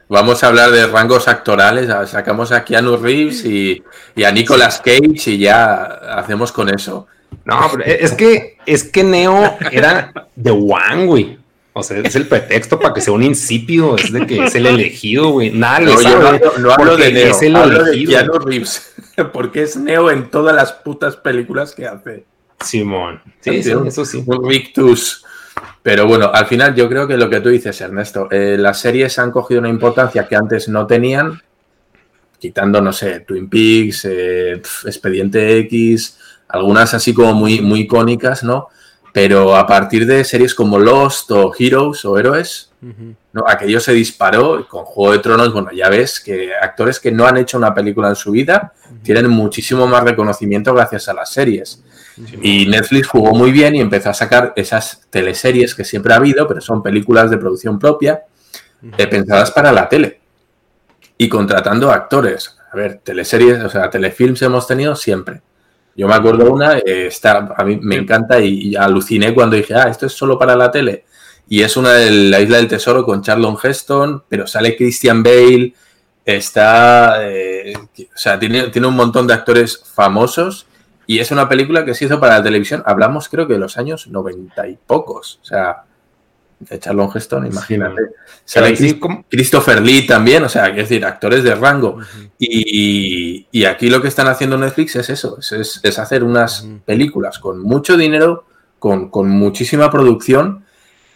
vamos 0.07 0.43
a 0.43 0.47
hablar 0.47 0.71
de 0.71 0.85
rangos 0.87 1.27
actorales. 1.27 1.89
Sacamos 2.09 2.51
a 2.51 2.63
Keanu 2.63 2.97
Reeves 2.97 3.43
y, 3.45 3.83
y 4.15 4.23
a 4.23 4.31
Nicolas 4.31 4.79
Cage 4.83 5.31
y 5.31 5.37
ya 5.39 5.75
hacemos 5.83 6.51
con 6.51 6.69
eso. 6.69 7.07
No, 7.47 7.69
pero 7.71 7.83
es 7.85 8.11
que, 8.13 8.57
es 8.65 8.83
que 8.83 9.03
Neo 9.03 9.57
era 9.71 10.11
de 10.35 10.51
One, 10.51 11.05
güey. 11.05 11.37
O 11.73 11.83
sea, 11.83 11.99
es 11.99 12.15
el 12.15 12.27
pretexto 12.27 12.79
para 12.79 12.93
que 12.93 13.01
sea 13.01 13.13
un 13.13 13.23
insípido, 13.23 13.95
es 13.97 14.11
de 14.11 14.25
que 14.25 14.45
es 14.45 14.55
el 14.55 14.65
elegido, 14.65 15.29
güey. 15.29 15.51
Nada 15.51 15.79
No, 15.79 15.97
sabe, 15.97 16.15
no, 16.19 16.27
hablo- 16.27 16.53
no 16.57 16.71
hablo 16.71 16.97
de 16.97 17.11
Neo, 17.13 17.27
es 17.31 17.41
el 17.43 17.55
hablo 17.55 17.83
de. 17.83 18.03
Keanu 18.05 18.33
Reeves. 18.39 18.93
Porque 19.33 19.61
es 19.63 19.77
Neo 19.77 20.09
en 20.11 20.29
todas 20.29 20.55
las 20.55 20.73
putas 20.73 21.15
películas 21.15 21.73
que 21.75 21.85
hace. 21.87 22.25
Simón. 22.59 23.21
Sí, 23.41 23.61
sí, 23.63 23.71
eso 23.85 24.03
sí. 24.05 24.23
Un 24.25 24.49
rictus. 24.49 25.23
Pero 25.83 26.05
bueno, 26.07 26.29
al 26.33 26.47
final 26.47 26.75
yo 26.75 26.89
creo 26.89 27.07
que 27.07 27.15
lo 27.15 27.29
que 27.29 27.39
tú 27.41 27.49
dices, 27.49 27.79
Ernesto, 27.79 28.27
eh, 28.31 28.57
las 28.59 28.79
series 28.81 29.17
han 29.19 29.31
cogido 29.31 29.59
una 29.59 29.69
importancia 29.69 30.27
que 30.27 30.35
antes 30.35 30.67
no 30.67 30.85
tenían, 30.87 31.41
quitando, 32.39 32.81
no 32.81 32.91
sé, 32.91 33.21
Twin 33.21 33.49
Peaks, 33.49 34.05
eh, 34.05 34.61
Expediente 34.85 35.57
X, 35.59 36.17
algunas 36.47 36.93
así 36.93 37.13
como 37.13 37.33
muy, 37.33 37.61
muy 37.61 37.81
icónicas, 37.81 38.43
¿no? 38.43 38.67
Pero 39.13 39.55
a 39.55 39.65
partir 39.65 40.05
de 40.05 40.23
series 40.23 40.53
como 40.53 40.77
Lost 40.77 41.31
o 41.31 41.53
Heroes 41.57 42.05
o 42.05 42.17
Héroes, 42.17 42.71
¿no? 43.33 43.43
Aquello 43.47 43.79
se 43.79 43.93
disparó 43.93 44.59
y 44.59 44.63
con 44.65 44.85
Juego 44.85 45.13
de 45.13 45.19
Tronos, 45.19 45.51
bueno, 45.51 45.71
ya 45.71 45.89
ves 45.89 46.19
que 46.19 46.51
actores 46.61 46.99
que 46.99 47.11
no 47.11 47.25
han 47.25 47.37
hecho 47.37 47.57
una 47.57 47.73
película 47.73 48.09
en 48.09 48.15
su 48.15 48.31
vida 48.31 48.73
tienen 49.03 49.29
muchísimo 49.29 49.87
más 49.87 50.03
reconocimiento 50.03 50.73
gracias 50.73 51.09
a 51.09 51.13
las 51.13 51.31
series. 51.31 51.83
Y 52.41 52.65
Netflix 52.65 53.07
jugó 53.07 53.33
muy 53.33 53.51
bien 53.51 53.75
y 53.75 53.81
empezó 53.81 54.09
a 54.09 54.13
sacar 54.13 54.53
esas 54.55 55.01
teleseries 55.09 55.75
que 55.75 55.83
siempre 55.83 56.13
ha 56.13 56.17
habido, 56.17 56.47
pero 56.47 56.61
son 56.61 56.81
películas 56.81 57.29
de 57.29 57.37
producción 57.37 57.77
propia, 57.77 58.23
eh, 58.97 59.07
pensadas 59.07 59.51
para 59.51 59.71
la 59.71 59.87
tele. 59.87 60.19
Y 61.17 61.29
contratando 61.29 61.91
actores. 61.91 62.57
A 62.71 62.75
ver, 62.75 63.01
teleseries, 63.03 63.63
o 63.63 63.69
sea, 63.69 63.89
telefilms 63.89 64.41
hemos 64.41 64.67
tenido 64.67 64.95
siempre. 64.95 65.41
Yo 65.97 66.07
me 66.07 66.13
acuerdo 66.13 66.53
una, 66.53 66.77
eh, 66.77 67.07
está, 67.07 67.53
a 67.57 67.63
mí 67.65 67.79
me 67.81 67.95
encanta 67.95 68.39
y, 68.39 68.69
y 68.69 68.75
aluciné 68.75 69.33
cuando 69.33 69.55
dije, 69.55 69.73
ah, 69.73 69.89
esto 69.89 70.05
es 70.05 70.13
solo 70.13 70.37
para 70.37 70.55
la 70.55 70.71
tele. 70.71 71.05
Y 71.49 71.61
es 71.63 71.75
una 71.75 71.93
de 71.93 72.11
la 72.11 72.39
Isla 72.39 72.57
del 72.57 72.67
Tesoro 72.67 73.03
con 73.03 73.23
Charlton 73.23 73.57
Heston, 73.61 74.23
pero 74.29 74.45
sale 74.45 74.75
Christian 74.75 75.23
Bale, 75.23 75.73
está, 76.23 77.27
eh, 77.27 77.73
o 77.75 78.17
sea, 78.17 78.37
tiene, 78.37 78.67
tiene 78.67 78.87
un 78.87 78.95
montón 78.95 79.25
de 79.25 79.33
actores 79.33 79.81
famosos 79.95 80.67
y 81.07 81.19
es 81.19 81.31
una 81.31 81.47
película 81.47 81.85
que 81.85 81.93
se 81.93 82.05
hizo 82.05 82.19
para 82.19 82.37
la 82.37 82.43
televisión. 82.43 82.83
Hablamos 82.85 83.29
creo 83.29 83.47
que 83.47 83.53
de 83.53 83.59
los 83.59 83.77
años 83.77 84.07
noventa 84.07 84.67
y 84.67 84.77
pocos, 84.77 85.39
o 85.41 85.45
sea, 85.45 85.83
Heston, 87.13 87.47
imagínate. 87.47 88.01
Sale 88.45 88.67
Pero 88.67 88.77
sí, 88.77 88.83
Chris- 88.83 88.93
como- 88.99 89.25
Christopher 89.29 89.81
Lee 89.81 90.07
también, 90.07 90.43
o 90.43 90.49
sea, 90.49 90.67
es 90.69 90.75
decir, 90.75 91.05
actores 91.05 91.43
de 91.43 91.53
rango. 91.55 91.97
y, 92.39 93.47
y 93.51 93.65
aquí 93.65 93.89
lo 93.89 94.01
que 94.01 94.07
están 94.07 94.27
haciendo 94.27 94.57
Netflix 94.57 94.95
es 94.95 95.09
eso, 95.09 95.37
es, 95.39 95.99
hacer 95.99 96.23
unas 96.23 96.67
películas 96.85 97.39
con 97.39 97.59
mucho 97.61 97.97
dinero, 97.97 98.45
con, 98.79 99.09
con 99.09 99.29
muchísima 99.29 99.89
producción 99.91 100.63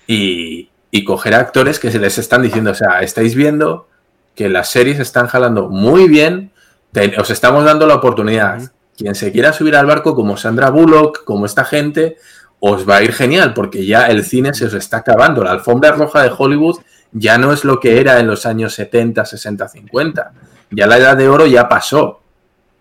y, 0.08 0.70
y 0.92 1.04
coger 1.04 1.36
actores 1.36 1.80
que 1.80 1.92
se 1.92 2.00
les 2.00 2.18
están 2.18 2.42
diciendo, 2.42 2.72
o 2.72 2.76
sea, 2.76 3.02
estáis 3.02 3.36
viendo 3.36 3.88
que 4.36 4.50
las 4.50 4.70
series 4.70 5.00
están 5.00 5.28
jalando 5.28 5.70
muy 5.70 6.08
bien, 6.08 6.52
te- 6.92 7.20
os 7.20 7.30
estamos 7.30 7.66
dando 7.66 7.86
la 7.88 7.96
oportunidad. 7.96 8.72
Quien 8.98 9.16
se 9.16 9.32
quiera 9.32 9.52
subir 9.54 9.76
al 9.76 9.86
barco 9.88 10.14
como 10.16 10.38
Sandra 10.38 10.70
Bullock, 10.70 11.24
como 11.24 11.46
esta 11.46 11.64
gente, 11.66 12.18
os 12.64 12.88
va 12.88 12.98
a 12.98 13.04
ir 13.04 13.12
genial, 13.12 13.54
porque 13.54 13.86
ya 13.86 14.06
el 14.06 14.24
cine 14.24 14.54
se 14.54 14.66
os 14.66 14.74
está 14.76 14.98
acabando. 14.98 15.44
La 15.44 15.52
alfombra 15.52 15.92
roja 15.92 16.22
de 16.22 16.32
Hollywood 16.36 16.78
ya 17.12 17.38
no 17.38 17.52
es 17.52 17.66
lo 17.66 17.80
que 17.80 18.00
era 18.00 18.20
en 18.20 18.28
los 18.28 18.46
años 18.46 18.74
70, 18.76 19.26
60, 19.26 19.68
50. 19.68 20.32
Ya 20.70 20.88
la 20.88 20.98
edad 20.98 21.18
de 21.18 21.28
oro 21.28 21.48
ya 21.48 21.68
pasó. 21.68 22.22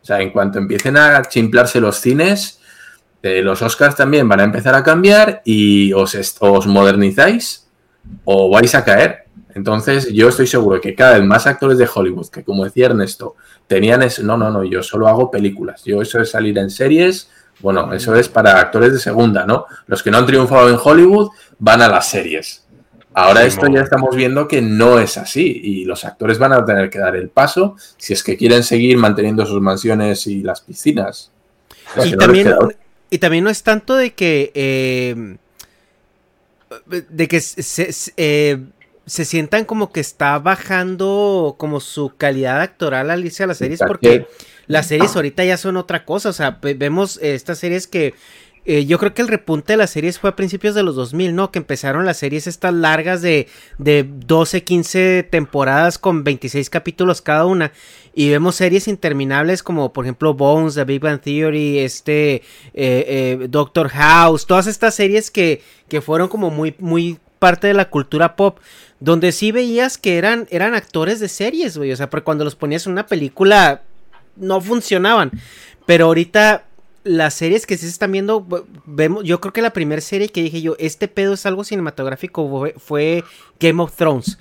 O 0.02 0.04
sea, 0.04 0.20
en 0.20 0.30
cuanto 0.30 0.58
empiecen 0.58 0.98
a 0.98 1.22
chimplarse 1.22 1.80
los 1.80 1.96
cines, 1.96 2.60
eh, 3.22 3.42
los 3.42 3.62
Oscars 3.62 3.96
también 3.96 4.28
van 4.28 4.40
a 4.40 4.44
empezar 4.44 4.74
a 4.74 4.84
cambiar 4.84 5.40
y 5.44 5.92
os, 5.94 6.14
os 6.40 6.66
modernizáis 6.66 7.66
o 8.24 8.50
vais 8.50 8.74
a 8.74 8.84
caer. 8.84 9.24
Entonces, 9.54 10.12
yo 10.12 10.28
estoy 10.28 10.46
seguro 10.46 10.80
que 10.80 10.94
cada 10.94 11.18
vez 11.18 11.24
más 11.24 11.46
actores 11.46 11.78
de 11.78 11.88
Hollywood, 11.92 12.28
que 12.28 12.44
como 12.44 12.64
decía 12.64 12.86
Ernesto, 12.86 13.34
tenían 13.66 14.02
eso, 14.02 14.22
no, 14.22 14.36
no, 14.36 14.50
no, 14.50 14.62
yo 14.62 14.82
solo 14.82 15.08
hago 15.08 15.30
películas, 15.30 15.82
yo 15.84 16.00
eso 16.02 16.20
es 16.20 16.30
salir 16.30 16.56
en 16.58 16.70
series, 16.70 17.30
bueno, 17.62 17.92
eso 17.92 18.14
es 18.14 18.28
para 18.28 18.58
actores 18.60 18.92
de 18.92 18.98
segunda, 18.98 19.44
¿no? 19.46 19.66
Los 19.86 20.02
que 20.02 20.10
no 20.10 20.18
han 20.18 20.26
triunfado 20.26 20.68
en 20.68 20.78
Hollywood 20.82 21.30
van 21.58 21.82
a 21.82 21.88
las 21.88 22.08
series. 22.08 22.64
Ahora 23.12 23.44
esto 23.44 23.66
ya 23.66 23.80
estamos 23.80 24.14
viendo 24.14 24.46
que 24.46 24.62
no 24.62 24.98
es 25.00 25.18
así 25.18 25.60
y 25.64 25.84
los 25.84 26.04
actores 26.04 26.38
van 26.38 26.52
a 26.52 26.64
tener 26.64 26.88
que 26.90 27.00
dar 27.00 27.16
el 27.16 27.28
paso 27.28 27.74
si 27.96 28.12
es 28.12 28.22
que 28.22 28.36
quieren 28.36 28.62
seguir 28.62 28.96
manteniendo 28.98 29.44
sus 29.44 29.60
mansiones 29.60 30.26
y 30.28 30.42
las 30.42 30.60
piscinas. 30.60 31.32
Y 31.96 31.98
no 31.98 32.04
les 32.04 32.16
también, 32.18 32.46
queda 32.46 32.58
otra. 32.60 32.76
y 33.10 33.18
también 33.18 33.42
no 33.44 33.50
es 33.50 33.62
tanto 33.64 33.96
de 33.96 34.12
que 34.14 34.52
eh, 34.54 35.36
de 37.08 37.28
que 37.28 37.40
se, 37.40 37.62
se- 37.92 38.12
eh, 38.16 38.58
se 39.06 39.24
sientan 39.24 39.64
como 39.64 39.90
que 39.92 39.98
está 40.00 40.38
bajando 40.38 41.56
como 41.58 41.80
su 41.80 42.12
calidad 42.16 42.60
actoral 42.60 43.10
Alicia 43.10 43.44
a 43.44 43.48
las 43.48 43.58
series 43.58 43.80
porque 43.88 44.26
las 44.70 44.86
series 44.86 45.14
ahorita 45.16 45.44
ya 45.44 45.56
son 45.56 45.76
otra 45.76 46.04
cosa, 46.04 46.28
o 46.28 46.32
sea, 46.32 46.58
ve- 46.62 46.74
vemos 46.74 47.18
eh, 47.22 47.34
estas 47.34 47.58
series 47.58 47.86
que 47.86 48.14
eh, 48.66 48.84
yo 48.84 48.98
creo 48.98 49.14
que 49.14 49.22
el 49.22 49.28
repunte 49.28 49.72
de 49.72 49.78
las 49.78 49.88
series 49.90 50.18
fue 50.18 50.28
a 50.30 50.36
principios 50.36 50.74
de 50.74 50.82
los 50.82 50.94
2000, 50.94 51.34
¿no? 51.34 51.50
Que 51.50 51.58
empezaron 51.58 52.04
las 52.04 52.18
series 52.18 52.46
estas 52.46 52.74
largas 52.74 53.22
de, 53.22 53.48
de 53.78 54.04
12, 54.06 54.64
15 54.64 55.22
temporadas 55.30 55.96
con 55.98 56.24
26 56.24 56.68
capítulos 56.68 57.22
cada 57.22 57.46
una. 57.46 57.72
Y 58.14 58.28
vemos 58.28 58.56
series 58.56 58.86
interminables 58.86 59.62
como 59.62 59.92
por 59.94 60.04
ejemplo 60.04 60.34
Bones, 60.34 60.74
The 60.74 60.84
Big 60.84 61.00
Bang 61.00 61.20
Theory, 61.22 61.78
este 61.78 62.42
eh, 62.74 63.46
Doctor 63.48 63.88
House, 63.88 64.46
todas 64.46 64.66
estas 64.66 64.94
series 64.94 65.30
que, 65.30 65.62
que 65.88 66.02
fueron 66.02 66.28
como 66.28 66.50
muy, 66.50 66.74
muy 66.78 67.18
parte 67.38 67.66
de 67.66 67.74
la 67.74 67.88
cultura 67.88 68.36
pop, 68.36 68.58
donde 69.00 69.32
sí 69.32 69.52
veías 69.52 69.96
que 69.96 70.18
eran, 70.18 70.46
eran 70.50 70.74
actores 70.74 71.18
de 71.18 71.28
series, 71.28 71.78
güey. 71.78 71.92
O 71.92 71.96
sea, 71.96 72.10
porque 72.10 72.24
cuando 72.24 72.44
los 72.44 72.56
ponías 72.56 72.84
en 72.84 72.92
una 72.92 73.06
película 73.06 73.82
no 74.40 74.60
funcionaban. 74.60 75.30
Pero 75.86 76.06
ahorita 76.06 76.64
las 77.04 77.34
series 77.34 77.66
que 77.66 77.76
sí 77.76 77.86
se 77.86 77.92
están 77.92 78.12
viendo, 78.12 78.46
vemos, 78.84 79.24
yo 79.24 79.40
creo 79.40 79.52
que 79.52 79.62
la 79.62 79.72
primera 79.72 80.00
serie 80.00 80.28
que 80.28 80.42
dije 80.42 80.60
yo, 80.60 80.76
este 80.78 81.08
pedo 81.08 81.34
es 81.34 81.46
algo 81.46 81.64
cinematográfico, 81.64 82.72
fue, 82.78 83.24
Game 83.58 83.82
of 83.82 83.94
Thrones. 83.96 84.38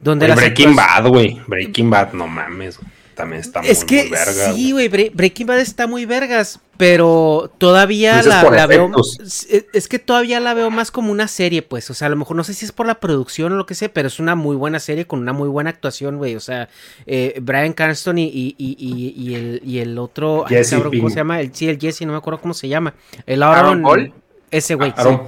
Donde 0.00 0.32
Breaking 0.32 0.74
Bad, 0.74 1.08
güey. 1.08 1.40
Breaking 1.46 1.90
Bad, 1.90 2.14
no 2.14 2.26
mames. 2.26 2.78
güey. 2.78 2.99
También 3.20 3.40
está 3.40 3.60
Es 3.60 3.78
muy, 3.78 3.86
que 3.86 4.02
muy 4.02 4.10
verga. 4.10 4.52
sí, 4.54 4.72
güey, 4.72 4.88
Bre- 4.90 5.10
Breaking 5.14 5.46
Bad 5.46 5.60
está 5.60 5.86
muy 5.86 6.06
vergas, 6.06 6.60
pero 6.76 7.52
todavía 7.58 8.16
Dices 8.16 8.26
la, 8.28 8.66
veo. 8.66 8.86
efectos. 8.86 9.18
Es, 9.48 9.66
es 9.72 9.88
que 9.88 9.98
todavía 9.98 10.40
la 10.40 10.54
veo 10.54 10.70
más 10.70 10.90
como 10.90 11.12
una 11.12 11.28
serie, 11.28 11.62
pues. 11.62 11.90
O 11.90 11.94
sea, 11.94 12.06
a 12.06 12.10
lo 12.10 12.16
mejor 12.16 12.36
no 12.36 12.44
sé 12.44 12.54
si 12.54 12.64
es 12.64 12.72
por 12.72 12.86
la 12.86 12.98
producción 13.00 13.52
o 13.52 13.56
lo 13.56 13.66
que 13.66 13.74
sea, 13.74 13.92
pero 13.92 14.08
es 14.08 14.18
una 14.18 14.34
muy 14.34 14.56
buena 14.56 14.80
serie 14.80 15.06
con 15.06 15.20
una 15.20 15.32
muy 15.32 15.48
buena 15.48 15.70
actuación, 15.70 16.16
güey. 16.18 16.36
O 16.36 16.40
sea, 16.40 16.68
eh, 17.06 17.38
Brian 17.42 17.72
Cranston 17.74 18.18
y, 18.18 18.24
y, 18.26 18.54
y, 18.58 18.76
y- 18.78 19.14
y 19.30 19.34
el, 19.34 19.62
y 19.64 19.78
el 19.78 19.98
otro. 19.98 20.44
ay, 20.46 20.56
Jesse 20.56 20.70
cabrón, 20.70 20.96
¿Cómo 20.96 21.10
se 21.10 21.16
llama? 21.16 21.40
El, 21.40 21.54
sí, 21.54 21.68
el 21.68 21.78
Jesse, 21.78 22.02
no 22.02 22.12
me 22.12 22.18
acuerdo 22.18 22.40
cómo 22.40 22.54
se 22.54 22.68
llama. 22.68 22.94
El 23.26 23.42
¿Aaron 23.42 23.56
Aaron. 23.58 23.82
Paul? 23.82 24.12
Ese 24.50 24.74
güey. 24.74 24.90
sí. 24.90 24.96
Aaron- 24.98 25.22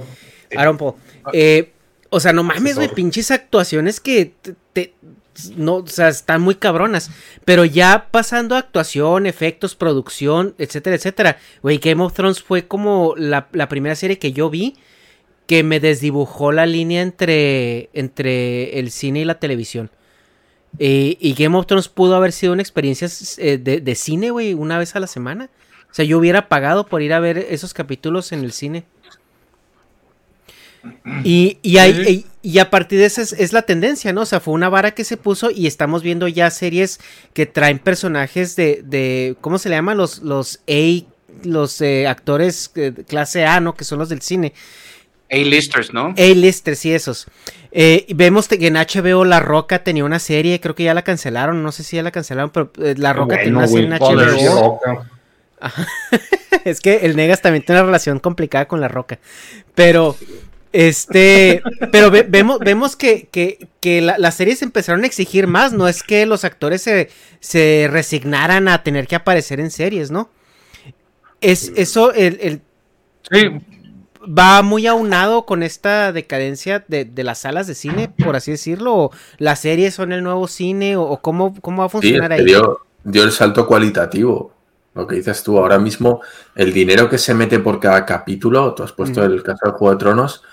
Aaron 0.57 0.77
Paul. 0.77 0.93
Eh, 1.33 1.71
o 2.09 2.19
sea, 2.19 2.33
no 2.33 2.43
mames, 2.43 2.75
güey, 2.75 2.93
pinches 2.93 3.31
actuaciones 3.31 3.99
que 3.99 4.33
te, 4.41 4.55
te- 4.73 4.93
no, 5.55 5.75
o 5.77 5.87
sea, 5.87 6.09
están 6.09 6.41
muy 6.41 6.55
cabronas. 6.55 7.11
Pero 7.45 7.65
ya 7.65 8.07
pasando 8.11 8.55
a 8.55 8.59
actuación, 8.59 9.25
efectos, 9.25 9.75
producción, 9.75 10.55
etcétera, 10.57 10.95
etcétera. 10.95 11.37
Güey, 11.61 11.77
Game 11.77 12.03
of 12.03 12.13
Thrones 12.13 12.41
fue 12.41 12.67
como 12.67 13.15
la, 13.17 13.47
la 13.51 13.69
primera 13.69 13.95
serie 13.95 14.19
que 14.19 14.33
yo 14.33 14.49
vi 14.49 14.75
que 15.47 15.63
me 15.63 15.79
desdibujó 15.79 16.51
la 16.51 16.65
línea 16.65 17.01
entre, 17.01 17.89
entre 17.93 18.79
el 18.79 18.91
cine 18.91 19.21
y 19.21 19.25
la 19.25 19.39
televisión. 19.39 19.91
Y 20.79 21.35
Game 21.37 21.55
of 21.55 21.67
Thrones 21.67 21.87
pudo 21.87 22.15
haber 22.15 22.31
sido 22.31 22.53
una 22.53 22.63
experiencia 22.63 23.07
eh, 23.37 23.59
de, 23.59 23.79
de 23.79 23.95
cine, 23.95 24.31
güey, 24.31 24.53
una 24.53 24.79
vez 24.79 24.95
a 24.95 24.99
la 24.99 25.07
semana. 25.07 25.49
O 25.91 25.93
sea, 25.93 26.05
yo 26.05 26.17
hubiera 26.17 26.49
pagado 26.49 26.87
por 26.87 27.03
ir 27.03 27.13
a 27.13 27.19
ver 27.19 27.37
esos 27.37 27.73
capítulos 27.75 28.31
en 28.31 28.43
el 28.43 28.51
cine. 28.51 28.85
Y, 31.23 31.57
y, 31.61 31.77
hay, 31.77 32.25
y, 32.41 32.49
y 32.49 32.59
a 32.59 32.69
partir 32.69 32.99
de 32.99 33.05
eso 33.05 33.21
es, 33.21 33.31
es, 33.33 33.53
la 33.53 33.61
tendencia, 33.61 34.11
¿no? 34.11 34.21
O 34.21 34.25
sea, 34.25 34.39
fue 34.39 34.53
una 34.53 34.67
vara 34.67 34.91
que 34.91 35.05
se 35.05 35.15
puso 35.15 35.49
y 35.49 35.67
estamos 35.67 36.03
viendo 36.03 36.27
ya 36.27 36.49
series 36.51 36.99
que 37.33 37.45
traen 37.45 37.79
personajes 37.79 38.55
de, 38.55 38.81
de 38.83 39.37
¿cómo 39.39 39.57
se 39.59 39.69
le 39.69 39.75
llama? 39.75 39.95
Los, 39.95 40.21
los 40.21 40.59
A, 40.69 41.05
los 41.43 41.79
eh, 41.81 42.07
actores 42.07 42.69
eh, 42.75 42.93
clase 43.07 43.45
A, 43.45 43.61
¿no? 43.61 43.75
Que 43.75 43.85
son 43.85 43.99
los 43.99 44.09
del 44.09 44.21
cine. 44.21 44.53
A-listers, 45.31 45.93
¿no? 45.93 46.13
A-listers, 46.17 46.79
sí, 46.79 46.93
esos. 46.93 47.27
Eh, 47.71 48.05
vemos 48.13 48.47
que 48.47 48.55
en 48.67 48.75
HBO 48.75 49.25
La 49.25 49.39
Roca 49.39 49.83
tenía 49.83 50.05
una 50.05 50.19
serie, 50.19 50.59
creo 50.59 50.75
que 50.75 50.83
ya 50.83 50.93
la 50.93 51.01
cancelaron, 51.01 51.63
no 51.63 51.71
sé 51.71 51.83
si 51.83 51.95
ya 51.95 52.03
la 52.03 52.11
cancelaron, 52.11 52.51
pero 52.51 52.71
eh, 52.77 52.93
La 52.97 53.13
Roca 53.13 53.35
bueno, 53.35 53.43
tenía 53.43 53.57
una 53.57 53.67
serie 53.67 53.85
en 53.85 53.93
HBO. 53.93 54.79
es 56.65 56.81
que 56.81 56.97
el 56.97 57.15
Negas 57.15 57.41
también 57.41 57.65
tiene 57.65 57.79
una 57.79 57.87
relación 57.87 58.19
complicada 58.19 58.67
con 58.67 58.79
La 58.79 58.89
Roca. 58.89 59.17
Pero 59.73 60.15
este, 60.73 61.61
pero 61.91 62.09
ve, 62.09 62.23
vemos, 62.27 62.59
vemos 62.59 62.95
que, 62.95 63.29
que, 63.31 63.67
que 63.79 64.01
la, 64.01 64.17
las 64.17 64.35
series 64.35 64.63
empezaron 64.63 65.03
a 65.03 65.07
exigir 65.07 65.45
más, 65.45 65.71
no 65.71 65.87
es 65.87 66.01
que 66.01 66.25
los 66.25 66.43
actores 66.43 66.81
se, 66.81 67.09
se 67.39 67.87
resignaran 67.89 68.67
a 68.67 68.83
tener 68.83 69.07
que 69.07 69.15
aparecer 69.15 69.59
en 69.59 69.69
series, 69.69 70.09
¿no? 70.09 70.29
Es 71.41 71.71
eso, 71.75 72.11
el, 72.13 72.39
el 72.41 72.61
sí. 73.31 73.49
va 74.25 74.63
muy 74.63 74.87
aunado 74.87 75.45
con 75.45 75.61
esta 75.61 76.11
decadencia 76.11 76.83
de, 76.87 77.05
de, 77.05 77.23
las 77.23 77.39
salas 77.39 77.67
de 77.67 77.75
cine, 77.75 78.11
por 78.23 78.35
así 78.35 78.51
decirlo, 78.51 78.95
o 78.95 79.11
las 79.37 79.59
series 79.59 79.93
son 79.93 80.11
el 80.11 80.23
nuevo 80.23 80.47
cine, 80.47 80.97
o, 80.97 81.17
cómo, 81.17 81.55
cómo 81.61 81.81
va 81.81 81.85
a 81.85 81.89
funcionar 81.89 82.31
sí, 82.31 82.39
ahí. 82.39 82.45
Dio, 82.45 82.79
dio 83.03 83.23
el 83.23 83.31
salto 83.31 83.67
cualitativo 83.67 84.53
lo 84.95 85.07
que 85.07 85.15
dices 85.15 85.43
tú, 85.43 85.57
ahora 85.57 85.79
mismo 85.79 86.21
el 86.55 86.71
dinero 86.71 87.09
que 87.09 87.17
se 87.17 87.33
mete 87.33 87.59
por 87.59 87.79
cada 87.79 88.05
capítulo, 88.05 88.73
tú 88.73 88.83
has 88.83 88.91
puesto 88.91 89.21
mm. 89.21 89.23
el 89.23 89.43
caso 89.43 89.65
del 89.65 89.73
Juego 89.73 89.91
de 89.91 89.99
Tronos, 89.99 90.43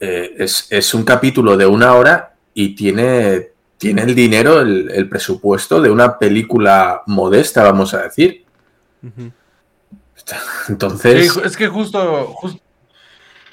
eh, 0.00 0.34
es, 0.38 0.66
es, 0.70 0.94
un 0.94 1.04
capítulo 1.04 1.56
de 1.56 1.66
una 1.66 1.94
hora 1.94 2.34
y 2.54 2.74
tiene, 2.74 3.48
tiene 3.76 4.02
el 4.02 4.14
dinero, 4.14 4.60
el, 4.60 4.90
el, 4.90 5.08
presupuesto 5.08 5.80
de 5.80 5.90
una 5.90 6.18
película 6.18 7.02
modesta, 7.06 7.64
vamos 7.64 7.94
a 7.94 8.02
decir. 8.02 8.44
Uh 9.02 9.06
-huh. 9.16 9.32
Entonces... 10.68 11.32
Sí, 11.32 11.40
es 11.44 11.56
que 11.56 11.68
justo, 11.68 12.26
justo, 12.26 12.60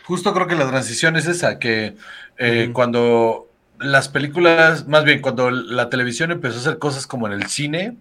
justo, 0.04 0.34
creo 0.34 0.48
que 0.48 0.56
la 0.56 0.68
transición 0.68 1.16
es 1.16 1.26
esa, 1.26 1.58
que 1.58 1.96
eh, 2.38 2.66
uh 2.66 2.70
-huh. 2.70 2.74
cuando 2.74 3.48
las 3.80 4.10
películas, 4.10 4.88
más 4.88 5.04
bien 5.04 5.22
cuando 5.22 5.52
la 5.52 5.90
televisión 5.90 6.32
empezó 6.32 6.58
a 6.58 6.62
hacer 6.62 6.80
cosas 6.80 7.08
como 7.08 7.28
en 7.28 7.34
el 7.34 7.48
cine, 7.48 7.98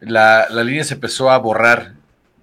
la, 0.00 0.46
la 0.50 0.64
línea 0.64 0.84
se 0.84 0.94
empezó 0.94 1.30
a 1.30 1.38
borrar 1.38 1.94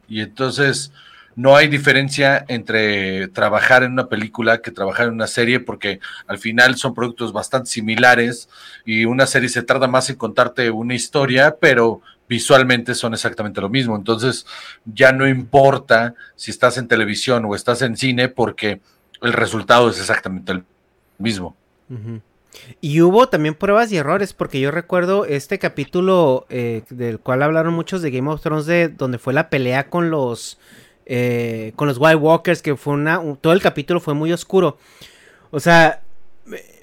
y 0.07 0.21
entonces 0.21 0.91
no 1.35 1.55
hay 1.55 1.67
diferencia 1.67 2.45
entre 2.47 3.27
trabajar 3.29 3.83
en 3.83 3.93
una 3.93 4.07
película 4.07 4.61
que 4.61 4.71
trabajar 4.71 5.07
en 5.07 5.13
una 5.13 5.27
serie 5.27 5.59
porque 5.59 5.99
al 6.27 6.37
final 6.37 6.75
son 6.75 6.93
productos 6.93 7.33
bastante 7.33 7.69
similares 7.69 8.49
y 8.85 9.05
una 9.05 9.25
serie 9.25 9.49
se 9.49 9.63
tarda 9.63 9.87
más 9.87 10.09
en 10.09 10.17
contarte 10.17 10.69
una 10.71 10.95
historia, 10.95 11.55
pero 11.59 12.01
visualmente 12.27 12.95
son 12.95 13.13
exactamente 13.13 13.61
lo 13.61 13.69
mismo. 13.69 13.95
Entonces 13.95 14.45
ya 14.85 15.11
no 15.11 15.27
importa 15.27 16.15
si 16.35 16.51
estás 16.51 16.77
en 16.77 16.87
televisión 16.87 17.45
o 17.45 17.55
estás 17.55 17.81
en 17.81 17.97
cine 17.97 18.29
porque 18.29 18.81
el 19.21 19.33
resultado 19.33 19.89
es 19.89 19.99
exactamente 19.99 20.51
el 20.51 20.63
mismo. 21.17 21.55
Y 22.79 23.01
hubo 23.01 23.27
también 23.27 23.55
pruebas 23.55 23.91
y 23.91 23.97
errores, 23.97 24.33
porque 24.33 24.59
yo 24.59 24.71
recuerdo 24.71 25.25
este 25.25 25.59
capítulo 25.59 26.45
eh, 26.49 26.83
del 26.89 27.19
cual 27.19 27.43
hablaron 27.43 27.73
muchos 27.73 28.01
de 28.01 28.11
Game 28.11 28.29
of 28.29 28.41
Thrones, 28.41 28.65
de 28.65 28.89
donde 28.89 29.17
fue 29.17 29.33
la 29.33 29.49
pelea 29.49 29.89
con 29.89 30.09
los 30.09 30.57
eh, 31.13 31.73
con 31.75 31.89
los 31.89 31.97
White 31.97 32.15
Walkers, 32.15 32.61
que 32.61 32.77
fue 32.77 32.93
una, 32.93 33.21
todo 33.41 33.51
el 33.51 33.61
capítulo 33.61 33.99
fue 33.99 34.13
muy 34.13 34.31
oscuro. 34.31 34.77
O 35.49 35.59
sea, 35.59 36.03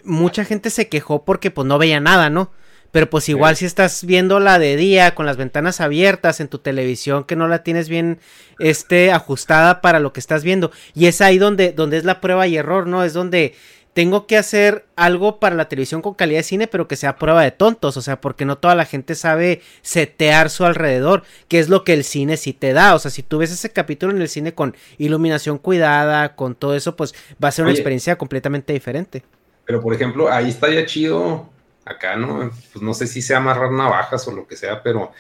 mucha 0.05 0.45
gente 0.45 0.69
se 0.69 0.91
quejó 0.91 1.25
porque 1.25 1.51
pues 1.51 1.67
no 1.67 1.79
veía 1.79 1.99
nada, 1.99 2.29
¿no? 2.29 2.51
Pero 2.91 3.09
pues 3.09 3.31
igual 3.31 3.57
sí. 3.57 3.61
si 3.61 3.65
estás 3.65 4.05
viéndola 4.05 4.59
de 4.59 4.77
día 4.77 5.15
con 5.15 5.25
las 5.25 5.39
ventanas 5.39 5.81
abiertas 5.81 6.41
en 6.41 6.49
tu 6.49 6.59
televisión 6.59 7.25
que 7.25 7.37
no 7.37 7.49
la 7.49 7.63
tienes 7.63 7.89
bien 7.89 8.19
este 8.59 9.13
ajustada 9.13 9.81
para 9.81 9.99
lo 9.99 10.13
que 10.13 10.21
estás 10.21 10.45
viendo 10.45 10.73
y 10.95 11.07
es 11.07 11.23
ahí 11.23 11.39
donde 11.39 11.73
donde 11.73 11.97
es 11.97 12.05
la 12.05 12.21
prueba 12.21 12.47
y 12.47 12.59
error, 12.59 12.87
¿no? 12.87 13.05
Es 13.05 13.15
donde 13.15 13.55
tengo 13.99 14.29
que 14.29 14.37
hacer 14.37 14.87
algo 14.95 15.41
para 15.41 15.57
la 15.57 15.69
televisión 15.69 16.03
con 16.03 16.15
calidad 16.15 16.39
de 16.39 16.45
cine, 16.45 16.69
pero 16.69 16.87
que 16.87 16.95
sea 16.95 17.17
prueba 17.17 17.43
de 17.43 17.51
tontos, 17.51 17.97
o 17.97 18.01
sea, 18.01 18.21
porque 18.21 18.45
no 18.45 18.57
toda 18.57 18.77
la 18.77 18.85
gente 18.85 19.17
sabe 19.17 19.61
setear 19.83 20.51
su 20.51 20.65
alrededor, 20.65 21.25
que 21.49 21.59
es 21.59 21.69
lo 21.69 21.83
que 21.83 21.95
el 21.95 22.05
cine 22.05 22.37
sí 22.37 22.53
te 22.53 22.73
da, 22.73 22.95
o 22.95 23.01
sea, 23.01 23.11
si 23.11 23.25
tú 23.25 23.39
ves 23.39 23.51
ese 23.51 23.73
capítulo 23.73 24.13
en 24.13 24.23
el 24.23 24.29
cine 24.29 24.55
con 24.55 24.77
iluminación 24.99 25.59
cuidada, 25.59 26.37
con 26.37 26.55
todo 26.55 26.77
eso, 26.77 26.95
pues 26.95 27.13
va 27.43 27.49
a 27.49 27.51
ser 27.51 27.65
una 27.65 27.73
Oye, 27.73 27.81
experiencia 27.81 28.17
completamente 28.17 28.73
diferente. 28.73 29.25
Pero, 29.65 29.83
por 29.83 29.93
ejemplo, 29.93 30.31
ahí 30.31 30.49
está 30.49 30.73
ya 30.73 30.87
chido, 30.87 31.51
acá, 31.85 32.15
¿no? 32.15 32.53
Pues 32.73 32.81
no 32.81 32.95
sé 32.95 33.09
si 33.09 33.21
sea 33.21 33.39
amarrar 33.39 33.73
navajas 33.73 34.29
o 34.29 34.31
lo 34.31 34.47
que 34.47 34.55
sea, 34.55 34.81
pero 34.81 35.11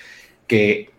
que 0.46 0.92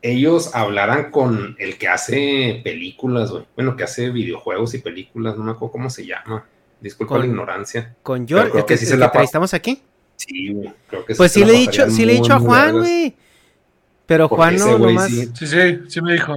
ellos 0.00 0.54
hablaran 0.54 1.10
con 1.10 1.56
el 1.58 1.76
que 1.76 1.88
hace 1.88 2.62
películas, 2.64 3.30
güey. 3.30 3.44
bueno, 3.54 3.76
que 3.76 3.84
hace 3.84 4.08
videojuegos 4.08 4.72
y 4.72 4.78
películas, 4.78 5.36
no 5.36 5.44
me 5.44 5.50
acuerdo 5.50 5.72
cómo 5.72 5.90
se 5.90 6.06
llama. 6.06 6.46
Disculpa 6.80 7.14
con, 7.14 7.20
la 7.20 7.26
ignorancia. 7.26 7.94
¿Con 8.02 8.26
George? 8.26 8.58
¿El 8.58 8.64
que, 8.64 8.76
sí 8.76 8.86
el 8.92 8.98
que 8.98 9.04
entrevistamos 9.04 9.54
aquí? 9.54 9.82
Sí, 10.16 10.52
güey. 10.52 10.72
Creo 10.88 11.04
que 11.04 11.14
pues 11.14 11.32
sí, 11.32 11.44
le 11.44 11.54
he 11.54 11.58
dicho, 11.58 11.90
sí 11.90 12.04
le 12.04 12.12
he 12.12 12.16
dicho 12.16 12.34
a 12.34 12.38
Juan, 12.38 12.78
güey. 12.78 13.14
Pero 14.06 14.28
Juan 14.28 14.56
no, 14.56 14.78
nomás. 14.78 15.08
Sí. 15.08 15.30
sí, 15.34 15.46
sí, 15.46 15.78
sí 15.88 16.02
me 16.02 16.12
dijo. 16.12 16.34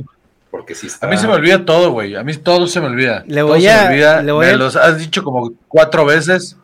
Porque 0.52 0.76
sí 0.76 0.88
está... 0.88 1.08
A 1.08 1.10
mí 1.10 1.18
se 1.18 1.28
me 1.28 1.34
olvida 1.34 1.64
todo, 1.64 1.92
güey. 1.92 2.16
A 2.16 2.24
mí 2.24 2.36
todo 2.36 2.68
se 2.68 2.82
me 2.82 2.88
olvida. 2.88 3.24
Le 3.26 3.42
voy 3.42 3.62
todo 3.62 3.72
a... 3.72 3.78
Se 3.78 3.84
me, 3.84 3.94
olvida. 3.94 4.22
Le 4.22 4.32
voy 4.34 4.46
me 4.46 4.52
a... 4.52 4.58
los 4.58 4.76
has 4.76 4.98
dicho 4.98 5.24
como 5.24 5.54
cuatro 5.68 6.06
veces. 6.06 6.58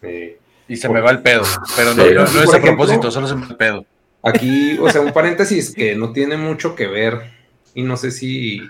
Sí. 0.00 0.36
Y 0.68 0.76
se 0.76 0.86
Por... 0.86 0.96
me 0.96 1.02
va 1.02 1.10
el 1.10 1.20
pedo. 1.20 1.42
Pero 1.74 1.94
no, 1.94 2.04
sí. 2.04 2.14
no, 2.14 2.24
no 2.24 2.42
es 2.42 2.54
a 2.54 2.60
propósito, 2.60 3.10
solo 3.10 3.26
se 3.26 3.34
me 3.34 3.42
va 3.42 3.48
el 3.48 3.56
pedo. 3.56 3.84
Aquí, 4.22 4.78
o 4.78 4.88
sea, 4.88 5.00
un 5.00 5.12
paréntesis 5.12 5.74
que 5.74 5.96
no 5.96 6.12
tiene 6.12 6.36
mucho 6.36 6.76
que 6.76 6.86
ver. 6.86 7.32
Y 7.74 7.82
no 7.82 7.96
sé 7.96 8.12
si 8.12 8.60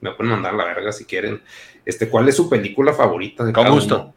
me 0.00 0.10
pueden 0.12 0.32
mandar 0.32 0.54
la 0.54 0.64
verga 0.64 0.90
si 0.90 1.04
quieren. 1.04 1.40
Este, 1.86 2.08
¿cuál 2.08 2.28
es 2.28 2.34
su 2.34 2.50
película 2.50 2.92
favorita? 2.92 3.44
De 3.44 3.52
Con 3.52 3.70
gusto. 3.70 4.12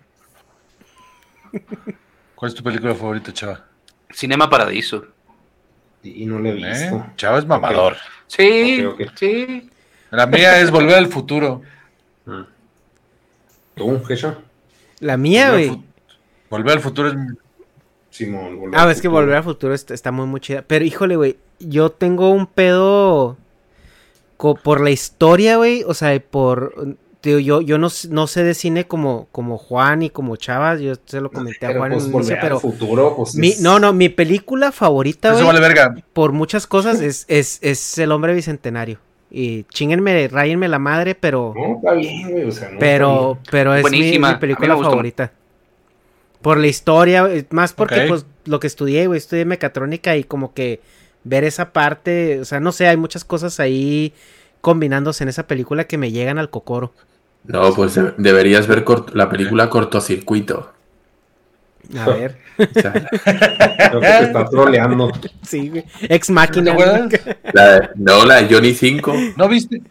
Uno? 1.52 1.62
¿Cuál 2.34 2.50
es 2.50 2.56
tu 2.56 2.64
película 2.64 2.96
favorita, 2.96 3.32
Chava? 3.32 3.64
Cinema 4.12 4.50
Paradiso. 4.50 5.06
Y 6.02 6.26
no 6.26 6.40
le 6.40 6.50
he 6.50 6.54
visto. 6.54 6.96
¿Eh? 6.96 7.06
Chava 7.16 7.38
es 7.38 7.46
mamador. 7.46 7.96
Okay. 8.26 8.78
Sí, 8.78 8.86
okay, 8.86 9.06
okay. 9.06 9.16
sí. 9.16 9.70
La 10.10 10.26
mía 10.26 10.60
es 10.60 10.72
Volver 10.72 10.96
al 10.96 11.08
Futuro. 11.08 11.62
Ah. 12.26 12.48
¿Tú, 13.76 14.04
Gesha? 14.04 14.40
La 15.00 15.16
mía, 15.16 15.52
güey. 15.52 15.68
Volver, 15.68 15.86
volver 16.50 16.74
al 16.74 16.80
Futuro 16.82 17.10
es... 17.10 17.16
Simón, 18.10 18.60
volver 18.60 18.80
Ah, 18.80 18.90
es 18.90 19.00
que 19.00 19.08
Volver 19.08 19.36
al 19.36 19.44
Futuro 19.44 19.76
está, 19.76 19.94
está 19.94 20.12
muy, 20.12 20.26
muy 20.26 20.40
chida. 20.40 20.64
Pero, 20.64 20.86
híjole, 20.86 21.18
güey, 21.18 21.38
yo 21.60 21.92
tengo 21.92 22.32
un 22.32 22.48
pedo... 22.48 23.38
Por 24.38 24.82
la 24.82 24.90
historia, 24.90 25.58
güey, 25.58 25.84
o 25.84 25.94
sea, 25.94 26.18
por 26.22 26.98
Tío, 27.22 27.38
yo, 27.40 27.60
yo 27.60 27.78
no, 27.78 27.90
no, 28.10 28.28
sé 28.28 28.44
de 28.46 28.54
cine 28.54 28.88
como, 28.88 29.28
como 29.34 29.58
Juan 29.58 30.04
y 30.04 30.10
como 30.10 30.38
Chavas, 30.38 30.80
yo 30.80 30.94
se 31.06 31.20
lo 31.20 31.30
comenté 31.30 31.68
pero 31.68 31.74
a 31.74 31.78
Juan 31.78 31.92
pues, 31.92 32.06
en 32.06 32.14
inicio, 32.14 32.38
pero 32.40 32.60
futuro, 32.62 33.14
pues 33.18 33.36
mi, 33.36 33.50
es... 33.50 33.62
no, 33.62 33.78
no, 33.78 33.92
mi 33.92 34.08
película 34.08 34.72
favorita, 34.72 35.34
Eso 35.34 35.46
vale 35.46 35.60
verga. 35.60 35.96
por 36.14 36.32
muchas 36.32 36.66
cosas, 36.66 37.02
es, 37.02 37.26
es, 37.28 37.60
es 37.62 37.98
El 37.98 38.14
Hombre 38.14 38.34
Bicentenario. 38.34 39.00
Y 39.30 39.64
chinguenme, 39.66 40.30
rayenme 40.30 40.70
la 40.70 40.80
madre, 40.80 41.14
pero... 41.14 41.54
No, 41.56 41.76
está 41.76 41.92
bien, 41.94 42.32
güey, 42.32 42.46
o 42.46 42.52
sea, 42.52 42.70
no 42.70 42.80
Pero, 42.80 43.38
pero 43.52 43.76
es 43.76 43.92
mi, 43.92 44.18
mi, 44.18 44.36
película 44.40 44.78
favorita. 44.78 45.34
Por 46.42 46.58
la 46.58 46.68
historia, 46.68 47.30
más 47.50 47.74
porque, 47.74 47.96
okay. 47.96 48.08
pues, 48.08 48.26
lo 48.46 48.62
que 48.62 48.68
estudié, 48.68 49.08
güey, 49.08 49.18
estudié 49.18 49.44
mecatrónica 49.44 50.16
y 50.16 50.24
como 50.24 50.54
que 50.54 50.80
ver 51.26 51.44
esa 51.44 51.74
parte, 51.74 52.40
o 52.40 52.46
sea, 52.46 52.62
no 52.62 52.72
sé, 52.72 52.88
hay 52.88 52.98
muchas 52.98 53.26
cosas 53.26 53.60
ahí 53.60 54.14
combinándose 54.62 55.24
en 55.24 55.30
esa 55.30 55.48
película 55.48 55.86
que 55.86 55.98
me 55.98 56.12
llegan 56.12 56.38
al 56.38 56.50
cocoro. 56.50 56.94
No, 57.46 57.74
pues 57.74 57.96
de 57.96 58.14
deberías 58.18 58.68
ver 58.68 58.86
la 59.14 59.30
película 59.30 59.70
Cortocircuito. 59.70 60.72
A 61.98 62.10
ver. 62.10 62.38
Creo 62.56 64.02
que 64.02 64.08
te 64.08 64.24
está 64.24 64.46
troleando. 64.46 65.12
Sí, 65.42 65.70
güey. 65.70 65.86
Ex 66.02 66.30
máquina. 66.30 66.76
La, 67.54 67.90
no, 67.96 68.26
la 68.26 68.42
de 68.42 68.54
Johnny 68.54 68.74
5. 68.74 69.14
¿No 69.38 69.48
viste? 69.48 69.82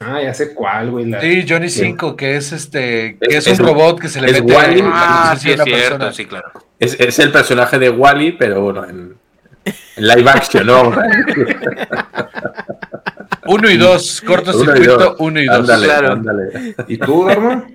Ah, 0.00 0.20
ya 0.22 0.34
sé 0.34 0.54
cuál, 0.54 0.90
güey. 0.90 1.06
La... 1.06 1.20
Sí, 1.20 1.44
Johnny 1.48 1.68
5, 1.68 2.16
que 2.16 2.36
es 2.36 2.52
este, 2.52 3.16
que 3.20 3.36
es, 3.36 3.46
es 3.46 3.58
un 3.58 3.66
robot 3.66 4.00
que 4.00 4.08
se 4.08 4.20
le 4.20 4.32
mete 4.32 4.40
Wally. 4.40 4.82
Ah, 4.84 5.36
sí, 5.38 5.50
es 5.50 5.62
cierto, 5.62 5.98
persona. 5.98 6.12
sí, 6.12 6.26
claro. 6.26 6.52
Es, 6.78 6.98
es, 6.98 7.18
el 7.18 7.32
personaje 7.32 7.78
de 7.78 7.90
Wally, 7.90 8.32
pero 8.32 8.60
bueno, 8.60 8.84
en, 8.84 9.14
en 9.64 10.08
live 10.08 10.30
action, 10.30 10.66
¿no? 10.66 10.92
Uno 13.46 13.70
y 13.70 13.76
dos, 13.76 14.20
cortocircuito, 14.20 15.16
uno 15.18 15.40
y 15.40 15.46
dos. 15.46 15.58
Ándale, 15.60 15.86
claro. 15.86 16.12
ándale. 16.12 16.74
¿Y 16.88 16.98
tú, 16.98 17.26
Darma? 17.26 17.66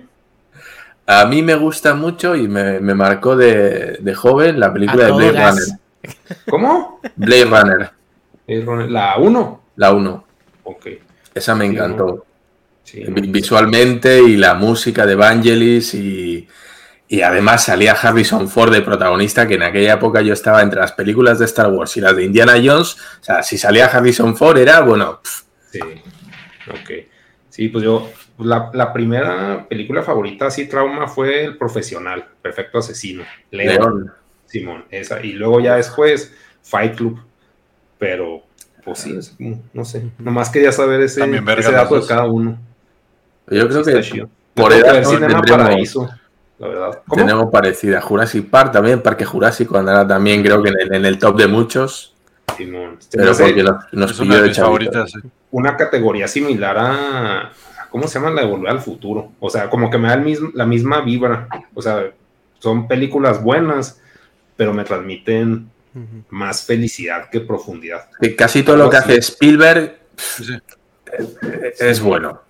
A 1.06 1.26
mí 1.26 1.42
me 1.42 1.56
gusta 1.56 1.94
mucho 1.94 2.36
y 2.36 2.46
me, 2.46 2.78
me 2.78 2.94
marcó 2.94 3.34
de, 3.36 3.98
de, 4.00 4.14
joven 4.14 4.60
la 4.60 4.72
película 4.72 5.06
de 5.06 5.12
Blade 5.12 5.32
Runner. 5.32 5.64
¿Cómo? 6.48 7.00
Blade 7.16 7.44
Runner. 7.44 7.90
La 8.88 9.16
1. 9.18 9.62
La 9.76 9.92
1. 9.92 10.24
Ok. 10.64 10.86
Esa 11.34 11.54
me 11.54 11.66
Sí, 11.66 11.72
encantó. 11.72 12.26
Sí, 12.84 13.04
Visualmente 13.08 14.22
y 14.22 14.36
la 14.36 14.54
música 14.54 15.06
de 15.06 15.14
Vangelis 15.14 15.94
y, 15.94 16.48
y 17.08 17.22
además 17.22 17.64
salía 17.64 17.92
Harrison 17.92 18.48
Ford 18.48 18.72
de 18.72 18.82
protagonista, 18.82 19.46
que 19.48 19.54
en 19.54 19.64
aquella 19.64 19.94
época 19.94 20.22
yo 20.22 20.32
estaba 20.32 20.62
entre 20.62 20.80
las 20.80 20.92
películas 20.92 21.38
de 21.40 21.44
Star 21.46 21.72
Wars 21.72 21.96
y 21.96 22.00
las 22.00 22.14
de 22.14 22.24
Indiana 22.24 22.54
Jones. 22.54 22.96
O 23.20 23.24
sea, 23.24 23.42
si 23.42 23.58
salía 23.58 23.86
Harrison 23.86 24.36
Ford 24.36 24.58
era, 24.58 24.80
bueno, 24.80 25.20
Sí, 25.70 25.80
ok. 25.80 26.90
Sí, 27.48 27.68
pues 27.68 27.84
yo, 27.84 28.08
pues 28.36 28.48
la, 28.48 28.70
la 28.72 28.92
primera 28.92 29.66
película 29.68 30.02
favorita 30.02 30.46
así 30.46 30.68
trauma 30.68 31.08
fue 31.08 31.44
El 31.44 31.56
Profesional, 31.58 32.24
Perfecto 32.40 32.78
Asesino, 32.78 33.24
León, 33.50 33.74
León. 33.74 34.12
Simón, 34.46 34.84
esa. 34.90 35.20
Y 35.24 35.32
luego 35.32 35.60
ya 35.60 35.76
después 35.76 36.32
Fight 36.62 36.94
Club, 36.96 37.20
pero 37.98 38.42
pues 38.84 38.98
sí, 39.00 39.16
es 39.16 39.30
como, 39.30 39.62
no 39.72 39.84
sé, 39.84 40.10
nomás 40.18 40.48
quería 40.50 40.72
saber 40.72 41.00
ese, 41.00 41.22
ese 41.24 41.72
dato 41.72 42.00
de 42.00 42.06
cada 42.06 42.24
uno. 42.26 42.58
Yo 43.48 43.68
creo 43.68 43.84
que 43.84 44.26
por 44.54 44.72
edad 44.72 45.02
¿no? 45.02 45.10
Cinema 45.10 45.40
tendremos- 45.42 45.64
Paraíso, 45.68 46.10
la 46.58 46.68
verdad. 46.68 47.02
¿Cómo? 47.06 47.22
tenemos 47.22 47.50
parecida. 47.50 48.00
Jurassic 48.00 48.48
Park 48.48 48.72
también, 48.72 49.02
Parque 49.02 49.24
Jurásico, 49.24 49.76
andará 49.76 50.06
también 50.06 50.42
creo 50.42 50.62
que 50.62 50.70
en 50.70 50.80
el, 50.80 50.94
en 50.94 51.04
el 51.04 51.18
top 51.18 51.36
de 51.36 51.46
muchos, 51.48 52.14
Simón. 52.56 52.98
Pero 53.10 53.32
porque 53.36 53.64
nos 53.92 54.10
Es 54.10 54.18
una 54.20 54.36
de 54.36 54.42
de 54.42 54.48
mis 54.48 54.56
chavitos. 54.56 54.56
favoritas. 54.56 55.10
sí. 55.12 55.18
una 55.52 55.76
categoría 55.76 56.28
similar 56.28 56.76
a, 56.78 57.50
¿cómo 57.90 58.06
se 58.06 58.18
llama? 58.18 58.30
La 58.30 58.42
de 58.42 58.46
Volver 58.48 58.70
al 58.70 58.80
Futuro. 58.80 59.32
O 59.40 59.50
sea, 59.50 59.68
como 59.70 59.90
que 59.90 59.98
me 59.98 60.08
da 60.08 60.14
el 60.14 60.22
mismo, 60.22 60.50
la 60.54 60.66
misma 60.66 61.00
vibra. 61.00 61.48
O 61.74 61.82
sea, 61.82 62.10
son 62.58 62.86
películas 62.88 63.42
buenas, 63.42 64.00
pero 64.56 64.72
me 64.74 64.84
transmiten 64.84 65.70
más 66.28 66.64
felicidad 66.64 67.28
que 67.30 67.40
profundidad. 67.40 68.08
Que 68.20 68.36
casi 68.36 68.62
todo 68.62 68.76
lo 68.76 68.88
que 68.90 68.96
hace 68.98 69.16
Spielberg 69.18 69.98
Sí, 70.16 70.44
sí. 70.44 70.54
es 71.80 72.00
bueno, 72.00 72.40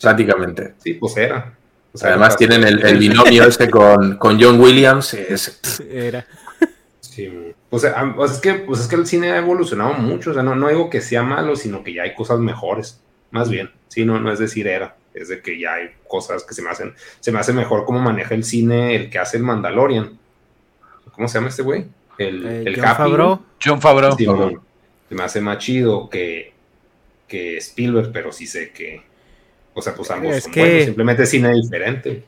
prácticamente. 0.00 0.74
Sí, 0.82 0.94
pues 0.94 1.16
era. 1.16 1.54
O 1.92 1.96
sea, 1.98 2.10
Además 2.10 2.30
era- 2.30 2.36
tienen 2.36 2.64
el, 2.64 2.84
el 2.84 2.98
binomio 2.98 3.44
este 3.44 3.70
con, 3.70 4.16
con 4.18 4.40
John 4.42 4.60
Williams, 4.60 5.14
es, 5.14 5.80
Era. 5.90 6.26
Sí, 7.18 7.54
o 7.70 7.78
sea, 7.80 7.98
am- 7.98 8.14
o 8.18 8.26
sea, 8.28 8.36
es 8.36 8.40
que, 8.40 8.54
pues 8.64 8.80
es 8.80 8.86
que 8.86 8.94
el 8.96 9.06
cine 9.06 9.32
ha 9.32 9.38
evolucionado 9.38 9.94
mucho. 9.94 10.30
O 10.30 10.34
sea, 10.34 10.42
no, 10.44 10.54
no 10.54 10.68
digo 10.68 10.88
que 10.88 11.00
sea 11.00 11.22
malo, 11.24 11.56
sino 11.56 11.82
que 11.82 11.92
ya 11.92 12.02
hay 12.04 12.14
cosas 12.14 12.38
mejores. 12.38 13.00
Más 13.32 13.50
bien. 13.50 13.70
Sí, 13.88 14.04
no, 14.04 14.20
no 14.20 14.30
es 14.32 14.38
decir 14.38 14.68
era. 14.68 14.96
Es 15.14 15.28
de 15.28 15.42
que 15.42 15.58
ya 15.58 15.74
hay 15.74 15.90
cosas 16.06 16.44
que 16.44 16.54
se 16.54 16.62
me 16.62 16.70
hacen. 16.70 16.94
Se 17.18 17.32
me 17.32 17.40
hace 17.40 17.52
mejor 17.52 17.84
cómo 17.84 17.98
maneja 17.98 18.34
el 18.36 18.44
cine 18.44 18.94
el 18.94 19.10
que 19.10 19.18
hace 19.18 19.36
el 19.36 19.42
Mandalorian. 19.42 20.16
¿Cómo 21.12 21.26
se 21.26 21.38
llama 21.38 21.48
este 21.48 21.62
güey? 21.62 21.86
El, 22.18 22.46
Eh, 22.46 22.62
el 22.66 22.76
Capi, 22.76 22.96
Favreau. 23.02 23.40
John 23.62 23.80
Favreau. 23.80 24.16
Sí, 24.16 24.24
bueno, 24.26 24.62
se 25.08 25.14
me 25.16 25.22
hace 25.24 25.40
más 25.40 25.58
chido 25.58 26.08
que, 26.08 26.52
que 27.26 27.56
Spielberg, 27.58 28.12
pero 28.12 28.30
sí 28.30 28.46
sé 28.46 28.70
que. 28.70 29.02
O 29.74 29.82
sea, 29.82 29.94
pues 29.94 30.08
ambos 30.12 30.36
Es 30.36 30.44
son 30.44 30.52
que- 30.52 30.60
buenos, 30.60 30.84
simplemente 30.84 31.26
cine 31.26 31.52
diferente. 31.54 32.22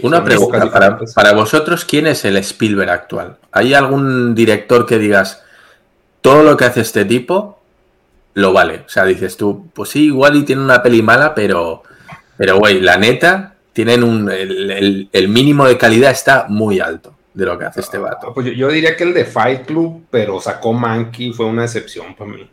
Una 0.00 0.16
Son 0.18 0.24
pregunta, 0.24 0.70
para, 0.70 0.98
para 1.14 1.32
vosotros, 1.32 1.84
¿quién 1.84 2.06
es 2.06 2.24
el 2.24 2.36
Spielberg 2.38 2.90
actual? 2.90 3.36
¿Hay 3.52 3.74
algún 3.74 4.34
director 4.34 4.86
que 4.86 4.98
digas, 4.98 5.42
todo 6.22 6.42
lo 6.42 6.56
que 6.56 6.64
hace 6.64 6.80
este 6.80 7.04
tipo 7.04 7.60
lo 8.34 8.52
vale? 8.52 8.84
O 8.86 8.88
sea, 8.88 9.04
dices 9.04 9.36
tú, 9.36 9.68
pues 9.74 9.90
sí, 9.90 10.06
igual 10.06 10.36
y 10.36 10.44
tiene 10.44 10.62
una 10.62 10.82
peli 10.82 11.02
mala, 11.02 11.34
pero, 11.34 11.82
pero 12.38 12.58
güey, 12.58 12.80
la 12.80 12.96
neta, 12.96 13.56
tienen 13.74 14.02
un, 14.02 14.30
el, 14.30 14.70
el- 14.70 15.08
el 15.12 15.28
mínimo 15.28 15.66
de 15.66 15.76
calidad 15.76 16.10
está 16.12 16.46
muy 16.48 16.80
alto 16.80 17.14
de 17.34 17.44
lo 17.46 17.58
que 17.58 17.66
hace 17.66 17.80
este 17.80 17.98
Ah, 17.98 18.00
vato. 18.00 18.32
pues 18.32 18.46
yo, 18.46 18.52
yo 18.52 18.68
diría 18.68 18.96
que 18.96 19.04
el 19.04 19.12
de 19.12 19.24
Fight 19.26 19.66
Club, 19.66 20.04
pero 20.10 20.40
sacó 20.40 20.72
Monkey, 20.72 21.32
fue 21.32 21.44
una 21.46 21.64
excepción 21.64 22.14
para 22.16 22.30
mí. 22.30 22.48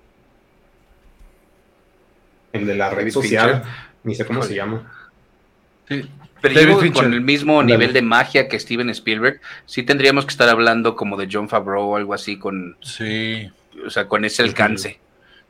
El 2.54 2.66
de 2.66 2.76
la 2.76 2.90
red 2.90 3.10
social, 3.12 3.50
Fincher. 3.62 3.72
ni 4.04 4.16
sé 4.16 4.26
cómo 4.26 4.42
se 4.44 4.56
llama. 4.56 4.92
Sí. 5.88 6.10
Pero 6.42 6.82
yo, 6.84 6.94
con 6.94 7.14
el 7.14 7.22
mismo 7.22 7.64
nivel 7.64 7.94
de 7.94 8.02
magia 8.02 8.48
que 8.48 8.60
Steven 8.60 8.90
Spielberg, 8.92 9.42
sí 9.66 9.84
tendríamos 9.84 10.26
que 10.26 10.32
estar 10.32 10.50
hablando 10.50 10.96
como 10.96 11.18
de 11.18 11.28
John 11.32 11.50
Favreau 11.50 11.84
o 11.92 11.96
algo 11.96 12.14
así, 12.14 12.38
con, 12.38 12.78
Sí. 12.82 13.50
o 13.86 13.90
sea, 13.90 14.08
con 14.08 14.26
ese 14.26 14.44
alcance. 14.44 15.00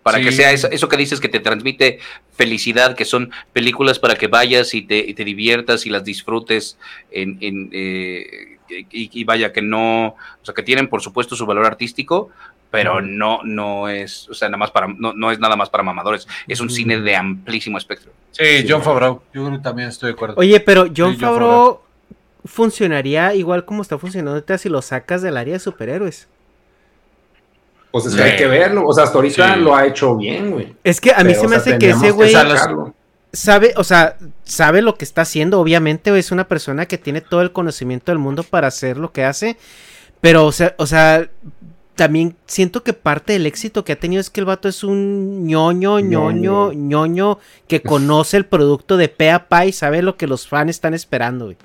Para 0.04 0.20
Sí. 0.20 0.24
que 0.26 0.32
sea 0.32 0.52
eso, 0.54 0.70
eso 0.72 0.88
que 0.88 0.96
dices 0.96 1.20
que 1.20 1.28
te 1.28 1.42
transmite 1.42 2.00
felicidad, 2.34 2.96
que 2.96 3.04
son 3.04 3.32
películas 3.52 4.00
para 4.00 4.16
que 4.16 4.28
vayas 4.28 4.74
y 4.74 4.82
te, 4.82 5.00
y 5.00 5.14
te 5.14 5.26
diviertas 5.26 5.86
y 5.86 5.90
las 5.90 6.06
disfrutes 6.06 6.78
en, 7.12 7.38
en, 7.42 7.70
eh, 7.74 8.58
y, 8.70 9.10
y 9.20 9.24
vaya 9.26 9.52
que 9.52 9.62
no, 9.62 10.08
o 10.10 10.16
sea, 10.46 10.54
que 10.54 10.64
tienen 10.64 10.88
por 10.88 11.02
supuesto 11.02 11.36
su 11.36 11.46
valor 11.46 11.66
artístico, 11.66 12.30
pero 12.72 13.02
no, 13.02 13.40
no 13.44 13.88
es, 13.90 14.28
o 14.30 14.34
sea, 14.34 14.50
nada 14.50 14.58
más 14.58 14.72
para, 14.72 14.88
no, 14.88 15.14
no 15.14 15.32
es 15.32 15.40
nada 15.40 15.56
más 15.56 15.70
para 15.70 15.84
mamadores, 15.84 16.28
es 16.48 16.60
un 16.60 16.70
cine 16.70 17.00
de 17.02 17.16
amplísimo 17.16 17.78
espectro. 17.78 18.12
Sí, 18.32 18.66
John 18.68 18.84
Favreau. 18.84 19.22
Yo 19.34 19.46
creo 19.46 19.58
que 19.58 19.64
también 19.64 19.90
estoy 19.90 20.10
de 20.10 20.14
acuerdo. 20.14 20.36
Oye, 20.38 20.60
pero 20.60 20.86
John 20.96 21.14
Sí, 21.16 21.20
Favreau 21.22 21.82
funcionaría 22.46 23.34
igual 23.34 23.66
como 23.66 23.82
está 23.82 23.98
funcionando 23.98 24.32
ahorita 24.34 24.58
si 24.58 24.70
lo 24.70 24.82
sacas 24.82 25.22
del 25.22 25.38
área 25.38 25.54
de 25.54 25.60
superhéroes. 25.60 26.28
Pues 27.92 28.06
es 28.06 28.12
Sí. 28.14 28.18
que 28.18 28.24
hay 28.24 28.38
que 28.38 28.48
verlo. 28.48 28.86
O 28.86 28.94
sea, 28.94 29.06
hasta 29.06 29.16
ahorita 29.18 29.54
Sí. 29.56 29.60
lo 29.62 29.76
ha 29.76 29.86
hecho 29.86 30.16
bien, 30.16 30.52
güey. 30.52 30.76
Es 30.84 31.02
que 31.02 31.12
a 31.12 31.18
mí 31.24 31.34
Pero, 31.34 31.40
se 31.40 31.46
o 31.46 31.50
me 31.50 31.56
sea, 31.60 31.74
hace 31.74 31.80
que 31.80 31.90
ese 31.90 32.12
güey 32.12 32.34
sabe, 33.34 33.74
o 33.76 33.84
sea, 33.84 34.18
sabe 34.44 34.82
lo 34.82 34.96
que 34.96 35.06
está 35.06 35.22
haciendo, 35.22 35.60
obviamente, 35.60 36.18
es 36.18 36.32
una 36.32 36.48
persona 36.48 36.86
que 36.86 36.98
tiene 36.98 37.22
todo 37.22 37.42
el 37.42 37.52
conocimiento 37.52 38.12
del 38.12 38.20
mundo 38.20 38.44
para 38.44 38.68
hacer 38.68 38.98
lo 38.98 39.12
que 39.12 39.24
hace, 39.26 39.58
pero, 40.22 40.46
o 40.46 40.52
sea, 40.52 40.76
o 40.78 40.86
sea, 40.86 41.28
también 41.98 42.38
siento 42.46 42.84
que 42.84 42.94
parte 42.94 43.34
del 43.34 43.46
éxito 43.46 43.84
que 43.84 43.92
ha 43.92 44.00
tenido 44.00 44.22
es 44.22 44.30
que 44.30 44.40
el 44.40 44.46
vato 44.46 44.70
es 44.70 44.86
un 44.86 45.46
ñoño, 45.46 46.00
ñoño, 46.00 46.32
Ñoño. 46.32 46.74
ñoño, 46.74 47.40
que 47.68 47.82
conoce 47.82 48.38
el 48.38 48.46
producto 48.46 48.96
de 48.96 49.10
pe 49.10 49.32
a 49.32 49.50
pa 49.50 49.66
y 49.66 49.74
sabe 49.74 50.02
lo 50.02 50.16
que 50.16 50.28
los 50.28 50.48
fans 50.48 50.70
están 50.70 50.94
esperando, 50.94 51.46
güey. 51.46 51.58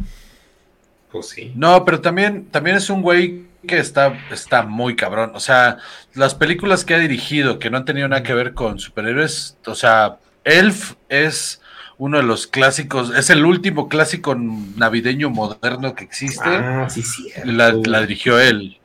Pues 1.13 1.29
sí. 1.29 1.53
No, 1.55 1.85
pero 1.85 2.01
también, 2.01 2.47
también 2.47 2.77
es 2.77 2.91
un 2.91 3.03
güey 3.03 3.45
que 3.69 3.79
está, 3.79 4.19
está 4.33 4.63
muy 4.65 4.97
cabrón. 4.97 5.33
O 5.35 5.41
sea, 5.41 5.77
las 6.15 6.35
películas 6.35 6.85
que 6.85 6.95
ha 6.95 6.99
dirigido 6.99 7.59
que 7.61 7.71
no 7.71 7.77
han 7.77 7.85
tenido 7.85 8.09
nada 8.09 8.23
que 8.25 8.35
ver 8.35 8.55
con 8.55 8.81
superhéroes, 8.81 9.57
o 9.67 9.75
sea, 9.75 10.19
Elf 10.45 10.95
es 11.09 11.61
uno 11.99 12.17
de 12.17 12.25
los 12.25 12.47
clásicos, 12.49 13.15
es 13.15 13.31
el 13.31 13.45
último 13.45 13.89
clásico 13.89 14.35
navideño 14.35 15.31
moderno 15.31 15.95
que 15.95 16.05
existe. 16.05 16.49
Ah, 16.49 16.89
sí, 16.91 17.03
sí. 17.03 17.29
la, 17.45 17.73
la 17.73 18.01
dirigió 18.01 18.41
él. 18.41 18.79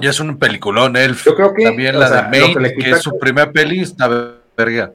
Y 0.00 0.06
es 0.06 0.20
un 0.20 0.38
peliculón, 0.38 0.96
Elf. 0.96 1.24
Yo 1.24 1.34
creo 1.34 1.52
que, 1.54 1.64
También 1.64 1.98
la 1.98 2.08
sea, 2.08 2.22
de 2.22 2.40
lo 2.40 2.68
que 2.70 2.90
es 2.90 3.02
su 3.02 3.18
primera 3.18 3.50
peli, 3.50 3.80
está 3.80 4.08
verga. 4.56 4.92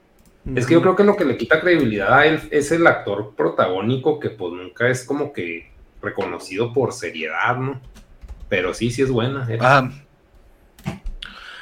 Es 0.56 0.66
que 0.66 0.74
yo 0.74 0.82
creo 0.82 0.96
que 0.96 1.04
lo 1.04 1.16
que 1.16 1.26
le 1.26 1.38
quita 1.38 1.60
credibilidad 1.62 2.14
a 2.14 2.26
él 2.26 2.40
es 2.52 2.72
el 2.72 2.86
actor 2.88 3.34
protagónico 3.36 4.20
que 4.20 4.30
pues 4.30 4.54
nunca 4.54 4.88
es 4.90 5.04
como 5.06 5.32
que 5.32 5.72
reconocido 6.02 6.74
por 6.74 6.92
seriedad, 6.94 7.56
¿no? 7.58 7.82
Pero 8.50 8.74
sí, 8.74 8.92
sí 8.92 9.02
es 9.02 9.10
buena. 9.10 9.48
Ajá. 9.60 9.92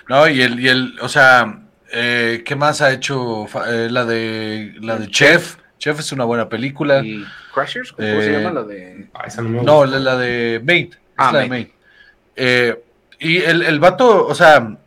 No, 0.09 0.27
y 0.27 0.41
el, 0.41 0.59
y 0.59 0.67
el, 0.67 0.99
o 0.99 1.07
sea, 1.07 1.61
eh, 1.91 2.41
¿qué 2.45 2.55
más 2.55 2.81
ha 2.81 2.91
hecho? 2.91 3.45
Eh, 3.67 3.87
la 3.89 4.05
de 4.05 4.73
la 4.81 4.97
de 4.97 5.07
Chef. 5.07 5.57
Chef 5.77 5.99
es 5.99 6.11
una 6.11 6.25
buena 6.25 6.47
película. 6.49 7.03
¿Y 7.03 7.23
Crushers? 7.53 7.91
¿Cómo 7.91 8.07
Eh, 8.07 8.21
se 8.23 8.31
llama 8.31 8.51
la 8.51 8.63
de...? 8.63 9.07
Ah, 9.13 9.23
esa 9.25 9.41
no 9.41 9.49
me 9.49 9.63
No, 9.63 9.77
gusta. 9.79 9.97
la, 9.97 10.11
la 10.11 10.17
de 10.17 10.59
Mate. 10.61 10.89
es 10.91 10.97
Ah, 11.17 11.31
la 11.33 11.39
de 11.39 11.47
Mate. 11.49 12.83
Y 13.21 13.37
el, 13.37 13.61
el 13.61 13.79
vato, 13.79 14.25
o 14.25 14.33
sea, 14.33 14.77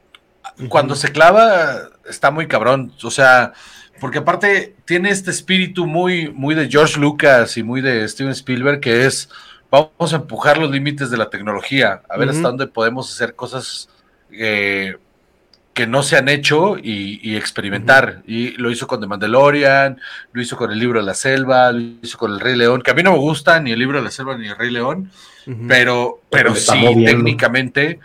cuando 0.68 0.96
se 0.96 1.12
clava, 1.12 1.88
está 2.08 2.32
muy 2.32 2.48
cabrón. 2.48 2.92
O 3.04 3.10
sea, 3.10 3.52
porque 4.00 4.18
aparte 4.18 4.74
tiene 4.84 5.10
este 5.10 5.30
espíritu 5.30 5.86
muy, 5.86 6.32
muy 6.32 6.56
de 6.56 6.68
George 6.68 6.98
Lucas 6.98 7.56
y 7.56 7.62
muy 7.62 7.80
de 7.80 8.06
Steven 8.08 8.32
Spielberg, 8.32 8.80
que 8.80 9.06
es 9.06 9.28
vamos 9.70 10.12
a 10.12 10.16
empujar 10.16 10.58
los 10.58 10.70
límites 10.70 11.10
de 11.10 11.16
la 11.16 11.30
tecnología, 11.30 12.02
a 12.08 12.16
ver 12.16 12.28
hasta 12.28 12.42
dónde 12.42 12.66
podemos 12.66 13.12
hacer 13.12 13.34
cosas 13.34 13.88
eh, 14.30 14.96
que 15.74 15.86
no 15.88 16.02
se 16.04 16.16
han 16.16 16.28
hecho 16.28 16.78
y, 16.78 17.20
y 17.22 17.36
experimentar. 17.36 18.22
Y 18.26 18.52
lo 18.52 18.70
hizo 18.70 18.86
con 18.86 19.00
The 19.00 19.06
Mandalorian, 19.08 20.00
lo 20.32 20.40
hizo 20.40 20.56
con 20.56 20.70
el 20.70 20.78
libro 20.78 21.00
de 21.00 21.04
la 21.06 21.14
selva, 21.14 21.72
lo 21.72 21.80
hizo 22.00 22.16
con 22.16 22.32
el 22.32 22.40
Rey 22.40 22.56
León, 22.56 22.80
que 22.80 22.92
a 22.92 22.94
mí 22.94 23.02
no 23.02 23.12
me 23.12 23.18
gusta 23.18 23.60
ni 23.60 23.72
el 23.72 23.78
libro 23.80 23.98
de 23.98 24.04
la 24.04 24.10
selva 24.12 24.38
ni 24.38 24.46
el 24.48 24.56
Rey 24.56 24.70
León, 24.70 25.10
pero, 25.68 26.20
pero 26.30 26.54
sí, 26.54 26.78
moviendo. 26.78 27.10
técnicamente, 27.10 27.98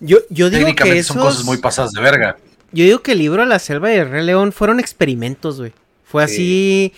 Yo, 0.00 0.18
yo 0.28 0.50
digo 0.50 0.66
que 0.74 0.84
técnicamente 0.84 0.98
esos, 0.98 1.14
son 1.14 1.22
cosas 1.24 1.44
muy 1.44 1.56
pasadas 1.56 1.92
de 1.92 2.00
verga. 2.02 2.36
Yo 2.72 2.84
digo 2.84 3.00
que 3.00 3.12
el 3.12 3.18
libro 3.18 3.42
de 3.42 3.48
la 3.48 3.58
selva 3.58 3.92
y 3.92 3.96
el 3.96 4.10
Rey 4.10 4.24
León 4.24 4.52
fueron 4.52 4.78
experimentos, 4.78 5.58
güey. 5.58 5.72
Fue 6.04 6.22
así. 6.22 6.92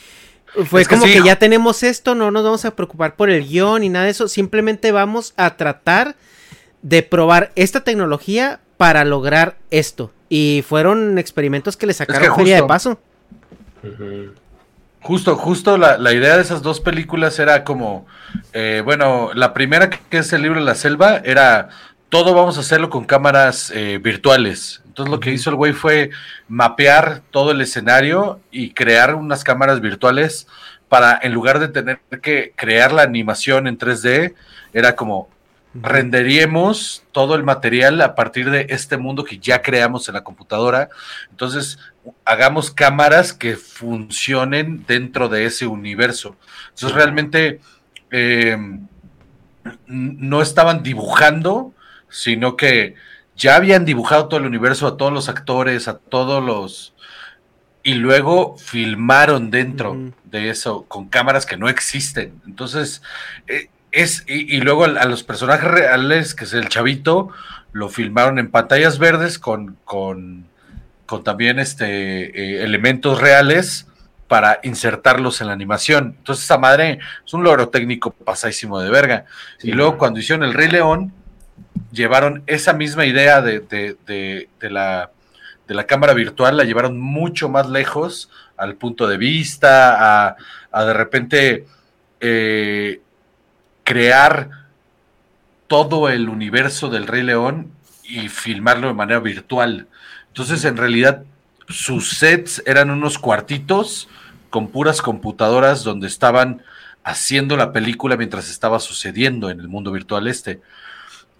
Fue 0.66 0.82
Es 0.82 0.88
que 0.88 0.96
como 0.96 1.06
sí. 1.06 1.12
que 1.12 1.22
ya 1.22 1.36
tenemos 1.36 1.82
esto, 1.84 2.14
no 2.16 2.30
nos 2.30 2.42
vamos 2.42 2.64
a 2.64 2.74
preocupar 2.74 3.14
por 3.14 3.30
el 3.30 3.46
guion 3.46 3.82
ni 3.82 3.88
nada 3.90 4.06
de 4.06 4.10
eso. 4.10 4.26
Simplemente 4.28 4.90
vamos 4.92 5.34
a 5.36 5.56
tratar 5.56 6.16
de 6.82 7.02
probar 7.02 7.52
esta 7.54 7.84
tecnología 7.84 8.60
para 8.78 9.04
lograr 9.04 9.56
esto. 9.70 10.10
Y 10.30 10.64
fueron 10.66 11.18
experimentos 11.18 11.76
que 11.76 11.86
le 11.86 11.92
sacaron 11.92 12.34
feria 12.36 12.54
de 12.54 12.60
justo- 12.62 12.66
paso. 12.66 12.98
Justo, 15.00 15.36
justo 15.36 15.78
la, 15.78 15.96
la 15.96 16.12
idea 16.12 16.36
de 16.36 16.42
esas 16.42 16.60
dos 16.62 16.80
películas 16.80 17.38
era 17.38 17.62
como, 17.64 18.06
eh, 18.52 18.82
bueno, 18.84 19.30
la 19.34 19.54
primera 19.54 19.88
que 19.90 19.98
que 20.10 20.18
es 20.18 20.32
el 20.32 20.42
libro 20.42 20.58
de 20.58 20.64
la 20.66 20.74
selva 20.74 21.18
era 21.24 21.68
todo 22.08 22.34
vamos 22.34 22.56
a 22.56 22.60
hacerlo 22.60 22.90
con 22.90 23.04
cámaras 23.04 23.70
eh, 23.74 23.98
virtuales. 24.02 24.82
Entonces 24.86 25.10
lo 25.12 25.20
que 25.20 25.30
hizo 25.30 25.50
el 25.50 25.56
güey 25.56 25.72
fue 25.72 26.10
mapear 26.48 27.22
todo 27.30 27.52
el 27.52 27.60
escenario 27.60 28.40
y 28.50 28.72
crear 28.72 29.14
unas 29.14 29.44
cámaras 29.44 29.80
virtuales 29.80 30.46
para, 30.88 31.18
en 31.22 31.32
lugar 31.32 31.58
de 31.60 31.68
tener 31.68 32.00
que 32.20 32.52
crear 32.56 32.92
la 32.92 33.02
animación 33.02 33.66
en 33.68 33.78
3D, 33.78 34.34
era 34.72 34.96
como 34.96 35.28
renderíamos 35.74 37.04
todo 37.12 37.34
el 37.34 37.44
material 37.44 38.00
a 38.00 38.14
partir 38.14 38.50
de 38.50 38.66
este 38.70 38.96
mundo 38.96 39.24
que 39.24 39.38
ya 39.38 39.62
creamos 39.62 40.08
en 40.08 40.14
la 40.14 40.24
computadora. 40.24 40.88
Entonces, 41.30 41.78
hagamos 42.24 42.70
cámaras 42.70 43.32
que 43.32 43.56
funcionen 43.56 44.84
dentro 44.86 45.28
de 45.28 45.44
ese 45.44 45.66
universo. 45.66 46.36
Entonces, 46.70 46.92
realmente 46.92 47.60
eh, 48.10 48.56
no 49.86 50.42
estaban 50.42 50.82
dibujando, 50.82 51.72
sino 52.08 52.56
que 52.56 52.94
ya 53.36 53.56
habían 53.56 53.84
dibujado 53.84 54.28
todo 54.28 54.40
el 54.40 54.46
universo 54.46 54.86
a 54.86 54.96
todos 54.96 55.12
los 55.12 55.28
actores, 55.28 55.88
a 55.88 55.98
todos 55.98 56.42
los... 56.42 56.94
Y 57.84 57.94
luego 57.94 58.56
filmaron 58.58 59.50
dentro 59.50 59.96
de 60.24 60.50
eso 60.50 60.84
con 60.88 61.08
cámaras 61.08 61.46
que 61.46 61.56
no 61.56 61.68
existen. 61.68 62.40
Entonces, 62.44 63.02
eh, 63.46 63.68
es, 63.92 64.24
y, 64.26 64.60
luego 64.60 64.84
a, 64.84 65.04
los 65.06 65.22
personajes 65.22 65.70
reales, 65.70 66.34
que 66.34 66.44
es 66.44 66.52
el 66.52 66.68
chavito, 66.68 67.30
lo 67.72 67.88
filmaron 67.88 68.38
en 68.38 68.50
pantallas 68.50 68.98
verdes 68.98 69.38
con, 69.38 69.76
con, 69.84 70.46
con 71.06 71.24
también 71.24 71.58
este, 71.58 71.86
eh, 71.86 72.64
elementos 72.64 73.20
reales 73.20 73.86
para 74.26 74.60
insertarlos 74.62 75.40
en 75.40 75.46
la 75.46 75.54
animación. 75.54 76.16
Entonces, 76.18 76.44
esa 76.44 76.58
madre 76.58 76.98
es 77.26 77.32
un 77.32 77.44
logro 77.44 77.70
técnico 77.70 78.10
pasadísimo 78.10 78.80
de 78.80 78.90
verga. 78.90 79.24
y 79.62 79.72
luego, 79.72 79.96
cuando 79.96 80.20
hicieron 80.20 80.44
El 80.44 80.54
Rey 80.54 80.68
León, 80.68 81.12
llevaron 81.92 82.42
esa 82.46 82.74
misma 82.74 83.06
idea 83.06 83.40
de, 83.40 83.60
de, 83.60 84.70
la, 84.70 85.10
de 85.66 85.74
la 85.74 85.84
cámara 85.84 86.12
virtual, 86.12 86.58
la 86.58 86.64
llevaron 86.64 87.00
mucho 87.00 87.48
más 87.48 87.68
lejos 87.70 88.30
al 88.56 88.74
punto 88.74 89.06
de 89.06 89.16
vista, 89.16 90.26
a, 90.26 90.36
a 90.70 90.84
de 90.84 90.92
repente 90.92 91.66
eh, 92.20 93.00
crear 93.88 94.50
todo 95.66 96.10
el 96.10 96.28
universo 96.28 96.90
del 96.90 97.06
Rey 97.06 97.22
León 97.22 97.72
y 98.04 98.28
filmarlo 98.28 98.88
de 98.88 98.92
manera 98.92 99.18
virtual. 99.18 99.86
Entonces, 100.26 100.66
en 100.66 100.76
realidad, 100.76 101.22
sus 101.70 102.10
sets 102.18 102.62
eran 102.66 102.90
unos 102.90 103.18
cuartitos 103.18 104.10
con 104.50 104.68
puras 104.68 105.00
computadoras 105.00 105.84
donde 105.84 106.06
estaban 106.06 106.62
haciendo 107.02 107.56
la 107.56 107.72
película 107.72 108.18
mientras 108.18 108.50
estaba 108.50 108.78
sucediendo 108.78 109.48
en 109.48 109.58
el 109.58 109.68
mundo 109.68 109.90
virtual 109.90 110.28
este. 110.28 110.60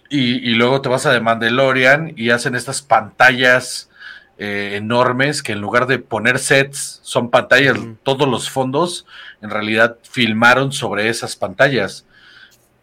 Y, 0.08 0.54
luego 0.54 0.80
te 0.80 0.88
vas 0.88 1.04
a 1.04 1.12
The 1.12 1.20
Mandalorian 1.20 2.14
y 2.16 2.30
hacen 2.30 2.54
estas 2.54 2.80
pantallas 2.80 3.90
eh, 4.38 4.72
enormes 4.76 5.42
que 5.42 5.52
en 5.52 5.60
lugar 5.60 5.86
de 5.86 5.98
poner 5.98 6.38
sets, 6.38 7.00
son 7.02 7.28
pantallas, 7.28 7.76
todos 8.04 8.26
los 8.26 8.48
fondos, 8.48 9.04
en 9.42 9.50
realidad 9.50 9.98
filmaron 10.02 10.72
sobre 10.72 11.10
esas 11.10 11.36
pantallas. 11.36 12.06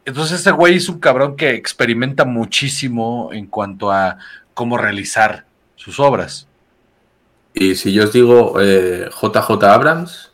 Entonces 0.06 0.40
ese 0.40 0.52
güey 0.52 0.76
es 0.76 0.88
un 0.88 0.99
cabrón 0.99 1.36
que 1.36 1.49
experimenta 1.56 2.26
muchísimo 2.26 3.32
en 3.34 3.48
cuanto 3.48 3.91
a 3.91 4.18
cómo 4.53 4.77
realizar 4.77 5.45
sus 5.76 5.99
obras. 5.99 6.48
Y 7.53 7.76
si 7.76 7.91
yo 7.91 8.03
os 8.03 8.14
digo 8.14 8.60
JJ 8.60 8.61
eh, 8.61 9.68
Abrams, 9.68 10.32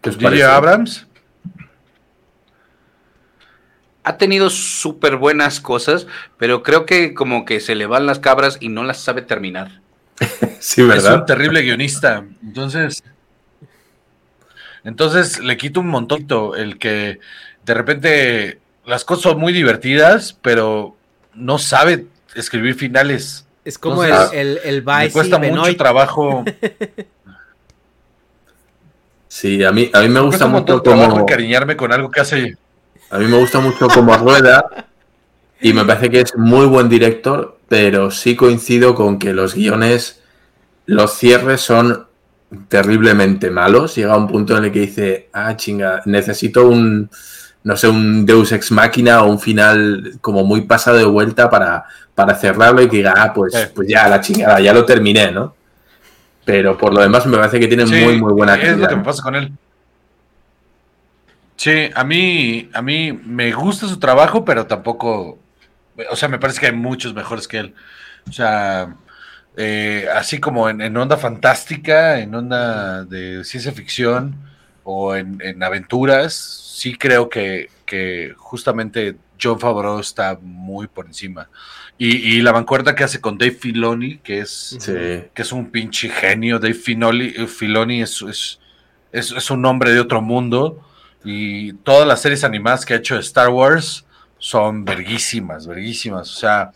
¿qué 0.00 0.10
os 0.10 0.16
parece? 0.16 0.44
Abrams? 0.44 1.06
Ha 4.04 4.16
tenido 4.18 4.50
súper 4.50 5.16
buenas 5.16 5.60
cosas, 5.60 6.06
pero 6.38 6.62
creo 6.62 6.86
que 6.86 7.12
como 7.12 7.44
que 7.44 7.60
se 7.60 7.74
le 7.74 7.86
van 7.86 8.06
las 8.06 8.20
cabras 8.20 8.56
y 8.60 8.68
no 8.68 8.84
las 8.84 9.00
sabe 9.00 9.20
terminar. 9.20 9.80
sí, 10.60 10.82
¿verdad? 10.82 11.14
Es 11.14 11.20
un 11.20 11.26
terrible 11.26 11.62
guionista. 11.62 12.24
Entonces, 12.40 13.02
entonces 14.84 15.40
le 15.40 15.56
quito 15.56 15.80
un 15.80 15.88
montón 15.88 16.26
el 16.56 16.78
que 16.78 17.18
de 17.66 17.74
repente 17.74 18.58
las 18.86 19.04
cosas 19.04 19.24
son 19.24 19.40
muy 19.40 19.52
divertidas, 19.52 20.38
pero 20.40 20.96
no 21.34 21.58
sabe 21.58 22.06
escribir 22.34 22.76
finales. 22.76 23.44
Es 23.64 23.76
como 23.78 24.04
el, 24.04 24.14
el, 24.32 24.60
el 24.64 24.84
Me 24.84 25.10
cuesta 25.10 25.38
mucho 25.38 25.76
trabajo. 25.76 26.44
Sí, 29.28 29.62
a 29.64 29.70
mí, 29.70 29.90
a 29.92 30.00
mí 30.00 30.08
me 30.08 30.20
gusta 30.20 30.46
mucho 30.46 30.82
como... 30.82 31.20
encariñarme 31.20 31.76
con 31.76 31.92
algo 31.92 32.10
que 32.10 32.20
hace... 32.20 32.56
A 33.10 33.18
mí 33.18 33.26
me 33.26 33.36
gusta 33.36 33.60
mucho 33.60 33.86
como 33.86 34.16
rueda 34.16 34.64
y 35.60 35.74
me 35.74 35.84
parece 35.84 36.08
que 36.08 36.20
es 36.20 36.34
muy 36.38 36.64
buen 36.64 36.88
director, 36.88 37.58
pero 37.68 38.10
sí 38.10 38.34
coincido 38.34 38.94
con 38.94 39.18
que 39.18 39.34
los 39.34 39.54
guiones, 39.54 40.22
los 40.86 41.18
cierres 41.18 41.60
son 41.60 42.06
terriblemente 42.68 43.50
malos. 43.50 43.94
Llega 43.96 44.16
un 44.16 44.26
punto 44.26 44.56
en 44.56 44.64
el 44.64 44.72
que 44.72 44.80
dice, 44.80 45.28
ah, 45.34 45.54
chinga, 45.54 46.00
necesito 46.06 46.66
un, 46.66 47.10
no 47.66 47.76
sé, 47.76 47.88
un 47.88 48.24
Deus 48.24 48.52
Ex 48.52 48.70
Máquina 48.70 49.24
o 49.24 49.28
un 49.28 49.40
final 49.40 50.18
como 50.20 50.44
muy 50.44 50.60
pasado 50.60 50.98
de 50.98 51.04
vuelta 51.04 51.50
para, 51.50 51.84
para 52.14 52.36
cerrarlo 52.36 52.80
y 52.80 52.88
que 52.88 52.98
diga, 52.98 53.14
ah, 53.16 53.32
pues, 53.34 53.72
pues 53.74 53.88
ya, 53.88 54.08
la 54.08 54.20
chingada, 54.20 54.60
ya 54.60 54.72
lo 54.72 54.84
terminé, 54.84 55.32
¿no? 55.32 55.52
Pero 56.44 56.78
por 56.78 56.94
lo 56.94 57.00
demás 57.00 57.26
me 57.26 57.36
parece 57.36 57.58
que 57.58 57.66
tiene 57.66 57.84
muy, 57.84 58.20
muy 58.20 58.32
buena 58.34 58.52
calidad. 58.52 58.74
Es 58.74 58.80
lo 58.82 58.88
que 58.88 58.96
me 58.96 59.02
pasa 59.02 59.20
con 59.20 59.34
él. 59.34 59.50
Sí, 61.56 61.90
a 61.92 62.04
mí, 62.04 62.70
a 62.72 62.80
mí 62.82 63.12
me 63.12 63.50
gusta 63.50 63.88
su 63.88 63.98
trabajo, 63.98 64.44
pero 64.44 64.66
tampoco, 64.66 65.40
o 66.08 66.14
sea, 66.14 66.28
me 66.28 66.38
parece 66.38 66.60
que 66.60 66.66
hay 66.66 66.72
muchos 66.72 67.14
mejores 67.14 67.48
que 67.48 67.58
él. 67.58 67.74
O 68.28 68.32
sea, 68.32 68.94
eh, 69.56 70.06
así 70.14 70.38
como 70.38 70.70
en, 70.70 70.96
onda 70.96 71.16
fantástica, 71.16 72.20
en 72.20 72.32
onda 72.32 73.02
de 73.02 73.42
ciencia 73.42 73.72
ficción 73.72 74.36
o 74.84 75.16
en, 75.16 75.38
en 75.40 75.64
aventuras, 75.64 76.62
sí 76.76 76.94
creo 76.94 77.30
que, 77.30 77.70
justamente 78.36 79.16
John 79.40 79.58
Favreau 79.58 79.98
está 79.98 80.38
muy 80.42 80.86
por 80.86 81.06
encima. 81.06 81.48
Y, 81.96 82.42
la 82.42 82.52
vanguardia 82.52 82.94
que 82.94 83.04
hace 83.04 83.18
con 83.18 83.38
Dave 83.38 83.52
Filoni, 83.52 84.18
que 84.18 84.40
es, 84.40 84.76
que 84.84 85.42
es 85.42 85.52
un 85.52 85.70
pinche 85.70 86.10
genio. 86.10 86.58
Dave 86.58 86.74
Filoni, 86.74 87.30
Filoni 87.46 88.02
es, 88.02 88.20
es, 88.20 88.60
es, 89.10 89.50
un 89.50 89.64
hombre 89.64 89.92
de 89.92 90.00
otro 90.00 90.20
mundo. 90.20 90.82
Y 91.24 91.72
todas 91.72 92.06
las 92.06 92.20
series 92.20 92.44
animadas 92.44 92.84
que 92.84 92.92
ha 92.92 92.98
hecho 92.98 93.14
de 93.14 93.20
Star 93.20 93.48
Wars 93.48 94.04
son 94.38 94.84
verguísimas, 94.84 95.66
verguísimas. 95.66 96.30
O 96.30 96.38
sea, 96.38 96.72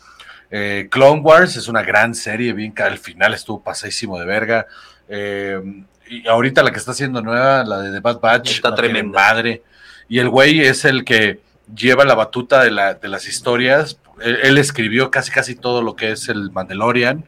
eh, 0.51 0.89
Clone 0.91 1.21
Wars 1.21 1.57
es 1.57 1.69
una 1.69 1.83
gran 1.83 2.15
serie, 2.15 2.55
bien 2.55 2.73
que 2.73 2.83
al 2.83 2.97
final 2.97 3.35
estuvo 3.35 3.63
pasadísimo 3.63 4.19
de 4.19 4.25
verga. 4.25 4.67
Eh, 5.11 5.61
y 6.09 6.27
ahorita 6.27 6.63
la 6.63 6.71
que 6.73 6.79
está 6.79 6.93
haciendo 6.93 7.21
nueva, 7.21 7.65
la 7.65 7.81
de 7.83 7.93
The 7.93 8.01
Bad 8.01 8.21
Batch, 8.21 8.53
está 8.53 8.75
tremenda. 8.75 9.21
madre 9.21 9.63
y 10.11 10.19
el 10.19 10.29
güey 10.29 10.61
es 10.61 10.85
el 10.85 11.05
que 11.05 11.41
lleva 11.73 12.05
la 12.05 12.17
batuta 12.17 12.65
de, 12.65 12.73
la, 12.73 12.95
de 12.95 13.07
las 13.07 13.29
historias. 13.29 13.97
Él, 14.21 14.59
escribió 14.59 15.09
casi 15.09 15.31
casi 15.31 15.55
todo 15.55 15.83
lo 15.83 15.95
que 15.95 16.11
es 16.11 16.29
el 16.29 16.51
Mandalorian, 16.51 17.25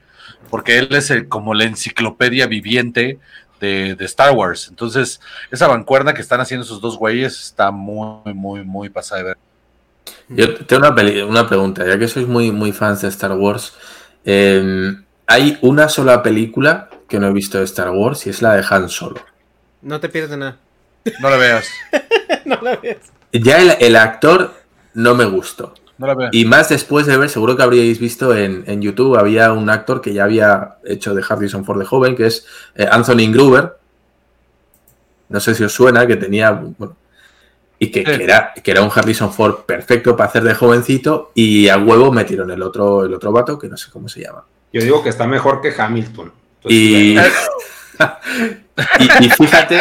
porque 0.51 0.79
él 0.79 0.89
es 0.91 1.13
el, 1.13 1.29
como 1.29 1.55
la 1.55 1.63
enciclopedia 1.63 2.49
viviente 2.49 3.21
de, 3.61 3.97
Star 4.01 4.33
Wars. 4.33 4.67
Entonces, 4.69 5.21
esa 5.53 5.69
vancuerda 5.69 6.13
que 6.13 6.23
están 6.23 6.41
haciendo 6.41 6.65
esos 6.65 6.81
dos 6.81 6.99
güeyes 6.99 7.41
está 7.41 7.71
muy, 7.71 8.35
muy, 8.35 8.65
muy 8.65 8.89
pasada 8.89 9.21
de 9.21 9.29
ver. 9.29 9.37
Yo 10.29 10.65
tengo 10.67 10.89
una, 10.89 11.25
una, 11.25 11.49
pregunta, 11.49 11.87
ya 11.87 11.97
que 11.97 12.09
sois 12.09 12.27
muy, 12.27 12.51
muy 12.51 12.73
fans 12.73 13.03
de 13.03 13.09
Star 13.09 13.31
Wars. 13.33 13.75
Em, 14.25 15.05
hay 15.29 15.57
una 15.63 15.89
sola 15.89 16.21
película 16.21 16.91
que 17.09 17.21
no 17.21 17.29
he 17.29 17.33
visto 17.33 17.59
de 17.59 17.65
Star 17.65 17.91
Wars 17.91 18.27
y 18.27 18.31
es 18.31 18.43
la 18.43 18.57
de 18.57 18.65
Han 18.69 18.89
Solo. 18.89 19.21
No 19.83 20.01
te 20.01 20.09
pierdes 20.09 20.37
nada. 20.37 20.59
No 21.21 21.31
la 21.31 21.37
veas. 21.37 21.69
no 22.45 22.59
la 22.61 22.77
veas. 22.77 23.13
Ya 23.33 23.59
el, 23.59 23.97
actor 23.97 24.55
no 24.95 25.15
me 25.15 25.25
gustó. 25.25 25.75
No 25.99 26.07
la 26.07 26.15
veas. 26.15 26.31
Y 26.35 26.45
más 26.45 26.69
después 26.69 27.07
de 27.07 27.17
ver, 27.17 27.29
seguro 27.29 27.57
que 27.57 27.63
habríais 27.63 27.99
visto 27.99 28.37
en, 28.37 28.83
YouTube, 28.83 29.17
había 29.19 29.53
un 29.53 29.71
actor 29.71 30.01
que 30.01 30.13
ya 30.13 30.25
había 30.25 30.77
hecho 30.85 31.15
de 31.15 31.25
Harrison 31.29 31.65
Ford 31.65 31.79
de 31.79 31.87
joven, 31.87 32.17
que 32.17 32.27
es 32.27 32.47
eh, 32.75 32.87
Anthony 32.91 33.33
Gruber. 33.33 33.77
No 35.29 35.41
sé 35.41 35.55
si 35.55 35.65
os 35.65 35.73
suena, 35.73 36.07
que 36.07 36.17
tenía. 36.17 36.63
y 37.79 37.91
que, 37.91 38.03
era, 38.03 38.53
que 38.53 38.71
era 38.71 38.83
un 38.83 38.91
Harrison 38.95 39.33
Ford 39.33 39.65
perfecto 39.65 40.15
para 40.15 40.29
hacer 40.29 40.45
de 40.45 40.55
jovencito. 40.55 41.33
Y 41.35 41.69
a 41.69 41.79
huevo 41.79 42.13
metieron 42.13 42.51
el 42.51 42.63
otro, 42.63 43.05
el 43.05 43.15
otro 43.15 43.33
vato, 43.33 43.59
que 43.59 43.69
no 43.69 43.77
sé 43.77 43.91
cómo 43.91 44.09
se 44.09 44.23
llama. 44.23 44.45
Yo 44.73 44.83
digo 44.83 45.03
que 45.03 45.09
está 45.09 45.27
mejor 45.27 45.61
que 45.61 45.73
Hamilton. 45.77 46.33
y, 46.65 47.17
y, 49.21 49.29
fíjate. 49.29 49.81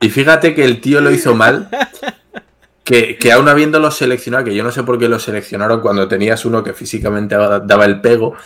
Y 0.00 0.10
fíjate 0.10 0.54
que 0.54 0.64
el 0.64 0.80
tío 0.80 1.00
lo 1.00 1.10
hizo 1.10 1.34
mal. 1.34 1.68
Que, 2.82 3.16
que 3.16 3.32
aún 3.32 3.48
habiéndolo 3.48 3.90
seleccionado, 3.90 4.44
que 4.44 4.54
yo 4.54 4.62
no 4.62 4.70
sé 4.70 4.82
por 4.82 4.98
qué 4.98 5.08
lo 5.08 5.18
seleccionaron 5.18 5.80
cuando 5.80 6.06
tenías 6.06 6.44
uno 6.44 6.62
que 6.62 6.74
físicamente 6.74 7.34
daba 7.34 7.86
el 7.86 8.02
pego, 8.02 8.36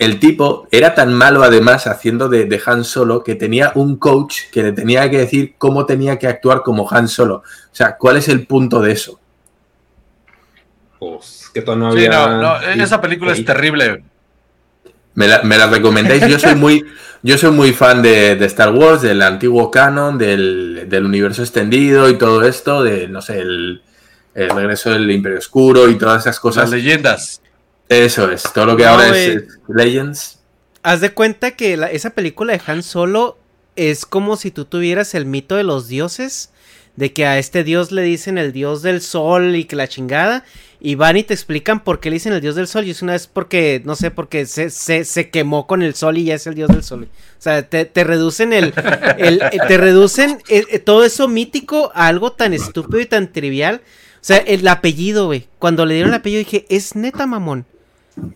el 0.00 0.18
tipo 0.18 0.66
era 0.72 0.96
tan 0.96 1.14
malo 1.14 1.44
además 1.44 1.86
haciendo 1.86 2.28
de, 2.28 2.46
de, 2.46 2.60
Han 2.66 2.82
Solo 2.82 3.22
que 3.22 3.36
tenía 3.36 3.70
un 3.76 3.96
coach 3.96 4.50
que 4.50 4.64
le 4.64 4.72
tenía 4.72 5.08
que 5.08 5.18
decir 5.18 5.54
cómo 5.58 5.86
tenía 5.86 6.18
que 6.18 6.26
actuar 6.26 6.62
como 6.62 6.90
Han 6.90 7.06
Solo. 7.06 7.36
O 7.36 7.74
sea, 7.74 7.96
¿cuál 7.96 8.16
es 8.16 8.28
el 8.28 8.48
punto 8.48 8.80
de 8.80 8.90
eso? 8.90 9.20
pues 10.98 11.50
que 11.54 11.60
Sí, 11.60 12.08
no, 12.08 12.42
no, 12.42 12.60
esa 12.60 13.00
película 13.00 13.32
es 13.32 13.44
terrible. 13.44 14.02
Me 15.18 15.26
la, 15.26 15.42
me 15.42 15.58
la 15.58 15.66
recomendáis. 15.66 16.26
Yo 16.28 16.38
soy 16.38 16.54
muy, 16.54 16.84
yo 17.24 17.36
soy 17.38 17.50
muy 17.50 17.72
fan 17.72 18.02
de, 18.02 18.36
de 18.36 18.46
Star 18.46 18.72
Wars, 18.72 19.02
del 19.02 19.20
antiguo 19.22 19.68
canon, 19.70 20.16
del, 20.16 20.84
del 20.88 21.04
universo 21.04 21.42
extendido 21.42 22.08
y 22.08 22.16
todo 22.18 22.44
esto, 22.44 22.84
de, 22.84 23.08
no 23.08 23.20
sé, 23.20 23.40
el, 23.40 23.82
el 24.34 24.50
regreso 24.50 24.90
del 24.90 25.10
Imperio 25.10 25.38
Oscuro 25.38 25.88
y 25.88 25.98
todas 25.98 26.22
esas 26.22 26.36
Las 26.36 26.40
cosas. 26.40 26.70
leyendas. 26.70 27.42
Eso 27.88 28.30
es, 28.30 28.44
todo 28.52 28.66
lo 28.66 28.76
que 28.76 28.84
No, 28.84 28.90
ahora 28.90 29.08
güey. 29.08 29.26
es, 29.26 29.36
es 29.42 29.58
Legends. 29.68 30.38
Haz 30.84 31.00
de 31.00 31.10
cuenta 31.10 31.50
que 31.52 31.76
la- 31.76 31.90
esa 31.90 32.10
película 32.10 32.52
de 32.52 32.60
Han 32.66 32.84
Solo 32.84 33.38
es 33.74 34.06
como 34.06 34.36
si 34.36 34.50
tú 34.52 34.66
tuvieras 34.66 35.14
el 35.14 35.26
mito 35.26 35.56
de 35.56 35.64
los 35.64 35.88
dioses, 35.88 36.50
de 36.96 37.12
que 37.12 37.26
a 37.26 37.38
este 37.38 37.64
dios 37.64 37.90
le 37.90 38.02
dicen 38.02 38.38
el 38.38 38.52
dios 38.52 38.82
del 38.82 39.00
sol 39.00 39.56
y 39.56 39.64
que 39.64 39.74
la 39.76 39.88
chingada, 39.88 40.44
y 40.80 40.94
van 40.94 41.16
y 41.16 41.24
te 41.24 41.34
explican 41.34 41.82
por 41.82 41.98
qué 42.00 42.08
le 42.10 42.14
dicen 42.14 42.32
el 42.32 42.40
dios 42.40 42.54
del 42.54 42.68
sol, 42.68 42.84
y 42.86 42.90
es 42.90 43.02
una 43.02 43.12
vez 43.12 43.26
porque, 43.26 43.82
no 43.84 43.96
sé, 43.96 44.10
porque 44.12 44.46
se, 44.46 44.70
se, 44.70 45.04
se 45.04 45.28
quemó 45.30 45.66
con 45.66 45.82
el 45.82 45.94
sol 45.94 46.18
y 46.18 46.24
ya 46.24 46.34
es 46.36 46.46
el 46.46 46.54
dios 46.54 46.68
del 46.68 46.84
sol. 46.84 47.08
O 47.12 47.40
sea, 47.42 47.68
te, 47.68 47.84
te 47.84 48.04
reducen 48.04 48.52
el, 48.52 48.72
el- 49.18 49.42
eh, 49.42 49.58
te 49.66 49.76
reducen 49.76 50.38
eh, 50.48 50.64
eh, 50.70 50.78
todo 50.78 51.04
eso 51.04 51.26
mítico 51.28 51.90
a 51.94 52.06
algo 52.06 52.32
tan 52.32 52.52
estúpido 52.54 53.00
y 53.00 53.06
tan 53.06 53.32
trivial. 53.32 53.82
O 54.20 54.24
sea, 54.28 54.36
el 54.38 54.66
apellido, 54.68 55.26
güey. 55.26 55.46
Cuando 55.58 55.84
le 55.86 55.94
dieron 55.94 56.10
el 56.12 56.18
apellido 56.20 56.40
dije, 56.40 56.66
es 56.68 56.94
neta 56.96 57.26
mamón. 57.26 57.66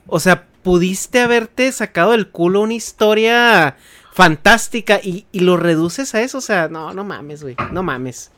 O 0.07 0.19
sea, 0.21 0.47
pudiste 0.63 1.21
haberte 1.21 1.71
sacado 1.73 2.13
del 2.13 2.29
culo 2.31 2.61
una 2.61 2.75
historia 2.75 3.77
fantástica 4.13 5.01
y, 5.03 5.27
y 5.33 5.41
lo 5.41 5.57
reduces 5.57 6.15
a 6.15 6.23
eso. 6.23 6.39
O 6.39 6.43
sea, 6.43 6.69
no, 6.69 6.93
no 6.95 7.03
mames, 7.05 7.43
güey. 7.43 7.57
No 7.73 7.83
mames. 7.83 8.31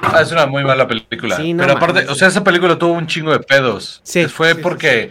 Ah, 0.00 0.20
es 0.22 0.30
una 0.32 0.46
muy 0.46 0.64
mala 0.64 0.86
película. 0.86 1.36
Sí, 1.36 1.52
no 1.54 1.62
Pero 1.62 1.76
aparte, 1.76 2.06
o 2.08 2.14
sea, 2.14 2.28
esa 2.28 2.44
película 2.44 2.78
tuvo 2.78 2.92
un 2.92 3.06
chingo 3.06 3.32
de 3.32 3.40
pedos. 3.40 4.00
Sí, 4.04 4.26
Fue 4.26 4.54
sí, 4.54 4.60
porque 4.62 5.10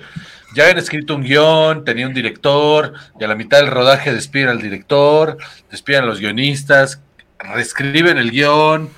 ya 0.55 0.63
habían 0.63 0.77
escrito 0.77 1.13
un 1.15 1.23
guion, 1.23 1.83
tenía 1.83 2.07
un 2.07 2.13
director, 2.13 2.93
y 3.19 3.23
a 3.23 3.27
la 3.27 3.35
mitad 3.35 3.57
del 3.59 3.67
rodaje 3.67 4.13
despiden 4.13 4.47
al 4.49 4.61
director, 4.61 5.37
despiden 5.69 6.03
a 6.03 6.05
los 6.05 6.19
guionistas, 6.19 7.01
reescriben 7.39 8.17
el 8.17 8.31
guion, 8.31 8.89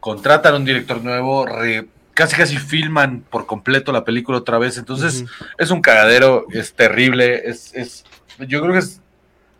contratan 0.00 0.54
a 0.54 0.56
un 0.58 0.64
director 0.64 1.02
nuevo, 1.02 1.46
re- 1.46 1.86
casi 2.14 2.36
casi 2.36 2.58
filman 2.58 3.24
por 3.30 3.46
completo 3.46 3.90
la 3.92 4.04
película 4.04 4.38
otra 4.38 4.58
vez. 4.58 4.76
Entonces, 4.76 5.24
es 5.56 5.70
un 5.70 5.80
cagadero, 5.80 6.46
es 6.52 6.74
terrible, 6.74 7.42
es, 7.48 7.72
es 7.74 8.04
yo 8.46 8.60
creo 8.60 8.72
que 8.74 8.80
es, 8.80 9.00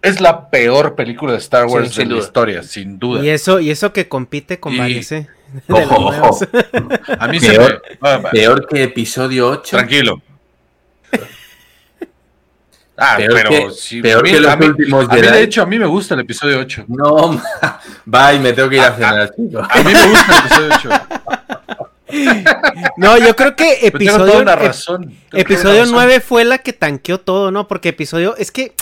es 0.02 0.20
la 0.20 0.50
peor 0.50 0.94
película 0.94 1.32
de 1.32 1.38
Star 1.38 1.66
Wars 1.66 1.94
de 1.96 2.04
la 2.04 2.10
duda. 2.10 2.20
historia, 2.20 2.62
sin 2.62 2.98
duda. 2.98 3.24
Y 3.24 3.30
eso, 3.30 3.58
y 3.58 3.70
eso 3.70 3.92
que 3.92 4.08
compite 4.08 4.60
con 4.60 4.74
Y- 4.74 4.80
¿eh? 5.12 5.28
De 5.66 5.74
Ojo, 5.74 6.06
ojo. 6.08 6.38
A 7.18 7.28
mí 7.28 7.40
se 7.40 7.50
Peor, 7.50 7.82
me... 8.00 8.08
ah, 8.08 8.16
va, 8.18 8.30
peor 8.30 8.66
que 8.66 8.82
episodio 8.84 9.48
8. 9.48 9.76
Tranquilo. 9.76 10.20
Ah, 13.00 13.14
Peor 13.16 13.32
pero 13.32 13.50
que- 13.50 13.70
sí, 13.70 14.02
peor 14.02 14.18
a 14.18 14.22
mí, 14.22 14.30
que 14.32 14.40
los 14.40 14.52
a 14.52 14.56
mí- 14.56 14.66
últimos 14.66 15.08
a 15.08 15.14
mí, 15.14 15.20
de 15.20 15.42
hecho, 15.42 15.62
a 15.62 15.66
mí 15.66 15.78
me 15.78 15.86
gusta 15.86 16.14
el 16.14 16.20
episodio 16.20 16.58
8. 16.58 16.84
No, 16.88 17.40
bye, 18.04 18.40
me 18.40 18.52
tengo 18.52 18.68
que 18.68 18.76
ir 18.76 18.82
a 18.82 18.92
cenar, 18.92 19.32
chico. 19.36 19.60
A 19.60 19.82
mí 19.82 19.92
me 19.92 20.06
gusta 20.08 20.32
el 20.32 20.38
episodio 20.66 20.74
8. 20.74 20.90
No, 22.96 23.16
yo 23.18 23.36
creo 23.36 23.54
que 23.54 23.78
Pero 23.82 23.98
tengo 23.98 24.12
toda 24.16 24.24
episodio, 24.26 24.42
una 24.42 24.56
razón. 24.56 25.02
tengo 25.30 25.42
episodio 25.42 25.80
razón. 25.82 25.94
9 25.94 26.20
fue 26.20 26.44
la 26.44 26.58
que 26.58 26.72
tanqueó 26.72 27.20
todo, 27.20 27.50
¿no? 27.52 27.68
Porque 27.68 27.90
episodio. 27.90 28.36
Es 28.36 28.50
que. 28.50 28.72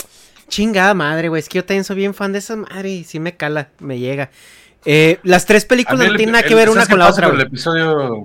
Chingada 0.47 0.93
madre, 0.93 1.27
güey. 1.27 1.41
Es 1.41 1.49
que 1.49 1.57
yo 1.57 1.65
también 1.65 1.83
soy 1.83 1.97
bien 1.97 2.13
fan 2.13 2.31
de 2.31 2.39
esa 2.39 2.55
madre 2.55 2.89
y 2.89 3.03
sí 3.03 3.19
me 3.19 3.35
cala, 3.35 3.67
me 3.79 3.99
llega. 3.99 4.31
Eh, 4.89 5.19
las 5.23 5.45
tres 5.45 5.65
películas 5.65 6.07
no 6.07 6.15
tienen 6.15 6.31
nada 6.31 6.47
que 6.47 6.55
ver 6.55 6.69
¿sabes 6.69 6.77
una 6.77 6.89
con 6.89 6.99
la 6.99 7.09
otra. 7.09 7.27
El 7.27 7.41
episodio 7.41 8.23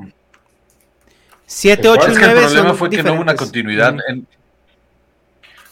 7, 1.45 1.89
8 1.89 2.07
es 2.07 2.13
y 2.15 2.19
que 2.21 2.25
el 2.25 2.31
9 2.31 2.41
problema 2.41 2.69
son 2.69 2.79
fue 2.79 2.89
que 2.89 3.03
no 3.03 3.15
hubo 3.15 3.21
una 3.21 3.35
continuidad 3.35 3.97
en, 4.09 4.29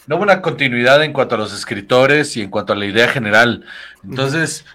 no 0.05 0.17
hubo 0.17 0.23
una 0.23 0.41
continuidad 0.41 1.01
en 1.01 1.13
cuanto 1.13 1.35
a 1.35 1.37
los 1.37 1.53
escritores 1.53 2.35
y 2.35 2.41
en 2.41 2.49
cuanto 2.49 2.73
a 2.73 2.75
la 2.75 2.85
idea 2.85 3.07
general. 3.07 3.63
Entonces, 4.03 4.65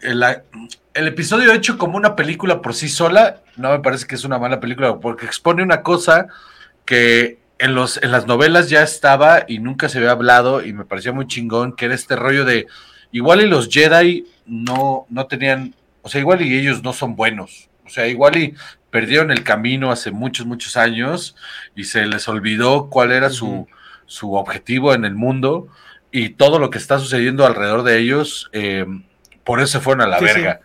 el, 0.00 0.24
el 0.94 1.08
episodio 1.08 1.52
hecho 1.52 1.76
como 1.76 1.98
una 1.98 2.16
película 2.16 2.62
por 2.62 2.72
sí 2.72 2.88
sola, 2.88 3.42
no 3.56 3.70
me 3.70 3.80
parece 3.80 4.06
que 4.06 4.14
es 4.14 4.24
una 4.24 4.38
mala 4.38 4.60
película, 4.60 4.98
porque 4.98 5.26
expone 5.26 5.62
una 5.62 5.82
cosa 5.82 6.28
que 6.86 7.38
en, 7.58 7.74
los, 7.74 8.02
en 8.02 8.12
las 8.12 8.26
novelas 8.26 8.70
ya 8.70 8.82
estaba 8.82 9.44
y 9.46 9.58
nunca 9.58 9.90
se 9.90 9.98
había 9.98 10.12
hablado 10.12 10.64
y 10.64 10.72
me 10.72 10.86
parecía 10.86 11.12
muy 11.12 11.26
chingón, 11.26 11.76
que 11.76 11.84
era 11.84 11.94
este 11.94 12.16
rollo 12.16 12.46
de, 12.46 12.66
igual 13.12 13.42
y 13.42 13.46
los 13.46 13.68
Jedi 13.68 14.24
no, 14.46 15.06
no 15.10 15.26
tenían, 15.26 15.74
o 16.02 16.08
sea, 16.08 16.20
igual 16.20 16.42
y 16.42 16.56
ellos 16.58 16.82
no 16.82 16.92
son 16.92 17.16
buenos, 17.16 17.68
o 17.84 17.88
sea, 17.90 18.06
igual 18.06 18.36
y 18.36 18.54
perdieron 18.90 19.30
el 19.30 19.42
camino 19.44 19.90
hace 19.90 20.10
muchos, 20.10 20.46
muchos 20.46 20.76
años 20.76 21.36
y 21.74 21.84
se 21.84 22.06
les 22.06 22.28
olvidó 22.28 22.88
cuál 22.88 23.12
era 23.12 23.30
su, 23.30 23.66
su 24.06 24.34
objetivo 24.34 24.94
en 24.94 25.04
el 25.04 25.14
mundo 25.14 25.68
y 26.12 26.30
todo 26.30 26.58
lo 26.58 26.70
que 26.70 26.78
está 26.78 26.98
sucediendo 26.98 27.44
alrededor 27.46 27.82
de 27.82 27.98
ellos, 27.98 28.48
eh, 28.52 28.86
por 29.44 29.60
eso 29.60 29.72
se 29.78 29.80
fueron 29.80 30.02
a 30.02 30.06
la 30.06 30.18
Sí, 30.18 30.26
sí. 30.28 30.34
verga. 30.34 30.60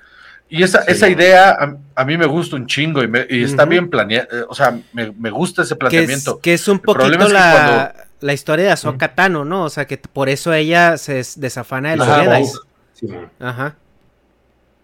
Y 0.50 0.64
esa, 0.64 0.82
Sí. 0.84 0.92
esa 0.92 1.08
idea 1.10 1.50
a, 1.52 1.76
a 1.96 2.06
mí 2.06 2.18
me 2.18 2.26
gusta 2.26 2.56
un 2.58 2.68
chingo 2.68 3.02
y, 3.04 3.08
me- 3.08 3.26
y 3.30 3.44
está 3.44 3.66
bien 3.66 3.90
planeado, 3.90 4.28
o 4.50 4.56
sea, 4.56 4.78
me, 4.94 5.12
me 5.12 5.30
gusta 5.30 5.62
ese 5.62 5.70
Que 5.70 5.74
es, 5.76 5.80
planteamiento. 5.80 6.40
que 6.40 6.54
es 6.54 6.68
un 6.68 6.80
poquito 6.80 7.10
es 7.10 7.28
que 7.28 7.34
la, 7.34 7.52
cuando- 7.92 8.04
la 8.22 8.34
historia 8.34 8.66
de 8.66 8.72
Ahsoka 8.72 9.16
Tano, 9.16 9.46
¿no? 9.46 9.64
O 9.64 9.70
sea, 9.70 9.86
que 9.88 9.98
por 9.98 10.28
eso 10.30 10.54
ella 10.54 10.98
se 10.98 11.16
des- 11.16 11.40
desafana 11.40 11.92
de 11.92 11.98
los 11.98 12.08
Jedi. 12.08 12.44
Ajá. 13.40 13.76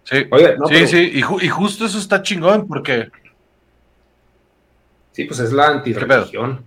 Sí, 0.03 0.25
Oye, 0.31 0.55
no, 0.57 0.67
sí, 0.67 0.73
pero- 0.73 0.87
sí, 0.87 1.11
y, 1.15 1.21
ju- 1.21 1.43
y 1.43 1.49
justo 1.49 1.85
eso 1.85 1.97
está 1.99 2.21
chingón 2.21 2.67
porque... 2.67 3.09
Sí, 5.11 5.25
pues 5.25 5.39
es 5.39 5.51
la 5.51 5.67
antirreligión. 5.67 6.63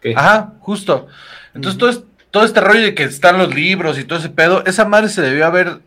¿Qué? 0.00 0.12
Ajá, 0.16 0.52
justo. 0.60 1.06
Entonces 1.54 1.78
todo, 1.78 1.90
es- 1.90 2.02
todo 2.30 2.44
este 2.44 2.60
rollo 2.60 2.82
de 2.82 2.94
que 2.94 3.04
están 3.04 3.38
los 3.38 3.54
libros 3.54 3.98
y 3.98 4.04
todo 4.04 4.18
ese 4.18 4.28
pedo, 4.28 4.64
esa 4.66 4.84
madre 4.84 5.08
se 5.08 5.22
debió 5.22 5.46
haber 5.46 5.80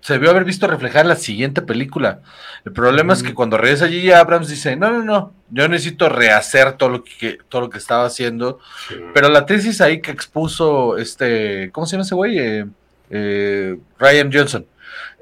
se 0.00 0.14
debió 0.14 0.30
haber 0.30 0.44
visto 0.44 0.66
reflejar 0.66 1.02
en 1.02 1.08
la 1.08 1.16
siguiente 1.16 1.62
película. 1.62 2.20
El 2.64 2.72
problema 2.72 3.12
es 3.12 3.22
que 3.22 3.34
cuando 3.34 3.58
regresa 3.58 3.86
J.J. 3.86 4.18
Abrams 4.18 4.48
dice, 4.48 4.76
no, 4.76 4.90
no, 4.90 5.02
no, 5.02 5.32
yo 5.50 5.68
necesito 5.68 6.08
rehacer 6.08 6.72
todo 6.72 6.88
lo 6.88 7.04
que, 7.04 7.38
todo 7.48 7.62
lo 7.62 7.70
que 7.70 7.78
estaba 7.78 8.06
haciendo. 8.06 8.60
Sí. 8.88 8.96
Pero 9.14 9.28
la 9.28 9.46
tesis 9.46 9.80
ahí 9.80 10.00
que 10.00 10.10
expuso 10.10 10.96
este, 10.96 11.70
¿cómo 11.72 11.86
se 11.86 11.92
llama 11.92 12.04
ese 12.04 12.14
güey? 12.14 12.38
Eh, 12.38 12.66
eh, 13.10 13.76
Ryan 13.98 14.30
Johnson. 14.32 14.66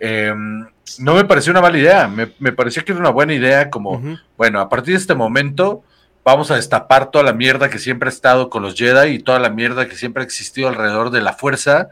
eh, 0.01 0.35
no 0.99 1.15
me 1.15 1.25
pareció 1.25 1.53
una 1.53 1.61
mala 1.61 1.79
idea, 1.79 2.09
me, 2.09 2.33
me 2.39 2.53
pareció 2.53 2.85
que 2.85 2.93
era 2.93 3.01
una 3.01 3.11
buena 3.11 3.35
idea 3.35 3.69
como, 3.69 4.19
bueno, 4.37 4.61
a 4.61 4.69
partir 4.69 4.95
de 4.95 5.01
este 5.01 5.15
momento 5.15 5.85
vamos 6.25 6.51
a 6.51 6.57
destapar 6.57 7.11
toda 7.11 7.25
la 7.25 7.33
mierda 7.33 7.71
que 7.71 7.79
siempre 7.79 8.09
ha 8.09 8.13
estado 8.13 8.51
con 8.51 8.63
los 8.63 8.75
Jedi 8.75 9.15
y 9.15 9.19
toda 9.19 9.39
la 9.39 9.49
mierda 9.51 9.89
que 9.89 9.97
siempre 9.97 10.23
ha 10.23 10.27
existido 10.27 10.69
alrededor 10.69 11.11
de 11.11 11.23
la 11.23 11.33
fuerza 11.33 11.89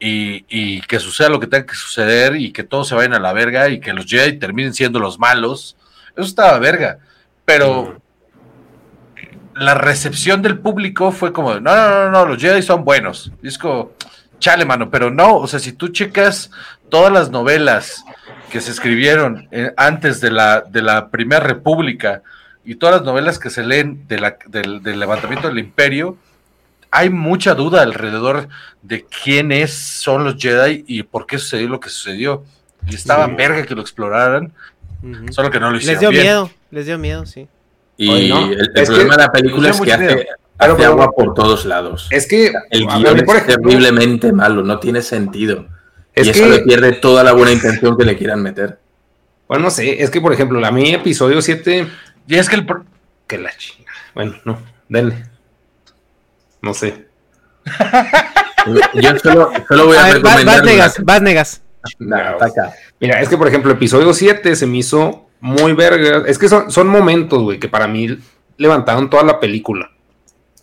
y 0.00 0.80
que 0.82 0.98
suceda 0.98 1.28
lo 1.28 1.40
que 1.40 1.46
tenga 1.46 1.66
que 1.66 1.74
suceder 1.74 2.36
y 2.36 2.52
que 2.52 2.64
todos 2.64 2.88
se 2.88 2.94
vayan 2.94 3.14
a 3.14 3.20
la 3.20 3.32
verga 3.32 3.68
y 3.68 3.80
que 3.80 3.92
los 3.92 4.06
Jedi 4.06 4.38
terminen 4.38 4.72
siendo 4.72 4.98
los 4.98 5.18
malos. 5.18 5.76
Eso 6.16 6.26
estaba 6.26 6.58
verga. 6.58 6.98
Pero 7.44 8.00
la 9.54 9.74
recepción 9.74 10.42
del 10.42 10.58
público 10.58 11.12
fue 11.12 11.32
como, 11.32 11.54
no, 11.54 11.74
no, 11.74 12.04
no, 12.04 12.10
no, 12.10 12.26
los 12.26 12.40
Jedi 12.40 12.62
son 12.62 12.84
buenos. 12.84 13.32
Y 13.42 13.48
es 13.48 13.58
como, 13.58 13.92
chale, 14.38 14.64
mano, 14.64 14.90
pero 14.90 15.10
no, 15.10 15.36
o 15.36 15.46
sea, 15.46 15.58
si 15.58 15.72
tú 15.72 15.88
checas 15.88 16.50
todas 16.88 17.12
las 17.12 17.30
novelas 17.30 18.04
que 18.50 18.60
se 18.60 18.70
escribieron 18.70 19.48
eh, 19.50 19.72
antes 19.76 20.20
de 20.20 20.30
la, 20.30 20.60
de 20.60 20.82
la 20.82 21.08
Primera 21.10 21.40
República 21.40 22.22
y 22.66 22.74
todas 22.76 22.96
las 22.96 23.04
novelas 23.04 23.38
que 23.38 23.48
se 23.50 23.62
leen 23.64 24.06
de 24.08 24.18
la- 24.18 24.36
del, 24.46 24.82
del 24.82 24.98
levantamiento 25.00 25.48
del 25.48 25.58
imperio, 25.58 26.16
hay 26.90 27.10
mucha 27.10 27.54
duda 27.54 27.82
alrededor 27.82 28.48
de 28.82 29.04
quiénes 29.24 29.72
son 29.72 30.24
los 30.24 30.36
Jedi 30.36 30.84
y 30.86 31.02
por 31.02 31.26
qué 31.26 31.38
sucedió 31.38 31.68
lo 31.68 31.80
que 31.80 31.88
sucedió. 31.90 32.44
Y 32.88 32.94
estaba 32.94 33.26
Sí. 33.26 33.32
verga 33.36 33.64
que 33.64 33.74
lo 33.74 33.80
exploraran, 33.82 34.52
solo 35.30 35.50
que 35.50 35.60
no 35.60 35.70
lo 35.70 35.76
hicieron 35.76 35.94
Les 35.94 36.00
dio 36.00 36.10
bien. 36.10 36.22
miedo, 36.22 36.50
les 36.70 36.86
dio 36.86 36.98
miedo, 36.98 37.26
sí. 37.26 37.48
Y 37.96 38.28
no, 38.28 38.50
el, 38.50 38.70
problema 38.72 39.14
que- 39.14 39.16
de 39.16 39.22
la 39.26 39.32
película 39.32 39.70
es 39.70 39.80
que 39.80 39.92
hace, 39.92 40.04
hace 40.58 40.74
pero- 40.76 40.84
agua 40.92 41.10
por 41.12 41.34
todos 41.34 41.64
lados. 41.64 42.08
Es 42.10 42.26
que 42.28 42.52
El 42.70 42.86
guion 42.86 43.18
es 43.18 43.46
terriblemente 43.46 44.32
malo, 44.32 44.62
no 44.62 44.78
tiene 44.78 45.02
sentido. 45.02 45.66
Es 46.14 46.26
y 46.28 46.30
eso 46.30 46.44
que- 46.44 46.50
le 46.50 46.58
pierde 46.60 46.92
toda 46.92 47.22
la 47.24 47.32
buena 47.32 47.52
intención 47.52 47.96
que 47.96 48.04
le 48.04 48.16
quieran 48.16 48.42
meter. 48.42 48.78
Bueno, 49.48 49.64
no 49.64 49.70
sé, 49.70 50.02
es 50.02 50.10
que 50.10 50.20
por 50.20 50.32
ejemplo, 50.32 50.64
a 50.64 50.70
mí 50.70 50.92
episodio 50.94 51.40
7, 51.40 51.86
Y 52.26 52.36
es 52.36 52.48
que 52.48 52.56
el, 52.56 52.66
pro- 52.66 52.84
que 53.26 53.38
la 53.38 53.50
chinga. 53.56 53.92
Bueno, 54.14 54.34
no, 54.44 54.58
denle. 54.88 55.24
No 56.62 56.74
sé. 56.74 57.06
Yo 58.94 59.18
solo, 59.18 59.52
solo 59.68 59.86
voy 59.86 59.96
a, 59.96 60.04
A 60.04 60.08
ver, 60.12 60.20
vas, 60.20 60.34
recomendar 60.36 60.44
vas, 60.46 60.62
una- 60.62 60.70
negas, 60.72 61.04
vas, 61.04 61.22
negas. 61.22 61.62
Nah. 62.00 62.32
Mira, 63.00 63.20
es 63.20 63.28
que 63.28 63.36
por 63.36 63.46
ejemplo, 63.46 63.70
episodio 63.72 64.12
7 64.12 64.56
se 64.56 64.66
me 64.66 64.78
hizo 64.78 65.28
muy 65.40 65.72
verga. 65.74 66.24
Es 66.26 66.38
que 66.38 66.48
son, 66.48 66.70
son 66.70 66.88
momentos, 66.88 67.42
güey, 67.42 67.60
que 67.60 67.68
para 67.68 67.86
mí 67.86 68.18
levantaron 68.56 69.08
toda 69.08 69.22
la 69.22 69.38
película. 69.38 69.90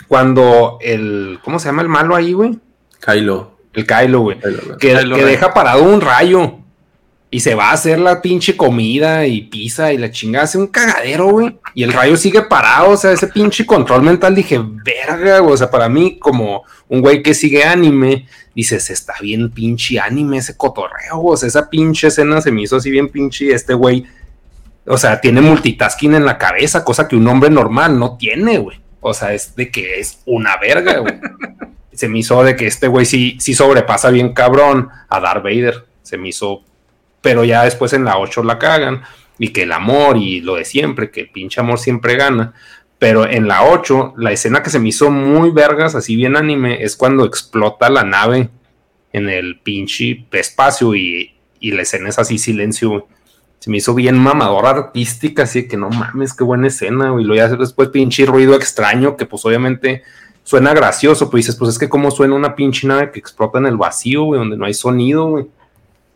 Cuando 0.08 0.78
el. 0.82 1.40
¿Cómo 1.44 1.60
se 1.60 1.68
llama 1.70 1.82
el 1.82 1.88
malo 1.90 2.16
ahí, 2.16 2.34
güey? 2.34 2.60
Kylo. 3.00 3.58
El 3.74 3.88
Kylo, 3.88 4.20
güey. 4.20 4.40
Kylo. 4.40 4.78
Que, 4.78 4.96
Kylo 4.96 5.16
que 5.16 5.26
deja 5.26 5.54
parado 5.54 5.84
un 5.84 6.02
rayo. 6.02 6.60
Y 7.34 7.40
se 7.40 7.56
va 7.56 7.72
a 7.72 7.74
hacer 7.74 7.98
la 7.98 8.22
pinche 8.22 8.56
comida 8.56 9.26
y 9.26 9.42
pizza 9.42 9.92
y 9.92 9.98
la 9.98 10.12
chingada, 10.12 10.46
hace 10.46 10.60
un 10.60 10.68
cagadero, 10.68 11.32
güey. 11.32 11.58
Y 11.74 11.82
el 11.82 11.92
rayo 11.92 12.16
sigue 12.16 12.44
parado, 12.44 12.92
o 12.92 12.96
sea, 12.96 13.12
ese 13.12 13.26
pinche 13.26 13.66
control 13.66 14.04
mental, 14.04 14.36
dije, 14.36 14.62
verga, 14.62 15.40
güey. 15.40 15.52
O 15.52 15.58
sea, 15.58 15.72
para 15.72 15.90
mí, 15.90 16.20
como 16.20 16.62
un 16.90 17.02
güey 17.02 17.24
que 17.24 17.34
sigue 17.34 17.64
anime, 17.64 18.28
dices, 18.54 18.92
está 18.92 19.16
bien 19.20 19.50
pinche 19.50 20.00
anime 20.00 20.38
ese 20.38 20.56
cotorreo, 20.56 21.18
güey. 21.18 21.34
O 21.34 21.38
sea, 21.38 21.48
esa 21.48 21.72
pinche 21.72 22.10
escena 22.10 22.40
se 22.40 22.52
me 22.52 22.62
hizo 22.62 22.76
así 22.76 22.92
bien 22.92 23.10
pinche. 23.10 23.52
Este 23.52 23.74
güey, 23.74 24.06
o 24.86 25.00
sea, 25.00 25.20
tiene 25.20 25.42
multitasking 25.42 26.14
en 26.14 26.26
la 26.26 26.38
cabeza, 26.38 26.84
cosa 26.84 27.08
que 27.08 27.16
un 27.16 27.28
hombre 27.28 27.50
normal 27.50 27.98
no 27.98 28.16
tiene, 28.16 28.60
güey. 28.60 28.80
O 29.02 29.12
sea, 29.12 29.34
es 29.34 29.56
de 29.56 29.72
que 29.72 30.00
es 30.00 30.20
una 30.28 30.58
verga, 30.58 31.00
güey. 31.00 31.16
se 31.94 32.08
me 32.08 32.20
hizo 32.20 32.44
de 32.44 32.56
que 32.56 32.68
este 32.68 32.88
güey 32.88 33.08
sí, 33.08 33.38
sí 33.40 33.56
sobrepasa 33.56 34.12
bien 34.12 34.36
cabrón 34.36 34.90
a 35.10 35.20
Darth 35.20 35.44
Vader. 35.44 35.88
Se 36.04 36.20
me 36.20 36.30
hizo 36.30 36.64
pero 37.24 37.46
ya 37.46 37.64
después 37.64 37.94
en 37.94 38.04
la 38.04 38.20
8 38.20 38.44
la 38.44 38.60
cagan 38.60 39.02
y 39.40 39.50
que 39.50 39.64
el 39.64 39.72
amor 39.72 40.18
y 40.18 40.42
lo 40.42 40.56
de 40.56 40.66
siempre, 40.66 41.10
que 41.10 41.22
el 41.22 41.30
pinche 41.30 41.62
amor 41.62 41.80
siempre 41.80 42.16
gana. 42.18 42.54
Pero 43.00 43.26
en 43.28 43.48
la 43.48 43.64
8, 43.64 44.16
la 44.18 44.34
escena 44.34 44.62
que 44.62 44.70
se 44.70 44.78
me 44.78 44.90
hizo 44.90 45.10
muy 45.10 45.50
vergas, 45.50 45.96
así 45.96 46.18
bien 46.18 46.36
anime, 46.36 46.84
es 46.84 46.98
cuando 46.98 47.26
explota 47.26 47.90
la 47.90 48.04
nave 48.04 48.50
en 49.14 49.30
el 49.30 49.60
pinche 49.62 50.26
espacio 50.34 50.96
y, 50.96 51.34
y 51.62 51.72
la 51.72 51.84
escena 51.84 52.10
es 52.10 52.20
así 52.20 52.38
silencio. 52.38 53.08
Se 53.60 53.70
me 53.70 53.78
hizo 53.78 53.96
bien 53.96 54.18
mamadora 54.18 54.72
artística, 54.72 55.44
así 55.44 55.66
que 55.66 55.78
no 55.78 55.90
mames, 55.90 56.34
qué 56.34 56.44
buena 56.44 56.68
escena, 56.68 57.12
güey. 57.12 57.24
Lo 57.24 57.36
ya 57.36 57.48
después 57.48 57.88
pinche 57.88 58.26
ruido 58.26 58.54
extraño, 58.54 59.16
que 59.16 59.26
pues 59.26 59.46
obviamente 59.46 60.04
suena 60.44 60.74
gracioso, 60.74 61.30
pero 61.30 61.38
dices, 61.38 61.56
pues 61.56 61.72
es 61.72 61.80
que 61.80 61.88
cómo 61.88 62.12
suena 62.12 62.36
una 62.36 62.54
pinche 62.54 62.86
nave 62.86 63.12
que 63.12 63.20
explota 63.20 63.60
en 63.60 63.68
el 63.68 63.78
vacío, 63.78 64.26
donde 64.26 64.58
no 64.58 64.66
hay 64.66 64.74
sonido, 64.74 65.28
güey 65.28 65.46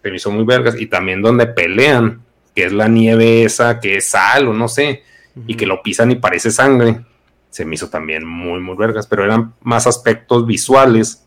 se 0.02 0.10
me 0.10 0.18
hizo 0.18 0.32
muy 0.32 0.46
vergas. 0.46 0.80
Y 0.80 0.88
también 0.88 1.22
donde 1.22 1.48
pelean, 1.48 2.22
que 2.56 2.66
es 2.66 2.74
la 2.74 2.88
nieve 2.88 3.44
esa, 3.44 3.80
que 3.80 3.98
es 3.98 4.10
sal 4.10 4.48
o 4.48 4.54
no 4.54 4.68
sé, 4.68 5.04
y 5.46 5.56
que 5.56 5.68
lo 5.68 5.84
pisan 5.84 6.12
y 6.12 6.16
parece 6.16 6.50
sangre, 6.50 7.02
se 7.50 7.66
me 7.66 7.76
hizo 7.76 7.90
también 7.90 8.26
muy, 8.26 8.60
muy 8.60 8.76
vergas, 8.76 9.08
pero 9.08 9.24
eran 9.24 9.54
más 9.62 9.88
aspectos 9.88 10.46
visuales. 10.46 11.26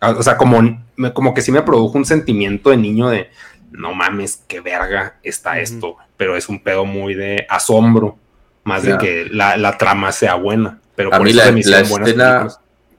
Ah, 0.00 0.10
o 0.10 0.22
sea, 0.22 0.36
como, 0.36 0.84
como 1.14 1.34
que 1.34 1.42
sí 1.42 1.52
me 1.52 1.62
produjo 1.62 1.98
un 1.98 2.04
sentimiento 2.04 2.70
de 2.70 2.76
niño 2.76 3.08
de, 3.08 3.30
no 3.70 3.94
mames, 3.94 4.44
qué 4.46 4.60
verga 4.60 5.18
está 5.22 5.60
esto, 5.60 5.96
pero 6.16 6.36
es 6.36 6.48
un 6.48 6.62
pedo 6.62 6.84
muy 6.84 7.14
de 7.14 7.46
asombro, 7.48 8.18
más 8.64 8.82
de 8.82 8.98
que 8.98 9.26
la, 9.30 9.76
trama 9.78 10.12
sea 10.12 10.34
buena. 10.34 10.80
Pero 10.94 11.14
a 11.14 11.20
mí 11.20 11.32
la, 11.32 11.48
escena, 11.48 12.48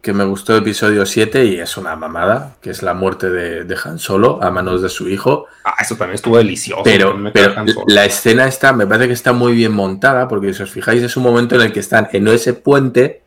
que 0.01 0.13
me 0.13 0.23
gustó 0.23 0.53
el 0.53 0.61
episodio 0.61 1.05
7 1.05 1.45
y 1.45 1.59
es 1.59 1.75
una 1.75 1.95
mamada, 1.95 2.55
que 2.61 2.69
es 2.69 2.81
la 2.83 2.93
muerte 2.93 3.29
de, 3.29 3.77
Han 3.83 3.99
Solo 3.99 4.39
a 4.41 4.49
manos 4.49 4.81
de 4.81 4.87
su 4.87 5.09
hijo. 5.09 5.47
Ah, 5.65 5.75
eso 5.81 5.95
también 5.95 6.15
estuvo 6.15 6.37
delicioso. 6.37 6.83
Pero, 6.83 7.17
la 7.87 8.05
escena 8.05 8.47
está, 8.47 8.71
me 8.71 8.87
parece 8.87 9.07
que 9.07 9.13
está 9.13 9.33
muy 9.33 9.53
bien 9.53 9.73
montada, 9.73 10.27
porque 10.27 10.53
si 10.53 10.63
os 10.63 10.71
fijáis 10.71 11.03
es 11.03 11.17
un 11.17 11.23
momento 11.23 11.55
en 11.55 11.61
el 11.61 11.73
que 11.73 11.81
están 11.81 12.07
en 12.13 12.27
ese 12.29 12.53
puente, 12.53 13.23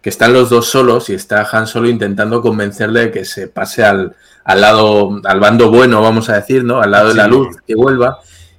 que 0.00 0.10
están 0.10 0.32
los 0.32 0.50
dos 0.50 0.66
solos 0.66 1.08
y 1.08 1.14
está 1.14 1.48
Han 1.52 1.68
Solo 1.68 1.88
intentando 1.88 2.42
convencerle 2.42 3.00
de 3.00 3.10
que 3.12 3.24
se 3.24 3.46
pase 3.46 3.84
al, 3.84 4.16
al 4.42 4.60
lado, 4.60 5.20
al 5.24 5.38
bando 5.38 5.70
bueno, 5.70 6.02
vamos 6.02 6.28
a 6.30 6.34
decir, 6.34 6.64
¿no? 6.64 6.80
Al 6.80 6.90
lado 6.90 7.10
de 7.10 7.14
la 7.14 7.28
luz, 7.28 7.56
que 7.64 7.76
vuelva. 7.76 8.18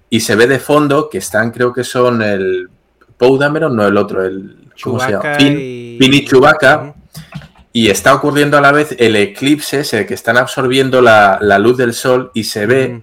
Y 0.10 0.22
se 0.22 0.36
ve 0.36 0.48
de 0.48 0.60
fondo 0.60 1.10
que 1.10 1.18
están, 1.18 1.52
creo 1.52 1.74
que 1.74 1.84
son 1.84 2.22
el 2.22 2.70
Poe 3.18 3.38
Dameron, 3.38 3.76
no 3.76 3.86
el 3.86 3.98
otro, 3.98 4.24
el... 4.24 4.60
¿Cómo 4.82 5.00
se 5.00 5.12
llama? 5.12 5.38
Pin, 5.38 5.98
y 6.00 6.26
Chewbacca 6.26 6.96
y 7.76 7.90
está 7.90 8.14
ocurriendo 8.14 8.56
a 8.56 8.62
la 8.62 8.72
vez 8.72 8.96
el 9.00 9.16
eclipse, 9.16 9.80
ese 9.80 10.06
que 10.06 10.14
están 10.14 10.38
absorbiendo 10.38 11.02
la, 11.02 11.40
luz 11.58 11.76
del 11.76 11.94
sol 11.94 12.30
y 12.36 12.44
se 12.44 12.68
ve 12.68 13.02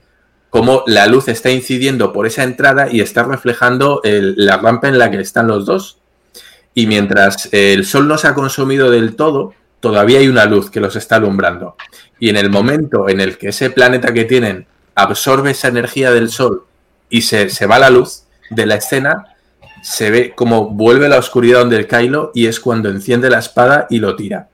como 0.48 0.84
la 0.86 1.08
luz 1.08 1.26
está 1.26 1.50
incidiendo 1.50 2.12
por 2.12 2.26
esa 2.26 2.44
entrada 2.44 2.88
y 2.90 3.00
está 3.00 3.24
reflejando 3.24 4.00
la 4.04 4.56
rampa 4.58 4.88
en 4.88 4.98
la 4.98 5.10
que 5.10 5.20
están 5.20 5.48
los 5.48 5.66
dos. 5.66 5.98
Y 6.72 6.86
mientras 6.86 7.48
el 7.50 7.84
sol 7.84 8.06
no 8.06 8.16
se 8.16 8.28
ha 8.28 8.34
consumido 8.34 8.90
del 8.90 9.16
todo, 9.16 9.54
todavía 9.80 10.20
hay 10.20 10.28
una 10.28 10.44
luz 10.44 10.70
que 10.70 10.80
los 10.80 10.94
está 10.94 11.16
alumbrando. 11.16 11.76
Y 12.20 12.30
en 12.30 12.36
el 12.36 12.48
momento 12.48 13.08
en 13.08 13.20
el 13.20 13.38
que 13.38 13.48
ese 13.48 13.70
planeta 13.70 14.12
que 14.12 14.24
tienen 14.24 14.66
absorbe 14.94 15.50
esa 15.50 15.66
energía 15.66 16.12
del 16.12 16.30
sol 16.30 16.64
y 17.08 17.22
se, 17.22 17.48
se 17.48 17.66
va 17.66 17.80
la 17.80 17.90
luz 17.90 18.22
de 18.50 18.66
la 18.66 18.76
escena, 18.76 19.34
se 19.82 20.12
ve 20.12 20.32
como 20.32 20.70
vuelve 20.70 21.08
la 21.08 21.18
oscuridad 21.18 21.60
donde 21.60 21.76
el 21.76 21.88
Kylo 21.88 22.30
y 22.34 22.46
es 22.46 22.60
cuando 22.60 22.88
enciende 22.88 23.30
la 23.30 23.40
espada 23.40 23.88
y 23.90 23.98
lo 23.98 24.14
tira. 24.14 24.48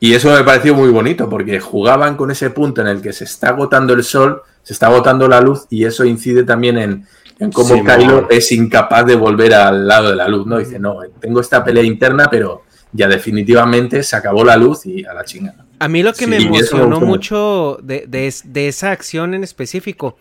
Y 0.00 0.14
eso 0.14 0.30
me 0.32 0.44
pareció 0.44 0.74
muy 0.74 0.90
bonito 0.90 1.28
porque 1.28 1.58
jugaban 1.58 2.16
con 2.16 2.30
ese 2.30 2.50
punto 2.50 2.80
en 2.80 2.86
el 2.86 3.02
que 3.02 3.12
se 3.12 3.24
está 3.24 3.48
agotando 3.48 3.94
el 3.94 4.04
sol, 4.04 4.42
se 4.62 4.72
está 4.72 4.86
agotando 4.86 5.26
la 5.26 5.40
luz 5.40 5.66
y 5.70 5.84
eso 5.84 6.04
incide 6.04 6.44
también 6.44 6.78
en, 6.78 7.52
cómo 7.52 7.84
Kylo 7.84 8.28
es 8.30 8.52
incapaz 8.52 9.06
de 9.06 9.16
volver 9.16 9.54
al 9.54 9.88
lado 9.88 10.10
de 10.10 10.16
la 10.16 10.28
luz, 10.28 10.46
¿no? 10.46 10.58
Dice, 10.58 10.78
no, 10.78 10.98
tengo 11.20 11.40
esta 11.40 11.64
pelea 11.64 11.82
interna, 11.82 12.28
pero 12.30 12.62
ya 12.92 13.08
definitivamente 13.08 14.02
se 14.02 14.16
acabó 14.16 14.44
la 14.44 14.56
luz 14.56 14.86
y 14.86 15.04
a 15.04 15.14
la 15.14 15.24
chingada. 15.24 15.66
A 15.80 15.88
mí 15.88 16.02
lo 16.02 16.12
que 16.12 16.26
me 16.26 16.36
emocionó 16.36 17.00
mucho 17.00 17.78
de, 17.82 18.06
de, 18.06 18.68
esa 18.68 18.90
acción 18.90 19.34
en 19.34 19.44
específico 19.44 20.16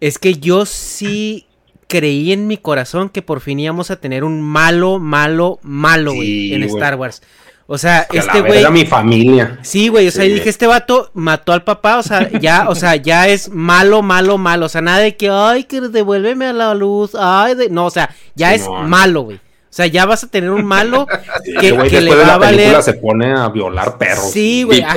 es 0.00 0.18
que 0.18 0.34
yo 0.34 0.66
sí 0.66 1.46
creí 1.86 2.32
en 2.32 2.46
mi 2.46 2.58
corazón 2.58 3.08
que 3.08 3.22
por 3.22 3.40
fin 3.40 3.60
íbamos 3.60 3.90
a 3.90 4.00
tener 4.00 4.24
un 4.24 4.42
malo, 4.42 4.98
malo, 4.98 5.58
malo, 5.62 6.12
en 6.12 6.62
Star 6.64 6.96
Wars. 6.96 7.22
O 7.68 7.78
sea, 7.78 8.06
este 8.12 8.40
güey. 8.42 8.60
Era 8.60 8.70
mi 8.70 8.86
familia. 8.86 9.58
Sí, 9.62 9.88
güey. 9.88 10.06
O 10.06 10.10
sea, 10.10 10.24
dije, 10.24 10.48
este 10.48 10.66
vato 10.66 11.10
mató 11.14 11.52
al 11.52 11.64
papá. 11.64 11.98
O 11.98 12.02
sea, 12.02 12.30
ya, 12.38 12.68
o 12.68 12.74
sea, 12.74 12.96
ya 12.96 13.26
es 13.28 13.48
malo, 13.48 14.02
malo, 14.02 14.38
malo. 14.38 14.66
O 14.66 14.68
sea, 14.68 14.80
nada 14.80 14.98
de 14.98 15.16
que, 15.16 15.28
ay, 15.30 15.64
que 15.64 15.80
devuélveme 15.80 16.46
a 16.46 16.52
la 16.52 16.74
luz. 16.74 17.12
Ay, 17.18 17.54
de... 17.56 17.68
no, 17.68 17.86
o 17.86 17.90
sea, 17.90 18.14
ya 18.34 18.54
es 18.54 18.68
malo, 18.84 19.22
güey. 19.22 19.36
O 19.36 19.76
sea, 19.76 19.86
ya 19.88 20.06
vas 20.06 20.24
a 20.24 20.28
tener 20.28 20.50
un 20.50 20.64
malo 20.64 21.06
que, 21.60 21.76
que 21.76 22.00
le 22.00 22.14
va 22.14 22.34
a 22.34 22.38
valer. 22.38 22.82
se 22.82 22.94
pone 22.94 23.32
a 23.32 23.48
violar 23.48 23.98
perros. 23.98 24.30
Sí, 24.30 24.62
güey. 24.62 24.84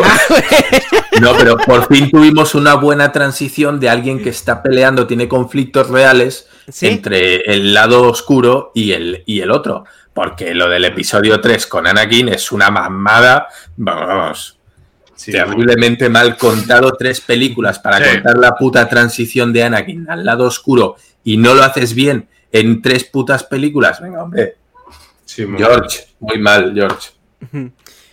No, 1.20 1.34
pero 1.38 1.58
por 1.58 1.86
fin 1.94 2.10
tuvimos 2.10 2.56
una 2.56 2.76
buena 2.76 3.12
transición 3.12 3.82
de 3.82 3.90
alguien 3.90 4.24
que 4.24 4.30
está 4.30 4.64
peleando, 4.64 5.06
tiene 5.06 5.28
conflictos 5.28 5.90
reales 5.90 6.48
entre 6.80 7.42
el 7.54 7.74
lado 7.74 8.04
oscuro 8.04 8.72
y 8.74 8.94
el, 8.94 9.24
y 9.26 9.42
el 9.42 9.52
otro 9.52 9.84
porque 10.20 10.54
lo 10.54 10.68
del 10.68 10.84
episodio 10.84 11.40
3 11.40 11.66
con 11.68 11.88
Anakin 11.88 12.28
es 12.28 12.52
una 12.52 12.70
mamada, 12.70 13.48
vamos, 13.78 14.60
terriblemente 15.16 16.10
mal 16.10 16.36
contado 16.36 16.92
tres 16.92 17.22
películas 17.22 17.80
para 17.80 18.06
contar 18.06 18.38
la 18.38 18.54
puta 18.58 18.90
transición 18.90 19.54
de 19.54 19.64
Anakin 19.64 20.10
al 20.10 20.26
lado 20.26 20.44
oscuro 20.44 20.98
y 21.24 21.38
no 21.38 21.54
lo 21.54 21.64
haces 21.64 21.94
bien 21.94 22.28
en 22.52 22.82
tres 22.82 23.06
putas 23.06 23.46
películas. 23.46 24.02
Venga, 24.02 24.22
hombre. 24.22 24.58
George, 25.26 26.08
muy 26.20 26.38
mal, 26.38 26.74
George. 26.76 27.12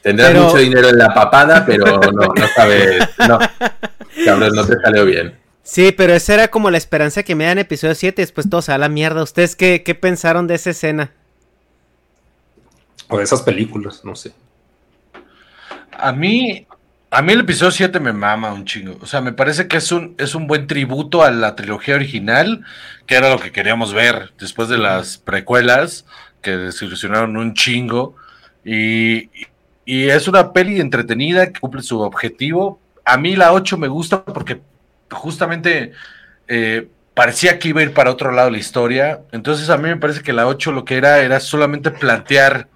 Tendrás 0.01 0.33
mucho 0.33 0.59
dinero 0.59 0.89
en 0.89 0.99
la 0.99 1.12
papada, 1.12 1.66
pero 1.66 1.99
no, 1.99 2.12
no 2.12 2.49
sabes. 2.55 3.05
No, 3.27 3.41
cabrón, 4.24 4.55
no 4.55 4.65
te 4.65 4.77
salió 4.81 5.05
bien. 5.05 5.37
Sí, 5.65 5.91
pero 5.91 6.15
esa 6.15 6.35
era 6.35 6.47
como 6.47 6.70
la 6.70 6.78
esperanza 6.78 7.24
que 7.24 7.35
me 7.35 7.47
dan 7.47 7.59
en 7.59 7.62
episodio 7.62 7.97
7, 7.97 8.23
después 8.23 8.49
todo 8.49 8.62
se 8.62 8.70
a 8.70 8.78
la 8.78 8.89
mierda. 8.89 9.24
¿Ustedes 9.24 9.57
qué, 9.57 9.83
qué 9.83 9.97
pensaron 9.97 10.47
de 10.47 10.55
esa 10.55 10.70
escena? 10.70 11.11
O 13.09 13.19
de 13.19 13.24
esas 13.24 13.43
películas, 13.43 14.05
no 14.05 14.16
sé. 14.16 14.33
A 15.93 16.12
mí, 16.12 16.66
a 17.11 17.23
mí 17.23 17.33
el 17.33 17.41
episodio 17.41 17.70
7 17.70 18.01
me 18.01 18.12
mama 18.12 18.53
un 18.53 18.65
chingo. 18.65 18.99
O 19.01 19.07
sea, 19.07 19.20
me 19.20 19.33
parece 19.33 19.69
que 19.69 19.77
es 19.77 19.93
un, 19.93 20.15
es 20.19 20.35
un 20.35 20.47
buen 20.47 20.66
tributo 20.66 21.23
a 21.23 21.31
la 21.31 21.55
trilogía 21.55 21.95
original, 21.95 22.65
que 23.07 23.15
era 23.15 23.31
lo 23.31 23.39
que 23.39 23.53
queríamos 23.53 23.95
ver 23.95 24.33
después 24.39 24.69
de 24.69 24.78
las 24.78 25.19
precuelas, 25.19 26.05
que 26.43 26.57
desilusionaron 26.57 27.37
un 27.37 27.55
chingo. 27.55 28.16
Y, 28.65 29.31
y 29.85 30.09
es 30.09 30.27
una 30.28 30.53
peli 30.53 30.81
entretenida 30.81 31.53
que 31.53 31.61
cumple 31.61 31.83
su 31.83 32.01
objetivo. 32.01 32.81
A 33.05 33.16
mí 33.16 33.37
la 33.37 33.53
8 33.53 33.78
me 33.78 33.89
gusta 33.89 34.24
porque 34.24 34.61
justamente 35.11 35.93
eh, 36.49 36.89
parecía 37.15 37.59
que 37.59 37.69
iba 37.69 37.81
a 37.81 37.85
ir 37.85 37.95
para 37.95 38.11
otro 38.11 38.33
lado 38.33 38.51
la 38.51 38.59
historia. 38.59 39.23
Entonces 39.33 39.70
a 39.70 39.77
mí 39.77 39.89
me 39.89 39.97
parece 39.97 40.23
que 40.23 40.33
la 40.33 40.47
8 40.47 40.73
lo 40.73 40.85
que 40.85 40.97
era 40.97 41.20
era 41.20 41.41
solamente 41.41 41.91
plantear 41.91 42.69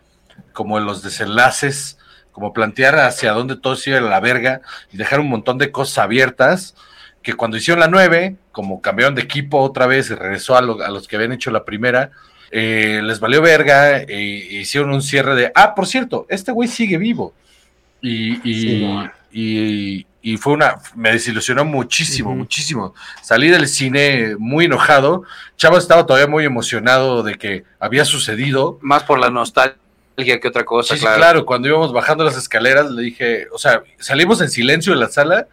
como 0.52 0.78
los 0.80 1.02
desenlaces, 1.02 1.98
como 2.32 2.52
plantear 2.52 2.98
hacia 2.98 3.32
dónde 3.32 3.56
todo 3.56 3.76
se 3.76 3.90
iba 3.90 3.98
a 3.98 4.02
la 4.02 4.20
verga 4.20 4.62
y 4.92 4.96
dejar 4.96 5.20
un 5.20 5.28
montón 5.28 5.58
de 5.58 5.70
cosas 5.70 5.98
abiertas, 5.98 6.74
que 7.22 7.34
cuando 7.34 7.56
hicieron 7.56 7.80
la 7.80 7.88
9, 7.88 8.36
como 8.52 8.80
cambiaron 8.80 9.14
de 9.14 9.22
equipo 9.22 9.58
otra 9.60 9.86
vez 9.86 10.10
y 10.10 10.14
regresó 10.14 10.56
a, 10.56 10.62
los 10.62 11.06
que 11.06 11.16
habían 11.16 11.32
hecho 11.32 11.50
la 11.50 11.64
primera, 11.64 12.10
eh, 12.50 13.00
les 13.04 13.20
valió 13.20 13.42
verga 13.42 13.98
e, 13.98 14.22
hicieron 14.22 14.90
un 14.92 15.02
cierre 15.02 15.34
de, 15.34 15.52
ah, 15.54 15.74
por 15.74 15.86
cierto, 15.86 16.26
este 16.28 16.52
güey 16.52 16.68
sigue 16.68 16.98
vivo. 16.98 17.34
Y, 18.02 18.40
y, 19.30 20.06
y, 20.22 20.36
fue 20.38 20.54
una, 20.54 20.76
me 20.94 21.12
desilusionó 21.12 21.66
muchísimo, 21.66 22.34
muchísimo. 22.34 22.94
Salí 23.22 23.48
del 23.48 23.68
cine 23.68 24.36
muy 24.38 24.64
enojado. 24.64 25.24
Chavo 25.58 25.76
estaba 25.76 26.06
todavía 26.06 26.26
muy 26.26 26.46
emocionado 26.46 27.22
de 27.22 27.34
que 27.34 27.64
había 27.78 28.06
sucedido. 28.06 28.78
Más 28.80 29.02
por 29.02 29.18
la 29.18 29.28
nostalgia 29.28 29.79
que 30.24 30.48
otra 30.48 30.64
cosa. 30.64 30.94
Sí, 30.94 31.00
claro. 31.00 31.16
claro, 31.16 31.46
cuando 31.46 31.68
íbamos 31.68 31.92
bajando 31.92 32.24
las 32.24 32.36
escaleras 32.36 32.90
le 32.90 33.02
dije, 33.02 33.46
o 33.52 33.58
sea, 33.58 33.82
salimos 33.98 34.40
en 34.40 34.50
silencio 34.50 34.92
de 34.92 34.98
la 35.00 35.08
sala, 35.08 35.46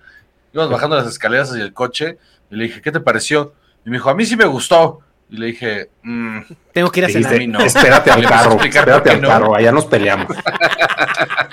íbamos 0.53 0.71
bajando 0.71 0.95
las 0.95 1.07
escaleras 1.07 1.49
hacia 1.51 1.63
el 1.63 1.73
coche, 1.73 2.17
Y 2.51 2.55
le 2.55 2.65
dije, 2.65 2.81
¿qué 2.81 2.91
te 2.91 2.99
pareció? 2.99 3.53
Y 3.85 3.89
me 3.89 3.97
dijo, 3.97 4.09
a 4.09 4.15
mí 4.15 4.25
sí 4.25 4.35
me 4.35 4.45
gustó. 4.45 5.01
Y 5.29 5.37
le 5.37 5.47
dije, 5.47 5.89
mm, 6.03 6.39
Tengo 6.73 6.89
que 6.89 6.99
ir 7.01 7.05
a 7.05 7.09
cenar. 7.09 7.47
no. 7.47 7.59
Espérate 7.59 8.11
al 8.11 8.25
carro, 8.25 8.57
espérate 8.63 9.09
al 9.11 9.21
no. 9.21 9.27
carro, 9.27 9.55
allá 9.55 9.71
nos 9.73 9.85
peleamos. 9.85 10.27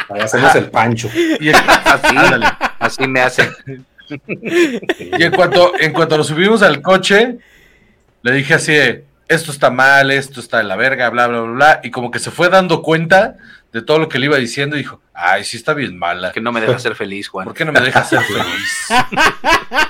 Allá 0.08 0.24
hacemos 0.24 0.54
el 0.54 0.70
pancho. 0.70 1.08
y, 1.40 1.48
Así, 1.50 2.16
ándale. 2.16 2.46
así 2.78 3.08
me 3.08 3.20
hace. 3.20 3.50
Y 4.08 5.22
en 5.22 5.32
cuanto, 5.32 5.72
en 5.80 5.92
cuanto 5.92 6.16
lo 6.16 6.24
subimos 6.24 6.62
al 6.62 6.82
coche, 6.82 7.38
le 8.22 8.32
dije 8.32 8.54
así 8.54 8.72
de, 8.72 9.04
esto 9.28 9.50
está 9.50 9.70
mal, 9.70 10.10
esto 10.10 10.40
está 10.40 10.58
de 10.58 10.64
la 10.64 10.76
verga, 10.76 11.08
bla, 11.10 11.26
bla, 11.26 11.40
bla, 11.40 11.52
bla. 11.52 11.80
Y 11.82 11.90
como 11.90 12.10
que 12.10 12.18
se 12.18 12.30
fue 12.30 12.48
dando 12.48 12.82
cuenta 12.82 13.36
de 13.72 13.82
todo 13.82 13.98
lo 13.98 14.08
que 14.08 14.18
le 14.18 14.26
iba 14.26 14.36
diciendo 14.36 14.76
y 14.76 14.80
dijo, 14.80 15.00
ay, 15.12 15.44
sí 15.44 15.56
está 15.56 15.74
bien 15.74 15.98
mala. 15.98 16.32
Que 16.32 16.40
no 16.40 16.52
me 16.52 16.60
deja 16.60 16.78
ser 16.78 16.94
feliz, 16.94 17.28
Juan. 17.28 17.44
¿Por 17.44 17.54
qué 17.54 17.64
no 17.64 17.72
me 17.72 17.80
dejas 17.80 18.08
ser 18.08 18.20
feliz? 18.22 18.86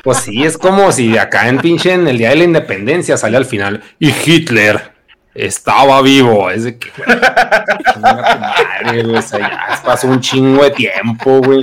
Pues 0.03 0.19
sí, 0.19 0.45
es 0.45 0.59
como 0.59 0.93
si 0.93 1.13
de 1.13 1.19
acá 1.19 1.49
en 1.49 1.59
pinche 1.59 1.93
en 1.93 2.07
el 2.07 2.19
día 2.19 2.29
de 2.31 2.37
la 2.37 2.45
independencia 2.45 3.17
sale 3.17 3.39
al 3.39 3.47
final 3.47 3.83
y 3.99 4.11
Hitler 4.11 4.93
estaba 5.35 6.03
vivo. 6.03 6.51
Es 6.51 6.65
de 6.65 6.79
que, 6.79 6.91
güey, 6.97 7.19
madre, 7.99 9.03
güey, 9.03 9.17
o 9.17 9.23
sea, 9.23 9.39
ya 9.39 9.83
pasó 9.83 10.09
un 10.09 10.21
chingo 10.21 10.63
de 10.63 10.71
tiempo, 10.73 11.41
güey. 11.41 11.63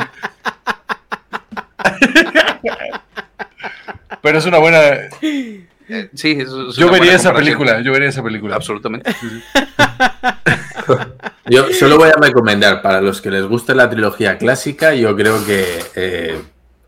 Pero 4.21 4.37
es 4.37 4.45
una 4.45 4.57
buena... 4.57 4.79
Sí, 6.13 6.37
es 6.39 6.49
Yo 6.75 6.89
vería 6.89 7.15
esa 7.15 7.33
película, 7.33 7.81
yo 7.81 7.91
vería 7.91 8.09
esa 8.09 8.23
película. 8.23 8.55
Absolutamente. 8.55 9.11
Yo 11.45 11.71
solo 11.73 11.97
voy 11.97 12.09
a 12.09 12.19
recomendar 12.19 12.81
para 12.81 13.01
los 13.01 13.21
que 13.21 13.31
les 13.31 13.45
guste 13.45 13.75
la 13.75 13.89
trilogía 13.89 14.37
clásica, 14.37 14.93
yo 14.93 15.15
creo 15.15 15.45
que 15.45 15.65
eh, 15.95 16.41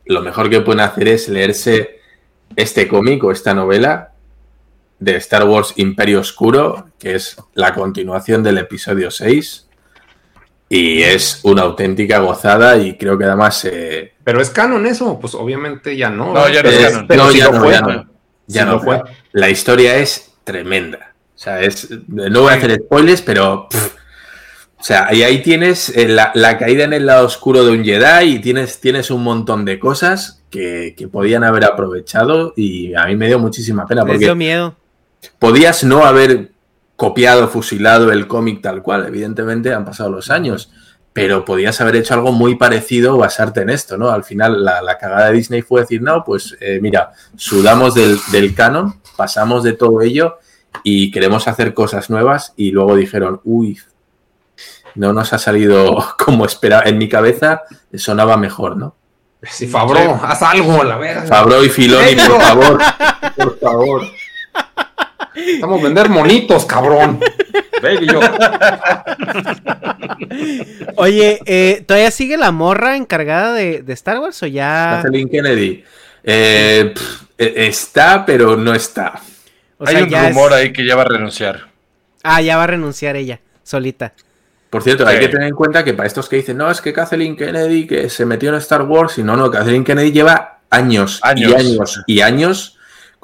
lo 0.06 0.22
mejor 0.22 0.50
que 0.50 0.62
pueden 0.62 0.82
hacer 0.82 1.08
es 1.08 1.28
leerse 1.30 2.00
este 2.56 2.88
cómic 2.88 3.24
o 3.24 3.32
esta 3.32 3.54
novela 3.54 4.12
de 5.00 5.16
Star 5.18 5.44
Wars 5.46 5.74
Imperio 5.78 6.22
Oscuro, 6.22 6.88
que 7.00 7.16
es 7.16 7.36
la 7.56 7.74
continuación 7.74 8.42
del 8.44 8.58
episodio 8.58 9.12
6. 9.12 9.68
Y 10.70 11.04
es 11.04 11.42
una 11.44 11.64
auténtica 11.64 12.20
gozada 12.20 12.78
y 12.78 12.98
creo 12.98 13.18
que 13.18 13.26
además... 13.26 13.64
eh, 13.66 14.14
Pero 14.24 14.42
es 14.42 14.50
canon 14.50 14.86
eso, 14.88 15.20
pues 15.20 15.36
obviamente 15.36 15.96
ya 15.96 16.10
no. 16.10 16.34
No, 16.34 16.50
ya 16.50 16.64
no 16.64 16.70
es 16.70 16.90
canon. 16.90 17.08
pero 17.08 17.24
no, 17.26 17.32
sí 17.32 17.38
ya 17.38 17.46
lo 17.46 17.52
no, 17.52 17.60
fue. 17.60 17.74
ya 17.74 17.82
no. 17.82 18.13
Ya 18.48 18.64
Sí 18.64 18.68
no 18.68 18.80
fue. 18.80 19.02
La 19.32 19.50
historia 19.50 19.98
es 19.98 20.34
tremenda. 20.44 21.14
O 21.36 21.38
sea, 21.38 21.62
es. 21.62 21.90
No 22.08 22.42
voy 22.42 22.54
a 22.54 22.56
hacer 22.56 22.76
spoilers, 22.76 23.22
pero. 23.22 23.68
pff, 23.70 23.96
o 24.84 24.86
sea, 24.86 25.14
y 25.14 25.24
ahí 25.24 25.42
tienes 25.42 25.88
eh, 25.96 26.10
la, 26.10 26.34
la 26.36 26.58
caída 26.58 26.84
en 26.84 26.92
el 26.92 27.06
lado 27.06 27.26
oscuro 27.26 27.64
de 27.64 27.72
un 27.72 27.86
Jedi 27.86 28.34
y 28.36 28.40
tienes, 28.40 28.82
tienes 28.82 29.12
un 29.12 29.24
montón 29.24 29.64
de 29.64 29.80
cosas 29.80 30.44
que, 30.50 30.94
que 30.98 31.08
podían 31.08 31.46
haber 31.46 31.64
aprovechado 31.64 32.52
y 32.58 32.94
a 32.94 33.06
mí 33.06 33.16
me 33.16 33.28
dio 33.28 33.40
muchísima 33.40 33.88
pena 33.88 34.02
porque 34.02 34.18
dio 34.18 34.36
miedo. 34.36 34.76
podías 35.40 35.86
no 35.86 36.04
haber 36.04 36.52
copiado, 36.98 37.48
fusilado 37.48 38.12
el 38.12 38.28
cómic 38.28 38.62
tal 38.62 38.84
cual, 38.84 39.08
evidentemente 39.08 39.74
han 39.74 39.86
pasado 39.86 40.10
los 40.10 40.30
años, 40.30 40.70
pero 41.14 41.46
podías 41.46 41.80
haber 41.80 41.96
hecho 41.98 42.16
algo 42.16 42.32
muy 42.32 42.56
parecido 42.56 43.16
o 43.16 43.20
basarte 43.20 43.62
en 43.62 43.70
esto, 43.70 43.98
¿no? 43.98 44.10
Al 44.10 44.24
final 44.24 44.66
la, 44.66 44.82
la 44.82 44.98
cagada 44.98 45.28
de 45.28 45.34
Disney 45.34 45.62
fue 45.62 45.82
decir, 45.82 46.02
no, 46.02 46.24
pues 46.24 46.58
eh, 46.60 46.80
mira, 46.82 47.12
sudamos 47.38 47.94
del, 47.94 48.18
del 48.32 48.56
canon, 48.56 49.00
pasamos 49.16 49.64
de 49.64 49.74
todo 49.74 50.02
ello 50.02 50.40
y 50.84 51.12
queremos 51.12 51.48
hacer 51.48 51.76
cosas 51.76 52.10
nuevas 52.10 52.54
y 52.58 52.72
luego 52.72 52.96
dijeron, 52.96 53.42
uy, 53.44 53.80
no 54.96 55.14
nos 55.14 55.34
ha 55.34 55.38
salido 55.38 56.04
como 56.18 56.46
esperaba, 56.46 56.84
en 56.86 56.98
mi 56.98 57.08
cabeza 57.08 57.62
sonaba 57.96 58.36
mejor, 58.36 58.76
¿no? 58.76 58.96
Si 59.44 59.68
Fabro, 59.68 60.20
haz 60.24 60.42
algo, 60.42 60.84
la 60.84 60.98
verga. 60.98 61.24
Fabro 61.24 61.64
y 61.64 61.70
Filoni, 61.70 62.16
por 62.16 62.42
favor, 62.42 62.80
por 63.36 63.60
favor. 63.60 64.04
Estamos 65.36 65.80
a 65.80 65.84
vender 65.84 66.10
monitos, 66.10 66.66
cabrón. 66.66 67.20
Baby, 67.82 68.08
yo. 68.08 68.20
Oye, 70.96 71.40
eh, 71.46 71.84
¿todavía 71.88 72.12
sigue 72.12 72.38
la 72.38 72.52
morra 72.52 72.96
encargada 72.96 73.54
de, 73.54 73.82
de 73.82 73.94
Star 73.94 74.20
Wars 74.20 74.42
o 74.44 74.48
ya? 74.48 75.00
Kathleen 75.04 75.30
Kennedy. 75.30 75.84
Eh, 76.24 76.92
pff, 76.94 77.22
eh, 77.38 77.54
está, 77.68 78.26
pero 78.26 78.56
no 78.56 78.74
está. 78.74 79.20
O 79.78 79.88
Hay 79.88 79.96
sea, 79.96 80.04
un 80.04 80.10
ya 80.10 80.28
es- 80.30 80.36
rumor 80.36 80.54
ahí 80.54 80.72
que 80.72 80.86
ya 80.86 80.96
va 80.96 81.02
a 81.04 81.06
renunciar. 81.10 81.68
Ah, 82.24 82.42
ya 82.42 82.56
va 82.58 82.64
a 82.64 82.68
renunciar 82.68 83.16
ella, 83.16 83.40
solita. 83.64 84.14
Por 84.70 84.82
cierto, 84.82 85.06
hay 85.06 85.20
que 85.20 85.28
tener 85.28 85.50
en 85.50 85.56
cuenta 85.56 85.84
que 85.84 85.94
para 85.94 86.08
estos 86.08 86.28
que 86.30 86.38
dicen, 86.38 86.58
no, 86.58 86.72
es 86.72 86.82
que 86.82 86.94
Kathleen 86.94 87.36
Kennedy 87.36 87.86
que 87.86 88.10
se 88.10 88.26
metió 88.26 88.50
en 88.50 88.56
Star 88.56 88.82
Wars, 88.84 89.18
y 89.20 89.24
no, 89.24 89.36
no, 89.36 89.52
Kathleen 89.52 89.84
Kennedy 89.84 90.12
lleva 90.12 90.60
años, 90.72 91.20
Años. 91.22 91.52
y 91.52 91.54
años 91.54 92.04
y 92.08 92.22
años 92.22 92.73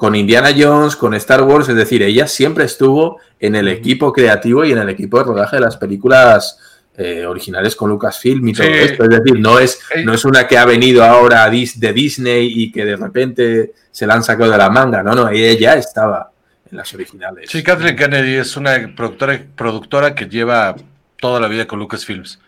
con 0.00 0.14
Indiana 0.14 0.48
Jones, 0.56 0.96
con 0.96 1.12
Star 1.12 1.42
Wars, 1.42 1.68
es 1.68 1.74
decir, 1.76 2.02
ella 2.02 2.26
siempre 2.26 2.64
estuvo 2.64 3.20
en 3.38 3.54
el 3.54 3.68
equipo 3.68 4.14
creativo 4.14 4.64
y 4.64 4.72
en 4.72 4.78
el 4.78 4.88
equipo 4.88 5.18
de 5.18 5.24
rodaje 5.24 5.56
de 5.56 5.60
las 5.60 5.76
películas 5.76 6.58
eh, 6.96 7.26
originales 7.26 7.76
con 7.76 7.90
Lucasfilm 7.90 8.48
y 8.48 8.54
todo 8.54 8.66
Sí. 8.66 8.72
esto. 8.72 9.02
Es 9.04 9.10
decir, 9.10 9.38
no 9.38 9.58
es, 9.58 9.78
no 10.06 10.14
es 10.14 10.24
una 10.24 10.48
que 10.48 10.56
ha 10.56 10.64
venido 10.64 11.04
ahora 11.04 11.50
de 11.50 11.92
Disney 11.92 12.50
y 12.62 12.72
que 12.72 12.86
de 12.86 12.96
repente 12.96 13.72
se 13.90 14.06
la 14.06 14.14
han 14.14 14.22
sacado 14.24 14.50
de 14.50 14.56
la 14.56 14.70
manga, 14.70 15.02
no, 15.02 15.14
no, 15.14 15.28
ella 15.28 15.58
ya 15.60 15.74
estaba 15.74 16.30
en 16.70 16.78
las 16.78 16.94
originales. 16.94 17.50
Sí, 17.50 17.62
Kathleen 17.62 17.96
Kennedy 17.96 18.36
es 18.36 18.56
una 18.56 18.94
productora, 18.96 19.38
productora 19.54 20.14
que 20.14 20.24
lleva 20.30 20.74
toda 21.20 21.40
la 21.40 21.48
vida 21.48 21.66
con 21.66 21.78
Lucasfilms. 21.78 22.38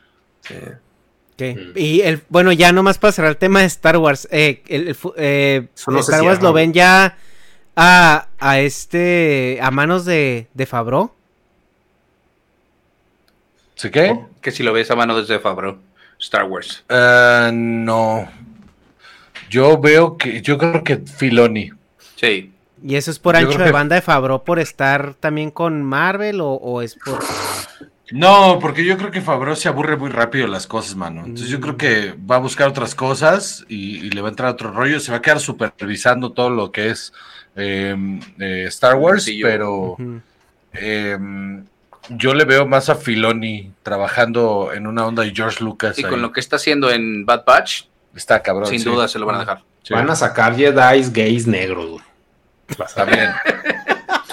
Sí. 0.40 0.54
Ok. 1.34 1.76
Y 1.76 2.00
el, 2.00 2.22
bueno, 2.30 2.50
ya 2.52 2.72
nomás 2.72 2.96
para 2.96 3.12
cerrar 3.12 3.32
el 3.32 3.36
tema 3.36 3.60
de 3.60 3.66
Star 3.66 3.98
Wars. 3.98 4.26
eh, 4.30 4.62
el- 4.68 4.88
el 4.88 4.94
fu- 4.94 5.12
eh, 5.18 5.68
Star 5.76 6.22
Wars 6.22 6.40
lo 6.40 6.54
ven 6.54 6.72
ya 6.72 7.18
a, 7.76 8.26
a 8.38 8.60
este 8.60 9.58
a 9.62 9.70
manos 9.70 10.04
de, 10.04 10.48
de 10.54 10.66
Fabro. 10.66 11.14
¿Sí 13.74 13.90
qué? 13.90 14.18
Que 14.40 14.50
si 14.50 14.62
lo 14.62 14.72
ves 14.72 14.90
a 14.90 14.96
mano 14.96 15.18
desde 15.18 15.38
Fabro. 15.40 15.78
Star 16.18 16.44
Wars. 16.44 16.84
Ah, 16.88 17.50
no. 17.52 18.28
Yo 19.50 19.78
veo 19.80 20.16
que, 20.16 20.40
yo 20.40 20.56
creo 20.56 20.84
que 20.84 20.98
Filoni. 20.98 21.70
Sí. 22.14 22.52
Y 22.84 22.94
eso 22.96 23.10
es 23.10 23.18
por 23.18 23.34
Yo 23.34 23.40
ancho 23.40 23.50
creo 23.54 23.60
de 23.66 23.66
que- 23.66 23.72
banda 23.72 23.96
de 23.96 24.02
Fabro 24.02 24.44
por 24.44 24.58
estar 24.60 25.14
también 25.14 25.50
con 25.50 25.82
Marvel 25.82 26.40
o, 26.40 26.52
o 26.52 26.80
es 26.82 26.94
por 26.96 27.18
No, 28.12 28.58
porque 28.60 28.84
yo 28.84 28.96
creo 28.98 29.10
que 29.10 29.20
Favreau 29.20 29.56
se 29.56 29.68
aburre 29.68 29.96
muy 29.96 30.10
rápido 30.10 30.46
de 30.46 30.52
las 30.52 30.66
cosas, 30.68 30.94
mano. 30.94 31.20
Entonces 31.24 31.48
yo 31.48 31.60
creo 31.60 31.76
que 31.76 32.14
va 32.30 32.36
a 32.36 32.40
buscar 32.40 32.68
otras 32.68 32.94
cosas 32.94 33.64
y, 33.68 33.96
y 34.06 34.10
le 34.10 34.20
va 34.20 34.28
a 34.28 34.30
entrar 34.30 34.50
otro 34.50 34.70
rollo. 34.70 35.00
Se 35.00 35.10
va 35.10 35.18
a 35.18 35.22
quedar 35.22 35.40
supervisando 35.40 36.30
todo 36.32 36.50
lo 36.50 36.70
que 36.70 36.90
es 36.90 37.12
eh, 37.12 37.12
eh, 37.12 37.41
Star 38.68 38.96
Wars, 38.96 39.24
Sí, 39.24 39.38
yo- 39.38 39.46
pero 39.46 39.96
eh, 40.72 41.18
yo 42.08 42.34
le 42.34 42.44
veo 42.44 42.66
más 42.66 42.88
a 42.88 42.94
Filoni 42.94 43.72
trabajando 43.82 44.70
en 44.74 44.86
una 44.86 45.06
onda 45.06 45.22
de 45.22 45.32
George 45.34 45.62
Lucas. 45.62 45.98
Y 45.98 46.04
ahí. 46.04 46.10
con 46.10 46.22
lo 46.22 46.32
que 46.32 46.40
está 46.40 46.56
haciendo 46.56 46.90
en 46.90 47.24
Bad 47.26 47.44
Batch, 47.46 47.82
Está 48.16 48.42
cabrón. 48.42 48.68
sin 48.68 48.80
sí. 48.80 48.84
duda 48.88 49.08
se 49.08 49.18
lo 49.18 49.26
van 49.26 49.36
a 49.36 49.38
dejar. 49.40 49.62
Sí, 49.82 49.94
Van 49.94 50.08
a 50.10 50.14
sacar 50.16 50.54
Jedi 50.56 51.10
gays 51.12 51.46
negros, 51.46 51.86
güey. 51.90 52.04
También. 52.94 53.30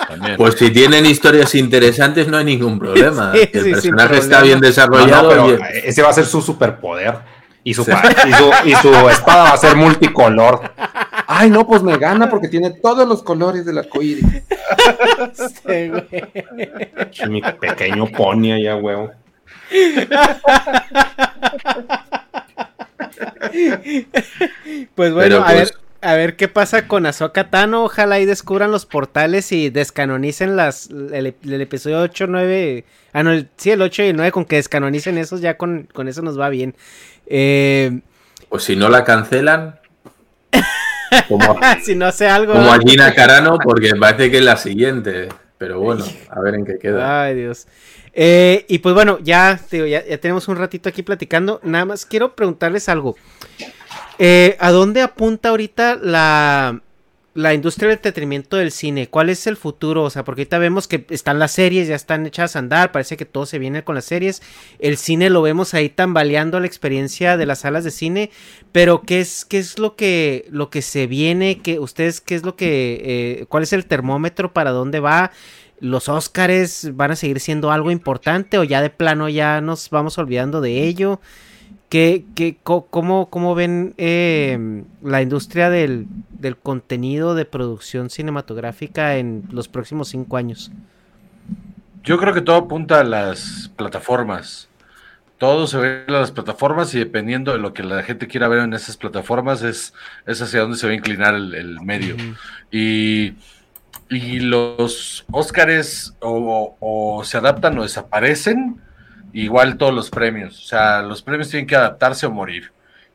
También. 0.07 0.37
Pues 0.37 0.55
si 0.55 0.69
tienen 0.71 1.05
historias 1.05 1.53
interesantes 1.55 2.27
no 2.27 2.37
hay 2.37 2.45
ningún 2.45 2.79
problema. 2.79 3.31
Sí, 3.33 3.49
el 3.53 3.63
sí, 3.63 3.71
personaje 3.71 4.17
está 4.17 4.39
problema. 4.39 4.41
bien 4.43 4.55
No, 4.57 4.61
no, 4.61 4.67
desarrollado. 4.67 5.29
pero 5.29 5.57
ese 5.83 6.01
va 6.01 6.09
a 6.09 6.13
ser 6.13 6.25
su 6.25 6.41
superpoder. 6.41 7.15
Y 7.63 7.73
su, 7.73 7.83
Sí. 7.83 7.91
pa- 7.91 8.03
y, 8.27 8.33
su, 8.33 8.51
y 8.69 8.75
su 8.75 8.89
espada 9.09 9.43
va 9.43 9.49
a 9.53 9.57
ser 9.57 9.75
multicolor. 9.75 10.71
Ay, 11.41 11.49
no, 11.49 11.65
pues 11.65 11.81
me 11.83 11.97
gana 11.97 12.29
porque 12.29 12.49
tiene 12.49 12.69
todos 12.71 13.07
los 13.07 13.23
colores 13.23 13.65
del 13.65 13.77
arcoíris. 13.77 14.25
Sí, 15.37 15.87
güey. 15.89 17.29
Mi 17.29 17.41
pequeño 17.41 18.07
pony 18.07 18.51
allá, 18.51 18.75
huevo. 18.75 19.11
Pues 24.95 25.13
bueno, 25.13 25.19
Pero, 25.37 25.41
a 25.41 25.45
pues- 25.45 25.55
ver, 25.57 25.73
a 26.01 26.13
ver 26.15 26.35
qué 26.35 26.47
pasa 26.47 26.87
con 26.87 27.05
Ahsoka 27.05 27.49
Tano. 27.49 27.83
Ojalá 27.83 28.19
y 28.19 28.25
descubran 28.25 28.71
los 28.71 28.85
portales 28.85 29.51
y 29.51 29.69
descanonicen 29.69 30.55
las 30.55 30.89
el, 30.89 31.35
el 31.43 31.61
episodio 31.61 31.99
8, 32.01 32.27
9. 32.27 32.85
Ah, 33.13 33.23
no, 33.23 33.31
el- 33.31 33.49
sí, 33.57 33.71
el 33.71 33.81
8 33.81 34.03
y 34.03 34.07
el 34.07 34.15
9, 34.15 34.31
con 34.31 34.45
que 34.45 34.57
descanonicen 34.57 35.17
esos, 35.17 35.41
ya 35.41 35.57
con, 35.57 35.87
con 35.93 36.07
eso 36.07 36.21
nos 36.21 36.39
va 36.39 36.49
bien. 36.49 36.75
Eh, 37.27 37.99
Pues 38.49 38.63
si 38.63 38.75
no 38.75 38.89
la 38.89 39.03
cancelan, 39.03 39.78
como, 41.27 41.60
si 41.84 41.95
no 41.95 42.06
hace 42.06 42.27
algo. 42.27 42.53
como 42.53 42.72
a 42.72 42.80
Gina 42.80 43.14
Carano, 43.14 43.57
porque 43.57 43.95
parece 43.95 44.31
que 44.31 44.38
es 44.38 44.44
la 44.44 44.57
siguiente. 44.57 45.30
Pero 45.57 45.80
bueno, 45.80 46.06
a 46.30 46.40
ver 46.40 46.56
en 46.56 46.65
qué 46.65 46.77
queda. 46.80 47.23
Ay, 47.23 47.36
Dios. 47.36 47.68
Eh, 48.14 48.65
y 48.68 48.80
pues 48.80 48.95
bueno, 48.95 49.19
ya, 49.22 49.60
ya, 49.69 49.86
ya 49.86 50.18
tenemos 50.18 50.48
un 50.48 50.56
ratito 50.56 50.88
aquí 50.90 51.03
platicando. 51.03 51.60
Nada 51.64 51.86
más 51.86 52.06
quiero 52.06 52.36
preguntarles 52.36 52.88
algo. 52.88 53.15
Eh, 54.18 54.56
¿A 54.60 54.72
dónde 54.72 55.02
apunta 55.02 55.49
ahorita 55.49 55.95
la, 55.95 56.81
la 57.35 57.53
industria 57.53 57.88
del 57.88 57.97
entretenimiento 57.97 58.57
del 58.57 58.72
cine, 58.72 59.07
¿cuál 59.07 59.30
es 59.30 59.45
el 59.45 59.56
futuro? 59.56 60.03
O 60.03 60.10
sea, 60.10 60.23
porque 60.23 60.41
ahorita 60.41 60.57
vemos 60.57 60.88
que 60.88 61.06
están 61.10 61.38
las 61.38 61.51
series, 61.51 61.88
ya 61.88 61.95
están 61.95 62.26
echadas 62.26 62.56
a 62.56 62.60
andar, 62.60 62.91
parece 62.91 63.18
que 63.18 63.26
todo 63.26 63.45
se 63.45 63.60
viene 63.60 63.84
con 63.84 63.95
las 63.95 64.06
series. 64.06 64.41
El 64.80 64.97
cine 64.97 65.30
lo 65.30 65.41
vemos 65.41 65.73
ahí 65.73 65.89
tambaleando 65.89 66.60
la 66.60 66.65
experiencia 66.65 67.38
de 67.38 67.45
las 67.45 67.60
salas 67.60 67.84
de 67.84 67.91
cine, 67.91 68.31
pero 68.72 69.01
¿qué 69.03 69.19
es, 69.19 69.45
qué 69.45 69.60
es 69.60 69.77
lo 69.77 69.95
que, 69.95 70.47
lo 70.49 70.69
que 70.69 70.81
se 70.81 71.07
viene? 71.07 71.60
¿Qué, 71.61 71.80
¿Ustedes 71.80 72.19
qué 72.19 72.35
es 72.35 72.43
lo 72.43 72.56
que, 72.56 73.01
eh, 73.41 73.45
cuál 73.47 73.64
es 73.64 73.73
el 73.73 73.85
termómetro 73.85 74.51
para 74.51 74.72
dónde 74.72 74.99
va? 74.99 75.31
¿Los 75.80 76.10
Óscares 76.10 76.89
van 76.95 77.11
a 77.11 77.15
seguir 77.15 77.39
siendo 77.39 77.72
algo 77.72 77.91
importante 77.91 78.57
o 78.57 78.64
ya 78.64 78.81
de 78.81 78.89
plano 78.89 79.30
ya 79.30 79.61
nos 79.61 79.89
vamos 79.91 80.18
olvidando 80.18 80.61
de 80.61 80.84
ello? 80.84 81.22
¿Qué, 81.89 82.23
qué, 82.35 82.55
cómo, 82.61 83.31
cómo, 83.31 83.55
ven 83.55 83.95
eh, 83.97 84.83
la 85.01 85.23
industria 85.23 85.71
del, 85.71 86.05
del, 86.29 86.55
contenido 86.55 87.33
de 87.33 87.45
producción 87.45 88.11
cinematográfica 88.11 89.17
en 89.17 89.45
los 89.51 89.67
próximos 89.67 90.09
cinco 90.09 90.37
años? 90.37 90.71
Yo 92.03 92.19
creo 92.19 92.33
que 92.35 92.41
todo 92.41 92.57
apunta 92.57 92.99
a 92.99 93.03
las 93.03 93.71
plataformas. 93.75 94.69
Todo 95.39 95.65
se 95.65 95.77
ve 95.77 96.03
en 96.05 96.13
las 96.13 96.31
plataformas 96.31 96.93
y 96.93 96.99
dependiendo 96.99 97.53
de 97.53 97.57
lo 97.57 97.73
que 97.73 97.81
la 97.81 98.03
gente 98.03 98.27
quiera 98.27 98.47
ver 98.47 98.59
en 98.59 98.73
esas 98.73 98.95
plataformas 98.95 99.63
es, 99.63 99.93
es 100.27 100.41
hacia 100.41 100.59
dónde 100.59 100.77
se 100.77 100.85
va 100.85 100.91
a 100.91 100.95
inclinar 100.95 101.33
el, 101.33 101.55
el 101.55 101.81
medio. 101.81 102.15
Y, 102.71 103.33
y, 104.09 104.41
los 104.41 105.25
Óscares 105.31 106.13
o, 106.19 106.75
o 106.79 107.23
se 107.23 107.37
adaptan 107.37 107.79
o 107.79 107.83
desaparecen 107.83 108.79
igual 109.34 109.77
todos 109.77 109.93
los 109.93 110.10
premios. 110.10 110.60
O 110.60 110.68
sea, 110.68 111.01
los 111.01 111.22
premios 111.22 111.49
tienen 111.49 111.68
que 111.68 111.76
adaptarse 111.76 112.26
o 112.26 112.31
morir. 112.31 112.72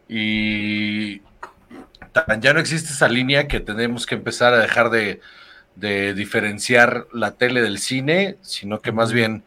Y 0.08 1.20
ya 2.40 2.52
no 2.52 2.60
existe 2.60 2.92
esa 2.92 3.08
línea 3.08 3.48
que 3.48 3.60
tenemos 3.60 4.06
que 4.06 4.14
empezar 4.14 4.54
a 4.54 4.58
dejar 4.58 4.90
de, 4.90 5.20
diferenciar 6.14 7.06
la 7.12 7.32
tele 7.32 7.62
del 7.62 7.78
cine, 7.78 8.36
sino 8.42 8.80
que 8.80 8.92
más 8.92 9.12
bien 9.12 9.42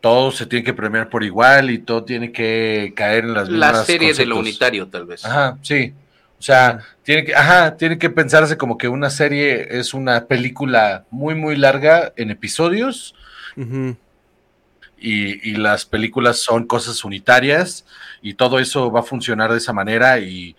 todo 0.00 0.30
se 0.30 0.46
tiene 0.46 0.64
que 0.64 0.74
premiar 0.74 1.08
por 1.08 1.24
igual 1.24 1.70
y 1.70 1.78
todo 1.78 2.04
tiene 2.04 2.30
que 2.30 2.92
caer 2.94 3.24
en 3.24 3.34
las 3.34 3.48
mismas 3.48 3.72
La 3.72 3.84
serie 3.84 4.14
de 4.14 4.26
lo 4.26 4.38
unitario, 4.38 4.86
tal 4.86 5.06
vez. 5.06 5.24
Ajá, 5.24 5.58
sí. 5.62 5.92
O 6.38 6.42
sea, 6.42 6.80
tiene 7.02 7.24
que, 7.24 7.34
ajá, 7.34 7.76
tiene 7.76 7.98
que 7.98 8.10
pensarse 8.10 8.56
como 8.56 8.76
que 8.76 8.88
una 8.88 9.10
serie 9.10 9.78
es 9.78 9.94
una 9.94 10.26
película 10.26 11.04
muy, 11.10 11.34
muy 11.34 11.56
larga 11.56 12.12
en 12.16 12.30
episodios 12.30 13.14
y, 14.98 15.54
las 15.56 15.84
películas 15.84 16.38
son 16.38 16.66
cosas 16.66 17.04
unitarias 17.04 17.84
y 18.22 18.34
todo 18.34 18.58
eso 18.58 18.90
va 18.90 19.00
a 19.00 19.02
funcionar 19.02 19.52
de 19.52 19.58
esa 19.58 19.72
manera 19.72 20.18
y, 20.18 20.56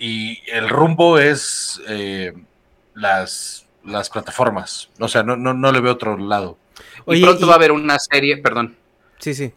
el 0.00 0.68
rumbo 0.68 1.18
es 1.18 1.80
eh, 1.88 2.32
las, 2.94 3.66
las 3.84 4.08
plataformas. 4.10 4.90
O 5.00 5.08
sea, 5.08 5.24
no, 5.24 5.36
no, 5.36 5.54
no 5.54 5.72
le 5.72 5.80
veo 5.80 5.92
otro 5.92 6.16
lado. 6.16 6.56
y 7.08 7.20
pronto 7.22 7.46
va 7.48 7.54
a 7.54 7.56
haber 7.56 7.72
una 7.72 7.98
serie, 7.98 8.36
perdón. 8.36 8.76
Sí, 9.18 9.34
sí. 9.34 9.52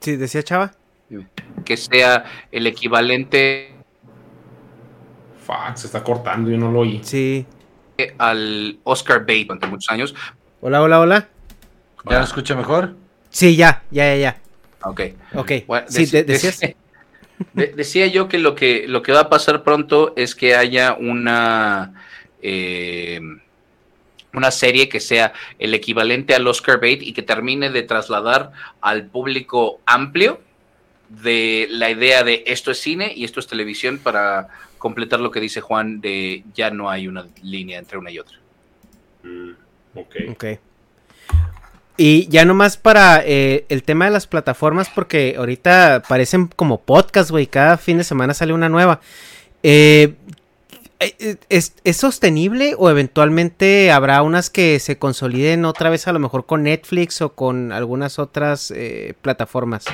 Sí, 0.00 0.16
decía 0.16 0.42
Chava. 0.42 0.72
Que 1.64 1.76
sea 1.76 2.24
el 2.50 2.66
equivalente. 2.66 3.74
Fuck, 5.44 5.76
se 5.76 5.86
está 5.86 6.02
cortando, 6.02 6.50
yo 6.50 6.56
no 6.56 6.70
lo 6.70 6.80
oí. 6.80 7.00
Sí. 7.02 7.46
Al 8.16 8.78
Oscar 8.84 9.20
Bate 9.20 9.44
durante 9.44 9.66
muchos 9.66 9.90
años. 9.90 10.14
Hola, 10.62 10.82
hola, 10.82 11.00
hola. 11.00 11.28
¿Ya 12.10 12.18
lo 12.18 12.24
escucha 12.24 12.54
mejor? 12.54 12.94
Sí, 13.30 13.56
ya, 13.56 13.82
ya, 13.90 14.14
ya, 14.14 14.16
ya. 14.16 14.40
Ok. 14.82 15.00
Ok. 15.34 15.52
sí, 15.88 16.04
decías. 16.04 16.60
decía 17.54 18.06
yo 18.08 18.28
que 18.28 18.38
lo, 18.38 18.54
que 18.54 18.86
lo 18.86 19.02
que 19.02 19.12
va 19.12 19.20
a 19.20 19.28
pasar 19.30 19.62
pronto 19.62 20.12
es 20.16 20.34
que 20.34 20.54
haya 20.54 20.92
una, 20.92 21.94
eh, 22.42 23.20
una 24.34 24.50
serie 24.50 24.90
que 24.90 25.00
sea 25.00 25.32
el 25.58 25.72
equivalente 25.72 26.34
al 26.34 26.46
Oscar 26.46 26.78
Bait 26.78 27.02
y 27.02 27.14
que 27.14 27.22
termine 27.22 27.70
de 27.70 27.82
trasladar 27.82 28.52
al 28.82 29.06
público 29.06 29.80
amplio 29.86 30.42
de 31.08 31.68
la 31.70 31.88
idea 31.90 32.22
de 32.22 32.44
esto 32.46 32.70
es 32.70 32.78
cine 32.78 33.14
y 33.16 33.24
esto 33.24 33.40
es 33.40 33.46
televisión 33.46 33.98
para 33.98 34.48
completar 34.76 35.20
lo 35.20 35.30
que 35.30 35.40
dice 35.40 35.62
Juan 35.62 36.02
de 36.02 36.44
ya 36.52 36.70
no 36.70 36.90
hay 36.90 37.08
una 37.08 37.26
línea 37.42 37.78
entre 37.78 37.96
una 37.96 38.10
y 38.10 38.18
otra. 38.18 38.36
Mm. 39.22 39.69
Ok. 39.94 40.44
Y 41.96 42.28
ya 42.28 42.46
nomás 42.46 42.78
para 42.78 43.22
eh, 43.24 43.66
el 43.68 43.82
tema 43.82 44.06
de 44.06 44.10
las 44.10 44.26
plataformas, 44.26 44.88
porque 44.88 45.34
ahorita 45.36 46.02
parecen 46.08 46.46
como 46.46 46.80
podcast, 46.80 47.30
güey. 47.30 47.46
Cada 47.46 47.76
fin 47.76 47.98
de 47.98 48.04
semana 48.04 48.32
sale 48.32 48.54
una 48.54 48.70
nueva. 48.70 49.00
Eh, 49.62 50.14
eh, 50.98 51.36
¿es, 51.50 51.74
sostenible 51.92 52.74
o 52.78 52.88
eventualmente 52.88 53.90
habrá 53.90 54.22
unas 54.22 54.48
que 54.48 54.78
se 54.78 54.96
consoliden 54.96 55.66
otra 55.66 55.90
vez 55.90 56.08
a 56.08 56.12
lo 56.12 56.18
mejor 56.20 56.46
con 56.46 56.62
Netflix 56.62 57.20
o 57.20 57.34
con 57.34 57.70
algunas 57.70 58.18
otras 58.18 58.72
plataformas? 59.20 59.84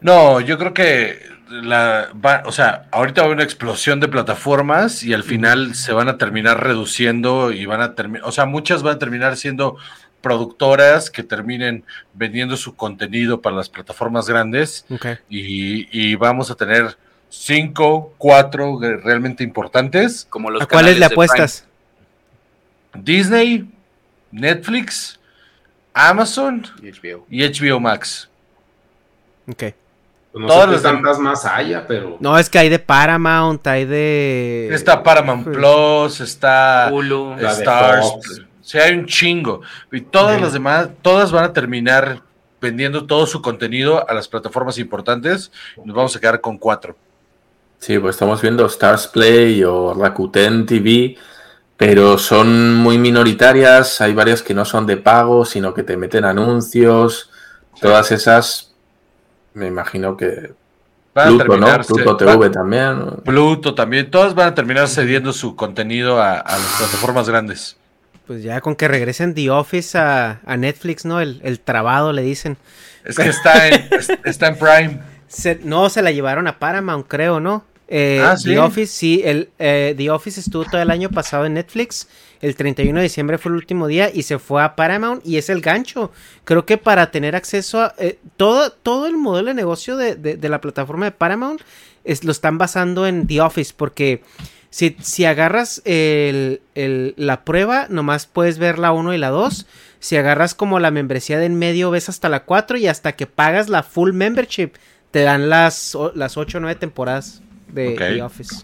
No, 0.00 0.40
yo 0.40 0.56
creo 0.56 0.72
que 0.72 1.33
la 1.62 2.10
o 2.44 2.52
sea, 2.52 2.86
ahorita 2.90 3.20
va 3.20 3.24
a 3.24 3.26
haber 3.26 3.36
una 3.36 3.44
explosión 3.44 4.00
de 4.00 4.08
plataformas 4.08 5.02
y 5.02 5.14
al 5.14 5.22
final 5.22 5.74
se 5.74 5.92
van 5.92 6.08
a 6.08 6.18
terminar 6.18 6.62
reduciendo 6.62 7.52
y 7.52 7.66
van 7.66 7.80
a 7.80 7.94
terminar, 7.94 8.26
o 8.28 8.32
sea, 8.32 8.46
muchas 8.46 8.82
van 8.82 8.96
a 8.96 8.98
terminar 8.98 9.36
siendo 9.36 9.76
productoras 10.20 11.10
que 11.10 11.22
terminen 11.22 11.84
vendiendo 12.14 12.56
su 12.56 12.74
contenido 12.74 13.42
para 13.42 13.56
las 13.56 13.68
plataformas 13.68 14.26
grandes 14.26 14.86
y, 15.28 16.14
vamos 16.16 16.50
a 16.50 16.54
tener 16.54 16.96
cinco, 17.28 18.14
cuatro 18.16 18.78
realmente 18.80 19.44
importantes. 19.44 20.26
Como 20.30 20.50
los 20.50 20.62
¿A 20.62 20.66
cuáles 20.66 20.98
le 20.98 21.04
apuestas? 21.04 21.66
Disney, 22.94 23.68
Netflix, 24.30 25.20
Amazon 25.92 26.66
y 27.28 27.42
HBO, 27.42 27.80
Max. 27.80 28.30
Ok. 29.46 29.74
Pues 30.34 30.42
no 30.42 30.48
Todas 30.48 30.80
sé 30.80 30.82
tantas 30.82 31.20
más 31.20 31.44
haya, 31.44 31.86
pero. 31.86 32.16
No, 32.18 32.36
es 32.36 32.50
que 32.50 32.58
hay 32.58 32.68
de 32.68 32.80
Paramount, 32.80 33.64
hay 33.68 33.84
de. 33.84 34.68
Está 34.72 35.00
Paramount 35.00 35.46
Plus, 35.46 36.20
está 36.20 36.88
Hulu, 36.92 37.36
Stars. 37.38 38.42
Sí, 38.60 38.78
hay 38.78 38.98
un 38.98 39.06
chingo. 39.06 39.60
Y 39.92 40.00
todas 40.00 40.40
las 40.40 40.52
demás, 40.52 40.88
todas 41.02 41.30
van 41.30 41.44
a 41.44 41.52
terminar 41.52 42.20
vendiendo 42.60 43.06
todo 43.06 43.26
su 43.26 43.40
contenido 43.40 44.10
a 44.10 44.12
las 44.12 44.26
plataformas 44.26 44.76
importantes. 44.78 45.52
Nos 45.84 45.94
vamos 45.94 46.16
a 46.16 46.20
quedar 46.20 46.40
con 46.40 46.58
cuatro. 46.58 46.96
Sí, 47.78 47.96
pues 48.00 48.16
estamos 48.16 48.42
viendo 48.42 48.66
Stars 48.66 49.06
Play 49.06 49.62
o 49.62 49.94
Rakuten 49.94 50.66
TV, 50.66 51.16
pero 51.76 52.18
son 52.18 52.74
muy 52.74 52.98
minoritarias. 52.98 54.00
Hay 54.00 54.12
varias 54.12 54.42
que 54.42 54.52
no 54.52 54.64
son 54.64 54.84
de 54.84 54.96
pago, 54.96 55.44
sino 55.44 55.72
que 55.72 55.84
te 55.84 55.96
meten 55.96 56.24
anuncios. 56.24 57.30
Todas 57.80 58.10
esas 58.10 58.73
me 59.54 59.66
imagino 59.66 60.16
que 60.16 60.52
Pluto, 61.14 61.56
¿no? 61.56 61.80
Pluto 61.82 62.16
TV 62.16 62.50
también. 62.50 63.06
Pluto 63.24 63.74
también. 63.74 64.10
Todas 64.10 64.34
van 64.34 64.48
a 64.48 64.54
terminar 64.54 64.88
cediendo 64.88 65.32
su 65.32 65.54
contenido 65.54 66.20
a, 66.20 66.42
las 66.44 66.74
plataformas 66.76 67.28
grandes. 67.28 67.76
Pues 68.26 68.42
ya 68.42 68.60
con 68.60 68.74
que 68.74 68.88
regresen 68.88 69.34
The 69.34 69.50
Office 69.50 69.96
a, 69.96 70.40
Netflix, 70.58 71.04
¿no? 71.04 71.20
El, 71.20 71.60
trabado 71.60 72.12
le 72.12 72.22
dicen. 72.22 72.56
Es 73.04 73.16
que 73.16 73.28
está 73.28 73.68
en, 73.68 73.88
está 74.24 74.48
en 74.48 74.58
Prime. 74.58 75.00
no, 75.62 75.88
se 75.88 76.02
la 76.02 76.10
llevaron 76.10 76.48
a 76.48 76.58
Paramount, 76.58 77.06
creo, 77.06 77.38
¿no? 77.38 77.64
Eh, 77.86 78.20
ah, 78.24 78.34
The 78.42 78.58
Office, 78.58 78.92
sí. 78.92 79.22
El, 79.24 79.50
eh, 79.58 79.94
The 79.96 80.10
Office 80.10 80.40
estuvo 80.40 80.64
todo 80.64 80.82
el 80.82 80.90
año 80.90 81.10
pasado 81.10 81.46
en 81.46 81.54
Netflix 81.54 82.08
el 82.44 82.56
31 82.56 82.98
de 82.98 83.04
diciembre 83.04 83.38
fue 83.38 83.50
el 83.50 83.56
último 83.56 83.86
día 83.86 84.10
y 84.12 84.22
se 84.22 84.38
fue 84.38 84.62
a 84.62 84.76
Paramount 84.76 85.26
y 85.26 85.38
es 85.38 85.48
el 85.48 85.62
gancho. 85.62 86.12
Creo 86.44 86.66
que 86.66 86.76
para 86.76 87.10
tener 87.10 87.34
acceso 87.34 87.80
a 87.80 87.94
eh, 87.96 88.18
todo, 88.36 88.70
todo 88.70 89.06
el 89.06 89.16
modelo 89.16 89.48
de 89.48 89.54
negocio 89.54 89.96
de, 89.96 90.38
la 90.42 90.60
plataforma 90.60 91.06
de 91.06 91.12
Paramount 91.12 91.62
es, 92.04 92.22
lo 92.22 92.32
están 92.32 92.58
basando 92.58 93.06
en 93.06 93.26
The 93.26 93.40
Office 93.40 93.72
porque 93.74 94.22
si, 94.68 94.94
si 95.00 95.24
agarras 95.24 95.82
la 95.86 97.44
prueba 97.44 97.86
nomás 97.88 98.26
puedes 98.26 98.58
ver 98.58 98.78
la 98.78 98.92
1 98.92 99.14
y 99.14 99.18
la 99.18 99.30
2. 99.30 99.66
Si 100.00 100.18
agarras 100.18 100.54
como 100.54 100.80
la 100.80 100.90
membresía 100.90 101.38
de 101.38 101.46
en 101.46 101.58
medio 101.58 101.90
ves 101.90 102.10
hasta 102.10 102.28
la 102.28 102.44
4 102.44 102.76
y 102.76 102.88
hasta 102.88 103.12
que 103.12 103.26
pagas 103.26 103.70
la 103.70 103.82
full 103.82 104.12
membership 104.12 104.72
te 105.12 105.22
dan 105.22 105.48
las, 105.48 105.96
las 106.14 106.36
8 106.36 106.58
o 106.58 106.60
9 106.60 106.78
temporadas 106.78 107.40
de 107.68 107.94
The 107.94 108.20
Office. 108.20 108.56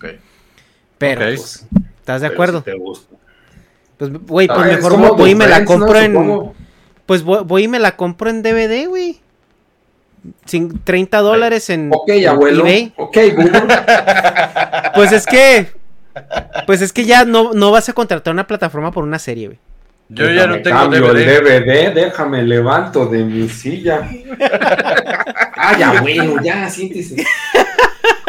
Pero, 0.98 1.20
pues, 1.22 1.66
¿estás 1.98 2.20
de 2.20 2.26
acuerdo? 2.26 2.62
Pues, 4.00 4.10
güey, 4.26 4.46
pues 4.46 4.66
mejor 4.66 4.96
voy 5.14 5.30
y 5.32 5.34
me 5.34 5.46
la 5.46 5.62
compro 5.66 5.98
en. 5.98 6.52
Pues 7.04 7.22
voy, 7.22 7.64
y 7.64 7.68
me 7.68 7.78
la 7.78 7.96
compro 7.96 8.30
en 8.30 8.42
DVD, 8.42 8.88
güey. 8.88 9.20
Sin 10.46 10.82
30 10.82 11.18
dólares 11.18 11.68
en. 11.68 11.90
Ok, 11.92 12.10
abuelo. 12.26 12.64
Ok, 12.96 13.18
Pues 14.94 15.12
es 15.12 15.26
que. 15.26 15.66
Pues 16.66 16.80
es 16.80 16.94
que 16.94 17.04
ya 17.04 17.26
no, 17.26 17.52
no 17.52 17.70
vas 17.70 17.90
a 17.90 17.92
contratar 17.92 18.32
una 18.32 18.46
plataforma 18.46 18.90
por 18.90 19.04
una 19.04 19.18
serie, 19.18 19.48
güey. 19.48 19.58
Yo 20.08 20.30
ya 20.30 20.46
no 20.46 20.62
tengo 20.62 20.78
cambio 20.78 21.12
DVD. 21.12 21.36
el 21.36 21.64
DVD, 21.64 21.94
déjame 21.94 22.42
levanto 22.42 23.04
de 23.04 23.22
mi 23.22 23.50
silla. 23.50 24.00
Ay, 25.56 25.82
abuelo, 25.82 26.42
ya, 26.42 26.70
siéntese. 26.70 27.22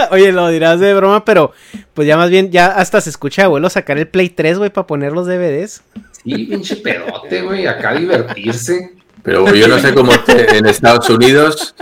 Oye, 0.12 0.32
lo 0.32 0.48
dirás 0.50 0.80
de 0.80 0.94
broma, 0.94 1.26
pero 1.26 1.54
pues 1.94 2.08
ya 2.08 2.18
más 2.18 2.30
bien, 2.30 2.52
ya 2.52 2.68
hasta 2.68 3.02
se 3.02 3.10
escucha 3.10 3.46
abuelo 3.46 3.70
sacar 3.70 3.98
el 3.98 4.08
Play 4.08 4.30
3, 4.30 4.58
güey, 4.58 4.70
para 4.70 4.88
poner 4.88 5.14
los 5.14 5.28
DVDs. 5.28 5.84
Sí, 6.24 6.46
pinche 6.46 6.78
pedote, 6.78 7.42
güey, 7.42 7.68
acá 7.68 7.94
divertirse. 7.96 8.94
Pero 9.24 9.54
yo 9.54 9.68
no 9.68 9.78
sé 9.78 9.94
cómo 9.94 10.12
esté 10.14 10.58
en 10.58 10.66
Estados 10.66 11.08
Unidos, 11.12 11.76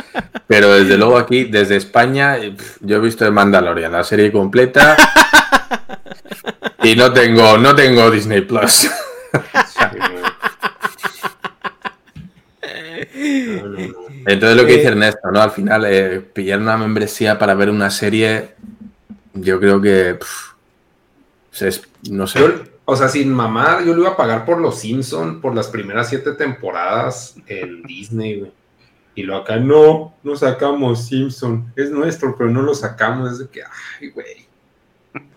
pero 0.45 0.73
desde 0.73 0.97
luego 0.97 1.17
aquí, 1.17 1.45
desde 1.45 1.77
España, 1.77 2.35
yo 2.81 2.97
he 2.97 2.99
visto 2.99 3.25
el 3.25 3.31
Mandalorian, 3.31 3.93
la 3.93 4.03
serie 4.03 4.29
completa, 4.29 4.97
y 6.83 6.97
no 6.97 7.13
tengo, 7.13 7.57
no 7.57 7.73
tengo 7.73 8.11
Disney 8.11 8.41
Plus. 8.41 8.89
Entonces 14.25 14.57
lo 14.57 14.65
que 14.65 14.73
dice 14.73 14.87
Eh, 14.87 14.91
Ernesto, 14.91 15.31
¿no? 15.31 15.41
Al 15.41 15.51
final, 15.51 15.85
eh, 15.87 16.19
pillar 16.21 16.59
una 16.59 16.77
membresía 16.77 17.37
para 17.37 17.53
ver 17.53 17.69
una 17.69 17.89
serie, 17.89 18.55
yo 19.33 19.59
creo 19.59 19.81
que... 19.81 20.15
pff, 20.15 21.61
es- 21.61 21.87
no 22.09 22.27
sé. 22.27 22.39
Yo, 22.39 22.47
o 22.85 22.95
sea, 22.95 23.07
sin 23.09 23.31
mamar, 23.33 23.83
yo 23.83 23.93
lo 23.93 24.01
iba 24.01 24.11
a 24.11 24.17
pagar 24.17 24.45
por 24.45 24.59
los 24.59 24.79
Simpson 24.79 25.41
por 25.41 25.53
las 25.55 25.67
primeras 25.67 26.09
siete 26.09 26.31
temporadas 26.33 27.35
en 27.47 27.83
Disney, 27.83 28.39
güey. 28.39 28.51
Y 29.15 29.23
lo 29.23 29.35
acá, 29.35 29.57
no, 29.57 30.13
no 30.23 30.35
sacamos 30.35 31.05
Simpson. 31.07 31.73
Es 31.75 31.89
nuestro, 31.91 32.35
pero 32.37 32.49
no 32.49 32.61
lo 32.61 32.73
sacamos. 32.73 33.33
Es 33.33 33.39
de 33.39 33.47
que, 33.49 33.61
ay, 33.99 34.09
güey. 34.11 34.47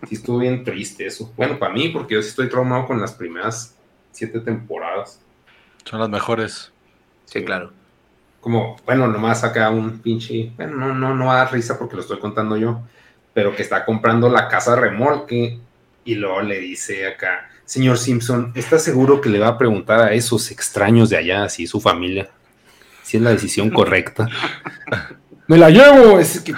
Sí 0.07 0.15
estuvo 0.15 0.37
bien 0.39 0.63
triste 0.63 1.05
eso. 1.05 1.33
Bueno, 1.35 1.59
para 1.59 1.73
mí, 1.73 1.89
porque 1.89 2.13
yo 2.15 2.21
sí 2.21 2.29
estoy 2.29 2.47
traumado 2.47 2.85
con 2.87 3.01
las 3.01 3.11
primeras 3.13 3.75
siete 4.11 4.39
temporadas. 4.39 5.19
Son 5.83 5.99
las 5.99 6.09
mejores. 6.09 6.71
Sí, 7.25 7.43
claro. 7.43 7.71
Como, 8.41 8.75
bueno, 8.85 9.07
nomás 9.07 9.43
acá 9.43 9.69
un 9.69 9.99
pinche, 9.99 10.51
bueno, 10.57 10.75
no, 10.75 10.93
no, 10.93 11.15
no 11.15 11.25
va 11.27 11.35
a 11.35 11.45
dar 11.45 11.53
risa 11.53 11.79
porque 11.79 11.95
lo 11.95 12.01
estoy 12.01 12.19
contando 12.19 12.57
yo, 12.57 12.81
pero 13.33 13.55
que 13.55 13.61
está 13.63 13.85
comprando 13.85 14.29
la 14.29 14.47
casa 14.49 14.75
remolque 14.75 15.59
y 16.05 16.15
luego 16.15 16.41
le 16.41 16.59
dice 16.59 17.07
acá, 17.07 17.49
señor 17.65 17.97
Simpson, 17.97 18.51
¿está 18.55 18.77
seguro 18.79 19.21
que 19.21 19.29
le 19.29 19.39
va 19.39 19.47
a 19.47 19.57
preguntar 19.57 20.01
a 20.01 20.13
esos 20.13 20.51
extraños 20.51 21.09
de 21.09 21.17
allá, 21.17 21.47
si 21.47 21.65
su 21.67 21.79
familia, 21.79 22.29
si 23.03 23.17
es 23.17 23.23
la 23.23 23.29
decisión 23.29 23.69
correcta? 23.71 24.27
Me 25.47 25.57
la 25.57 25.69
llevo. 25.69 26.19
Es 26.19 26.39
que... 26.39 26.53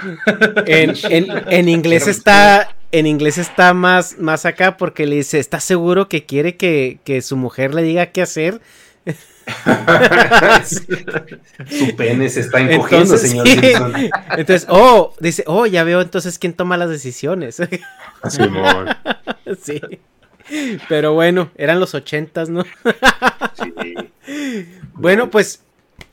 En, 0.66 0.92
en- 1.10 1.44
en 1.50 1.68
inglés 1.68 2.06
está. 2.06 2.68
En 2.92 3.06
inglés 3.08 3.36
está 3.36 3.74
más, 3.74 4.16
más 4.18 4.46
acá 4.46 4.76
porque 4.76 5.06
le 5.06 5.16
dice, 5.16 5.40
¿está 5.40 5.58
seguro 5.58 6.08
que 6.08 6.24
quiere 6.24 6.56
que, 6.56 7.00
que 7.04 7.20
su 7.20 7.36
mujer 7.36 7.74
le 7.74 7.82
diga 7.82 8.06
qué 8.06 8.22
hacer? 8.22 8.60
Su 10.64 11.96
pene 11.96 12.28
se 12.28 12.40
está 12.40 12.60
encogiendo, 12.60 13.14
Entonces, 13.14 13.30
señor 13.30 13.46
sí. 13.46 13.60
Simpson. 13.60 13.94
Entonces, 14.36 14.66
oh, 14.68 15.14
dice, 15.20 15.44
oh, 15.46 15.66
ya 15.66 15.84
veo 15.84 16.00
entonces 16.00 16.38
quién 16.38 16.52
toma 16.52 16.76
las 16.76 16.90
decisiones. 16.90 17.62
Simón. 18.28 18.88
sí. 19.62 19.80
Pero 20.88 21.14
bueno, 21.14 21.50
eran 21.56 21.80
los 21.80 21.94
ochentas, 21.94 22.48
¿no? 22.48 22.64
Bueno, 24.94 25.30
pues, 25.30 25.62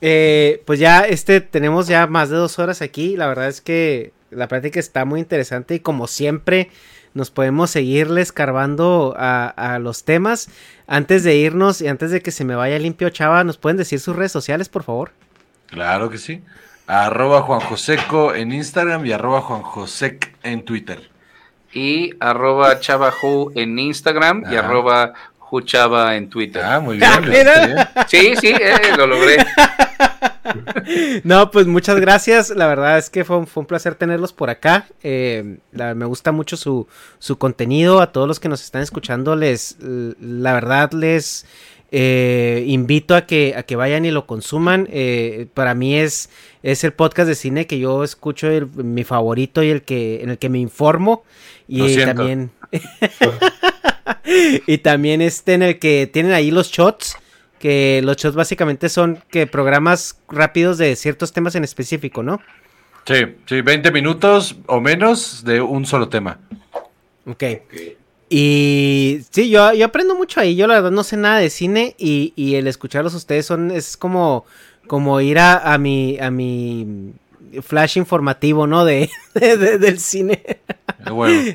eh, 0.00 0.62
pues 0.66 0.78
ya 0.78 1.00
este 1.00 1.40
tenemos 1.40 1.86
ya 1.86 2.06
más 2.06 2.30
de 2.30 2.36
dos 2.36 2.58
horas 2.58 2.82
aquí. 2.82 3.16
La 3.16 3.26
verdad 3.26 3.48
es 3.48 3.60
que 3.60 4.12
la 4.30 4.48
práctica 4.48 4.80
está 4.80 5.04
muy 5.04 5.20
interesante 5.20 5.74
y 5.74 5.80
como 5.80 6.06
siempre 6.06 6.70
nos 7.14 7.30
podemos 7.30 7.70
seguirle 7.70 8.20
escarbando 8.20 9.14
a, 9.16 9.46
a 9.48 9.78
los 9.78 10.04
temas. 10.04 10.48
Antes 10.86 11.24
de 11.24 11.34
irnos 11.36 11.80
y 11.80 11.88
antes 11.88 12.10
de 12.10 12.20
que 12.20 12.30
se 12.30 12.44
me 12.44 12.54
vaya 12.54 12.78
limpio 12.78 13.08
Chava, 13.10 13.42
¿nos 13.44 13.56
pueden 13.56 13.76
decir 13.78 14.00
sus 14.00 14.14
redes 14.14 14.32
sociales, 14.32 14.68
por 14.68 14.82
favor? 14.84 15.12
Claro 15.66 16.10
que 16.10 16.18
sí. 16.18 16.42
Arroba 16.86 17.40
Juan 17.42 17.60
Joseco 17.60 18.34
en 18.34 18.52
Instagram 18.52 19.06
y 19.06 19.12
arroba 19.12 19.40
Juan 19.40 19.62
Josec 19.62 20.36
en 20.42 20.64
Twitter. 20.64 21.10
Y 21.72 22.12
arroba 22.20 22.78
chavahu 22.78 23.50
en 23.54 23.78
Instagram 23.78 24.44
y 24.50 24.56
Ah. 24.56 24.60
arroba 24.60 25.12
juchava 25.38 26.14
en 26.16 26.28
Twitter. 26.28 26.62
Ah, 26.64 26.80
muy 26.80 26.98
bien. 26.98 27.10
Mira. 27.28 27.90
Sí, 28.06 28.34
sí, 28.40 28.48
eh, 28.48 28.96
lo 28.96 29.06
logré. 29.06 29.38
No, 31.24 31.50
pues 31.50 31.66
muchas 31.66 32.00
gracias. 32.00 32.50
La 32.50 32.66
verdad 32.66 32.98
es 32.98 33.10
que 33.10 33.24
fue, 33.24 33.36
un- 33.38 33.46
fue 33.46 33.62
un 33.62 33.66
placer 33.66 33.94
tenerlos 33.94 34.32
por 34.32 34.50
acá. 34.50 34.86
Eh, 35.02 35.58
la- 35.72 35.94
me 35.94 36.04
gusta 36.06 36.32
mucho 36.32 36.56
su, 36.56 36.86
su 37.18 37.38
contenido. 37.38 38.00
A 38.00 38.12
todos 38.12 38.28
los 38.28 38.40
que 38.40 38.48
nos 38.48 38.62
están 38.62 38.82
escuchando, 38.82 39.36
les, 39.36 39.76
la 39.80 40.52
verdad 40.52 40.92
les 40.92 41.46
eh, 41.92 42.64
invito 42.66 43.14
a 43.14 43.24
que, 43.26 43.54
a 43.56 43.62
que 43.62 43.76
vayan 43.76 44.04
y 44.04 44.10
lo 44.10 44.26
consuman. 44.26 44.88
Eh, 44.90 45.46
para 45.54 45.74
mí 45.74 45.96
es, 45.96 46.28
es 46.62 46.84
el 46.84 46.92
podcast 46.92 47.28
de 47.28 47.34
cine 47.34 47.66
que 47.66 47.78
yo 47.78 48.04
escucho, 48.04 48.48
el- 48.50 48.66
mi 48.66 49.04
favorito 49.04 49.62
y 49.62 49.70
el 49.70 49.82
que, 49.82 50.22
en 50.22 50.30
el 50.30 50.38
que 50.38 50.48
me 50.48 50.58
informo. 50.58 51.24
Y 51.68 51.80
también. 52.16 52.50
y 54.66 54.78
también 54.78 55.20
este 55.22 55.54
en 55.54 55.62
el 55.62 55.78
que 55.78 56.08
tienen 56.12 56.32
ahí 56.32 56.50
los 56.50 56.70
shots. 56.70 57.16
Que 57.64 58.02
los 58.04 58.18
shots 58.18 58.36
básicamente 58.36 58.90
son 58.90 59.24
que 59.30 59.46
programas 59.46 60.18
rápidos 60.28 60.76
de 60.76 60.94
ciertos 60.96 61.32
temas 61.32 61.54
en 61.54 61.64
específico, 61.64 62.22
¿no? 62.22 62.42
Sí, 63.06 63.24
sí, 63.46 63.62
20 63.62 63.90
minutos 63.90 64.56
o 64.66 64.82
menos 64.82 65.44
de 65.46 65.62
un 65.62 65.86
solo 65.86 66.10
tema. 66.10 66.40
Ok. 67.24 67.42
Y 68.28 69.20
sí, 69.30 69.48
yo, 69.48 69.72
yo 69.72 69.86
aprendo 69.86 70.14
mucho 70.14 70.40
ahí. 70.40 70.56
Yo 70.56 70.66
la 70.66 70.74
verdad 70.74 70.90
no 70.90 71.04
sé 71.04 71.16
nada 71.16 71.38
de 71.38 71.48
cine 71.48 71.94
y, 71.96 72.34
y 72.36 72.56
el 72.56 72.66
escucharlos 72.66 73.14
a 73.14 73.16
ustedes 73.16 73.46
son 73.46 73.70
es 73.70 73.96
como, 73.96 74.44
como 74.86 75.18
ir 75.22 75.38
a, 75.38 75.72
a 75.72 75.78
mi 75.78 76.18
a 76.18 76.30
mi 76.30 77.14
flash 77.62 77.96
informativo, 77.98 78.66
¿no? 78.66 78.84
De, 78.84 79.10
de- 79.34 79.56
de- 79.56 79.78
del 79.78 79.98
cine. 80.00 80.42
Bueno, 81.10 81.52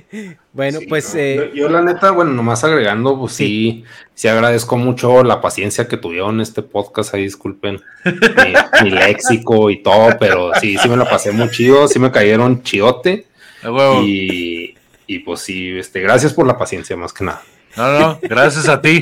Bueno, 0.54 0.80
pues 0.88 1.14
No, 1.16 1.20
eh, 1.20 1.52
yo, 1.54 1.56
yo 1.56 1.70
la 1.70 1.82
neta, 1.82 2.12
bueno, 2.12 2.32
nomás 2.32 2.64
agregando, 2.64 3.18
pues 3.18 3.34
sí, 3.34 3.84
sí 4.14 4.28
agradezco 4.28 4.78
mucho 4.78 5.24
la 5.24 5.42
paciencia 5.42 5.88
que 5.88 5.98
tuvieron 5.98 6.36
en 6.36 6.42
este 6.42 6.62
podcast, 6.62 7.14
ahí 7.14 7.24
disculpen 7.24 7.82
mi, 8.06 8.12
mi 8.84 8.90
léxico 8.92 9.70
y 9.72 9.82
todo, 9.82 10.10
pero 10.20 10.52
sí, 10.62 10.78
sí 10.78 10.88
me 10.90 10.98
la 10.98 11.10
pasé 11.10 11.32
muy 11.32 11.50
chido, 11.50 11.88
sí 11.88 11.98
me 12.00 12.12
cayeron 12.12 12.62
chiote 12.64 13.26
a 13.64 13.72
huevo. 13.72 14.02
y, 14.04 14.76
y 15.08 15.20
pues 15.20 15.40
sí, 15.42 15.78
este, 15.80 16.00
gracias 16.02 16.34
por 16.34 16.46
la 16.46 16.58
paciencia 16.58 16.96
más 16.96 17.12
que 17.14 17.24
nada. 17.26 17.42
No, 17.78 18.00
no, 18.00 18.20
gracias 18.24 18.68
a 18.68 18.82
ti. 18.82 19.02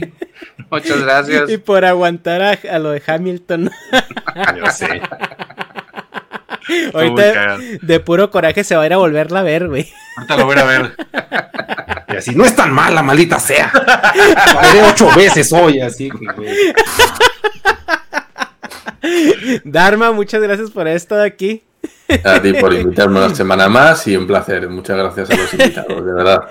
Muchas 0.69 1.01
gracias. 1.01 1.49
y 1.49 1.57
por 1.57 1.83
aguantar 1.85 2.41
a, 2.41 2.51
a 2.75 2.79
lo 2.79 2.91
de 2.91 3.01
Hamilton. 3.05 3.71
Yo 4.57 4.71
sé. 4.71 5.01
Ahorita 6.93 7.57
de 7.81 7.99
puro 7.99 8.29
coraje 8.31 8.63
se 8.63 8.75
va 8.75 8.83
a 8.83 8.85
ir 8.85 8.93
a 8.93 8.97
volverla 8.97 9.39
a 9.41 9.43
ver, 9.43 9.67
güey. 9.67 9.87
Ahorita 10.17 10.37
lo 10.37 10.45
voy 10.45 10.57
a 10.57 10.63
ver. 10.63 10.95
Y 12.09 12.15
así, 12.15 12.35
no 12.35 12.45
es 12.45 12.55
tan 12.55 12.71
mala, 12.71 13.03
maldita 13.03 13.39
sea. 13.39 13.71
La 13.73 14.61
veré 14.61 14.83
ocho 14.83 15.09
veces 15.15 15.51
hoy, 15.53 15.81
así 15.81 16.09
que, 16.09 16.25
güey. 16.35 16.73
Dharma, 19.63 20.11
muchas 20.11 20.41
gracias 20.41 20.71
por 20.71 20.87
estado 20.87 21.23
aquí. 21.23 21.63
A 22.23 22.41
ti 22.41 22.53
por 22.53 22.73
invitarme 22.73 23.19
una 23.19 23.35
semana 23.35 23.67
más 23.69 24.07
y 24.07 24.15
un 24.15 24.27
placer. 24.27 24.69
Muchas 24.69 24.97
gracias 24.97 25.29
a 25.29 25.35
los 25.35 25.53
invitados, 25.53 26.05
de 26.05 26.13
verdad. 26.13 26.47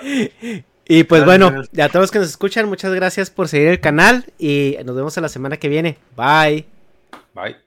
Y 0.89 1.03
pues 1.03 1.23
Gracias. 1.23 1.51
bueno, 1.51 1.63
y 1.73 1.81
a 1.81 1.89
todos 1.89 2.03
los 2.03 2.11
que 2.11 2.19
nos 2.19 2.29
escuchan, 2.29 2.69
muchas 2.69 2.93
gracias 2.93 3.29
por 3.29 3.49
seguir 3.49 3.67
el 3.67 3.79
canal 3.81 4.25
y 4.37 4.77
nos 4.85 4.95
vemos 4.95 5.17
en 5.17 5.23
la 5.23 5.29
semana 5.29 5.57
que 5.57 5.67
viene. 5.67 5.97
Bye. 6.15 6.65
Bye. 7.33 7.66